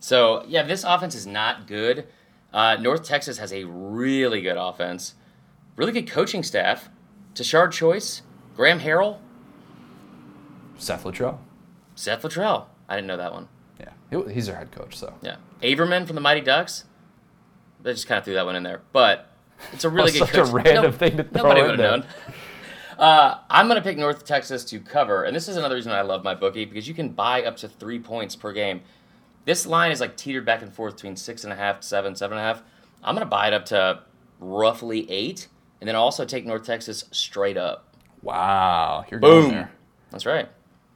So 0.00 0.44
yeah, 0.48 0.62
this 0.62 0.84
offense 0.84 1.14
is 1.14 1.26
not 1.26 1.66
good. 1.66 2.06
Uh, 2.52 2.76
North 2.80 3.04
Texas 3.04 3.38
has 3.38 3.52
a 3.52 3.64
really 3.64 4.40
good 4.42 4.56
offense, 4.56 5.14
really 5.76 5.92
good 5.92 6.08
coaching 6.10 6.42
staff. 6.42 6.88
Tashard 7.34 7.72
Choice, 7.72 8.22
Graham 8.56 8.80
Harrell, 8.80 9.18
Seth 10.76 11.04
Littrell. 11.04 11.38
Seth 11.94 12.22
Littrell. 12.22 12.66
I 12.88 12.96
didn't 12.96 13.06
know 13.08 13.16
that 13.16 13.32
one. 13.32 13.48
Yeah, 13.80 14.22
he's 14.30 14.46
their 14.46 14.56
head 14.56 14.70
coach, 14.72 14.96
so. 14.96 15.14
Yeah, 15.22 15.36
Averman 15.62 16.06
from 16.06 16.14
the 16.16 16.20
Mighty 16.20 16.40
Ducks. 16.42 16.84
They 17.82 17.92
just 17.92 18.06
kind 18.06 18.18
of 18.18 18.24
threw 18.24 18.34
that 18.34 18.46
one 18.46 18.56
in 18.56 18.62
there, 18.62 18.80
but 18.92 19.28
it's 19.72 19.84
a 19.84 19.90
really 19.90 20.12
good. 20.12 20.20
such 20.20 20.30
a 20.30 20.42
coach- 20.44 20.50
random 20.52 20.92
thing 20.92 21.16
to 21.16 21.24
throw 21.24 21.42
Nobody 21.42 21.60
in 21.60 21.66
would 21.68 21.78
there. 21.78 21.90
have 21.90 22.00
known. 22.00 22.08
Uh, 22.98 23.38
I'm 23.50 23.66
going 23.66 23.76
to 23.76 23.82
pick 23.82 23.96
North 23.98 24.24
Texas 24.24 24.64
to 24.66 24.78
cover, 24.78 25.24
and 25.24 25.34
this 25.34 25.48
is 25.48 25.56
another 25.56 25.74
reason 25.74 25.90
I 25.92 26.02
love 26.02 26.22
my 26.22 26.34
bookie 26.34 26.64
because 26.64 26.86
you 26.86 26.94
can 26.94 27.08
buy 27.08 27.42
up 27.42 27.56
to 27.58 27.68
three 27.68 27.98
points 27.98 28.36
per 28.36 28.52
game. 28.52 28.82
This 29.44 29.66
line 29.66 29.90
is 29.90 30.00
like 30.00 30.16
teetered 30.16 30.44
back 30.46 30.62
and 30.62 30.72
forth 30.72 30.94
between 30.96 31.16
six 31.16 31.42
and 31.42 31.52
a 31.52 31.56
half, 31.56 31.82
seven, 31.82 32.14
seven 32.14 32.38
and 32.38 32.46
a 32.46 32.48
half. 32.54 32.62
I'm 33.02 33.14
going 33.16 33.26
to 33.26 33.30
buy 33.30 33.48
it 33.48 33.52
up 33.54 33.64
to 33.66 34.00
roughly 34.38 35.10
eight, 35.10 35.48
and 35.80 35.88
then 35.88 35.96
also 35.96 36.24
take 36.24 36.46
North 36.46 36.64
Texas 36.64 37.04
straight 37.10 37.56
up. 37.56 37.88
Wow. 38.22 39.04
You're 39.10 39.18
going 39.18 39.42
Boom. 39.42 39.50
there. 39.50 39.72
That's 40.10 40.26
right. 40.26 40.48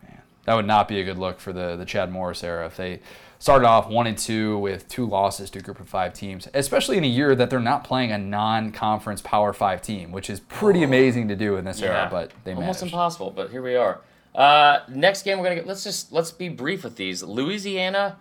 Man. 0.04 0.20
that 0.44 0.54
would 0.54 0.66
not 0.66 0.86
be 0.86 1.00
a 1.00 1.04
good 1.04 1.18
look 1.18 1.40
for 1.40 1.52
the 1.52 1.74
the 1.74 1.84
Chad 1.84 2.12
Morris 2.12 2.44
era 2.44 2.66
if 2.66 2.76
they 2.76 3.00
started 3.38 3.66
off 3.66 3.88
one 3.88 4.06
and 4.06 4.16
two 4.16 4.58
with 4.58 4.88
two 4.88 5.06
losses 5.06 5.50
to 5.50 5.58
a 5.58 5.62
group 5.62 5.80
of 5.80 5.88
five 5.88 6.14
teams, 6.14 6.48
especially 6.54 6.96
in 6.96 7.04
a 7.04 7.08
year 7.08 7.34
that 7.34 7.50
they're 7.50 7.60
not 7.60 7.84
playing 7.84 8.12
a 8.12 8.18
non-conference 8.18 9.20
Power 9.22 9.52
Five 9.52 9.82
team, 9.82 10.12
which 10.12 10.30
is 10.30 10.40
pretty 10.40 10.82
amazing 10.82 11.28
to 11.28 11.36
do 11.36 11.56
in 11.56 11.64
this 11.64 11.82
era. 11.82 12.08
But 12.10 12.32
they 12.44 12.52
almost 12.52 12.80
managed. 12.80 12.82
impossible. 12.82 13.30
But 13.30 13.50
here 13.50 13.62
we 13.62 13.76
are. 13.76 14.00
Uh, 14.34 14.80
next 14.88 15.22
game 15.22 15.38
we're 15.38 15.44
gonna 15.44 15.56
get. 15.56 15.66
Let's 15.66 15.84
just 15.84 16.12
let's 16.12 16.30
be 16.30 16.48
brief 16.48 16.84
with 16.84 16.96
these. 16.96 17.22
Louisiana 17.22 18.18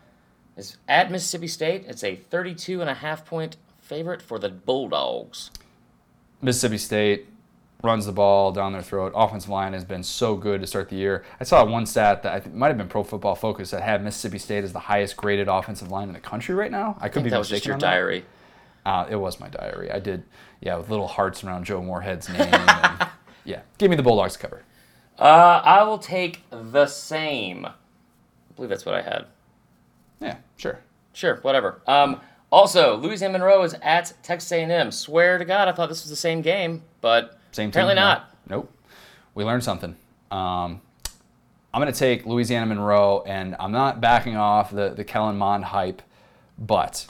is 0.55 0.77
at 0.87 1.11
Mississippi 1.11 1.47
State. 1.47 1.85
It's 1.87 2.03
a 2.03 2.15
32 2.15 2.81
and 2.81 2.89
a 2.89 2.93
half 2.93 3.25
point 3.25 3.57
favorite 3.81 4.21
for 4.21 4.39
the 4.39 4.49
Bulldogs. 4.49 5.51
Mississippi 6.41 6.77
State 6.77 7.27
runs 7.85 8.05
the 8.05 8.11
ball 8.11 8.51
down 8.51 8.73
their 8.73 8.81
throat. 8.81 9.13
Offensive 9.15 9.49
line 9.49 9.73
has 9.73 9.85
been 9.85 10.03
so 10.03 10.35
good 10.35 10.61
to 10.61 10.67
start 10.67 10.89
the 10.89 10.95
year. 10.95 11.23
I 11.39 11.43
saw 11.43 11.63
one 11.63 11.85
stat 11.85 12.23
that 12.23 12.33
I 12.33 12.39
think 12.39 12.55
might 12.55 12.67
have 12.67 12.77
been 12.77 12.89
Pro 12.89 13.03
Football 13.03 13.35
Focus 13.35 13.71
that 13.71 13.81
had 13.81 14.03
Mississippi 14.03 14.39
State 14.39 14.63
as 14.63 14.73
the 14.73 14.79
highest 14.79 15.15
graded 15.15 15.47
offensive 15.47 15.91
line 15.91 16.07
in 16.07 16.13
the 16.13 16.19
country 16.19 16.55
right 16.55 16.71
now. 16.71 16.97
I 16.99 17.09
could 17.09 17.21
I 17.21 17.23
be 17.23 17.29
that 17.29 17.37
was 17.37 17.49
just 17.49 17.65
your 17.65 17.77
diary. 17.77 18.25
Uh, 18.85 19.07
it 19.09 19.15
was 19.15 19.39
my 19.39 19.47
diary. 19.49 19.91
I 19.91 19.99
did, 19.99 20.23
yeah, 20.61 20.75
with 20.77 20.89
little 20.89 21.07
hearts 21.07 21.43
around 21.43 21.65
Joe 21.65 21.81
Moorhead's 21.81 22.29
name. 22.29 22.41
and, 22.41 23.07
yeah, 23.45 23.61
give 23.77 23.89
me 23.89 23.95
the 23.95 24.03
Bulldogs 24.03 24.37
cover. 24.37 24.63
Uh, 25.17 25.61
I 25.63 25.83
will 25.83 25.97
take 25.97 26.41
the 26.49 26.85
same. 26.85 27.65
I 27.65 27.73
believe 28.55 28.69
that's 28.69 28.85
what 28.85 28.95
I 28.95 29.01
had. 29.01 29.25
Yeah, 30.19 30.37
sure. 30.57 30.79
Sure, 31.13 31.37
whatever. 31.37 31.81
Um, 31.87 32.19
also, 32.51 32.97
Louisiana 32.97 33.33
Monroe 33.33 33.63
is 33.63 33.73
at 33.81 34.13
Texas 34.21 34.51
A&M. 34.51 34.91
Swear 34.91 35.37
to 35.37 35.45
God, 35.45 35.67
I 35.67 35.71
thought 35.71 35.89
this 35.89 36.03
was 36.03 36.09
the 36.09 36.15
same 36.15 36.41
game, 36.41 36.83
but 37.01 37.34
Same 37.55 37.71
team. 37.71 37.79
apparently 37.83 37.95
no. 37.95 38.01
not. 38.01 38.35
Nope. 38.49 38.71
We 39.33 39.45
learned 39.45 39.63
something. 39.63 39.95
Um, 40.29 40.81
I'm 41.73 41.81
going 41.81 41.91
to 41.91 41.97
take 41.97 42.25
Louisiana 42.25 42.65
Monroe, 42.65 43.23
and 43.25 43.55
I'm 43.59 43.71
not 43.71 44.01
backing 44.01 44.35
off 44.35 44.71
the, 44.71 44.89
the 44.89 45.03
Kellen 45.05 45.37
Mond 45.37 45.63
hype, 45.63 46.01
but 46.59 47.07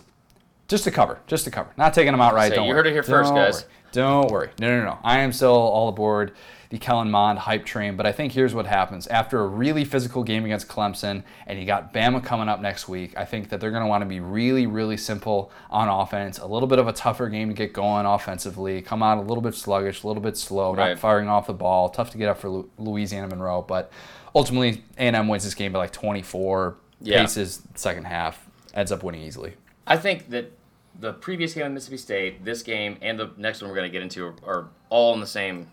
just 0.67 0.83
to 0.83 0.91
cover, 0.91 1.19
just 1.25 1.45
to 1.45 1.51
cover. 1.51 1.71
Not 1.77 1.93
taking 1.95 2.11
them 2.13 2.21
outright. 2.21 2.49
Say, 2.51 2.57
don't 2.57 2.65
you 2.65 2.69
worry. 2.73 2.77
heard 2.77 2.87
it 2.87 2.93
here 2.93 3.03
first, 3.03 3.29
Don't 3.29 3.35
guys. 3.35 3.63
worry. 3.63 3.71
Don't 3.91 4.31
worry. 4.31 4.49
No, 4.59 4.79
no, 4.79 4.85
no. 4.85 4.99
I 5.03 5.19
am 5.19 5.31
still 5.33 5.49
all 5.49 5.89
aboard 5.89 6.33
the 6.70 6.78
Kellen 6.78 7.11
Mond 7.11 7.39
hype 7.39 7.66
train, 7.66 7.95
but 7.95 8.05
I 8.05 8.11
think 8.11 8.32
here's 8.34 8.53
what 8.53 8.66
happens. 8.66 9.07
After 9.07 9.39
a 9.41 9.47
really 9.47 9.86
physical 9.86 10.24
game 10.24 10.45
against 10.45 10.68
Clemson, 10.68 11.24
and 11.47 11.59
you 11.59 11.66
got 11.66 11.93
Bama 11.93 12.24
coming 12.24 12.49
up 12.49 12.59
next 12.61 12.88
week, 12.88 13.16
I 13.18 13.26
think 13.26 13.49
that 13.49 13.59
they're 13.59 13.72
going 13.72 13.84
to 13.84 13.88
want 13.88 14.01
to 14.01 14.05
be 14.07 14.20
really, 14.20 14.66
really 14.68 14.97
simple 14.97 15.51
on 15.70 15.88
offense. 15.88 16.39
A 16.39 16.45
little 16.45 16.68
bit 16.68 16.80
of 16.80 16.88
a 16.88 16.93
tougher 16.93 17.30
game 17.30 17.49
to 17.49 17.53
get 17.53 17.74
going 17.74 18.05
offensively. 18.05 18.82
Come 18.82 19.03
out 19.03 19.18
a 19.18 19.22
little 19.22 19.41
bit 19.41 19.55
sluggish, 19.55 20.03
a 20.03 20.07
little 20.07 20.24
bit 20.24 20.38
slow, 20.38 20.74
Right. 20.74 20.89
not 20.89 20.99
firing 20.99 21.28
off 21.28 21.47
the 21.47 21.53
ball. 21.53 21.89
Tough 21.89 22.09
to 22.11 22.18
get 22.18 22.30
up 22.30 22.38
for 22.39 22.66
Louisiana 22.78 23.28
Monroe, 23.28 23.61
but 23.61 23.91
ultimately 24.34 24.84
A&M 24.97 25.28
wins 25.28 25.43
this 25.43 25.53
game 25.53 25.72
by 25.72 25.80
like 25.80 25.91
24. 25.91 26.76
Yeah. 27.01 27.22
Paces 27.22 27.61
second 27.76 28.05
half, 28.05 28.47
ends 28.74 28.91
up 28.91 29.03
winning 29.03 29.22
easily. 29.22 29.53
I 29.86 29.97
think 29.97 30.30
that 30.32 30.51
the 30.99 31.11
previous 31.13 31.53
game 31.53 31.66
in 31.66 31.74
Mississippi 31.74 31.97
State, 31.97 32.45
this 32.45 32.63
game, 32.63 32.97
and 33.01 33.20
the 33.20 33.30
next 33.38 33.61
one 33.61 33.70
we're 33.70 33.76
going 33.76 33.89
to 33.89 33.91
get 33.91 34.01
into 34.01 34.26
are, 34.26 34.34
are 34.45 34.68
all 34.89 35.13
in 35.13 35.20
the 35.20 35.28
same. 35.28 35.68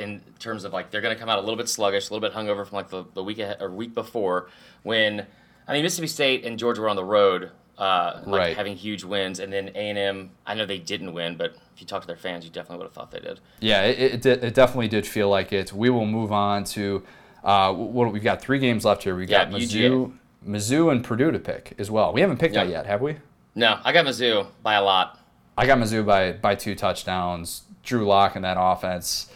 In 0.00 0.20
terms 0.38 0.64
of 0.64 0.72
like 0.72 0.90
they're 0.90 1.00
going 1.02 1.14
to 1.14 1.20
come 1.20 1.28
out 1.28 1.38
a 1.38 1.42
little 1.42 1.56
bit 1.56 1.68
sluggish, 1.68 2.08
a 2.10 2.14
little 2.14 2.26
bit 2.28 2.34
hungover 2.36 2.66
from 2.66 2.76
like 2.76 2.88
the, 2.88 3.04
the 3.14 3.22
week 3.22 3.38
ahead, 3.38 3.58
or 3.60 3.70
week 3.70 3.94
before 3.94 4.48
when 4.82 5.26
I 5.68 5.72
mean 5.74 5.82
Mississippi 5.82 6.08
State 6.08 6.44
and 6.44 6.58
Georgia 6.58 6.80
were 6.80 6.88
on 6.88 6.96
the 6.96 7.04
road, 7.04 7.50
uh, 7.78 8.22
like 8.26 8.38
Right. 8.40 8.56
having 8.56 8.76
huge 8.76 9.04
wins, 9.04 9.38
and 9.40 9.52
then 9.52 9.68
A 9.74 9.90
and 9.90 9.98
M. 9.98 10.30
I 10.46 10.54
know 10.54 10.64
they 10.66 10.78
didn't 10.78 11.12
win, 11.12 11.36
but 11.36 11.54
if 11.74 11.80
you 11.80 11.86
talk 11.86 12.00
to 12.00 12.06
their 12.06 12.16
fans, 12.16 12.44
you 12.44 12.50
definitely 12.50 12.78
would 12.78 12.84
have 12.86 12.92
thought 12.94 13.10
they 13.10 13.20
did. 13.20 13.40
Yeah, 13.60 13.82
it, 13.82 14.24
it, 14.26 14.42
it 14.44 14.54
definitely 14.54 14.88
did 14.88 15.06
feel 15.06 15.28
like 15.28 15.52
it. 15.52 15.72
We 15.72 15.90
will 15.90 16.06
move 16.06 16.32
on 16.32 16.64
to 16.64 17.02
uh, 17.44 17.72
what 17.72 18.12
we've 18.12 18.22
got 18.22 18.40
three 18.40 18.58
games 18.58 18.84
left 18.84 19.02
here. 19.04 19.14
Got 19.26 19.52
Yeah, 19.52 19.58
Mizzou, 19.58 20.12
Mizzou 20.46 20.90
and 20.92 21.04
Purdue 21.04 21.30
to 21.30 21.38
pick 21.38 21.74
as 21.78 21.90
well. 21.90 22.12
We 22.12 22.20
haven't 22.22 22.38
picked 22.38 22.54
that 22.54 22.68
yet, 22.68 22.86
have 22.86 23.00
we? 23.02 23.16
No, 23.54 23.78
I 23.84 23.92
got 23.92 24.06
Mizzou 24.06 24.46
by 24.62 24.74
a 24.74 24.82
lot. 24.82 25.18
I 25.58 25.66
got 25.66 25.78
Mizzou 25.78 26.06
by 26.06 26.32
by 26.32 26.54
two 26.54 26.74
touchdowns. 26.74 27.64
Drew 27.82 28.06
Lock 28.06 28.36
in 28.36 28.42
that 28.42 28.56
offense 28.60 29.30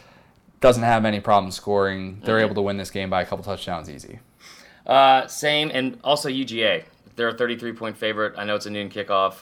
doesn't 0.61 0.83
have 0.83 1.05
any 1.05 1.19
problem 1.19 1.51
scoring. 1.51 2.21
They're 2.23 2.37
Mm-hmm. 2.37 2.45
able 2.45 2.55
to 2.55 2.61
win 2.61 2.77
this 2.77 2.91
game 2.91 3.09
by 3.09 3.21
a 3.21 3.25
couple 3.25 3.43
touchdowns 3.43 3.89
easy. 3.89 4.19
Uh, 4.85 5.27
same, 5.27 5.71
and 5.73 5.97
also 6.03 6.29
UGA. 6.29 6.83
They're 7.15 7.29
a 7.29 7.33
33 7.37 7.73
point 7.73 7.97
favorite. 7.97 8.33
I 8.37 8.43
know 8.45 8.55
it's 8.55 8.65
a 8.65 8.69
noon 8.69 8.89
kickoff. 8.89 9.35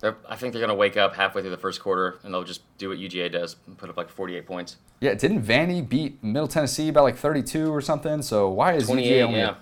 They're, 0.00 0.16
I 0.28 0.36
think 0.36 0.52
they're 0.52 0.60
going 0.60 0.68
to 0.68 0.74
wake 0.74 0.96
up 0.96 1.14
halfway 1.14 1.40
through 1.42 1.52
the 1.52 1.56
first 1.56 1.80
quarter 1.80 2.18
and 2.22 2.34
they'll 2.34 2.44
just 2.44 2.60
do 2.76 2.90
what 2.90 2.98
UGA 2.98 3.30
does 3.32 3.56
and 3.66 3.78
put 3.78 3.88
up 3.88 3.96
like 3.96 4.10
48 4.10 4.44
points. 4.46 4.76
Yeah, 5.00 5.14
didn't 5.14 5.42
Vandy 5.42 5.86
beat 5.88 6.22
Middle 6.22 6.48
Tennessee 6.48 6.90
by 6.90 7.00
like 7.00 7.16
32 7.16 7.72
or 7.72 7.80
something? 7.80 8.20
So 8.20 8.50
why 8.50 8.74
is 8.74 8.90
UGA 8.90 9.22
only? 9.22 9.38
yeah. 9.38 9.50
A, 9.50 9.54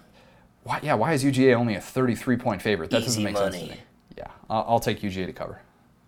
why, 0.65 0.81
yeah, 0.83 0.95
why 0.95 1.13
is 1.13 1.23
UGA 1.23 1.55
only 1.55 1.75
a 1.77 1.81
33 1.81 2.37
point 2.37 2.63
favorite? 2.63 2.91
That 2.91 3.03
doesn't 3.05 3.21
Easy 3.21 3.25
make 3.25 3.37
sense 3.37 3.57
to 3.57 3.63
me. 3.67 3.77
Yeah, 4.17 4.29
I'll, 4.51 4.65
I'll 4.69 4.81
take 4.81 5.01
UGA 5.01 5.27
to 5.27 5.33
cover. 5.33 5.61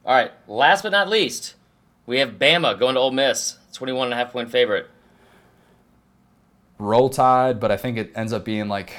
All 0.05 0.15
right, 0.15 0.33
last 0.49 0.83
but 0.83 0.91
not 0.93 1.09
least, 1.09 1.55
we 2.07 2.19
have 2.19 2.33
Bama 2.33 2.79
going 2.79 2.95
to 2.95 3.01
Ole 3.01 3.11
Miss, 3.13 3.59
21 3.73 4.07
and 4.09 4.15
a 4.15 4.17
half 4.17 4.33
point 4.33 4.51
favorite. 4.51 4.89
roll 6.79 7.09
tide, 7.09 7.61
but 7.61 7.71
I 7.71 7.77
think 7.77 7.97
it 7.99 8.13
ends 8.15 8.33
up 8.33 8.45
being 8.45 8.69
like 8.69 8.93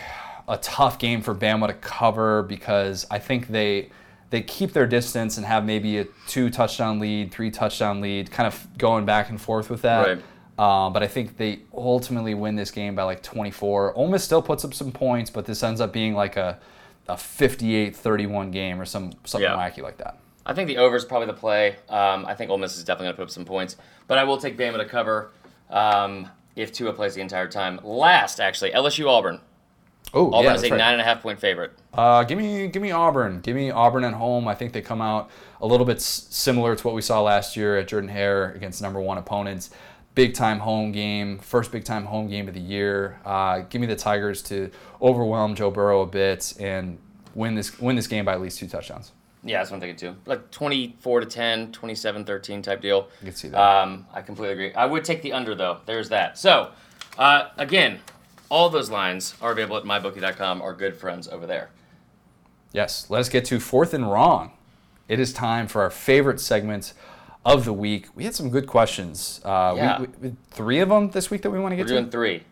a 0.47 0.58
tough 0.58 0.99
game 0.99 1.22
for 1.22 1.34
Bama 1.36 1.68
to 1.68 1.74
cover 1.74 2.43
because 2.43 3.06
I 3.12 3.20
think 3.20 3.47
they 3.47 3.89
they 4.32 4.41
keep 4.41 4.74
their 4.74 4.88
distance 4.88 5.38
and 5.38 5.45
have 5.45 5.66
maybe 5.66 5.99
a 5.99 6.06
two 6.28 6.49
touchdown 6.49 6.99
lead, 6.99 7.32
three 7.32 7.51
touchdown 7.51 8.01
lead, 8.01 8.32
kind 8.32 8.47
of 8.47 8.68
going 8.78 9.06
back 9.06 9.30
and 9.30 9.39
forth 9.39 9.70
with 9.70 9.84
that. 9.84 10.08
Right. 10.08 10.24
Um, 10.58 10.93
but 10.93 11.03
I 11.03 11.08
think 11.08 11.38
they 11.38 11.60
ultimately 11.74 12.34
win 12.34 12.56
this 12.56 12.72
game 12.72 12.95
by 12.95 13.03
like 13.03 13.22
24. 13.22 13.93
Ole 13.97 14.08
Miss 14.08 14.24
still 14.24 14.41
puts 14.41 14.64
up 14.66 14.74
some 14.74 14.91
points, 14.91 15.30
but 15.30 15.45
this 15.45 15.62
ends 15.64 15.82
up 15.82 15.91
being 15.93 16.14
like 16.16 16.38
a 16.38 16.60
a 17.08 17.14
58-31 17.14 18.51
game 18.51 18.82
or 18.82 18.86
some 18.86 19.12
something 19.26 19.47
Yeah. 19.49 19.58
wacky 19.58 19.84
like 19.84 19.97
that. 19.97 20.18
I 20.46 20.54
think 20.54 20.68
the 20.68 20.78
over 20.78 20.96
is 20.96 21.06
probably 21.06 21.28
the 21.28 21.34
play. 21.34 21.78
Um, 21.89 22.26
I 22.26 22.36
think 22.36 22.52
Ole 22.52 22.58
Miss 22.58 22.78
is 22.78 22.84
definitely 22.84 23.06
going 23.06 23.16
to 23.16 23.18
put 23.18 23.24
up 23.24 23.32
some 23.32 23.46
points, 23.46 23.78
but 24.08 24.18
I 24.18 24.24
will 24.24 24.38
take 24.38 24.58
Bama 24.58 24.78
to 24.78 24.86
cover 24.86 25.32
um, 25.70 26.30
if 26.56 26.72
Tua 26.72 26.93
plays 26.93 27.16
the 27.16 27.22
entire 27.22 27.48
time. 27.48 27.80
Last, 27.84 28.39
actually, 28.39 28.72
LSU 28.72 29.08
Auburn. 29.08 29.39
Oh, 30.14 30.32
Auburn 30.32 30.43
yeah, 30.43 30.54
is 30.54 30.64
a 30.64 30.70
right. 30.70 30.78
nine 30.78 30.93
and 30.93 31.02
a 31.02 31.04
half 31.04 31.22
point 31.22 31.39
favorite. 31.39 31.72
Uh, 31.93 32.24
give 32.24 32.38
me, 32.38 32.68
give 32.68 32.82
me 32.82 32.91
Auburn. 32.91 33.41
Give 33.41 33.56
me 33.56 33.72
Auburn 33.72 34.04
at 34.04 34.14
home. 34.14 34.48
I 34.48 34.54
think 34.54 34.72
they 34.72 34.82
come 34.82 35.02
out 35.02 35.32
a 35.62 35.66
little 35.66 35.86
bit 35.86 35.98
s- 35.98 36.28
similar 36.30 36.76
to 36.76 36.84
what 36.88 36.96
we 36.96 37.02
saw 37.02 37.22
last 37.22 37.58
year 37.58 37.78
at 37.78 37.88
Jordan 37.88 38.10
Hare 38.10 38.52
against 38.52 38.82
number 38.82 39.02
one 39.02 39.18
opponents. 39.18 39.72
Big 40.14 40.34
time 40.34 40.60
home 40.60 40.91
game, 40.91 41.39
first 41.39 41.72
big 41.72 41.84
time 41.84 42.06
home 42.06 42.30
game 42.30 42.48
of 42.48 42.54
the 42.54 42.62
year. 42.62 43.20
Uh, 43.26 43.60
give 43.70 43.82
me 43.82 43.88
the 43.88 43.96
Tigers 43.96 44.41
to 44.43 44.70
overwhelm 45.02 45.56
Joe 45.56 45.72
Burrow 45.72 46.04
a 46.04 46.06
bit 46.06 46.54
and 46.60 46.98
win 47.34 47.56
this 47.56 47.78
win 47.80 47.98
this 47.98 48.08
game 48.08 48.24
by 48.24 48.34
at 48.34 48.41
least 48.41 48.60
two 48.60 48.68
touchdowns. 48.68 49.12
Yeah, 49.48 49.60
that's 49.60 49.70
what 49.70 49.76
I'm 49.76 49.82
thinking 49.82 49.98
too. 49.98 50.16
Like 50.26 50.50
24 50.52 51.20
to 51.22 51.26
10, 51.28 51.72
27 51.72 52.26
13 52.26 52.62
type 52.64 52.82
deal. 52.82 53.10
I 53.22 53.26
can 53.26 53.36
see 53.36 53.48
that. 53.50 53.60
Um, 53.62 54.08
I 54.14 54.22
completely 54.22 54.54
agree. 54.54 54.74
I 54.74 54.86
would 54.86 55.06
take 55.06 55.22
the 55.22 55.34
under 55.34 55.54
though. 55.54 55.78
There's 55.86 56.10
that. 56.10 56.38
So, 56.38 56.72
uh, 57.20 57.50
again, 57.58 58.00
all 58.50 58.70
those 58.70 58.89
lines 58.89 59.36
are 59.41 59.52
available 59.52 59.78
at 59.78 59.84
mybookie.com. 59.84 60.62
Our 60.62 60.74
good 60.74 60.96
friends 60.98 61.28
over 61.28 61.46
there. 61.46 61.70
Yes, 62.74 63.10
let 63.10 63.20
us 63.20 63.30
get 63.30 63.46
to 63.46 63.60
fourth 63.60 63.93
and 63.93 64.12
wrong. 64.12 64.52
It 65.08 65.20
is 65.20 65.32
time 65.32 65.68
for 65.68 65.84
our 65.84 65.91
favorite 65.91 66.39
segment 66.39 66.93
of 67.46 67.64
the 67.64 67.74
week. 67.74 68.08
We 68.16 68.24
had 68.24 68.34
some 68.34 68.50
good 68.50 68.66
questions. 68.66 69.39
Uh, 69.46 69.74
Yeah. 69.78 70.02
we, 70.02 70.08
we, 70.22 70.36
three 70.50 70.80
of 70.80 70.89
them 70.89 71.12
this 71.12 71.30
week 71.30 71.43
that 71.43 71.52
we 71.52 71.60
want 71.60 71.74
to 71.74 71.76
get 71.76 71.88
to. 71.88 71.93
We're 71.93 72.00
to. 72.00 72.02
doing 72.02 72.12
three. 72.12 72.43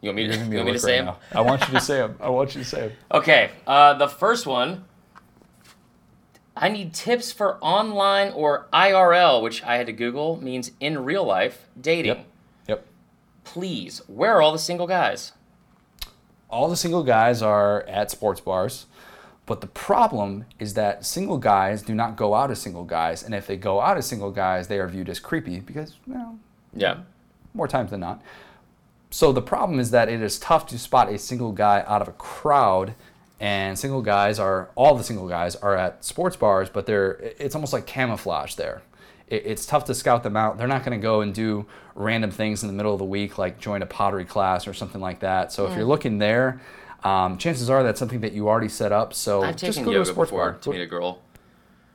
You 0.00 0.08
want 0.10 0.16
me 0.16 0.26
to, 0.28 0.36
you 0.36 0.56
want 0.56 0.66
me 0.66 0.72
to 0.72 0.78
say 0.78 0.98
right 1.00 1.06
them? 1.06 1.14
I 1.32 1.40
want 1.40 1.60
you 1.66 1.74
to 1.74 1.80
say 1.80 1.96
them. 1.98 2.16
I 2.20 2.28
want 2.28 2.54
you 2.54 2.62
to 2.62 2.66
say 2.68 2.80
them. 2.88 2.92
Okay, 3.12 3.50
uh, 3.66 3.94
the 3.94 4.08
first 4.08 4.46
one. 4.46 4.84
I 6.58 6.68
need 6.70 6.94
tips 6.94 7.32
for 7.32 7.58
online 7.62 8.32
or 8.32 8.66
IRL, 8.72 9.42
which 9.42 9.62
I 9.62 9.76
had 9.76 9.86
to 9.88 9.92
Google, 9.92 10.40
means 10.42 10.70
in 10.80 11.04
real 11.04 11.24
life 11.24 11.66
dating. 11.78 12.06
Yep. 12.16 12.26
Yep. 12.68 12.86
Please, 13.44 14.00
where 14.06 14.34
are 14.36 14.42
all 14.42 14.52
the 14.52 14.58
single 14.58 14.86
guys? 14.86 15.32
all 16.48 16.68
the 16.68 16.76
single 16.76 17.02
guys 17.02 17.42
are 17.42 17.82
at 17.88 18.08
sports 18.08 18.40
bars, 18.40 18.86
but 19.46 19.60
the 19.60 19.66
problem 19.66 20.44
is 20.60 20.74
that 20.74 21.04
single 21.04 21.38
guys 21.38 21.82
do 21.82 21.92
not 21.92 22.14
go 22.14 22.34
out 22.34 22.52
as 22.52 22.60
single 22.60 22.84
guys, 22.84 23.24
and 23.24 23.34
if 23.34 23.48
they 23.48 23.56
go 23.56 23.80
out 23.80 23.96
as 23.98 24.06
single 24.06 24.30
guys, 24.30 24.68
they 24.68 24.78
are 24.78 24.86
viewed 24.86 25.08
as 25.08 25.18
creepy 25.18 25.58
because, 25.58 25.96
well, 26.06 26.38
Yeah. 26.72 26.98
more 27.52 27.66
times 27.66 27.90
than 27.90 27.98
not. 28.00 28.22
So 29.10 29.32
the 29.32 29.42
problem 29.42 29.78
is 29.78 29.90
that 29.92 30.08
it 30.08 30.20
is 30.20 30.38
tough 30.38 30.66
to 30.68 30.78
spot 30.78 31.08
a 31.12 31.18
single 31.18 31.52
guy 31.52 31.84
out 31.86 32.02
of 32.02 32.08
a 32.08 32.12
crowd, 32.12 32.94
and 33.40 33.78
single 33.78 34.02
guys 34.02 34.38
are 34.38 34.70
all 34.74 34.94
the 34.94 35.04
single 35.04 35.28
guys 35.28 35.56
are 35.56 35.76
at 35.76 36.04
sports 36.04 36.36
bars, 36.36 36.68
but 36.68 36.86
they're 36.86 37.12
it's 37.38 37.54
almost 37.54 37.72
like 37.72 37.86
camouflage 37.86 38.54
there. 38.54 38.82
It, 39.28 39.42
it's 39.46 39.66
tough 39.66 39.84
to 39.86 39.94
scout 39.94 40.22
them 40.22 40.36
out. 40.36 40.58
They're 40.58 40.68
not 40.68 40.84
going 40.84 40.98
to 40.98 41.02
go 41.02 41.20
and 41.20 41.34
do 41.34 41.66
random 41.94 42.30
things 42.30 42.62
in 42.62 42.66
the 42.68 42.74
middle 42.74 42.92
of 42.92 42.98
the 42.98 43.04
week, 43.04 43.38
like 43.38 43.58
join 43.58 43.82
a 43.82 43.86
pottery 43.86 44.24
class 44.24 44.66
or 44.66 44.74
something 44.74 45.00
like 45.00 45.20
that. 45.20 45.52
So 45.52 45.66
if 45.66 45.76
you're 45.76 45.84
looking 45.86 46.18
there, 46.18 46.60
um, 47.04 47.38
chances 47.38 47.70
are 47.70 47.82
that's 47.82 47.98
something 47.98 48.20
that 48.20 48.32
you 48.32 48.48
already 48.48 48.68
set 48.68 48.92
up. 48.92 49.14
So 49.14 49.42
I've 49.42 49.56
just 49.56 49.78
taken 49.78 49.84
go 49.84 49.92
to 49.92 50.00
a 50.00 50.06
sports 50.06 50.30
before 50.30 50.50
bar. 50.52 50.60
to 50.60 50.70
meet 50.70 50.80
a 50.80 50.86
girl. 50.86 51.20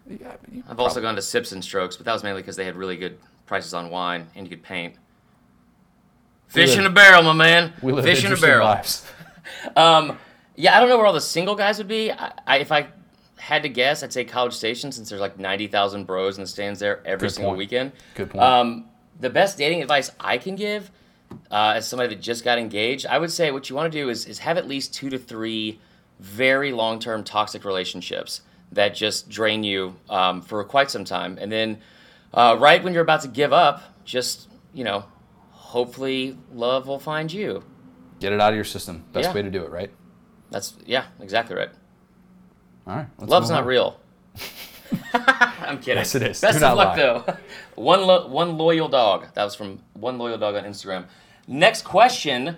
Yeah, 0.09 0.35
I've 0.69 0.79
also 0.79 1.01
gone 1.01 1.15
to 1.15 1.21
Sips 1.21 1.51
and 1.51 1.63
Strokes, 1.63 1.95
but 1.97 2.05
that 2.05 2.13
was 2.13 2.23
mainly 2.23 2.41
because 2.41 2.55
they 2.55 2.65
had 2.65 2.75
really 2.75 2.97
good 2.97 3.17
prices 3.45 3.73
on 3.73 3.89
wine 3.89 4.27
and 4.35 4.45
you 4.45 4.49
could 4.49 4.63
paint. 4.63 4.95
Fish 6.51 6.77
in 6.77 6.85
a 6.85 6.89
barrel, 6.89 7.23
my 7.23 7.33
man. 7.33 7.73
We 7.81 7.93
live 7.93 8.03
Fish 8.03 8.25
in 8.25 8.33
a 8.33 8.37
barrel. 8.37 8.65
lives. 8.65 9.05
Um, 9.75 10.17
yeah, 10.55 10.75
I 10.75 10.79
don't 10.79 10.89
know 10.89 10.97
where 10.97 11.05
all 11.05 11.13
the 11.13 11.21
single 11.21 11.55
guys 11.55 11.77
would 11.77 11.87
be. 11.87 12.11
I, 12.11 12.31
I, 12.47 12.57
if 12.57 12.71
I 12.71 12.87
had 13.37 13.61
to 13.63 13.69
guess, 13.69 14.01
I'd 14.01 14.11
say 14.11 14.25
College 14.25 14.53
Station, 14.53 14.91
since 14.91 15.09
there's 15.09 15.21
like 15.21 15.37
ninety 15.37 15.67
thousand 15.67 16.05
bros 16.05 16.37
in 16.37 16.43
the 16.43 16.47
stands 16.47 16.79
there 16.79 17.01
every 17.05 17.27
Good 17.27 17.35
single 17.35 17.51
point. 17.51 17.57
weekend. 17.59 17.91
Good 18.15 18.31
point. 18.31 18.43
Um, 18.43 18.85
the 19.19 19.29
best 19.29 19.57
dating 19.57 19.81
advice 19.81 20.09
I 20.19 20.37
can 20.39 20.55
give, 20.55 20.89
uh, 21.51 21.73
as 21.75 21.87
somebody 21.87 22.15
that 22.15 22.21
just 22.21 22.43
got 22.43 22.57
engaged, 22.57 23.05
I 23.05 23.19
would 23.19 23.31
say 23.31 23.51
what 23.51 23.69
you 23.69 23.75
want 23.75 23.91
to 23.91 23.97
do 23.99 24.09
is 24.09 24.25
is 24.25 24.39
have 24.39 24.57
at 24.57 24.67
least 24.67 24.93
two 24.95 25.09
to 25.11 25.17
three 25.19 25.79
very 26.19 26.71
long 26.71 26.97
term 26.99 27.23
toxic 27.23 27.63
relationships 27.63 28.41
that 28.71 28.95
just 28.95 29.29
drain 29.29 29.63
you 29.63 29.95
um, 30.09 30.41
for 30.41 30.63
quite 30.63 30.89
some 30.89 31.05
time, 31.05 31.37
and 31.39 31.51
then 31.51 31.77
uh, 32.33 32.57
right 32.59 32.83
when 32.83 32.93
you're 32.93 33.03
about 33.03 33.21
to 33.21 33.27
give 33.27 33.53
up, 33.53 33.83
just 34.05 34.47
you 34.73 34.83
know, 34.83 35.03
hopefully 35.71 36.37
love 36.53 36.87
will 36.87 36.99
find 36.99 37.31
you. 37.31 37.63
Get 38.19 38.33
it 38.33 38.39
out 38.41 38.49
of 38.49 38.55
your 38.55 38.65
system. 38.65 39.05
Best 39.13 39.29
Yeah. 39.29 39.33
way 39.33 39.41
to 39.41 39.49
do 39.49 39.63
it, 39.63 39.71
right? 39.71 39.89
That's 40.51 40.73
yeah, 40.85 41.05
exactly 41.21 41.55
right. 41.55 41.69
All 42.85 42.95
right. 42.97 43.07
Love's 43.19 43.49
not 43.49 43.61
on. 43.61 43.67
real. 43.67 43.99
I'm 45.13 45.77
kidding. 45.79 45.97
Yes, 45.97 46.15
it 46.15 46.23
is. 46.23 46.41
Best 46.41 46.59
Do 46.59 46.65
of 46.65 46.75
not 46.75 46.77
luck, 46.77 46.87
lie. 46.89 46.95
though. 46.97 47.37
One 47.75 48.01
lo- 48.05 48.27
one 48.27 48.57
loyal 48.57 48.89
dog. 48.89 49.27
That 49.33 49.43
was 49.45 49.55
from 49.55 49.79
one 49.93 50.17
loyal 50.17 50.37
dog 50.37 50.55
on 50.55 50.63
Instagram. 50.65 51.05
Next 51.47 51.83
question: 51.83 52.57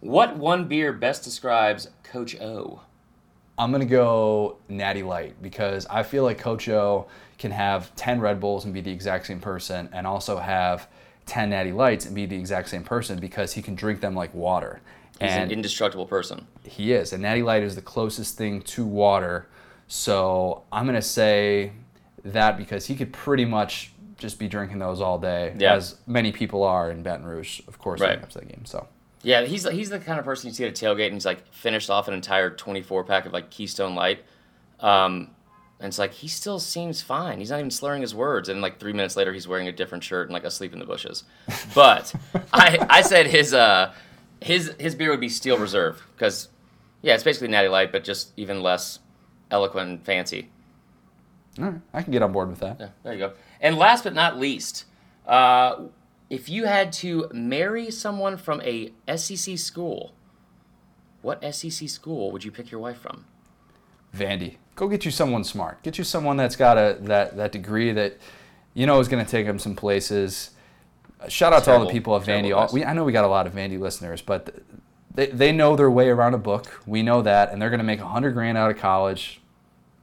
What 0.00 0.36
one 0.36 0.68
beer 0.68 0.92
best 0.92 1.24
describes 1.24 1.88
Coach 2.04 2.40
O? 2.40 2.80
I'm 3.58 3.72
gonna 3.72 3.84
go 3.84 4.58
Natty 4.68 5.02
Light 5.02 5.42
because 5.42 5.86
I 5.90 6.02
feel 6.04 6.22
like 6.22 6.38
Coach 6.38 6.68
O 6.68 7.08
can 7.38 7.50
have 7.50 7.94
10 7.96 8.20
Red 8.20 8.38
Bulls 8.40 8.64
and 8.64 8.72
be 8.72 8.80
the 8.80 8.90
exact 8.92 9.26
same 9.26 9.40
person, 9.40 9.88
and 9.92 10.06
also 10.06 10.38
have 10.38 10.88
10 11.26 11.50
Natty 11.50 11.72
Lights 11.72 12.06
and 12.06 12.14
be 12.14 12.24
the 12.26 12.36
exact 12.36 12.68
same 12.68 12.84
person 12.84 13.18
because 13.18 13.52
he 13.52 13.62
can 13.62 13.74
drink 13.74 14.00
them 14.00 14.14
like 14.14 14.32
water. 14.34 14.80
He's 15.20 15.30
and 15.30 15.44
an 15.44 15.50
indestructible 15.50 16.06
person. 16.06 16.46
he 16.64 16.92
is. 16.92 17.12
And 17.12 17.22
Natty 17.22 17.42
Light 17.42 17.62
is 17.62 17.74
the 17.74 17.82
closest 17.82 18.36
thing 18.38 18.62
to 18.62 18.84
water. 18.86 19.48
So 19.88 20.64
I'm 20.72 20.86
gonna 20.86 21.02
say 21.02 21.72
that 22.24 22.56
because 22.56 22.86
he 22.86 22.94
could 22.96 23.12
pretty 23.12 23.44
much 23.44 23.92
just 24.18 24.38
be 24.38 24.48
drinking 24.48 24.78
those 24.78 25.00
all 25.00 25.18
day, 25.18 25.54
Yeah. 25.58 25.74
as 25.74 25.96
many 26.06 26.32
people 26.32 26.62
are 26.64 26.90
in 26.90 27.02
Baton 27.02 27.24
Rouge, 27.26 27.60
of 27.68 27.78
course, 27.78 28.00
Right. 28.00 28.28
to 28.30 28.38
that 28.38 28.48
game. 28.48 28.64
So 28.64 28.88
Yeah, 29.22 29.42
he's 29.42 29.68
he's 29.68 29.90
the 29.90 29.98
kind 29.98 30.18
of 30.18 30.24
person 30.24 30.48
you 30.48 30.54
see 30.54 30.64
at 30.64 30.70
a 30.70 30.84
tailgate 30.84 31.06
and 31.06 31.14
he's 31.14 31.26
like 31.26 31.46
finished 31.52 31.90
off 31.90 32.08
an 32.08 32.14
entire 32.14 32.50
24 32.50 33.04
pack 33.04 33.26
of 33.26 33.32
like 33.32 33.50
Keystone 33.50 33.94
Light. 33.94 34.22
Um, 34.80 35.30
and 35.78 35.88
it's 35.88 35.98
like 35.98 36.12
he 36.12 36.28
still 36.28 36.58
seems 36.58 37.02
fine. 37.02 37.38
He's 37.38 37.50
not 37.50 37.58
even 37.58 37.70
slurring 37.70 38.02
his 38.02 38.14
words. 38.14 38.48
And 38.48 38.60
like 38.60 38.80
three 38.80 38.92
minutes 38.92 39.16
later, 39.16 39.32
he's 39.32 39.46
wearing 39.46 39.68
a 39.68 39.72
different 39.72 40.02
shirt 40.04 40.28
and 40.28 40.32
like 40.32 40.44
asleep 40.44 40.72
in 40.72 40.78
the 40.78 40.86
bushes. 40.86 41.24
But 41.74 42.14
I 42.52 42.84
I 42.88 43.02
said 43.02 43.26
his 43.26 43.52
uh 43.52 43.92
his 44.40 44.74
his 44.78 44.94
beer 44.94 45.10
would 45.10 45.20
be 45.20 45.28
Steel 45.28 45.58
Reserve 45.58 46.06
because 46.14 46.48
yeah, 47.02 47.14
it's 47.14 47.24
basically 47.24 47.48
Natty 47.48 47.68
Light, 47.68 47.92
but 47.92 48.04
just 48.04 48.32
even 48.36 48.62
less 48.62 49.00
eloquent 49.50 49.88
and 49.88 50.04
fancy. 50.04 50.48
all 51.58 51.66
right, 51.66 51.80
I 51.92 52.02
can 52.02 52.12
get 52.12 52.22
on 52.22 52.32
board 52.32 52.48
with 52.48 52.60
that. 52.60 52.78
Yeah, 52.80 52.88
there 53.02 53.12
you 53.12 53.18
go. 53.18 53.32
And 53.60 53.76
last 53.76 54.04
but 54.04 54.14
not 54.14 54.38
least, 54.38 54.84
uh, 55.26 55.84
if 56.30 56.48
you 56.48 56.64
had 56.64 56.92
to 56.94 57.28
marry 57.32 57.90
someone 57.90 58.36
from 58.36 58.60
a 58.62 58.92
SEC 59.14 59.58
school, 59.58 60.14
what 61.22 61.42
SEC 61.54 61.88
school 61.88 62.32
would 62.32 62.44
you 62.44 62.50
pick 62.50 62.70
your 62.70 62.80
wife 62.80 62.98
from? 62.98 63.24
Vandy, 64.16 64.56
go 64.76 64.86
get 64.88 65.04
you 65.04 65.10
someone 65.10 65.42
smart. 65.42 65.82
Get 65.82 65.98
you 65.98 66.04
someone 66.04 66.36
that's 66.36 66.54
got 66.56 66.78
a 66.78 66.96
that 67.02 67.36
that 67.36 67.50
degree 67.52 67.92
that 67.92 68.16
you 68.74 68.86
know 68.86 69.00
is 69.00 69.08
going 69.08 69.24
to 69.24 69.30
take 69.30 69.46
them 69.46 69.58
some 69.58 69.74
places. 69.74 70.50
Uh, 71.20 71.28
Shout 71.28 71.52
out 71.52 71.64
to 71.64 71.72
all 71.72 71.80
the 71.84 71.90
people 71.90 72.14
at 72.14 72.22
Vandy. 72.22 72.26
terrible 72.26 72.54
All, 72.54 72.62
advice. 72.64 72.72
we, 72.74 72.84
I 72.84 72.92
know 72.92 73.02
we 73.04 73.12
got 73.12 73.24
a 73.24 73.28
lot 73.28 73.46
of 73.46 73.54
Vandy 73.54 73.78
listeners, 73.80 74.20
but 74.22 74.54
they, 75.14 75.26
they 75.26 75.50
know 75.50 75.74
their 75.74 75.90
way 75.90 76.08
around 76.10 76.34
a 76.34 76.38
book. 76.38 76.82
We 76.86 77.02
know 77.02 77.22
that, 77.22 77.50
and 77.50 77.60
they're 77.60 77.70
going 77.70 77.78
to 77.80 77.84
make 77.84 78.00
a 78.00 78.06
hundred 78.06 78.32
grand 78.34 78.56
out 78.58 78.70
of 78.70 78.76
college. 78.78 79.40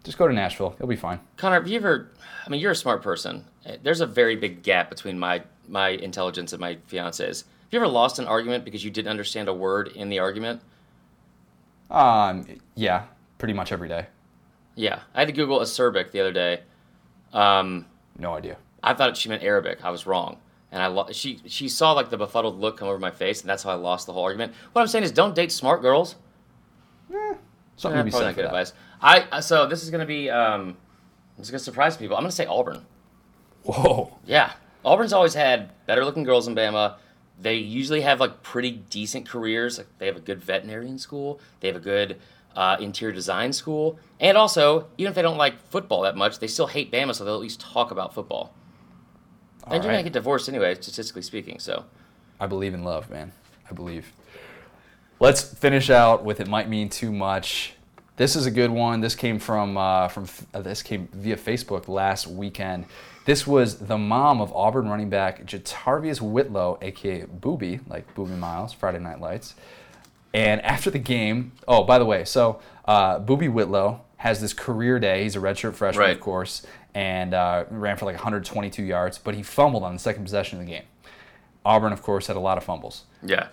Just 0.03 0.17
go 0.17 0.27
to 0.27 0.33
Nashville; 0.33 0.75
you'll 0.79 0.89
be 0.89 0.95
fine. 0.97 1.19
Connor, 1.37 1.55
have 1.55 1.67
you 1.67 1.77
ever? 1.77 2.09
I 2.45 2.49
mean, 2.49 2.59
you're 2.59 2.71
a 2.71 2.75
smart 2.75 3.01
person. 3.01 3.45
Uh, 3.65 3.77
There's 3.81 4.01
a 4.01 4.05
very 4.07 4.35
big 4.35 4.63
gap 4.63 4.89
between 4.89 5.17
my 5.17 5.43
my 5.67 5.89
intelligence 5.89 6.51
and 6.51 6.59
my 6.59 6.77
fiance's. 6.87 7.41
Have 7.43 7.71
you 7.71 7.79
ever 7.79 7.87
lost 7.87 8.19
an 8.19 8.25
argument 8.27 8.65
because 8.65 8.83
you 8.83 8.91
didn't 8.91 9.09
understand 9.09 9.47
a 9.47 9.53
word 9.53 9.87
in 9.89 10.09
the 10.09 10.19
argument? 10.19 10.61
Um, 11.89 12.45
yeah, 12.75 13.03
pretty 13.37 13.53
much 13.53 13.71
every 13.71 13.87
day. 13.87 14.07
Yeah, 14.75 14.99
I 15.13 15.19
had 15.19 15.27
to 15.27 15.33
Google 15.33 15.59
acerbic 15.59 16.11
the 16.11 16.19
other 16.19 16.31
day. 16.33 16.61
Um, 17.31 17.85
No 18.17 18.33
idea. 18.33 18.57
I 18.81 18.93
thought 18.93 19.15
she 19.17 19.29
meant 19.29 19.43
Arabic. 19.43 19.83
I 19.83 19.89
was 19.91 20.05
wrong. 20.05 20.37
And 20.71 20.81
I 20.81 20.87
lo- 20.87 21.07
she 21.11 21.39
she 21.45 21.69
saw 21.69 21.91
like 21.91 22.09
the 22.09 22.17
befuddled 22.17 22.59
look 22.59 22.77
come 22.77 22.87
over 22.87 22.97
my 22.97 23.11
face, 23.11 23.41
and 23.41 23.49
that's 23.49 23.61
how 23.63 23.69
I 23.69 23.75
lost 23.75 24.07
the 24.07 24.13
whole 24.13 24.23
argument. 24.23 24.53
What 24.73 24.81
I'm 24.81 24.87
saying 24.87 25.03
is, 25.03 25.11
don't 25.11 25.35
date 25.35 25.51
smart 25.51 25.81
girls. 25.83 26.15
Something 27.75 27.97
Eh, 27.99 28.01
to 28.01 28.05
be 28.05 28.11
said 28.11 28.21
not 28.25 28.35
good 28.35 28.45
advice. 28.45 28.73
I 29.01 29.21
uh, 29.31 29.41
so 29.41 29.67
this 29.67 29.83
is 29.83 29.89
gonna 29.91 30.05
be 30.05 30.29
um, 30.29 30.75
this 31.37 31.47
is 31.47 31.51
gonna 31.51 31.59
surprise 31.59 31.95
people. 31.97 32.15
I'm 32.15 32.23
gonna 32.23 32.31
say 32.31 32.45
Auburn. 32.45 32.85
Whoa. 33.63 34.17
Yeah, 34.25 34.51
Auburn's 34.83 35.13
always 35.13 35.33
had 35.35 35.69
better 35.85 36.03
looking 36.05 36.23
girls 36.23 36.47
in 36.47 36.55
Bama. 36.55 36.95
They 37.39 37.55
usually 37.55 38.01
have 38.01 38.19
like 38.19 38.41
pretty 38.43 38.71
decent 38.71 39.27
careers. 39.27 39.77
Like 39.77 39.87
they 39.99 40.05
have 40.07 40.15
a 40.17 40.21
good 40.21 40.41
veterinarian 40.41 40.97
school. 40.97 41.39
They 41.59 41.67
have 41.67 41.77
a 41.77 41.81
good 41.81 42.19
uh, 42.55 42.77
interior 42.79 43.13
design 43.13 43.53
school, 43.53 43.97
and 44.19 44.37
also 44.37 44.87
even 44.97 45.09
if 45.09 45.15
they 45.15 45.21
don't 45.21 45.37
like 45.37 45.59
football 45.69 46.01
that 46.01 46.15
much, 46.15 46.39
they 46.39 46.47
still 46.47 46.67
hate 46.67 46.91
Bama, 46.91 47.15
so 47.15 47.23
they'll 47.23 47.35
at 47.35 47.41
least 47.41 47.59
talk 47.59 47.91
about 47.91 48.13
football. 48.13 48.53
All 49.63 49.73
and 49.73 49.83
you're 49.83 49.89
right. 49.89 49.97
gonna 49.97 50.03
get 50.03 50.13
divorced 50.13 50.49
anyway, 50.49 50.75
statistically 50.75 51.21
speaking. 51.21 51.59
So 51.59 51.85
I 52.39 52.47
believe 52.47 52.73
in 52.73 52.83
love, 52.83 53.09
man. 53.09 53.31
I 53.69 53.73
believe. 53.73 54.11
Let's 55.19 55.41
finish 55.41 55.89
out 55.89 56.25
with 56.25 56.39
it 56.39 56.47
might 56.47 56.67
mean 56.67 56.89
too 56.89 57.11
much. 57.11 57.73
This 58.15 58.35
is 58.35 58.45
a 58.45 58.51
good 58.51 58.69
one. 58.69 59.01
This 59.01 59.15
came 59.15 59.39
from 59.39 59.77
uh, 59.77 60.07
from 60.09 60.27
uh, 60.53 60.61
this 60.61 60.83
came 60.83 61.07
via 61.13 61.37
Facebook 61.37 61.87
last 61.87 62.27
weekend. 62.27 62.85
This 63.25 63.47
was 63.47 63.77
the 63.77 63.97
mom 63.97 64.41
of 64.41 64.53
Auburn 64.53 64.89
running 64.89 65.09
back 65.09 65.45
JaTarvious 65.45 66.19
Whitlow, 66.19 66.77
aka 66.81 67.23
Booby, 67.25 67.79
like 67.87 68.13
Boobie 68.15 68.37
Miles, 68.37 68.73
Friday 68.73 68.99
Night 68.99 69.21
Lights. 69.21 69.55
And 70.33 70.61
after 70.61 70.89
the 70.89 70.99
game, 70.99 71.51
oh, 71.67 71.83
by 71.83 71.99
the 71.99 72.05
way, 72.05 72.25
so 72.25 72.59
uh, 72.85 73.19
Booby 73.19 73.47
Whitlow 73.47 74.01
has 74.17 74.41
this 74.41 74.53
career 74.53 74.99
day. 74.99 75.23
He's 75.23 75.35
a 75.35 75.39
redshirt 75.39 75.75
freshman, 75.75 76.01
Right. 76.07 76.15
of 76.15 76.19
course, 76.21 76.65
and 76.95 77.33
uh, 77.33 77.65
ran 77.69 77.97
for 77.97 78.05
like 78.05 78.15
122 78.15 78.81
yards, 78.83 79.17
but 79.17 79.35
he 79.35 79.43
fumbled 79.43 79.83
on 79.83 79.93
the 79.93 79.99
second 79.99 80.23
possession 80.23 80.59
of 80.59 80.65
the 80.65 80.71
game. 80.71 80.83
Auburn, 81.65 81.93
of 81.93 82.01
course, 82.01 82.27
had 82.27 82.35
a 82.35 82.39
lot 82.39 82.57
of 82.57 82.63
fumbles. 82.63 83.03
yeah, 83.21 83.47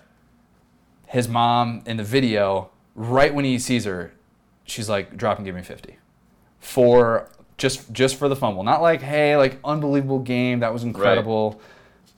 His 1.07 1.27
mom 1.27 1.83
in 1.85 1.97
the 1.97 2.03
video, 2.03 2.71
right 2.95 3.33
when 3.33 3.45
he 3.45 3.59
sees 3.59 3.85
her, 3.85 4.13
she's 4.65 4.89
like, 4.89 5.15
"Drop 5.17 5.37
and 5.37 5.45
give 5.45 5.55
me 5.55 5.61
50." 5.61 5.97
For 6.59 7.29
just 7.57 7.91
just 7.93 8.15
for 8.15 8.27
the 8.27 8.35
fumble, 8.35 8.63
not 8.63 8.81
like, 8.81 9.01
"Hey, 9.01 9.35
like 9.37 9.59
unbelievable 9.63 10.19
game, 10.19 10.59
that 10.61 10.73
was 10.73 10.83
incredible." 10.83 11.61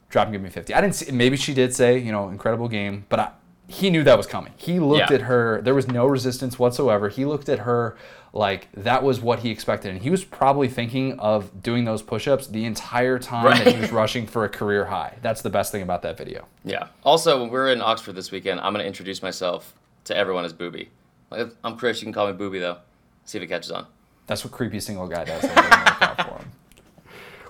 Drop 0.09 0.25
and 0.27 0.33
give 0.33 0.41
me 0.41 0.49
50. 0.49 0.73
I 0.73 0.81
didn't 0.81 0.95
see. 0.95 1.11
Maybe 1.11 1.37
she 1.37 1.53
did 1.53 1.73
say, 1.75 1.97
you 1.97 2.11
know, 2.11 2.29
incredible 2.29 2.67
game, 2.67 3.05
but 3.09 3.19
I, 3.19 3.31
he 3.73 3.89
knew 3.89 4.03
that 4.03 4.17
was 4.17 4.27
coming. 4.27 4.53
He 4.57 4.79
looked 4.79 5.09
Yeah. 5.09 5.15
at 5.15 5.21
her. 5.23 5.61
There 5.63 5.73
was 5.75 5.87
no 5.87 6.05
resistance 6.05 6.57
whatsoever. 6.59 7.09
He 7.09 7.25
looked 7.25 7.49
at 7.49 7.59
her 7.59 7.95
like 8.31 8.67
that 8.73 9.03
was 9.03 9.19
what 9.21 9.39
he 9.39 9.49
expected, 9.51 9.91
and 9.91 10.01
he 10.01 10.09
was 10.09 10.23
probably 10.23 10.67
thinking 10.67 11.19
of 11.19 11.61
doing 11.61 11.85
those 11.85 12.01
push-ups 12.01 12.47
the 12.47 12.65
entire 12.65 13.19
time 13.19 13.63
that 13.63 13.73
he 13.75 13.79
was 13.79 13.91
rushing 13.91 14.25
for 14.25 14.43
a 14.45 14.49
career 14.49 14.85
high. 14.85 15.17
That's 15.21 15.41
the 15.41 15.49
best 15.49 15.71
thing 15.71 15.81
about 15.83 16.01
that 16.03 16.17
video. 16.17 16.45
yeah. 16.63 16.87
Also, 17.03 17.39
when 17.41 17.49
we're 17.51 17.71
in 17.71 17.81
Oxford 17.81 18.13
this 18.15 18.31
weekend, 18.31 18.59
I'm 18.61 18.73
gonna 18.73 18.83
introduce 18.85 19.21
myself 19.21 19.73
to 20.05 20.15
everyone 20.17 20.45
as 20.45 20.53
Booby. 20.53 20.89
Like, 21.29 21.49
I'm 21.63 21.77
Chris. 21.77 22.01
You 22.01 22.05
can 22.05 22.13
call 22.13 22.27
me 22.27 22.33
Booby 22.33 22.59
though. 22.59 22.77
See 23.25 23.37
if 23.37 23.43
it 23.43 23.47
catches 23.47 23.71
on. 23.71 23.85
That's 24.27 24.43
what 24.43 24.51
creepy 24.53 24.79
single 24.79 25.07
guy 25.07 25.23
does. 25.25 25.41
That 25.41 25.55
doesn't 25.55 25.71
work 25.71 26.01
out 26.01 26.27
for 26.27 26.43
him. 26.43 26.51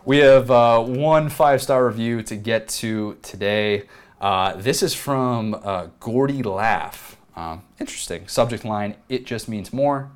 We 0.05 0.17
have 0.17 0.51
uh, 0.51 0.81
one 0.83 1.29
five 1.29 1.61
star 1.61 1.85
review 1.87 2.21
to 2.23 2.35
get 2.35 2.67
to 2.79 3.17
today. 3.21 3.83
Uh, 4.23 4.55
this 4.55 4.81
is 4.81 4.93
from 4.95 5.53
uh, 5.65 5.87
Gordy 5.99 6.41
Laugh. 6.43 7.17
Um, 7.35 7.63
interesting. 7.77 8.25
Subject 8.25 8.63
line 8.63 8.95
It 9.09 9.25
just 9.25 9.49
means 9.49 9.73
more. 9.73 10.11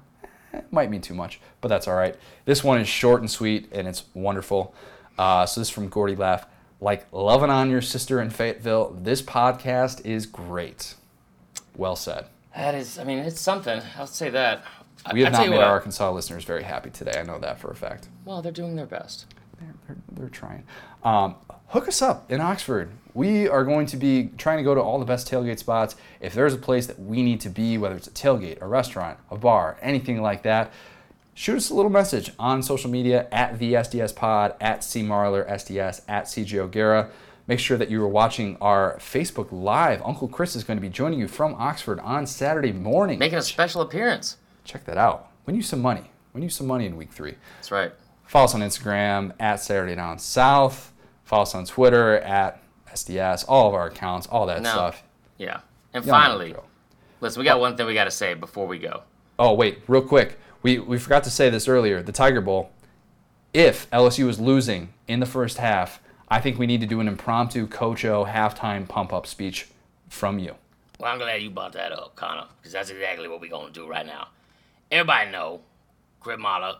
Eh, 0.53 0.61
might 0.71 0.89
mean 0.89 1.01
too 1.01 1.13
much, 1.13 1.41
but 1.59 1.67
that's 1.67 1.89
all 1.89 1.95
right. 1.95 2.15
This 2.45 2.63
one 2.63 2.79
is 2.79 2.87
short 2.87 3.19
and 3.19 3.29
sweet 3.29 3.67
and 3.73 3.85
it's 3.85 4.05
wonderful. 4.13 4.73
Uh, 5.17 5.45
so 5.45 5.59
this 5.59 5.67
is 5.67 5.73
from 5.73 5.89
Gordy 5.89 6.15
Laugh. 6.15 6.47
Like 6.79 7.05
loving 7.11 7.49
on 7.49 7.69
your 7.69 7.81
sister 7.81 8.21
in 8.21 8.29
Fayetteville, 8.29 8.97
this 8.97 9.21
podcast 9.21 10.05
is 10.05 10.25
great. 10.25 10.95
Well 11.75 11.97
said. 11.97 12.27
That 12.55 12.75
is, 12.75 12.97
I 12.97 13.03
mean, 13.03 13.19
it's 13.19 13.41
something. 13.41 13.81
I'll 13.97 14.07
say 14.07 14.29
that. 14.29 14.63
We 15.11 15.21
have 15.23 15.33
I 15.33 15.37
tell 15.37 15.45
not 15.45 15.51
made 15.51 15.57
what, 15.57 15.65
our 15.65 15.73
Arkansas 15.73 16.09
listeners 16.11 16.45
very 16.45 16.63
happy 16.63 16.91
today. 16.91 17.19
I 17.19 17.23
know 17.23 17.39
that 17.39 17.59
for 17.59 17.71
a 17.71 17.75
fact. 17.75 18.07
Well, 18.23 18.41
they're 18.41 18.53
doing 18.53 18.77
their 18.77 18.85
best. 18.85 19.25
They're, 19.59 19.73
they're, 19.85 19.97
they're 20.13 20.29
trying. 20.29 20.63
Um, 21.03 21.35
hook 21.67 21.89
us 21.89 22.01
up 22.01 22.31
in 22.31 22.39
Oxford. 22.39 22.89
We 23.17 23.47
are 23.47 23.63
going 23.63 23.87
to 23.87 23.97
be 23.97 24.29
trying 24.37 24.57
to 24.57 24.63
go 24.63 24.75
to 24.75 24.79
all 24.79 24.99
the 24.99 25.05
best 25.05 25.27
tailgate 25.27 25.57
spots. 25.57 25.95
If 26.21 26.35
there's 26.35 26.53
a 26.53 26.57
place 26.57 26.85
that 26.85 26.99
we 26.99 27.23
need 27.23 27.41
to 27.41 27.49
be, 27.49 27.75
whether 27.79 27.95
it's 27.95 28.05
a 28.05 28.11
tailgate, 28.11 28.61
a 28.61 28.67
restaurant, 28.67 29.17
a 29.31 29.35
bar, 29.35 29.75
anything 29.81 30.21
like 30.21 30.43
that, 30.43 30.71
shoot 31.33 31.57
us 31.57 31.71
a 31.71 31.73
little 31.73 31.89
message 31.89 32.31
on 32.37 32.61
social 32.61 32.91
media 32.91 33.27
at 33.31 33.57
the 33.57 33.73
SDS 33.73 34.15
Pod, 34.15 34.53
at 34.61 34.83
C 34.83 35.01
Marler 35.01 35.49
SDS, 35.49 36.01
at 36.07 36.25
CJ 36.25 36.59
O'Gara. 36.59 37.09
make 37.47 37.57
sure 37.57 37.75
that 37.75 37.89
you 37.89 38.03
are 38.03 38.07
watching 38.07 38.55
our 38.61 38.97
Facebook 38.99 39.47
Live. 39.49 39.99
Uncle 40.03 40.27
Chris 40.27 40.55
is 40.55 40.63
going 40.63 40.77
to 40.77 40.81
be 40.81 40.89
joining 40.89 41.17
you 41.17 41.27
from 41.27 41.55
Oxford 41.55 41.99
on 42.01 42.27
Saturday 42.27 42.71
morning. 42.71 43.17
Making 43.17 43.39
a 43.39 43.41
special 43.41 43.81
appearance. 43.81 44.37
Check 44.63 44.85
that 44.85 44.99
out. 44.99 45.31
Win 45.47 45.55
you 45.55 45.63
some 45.63 45.81
money. 45.81 46.11
Win 46.33 46.43
you 46.43 46.49
some 46.49 46.67
money 46.67 46.85
in 46.85 46.95
week 46.95 47.11
three. 47.11 47.33
That's 47.55 47.71
right. 47.71 47.91
Follow 48.27 48.45
us 48.45 48.53
on 48.53 48.61
Instagram 48.61 49.33
at 49.39 49.55
Saturday 49.55 49.95
Down 49.95 50.19
South. 50.19 50.93
Follow 51.23 51.41
us 51.41 51.55
on 51.55 51.65
Twitter 51.65 52.19
at 52.19 52.61
SDS. 53.05 53.45
All 53.47 53.67
of 53.67 53.73
our 53.73 53.87
accounts, 53.87 54.27
all 54.27 54.45
that 54.47 54.61
No. 54.61 54.69
stuff. 54.71 55.03
Yeah. 55.37 55.59
And 55.93 56.03
You 56.05 56.11
know 56.11 56.17
how 56.17 56.23
to 56.27 56.29
finally, 56.33 56.55
listen, 57.21 57.39
we 57.39 57.45
got 57.45 57.59
one 57.59 57.75
thing 57.77 57.85
we 57.85 57.93
got 57.93 58.05
to 58.05 58.11
say 58.11 58.33
before 58.33 58.67
we 58.67 58.79
go. 58.79 59.03
Oh 59.39 59.53
wait, 59.53 59.81
real 59.87 60.01
quick. 60.01 60.39
We 60.63 60.79
we 60.79 60.97
forgot 60.97 61.23
to 61.25 61.29
say 61.31 61.49
this 61.49 61.67
earlier. 61.67 62.01
The 62.01 62.11
Tiger 62.11 62.41
Bowl. 62.41 62.71
If 63.53 63.89
LSU 63.91 64.27
is 64.27 64.39
losing 64.39 64.93
in 65.07 65.19
the 65.19 65.25
first 65.25 65.57
half, 65.57 65.99
I 66.27 66.39
think 66.41 66.59
we 66.59 66.67
need 66.67 66.81
to 66.81 66.87
do 66.87 66.99
an 66.99 67.07
impromptu 67.07 67.67
Coach 67.67 68.03
O 68.05 68.25
halftime 68.25 68.87
pump 68.87 69.13
up 69.13 69.25
speech 69.25 69.67
from 70.09 70.39
you. 70.39 70.55
Well, 70.99 71.11
I'm 71.11 71.17
glad 71.19 71.41
you 71.41 71.49
brought 71.51 71.73
that 71.73 71.91
up, 71.91 72.15
Connor, 72.15 72.45
because 72.57 72.73
that's 72.73 72.89
exactly 72.89 73.27
what 73.27 73.39
we're 73.39 73.49
going 73.49 73.67
to 73.67 73.73
do 73.73 73.87
right 73.87 74.05
now. 74.05 74.27
Everybody 74.91 75.31
know 75.31 75.61
Crib 76.19 76.39
Mala, 76.39 76.79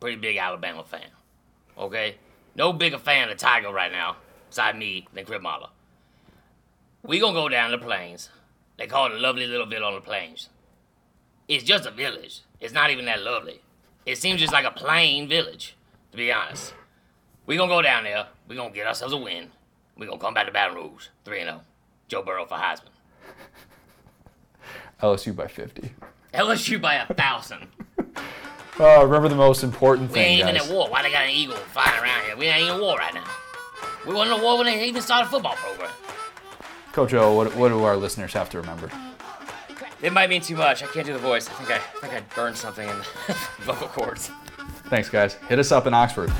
pretty 0.00 0.16
big 0.16 0.36
Alabama 0.36 0.84
fan. 0.84 1.08
Okay? 1.76 2.16
No 2.54 2.72
bigger 2.72 2.98
fan 2.98 3.30
of 3.30 3.36
Tiger 3.38 3.72
right 3.72 3.90
now, 3.90 4.16
beside 4.54 4.78
me, 4.78 5.04
than 5.12 5.24
Crib 5.24 5.42
Mala. 5.42 5.70
We 7.02 7.18
to 7.34 7.40
go 7.40 7.48
down 7.48 7.72
to 7.72 7.76
the 7.76 7.84
plains. 7.84 8.30
They 8.78 8.86
call 8.86 9.06
it 9.06 9.12
a 9.12 9.18
lovely 9.18 9.48
little 9.48 9.66
village 9.66 9.82
on 9.84 9.94
the 9.94 10.00
plains. 10.00 10.48
It's 11.48 11.64
just 11.64 11.86
a 11.86 11.90
village. 11.90 12.42
It's 12.60 12.72
not 12.72 12.90
even 12.90 13.04
that 13.06 13.20
lovely. 13.20 13.60
It 14.06 14.16
seems 14.16 14.40
just 14.40 14.52
like 14.52 14.64
a 14.64 14.70
plain 14.70 15.28
village, 15.28 15.74
to 16.12 16.16
be 16.16 16.30
honest. 16.30 16.72
we 17.46 17.56
to 17.56 17.66
go 17.66 17.82
down 17.82 18.04
there. 18.04 18.26
we 18.46 18.54
to 18.54 18.70
get 18.72 18.86
ourselves 18.86 19.12
a 19.12 19.16
win. 19.16 19.50
we 19.98 20.06
to 20.06 20.16
come 20.18 20.34
back 20.34 20.46
to 20.46 20.52
Baton 20.52 20.76
Rouge, 20.76 21.08
3 21.24 21.40
and 21.40 21.48
0. 21.48 21.60
Joe 22.06 22.22
Burrow 22.22 22.46
for 22.46 22.54
Heisman. 22.54 22.94
LSU 25.02 25.34
by 25.34 25.48
50. 25.48 25.90
LSU 26.32 26.80
by 26.80 26.94
a 26.94 27.12
thousand. 27.12 27.66
Uh, 28.78 29.00
remember 29.04 29.28
the 29.28 29.34
most 29.34 29.64
important 29.64 30.10
We 30.10 30.14
thing, 30.14 30.22
We 30.22 30.28
ain't 30.28 30.40
even 30.42 30.54
guys. 30.54 30.70
at 30.70 30.72
war. 30.74 30.88
Why 30.88 31.02
they 31.02 31.10
got 31.10 31.24
an 31.24 31.30
eagle 31.30 31.56
flying 31.56 32.00
around 32.00 32.24
here? 32.26 32.36
We 32.36 32.46
ain't 32.46 32.70
in 32.70 32.80
war 32.80 32.96
right 32.96 33.12
now. 33.14 33.28
We 34.06 34.14
wasn't 34.14 34.38
in 34.38 34.42
war 34.44 34.58
when 34.58 34.66
they 34.66 34.86
even 34.86 35.02
started 35.02 35.26
a 35.26 35.30
football 35.30 35.54
program. 35.54 35.90
Coach 36.92 37.14
O, 37.14 37.34
what, 37.34 37.54
what 37.56 37.68
do 37.68 37.82
our 37.82 37.96
listeners 37.96 38.32
have 38.34 38.50
to 38.50 38.60
remember? 38.60 38.90
It 40.02 40.12
might 40.12 40.28
mean 40.28 40.42
too 40.42 40.56
much. 40.56 40.82
I 40.82 40.86
can't 40.86 41.06
do 41.06 41.12
the 41.12 41.18
voice. 41.18 41.48
I 41.48 41.52
think 41.54 41.70
I, 41.70 41.76
I 41.76 42.00
think 42.00 42.12
I 42.12 42.20
burned 42.34 42.56
something 42.56 42.88
in 42.88 42.96
the 42.96 43.04
vocal 43.60 43.88
cords. 43.88 44.30
Thanks, 44.84 45.08
guys. 45.08 45.34
Hit 45.48 45.58
us 45.58 45.72
up 45.72 45.86
in 45.86 45.94
Oxford. 45.94 46.30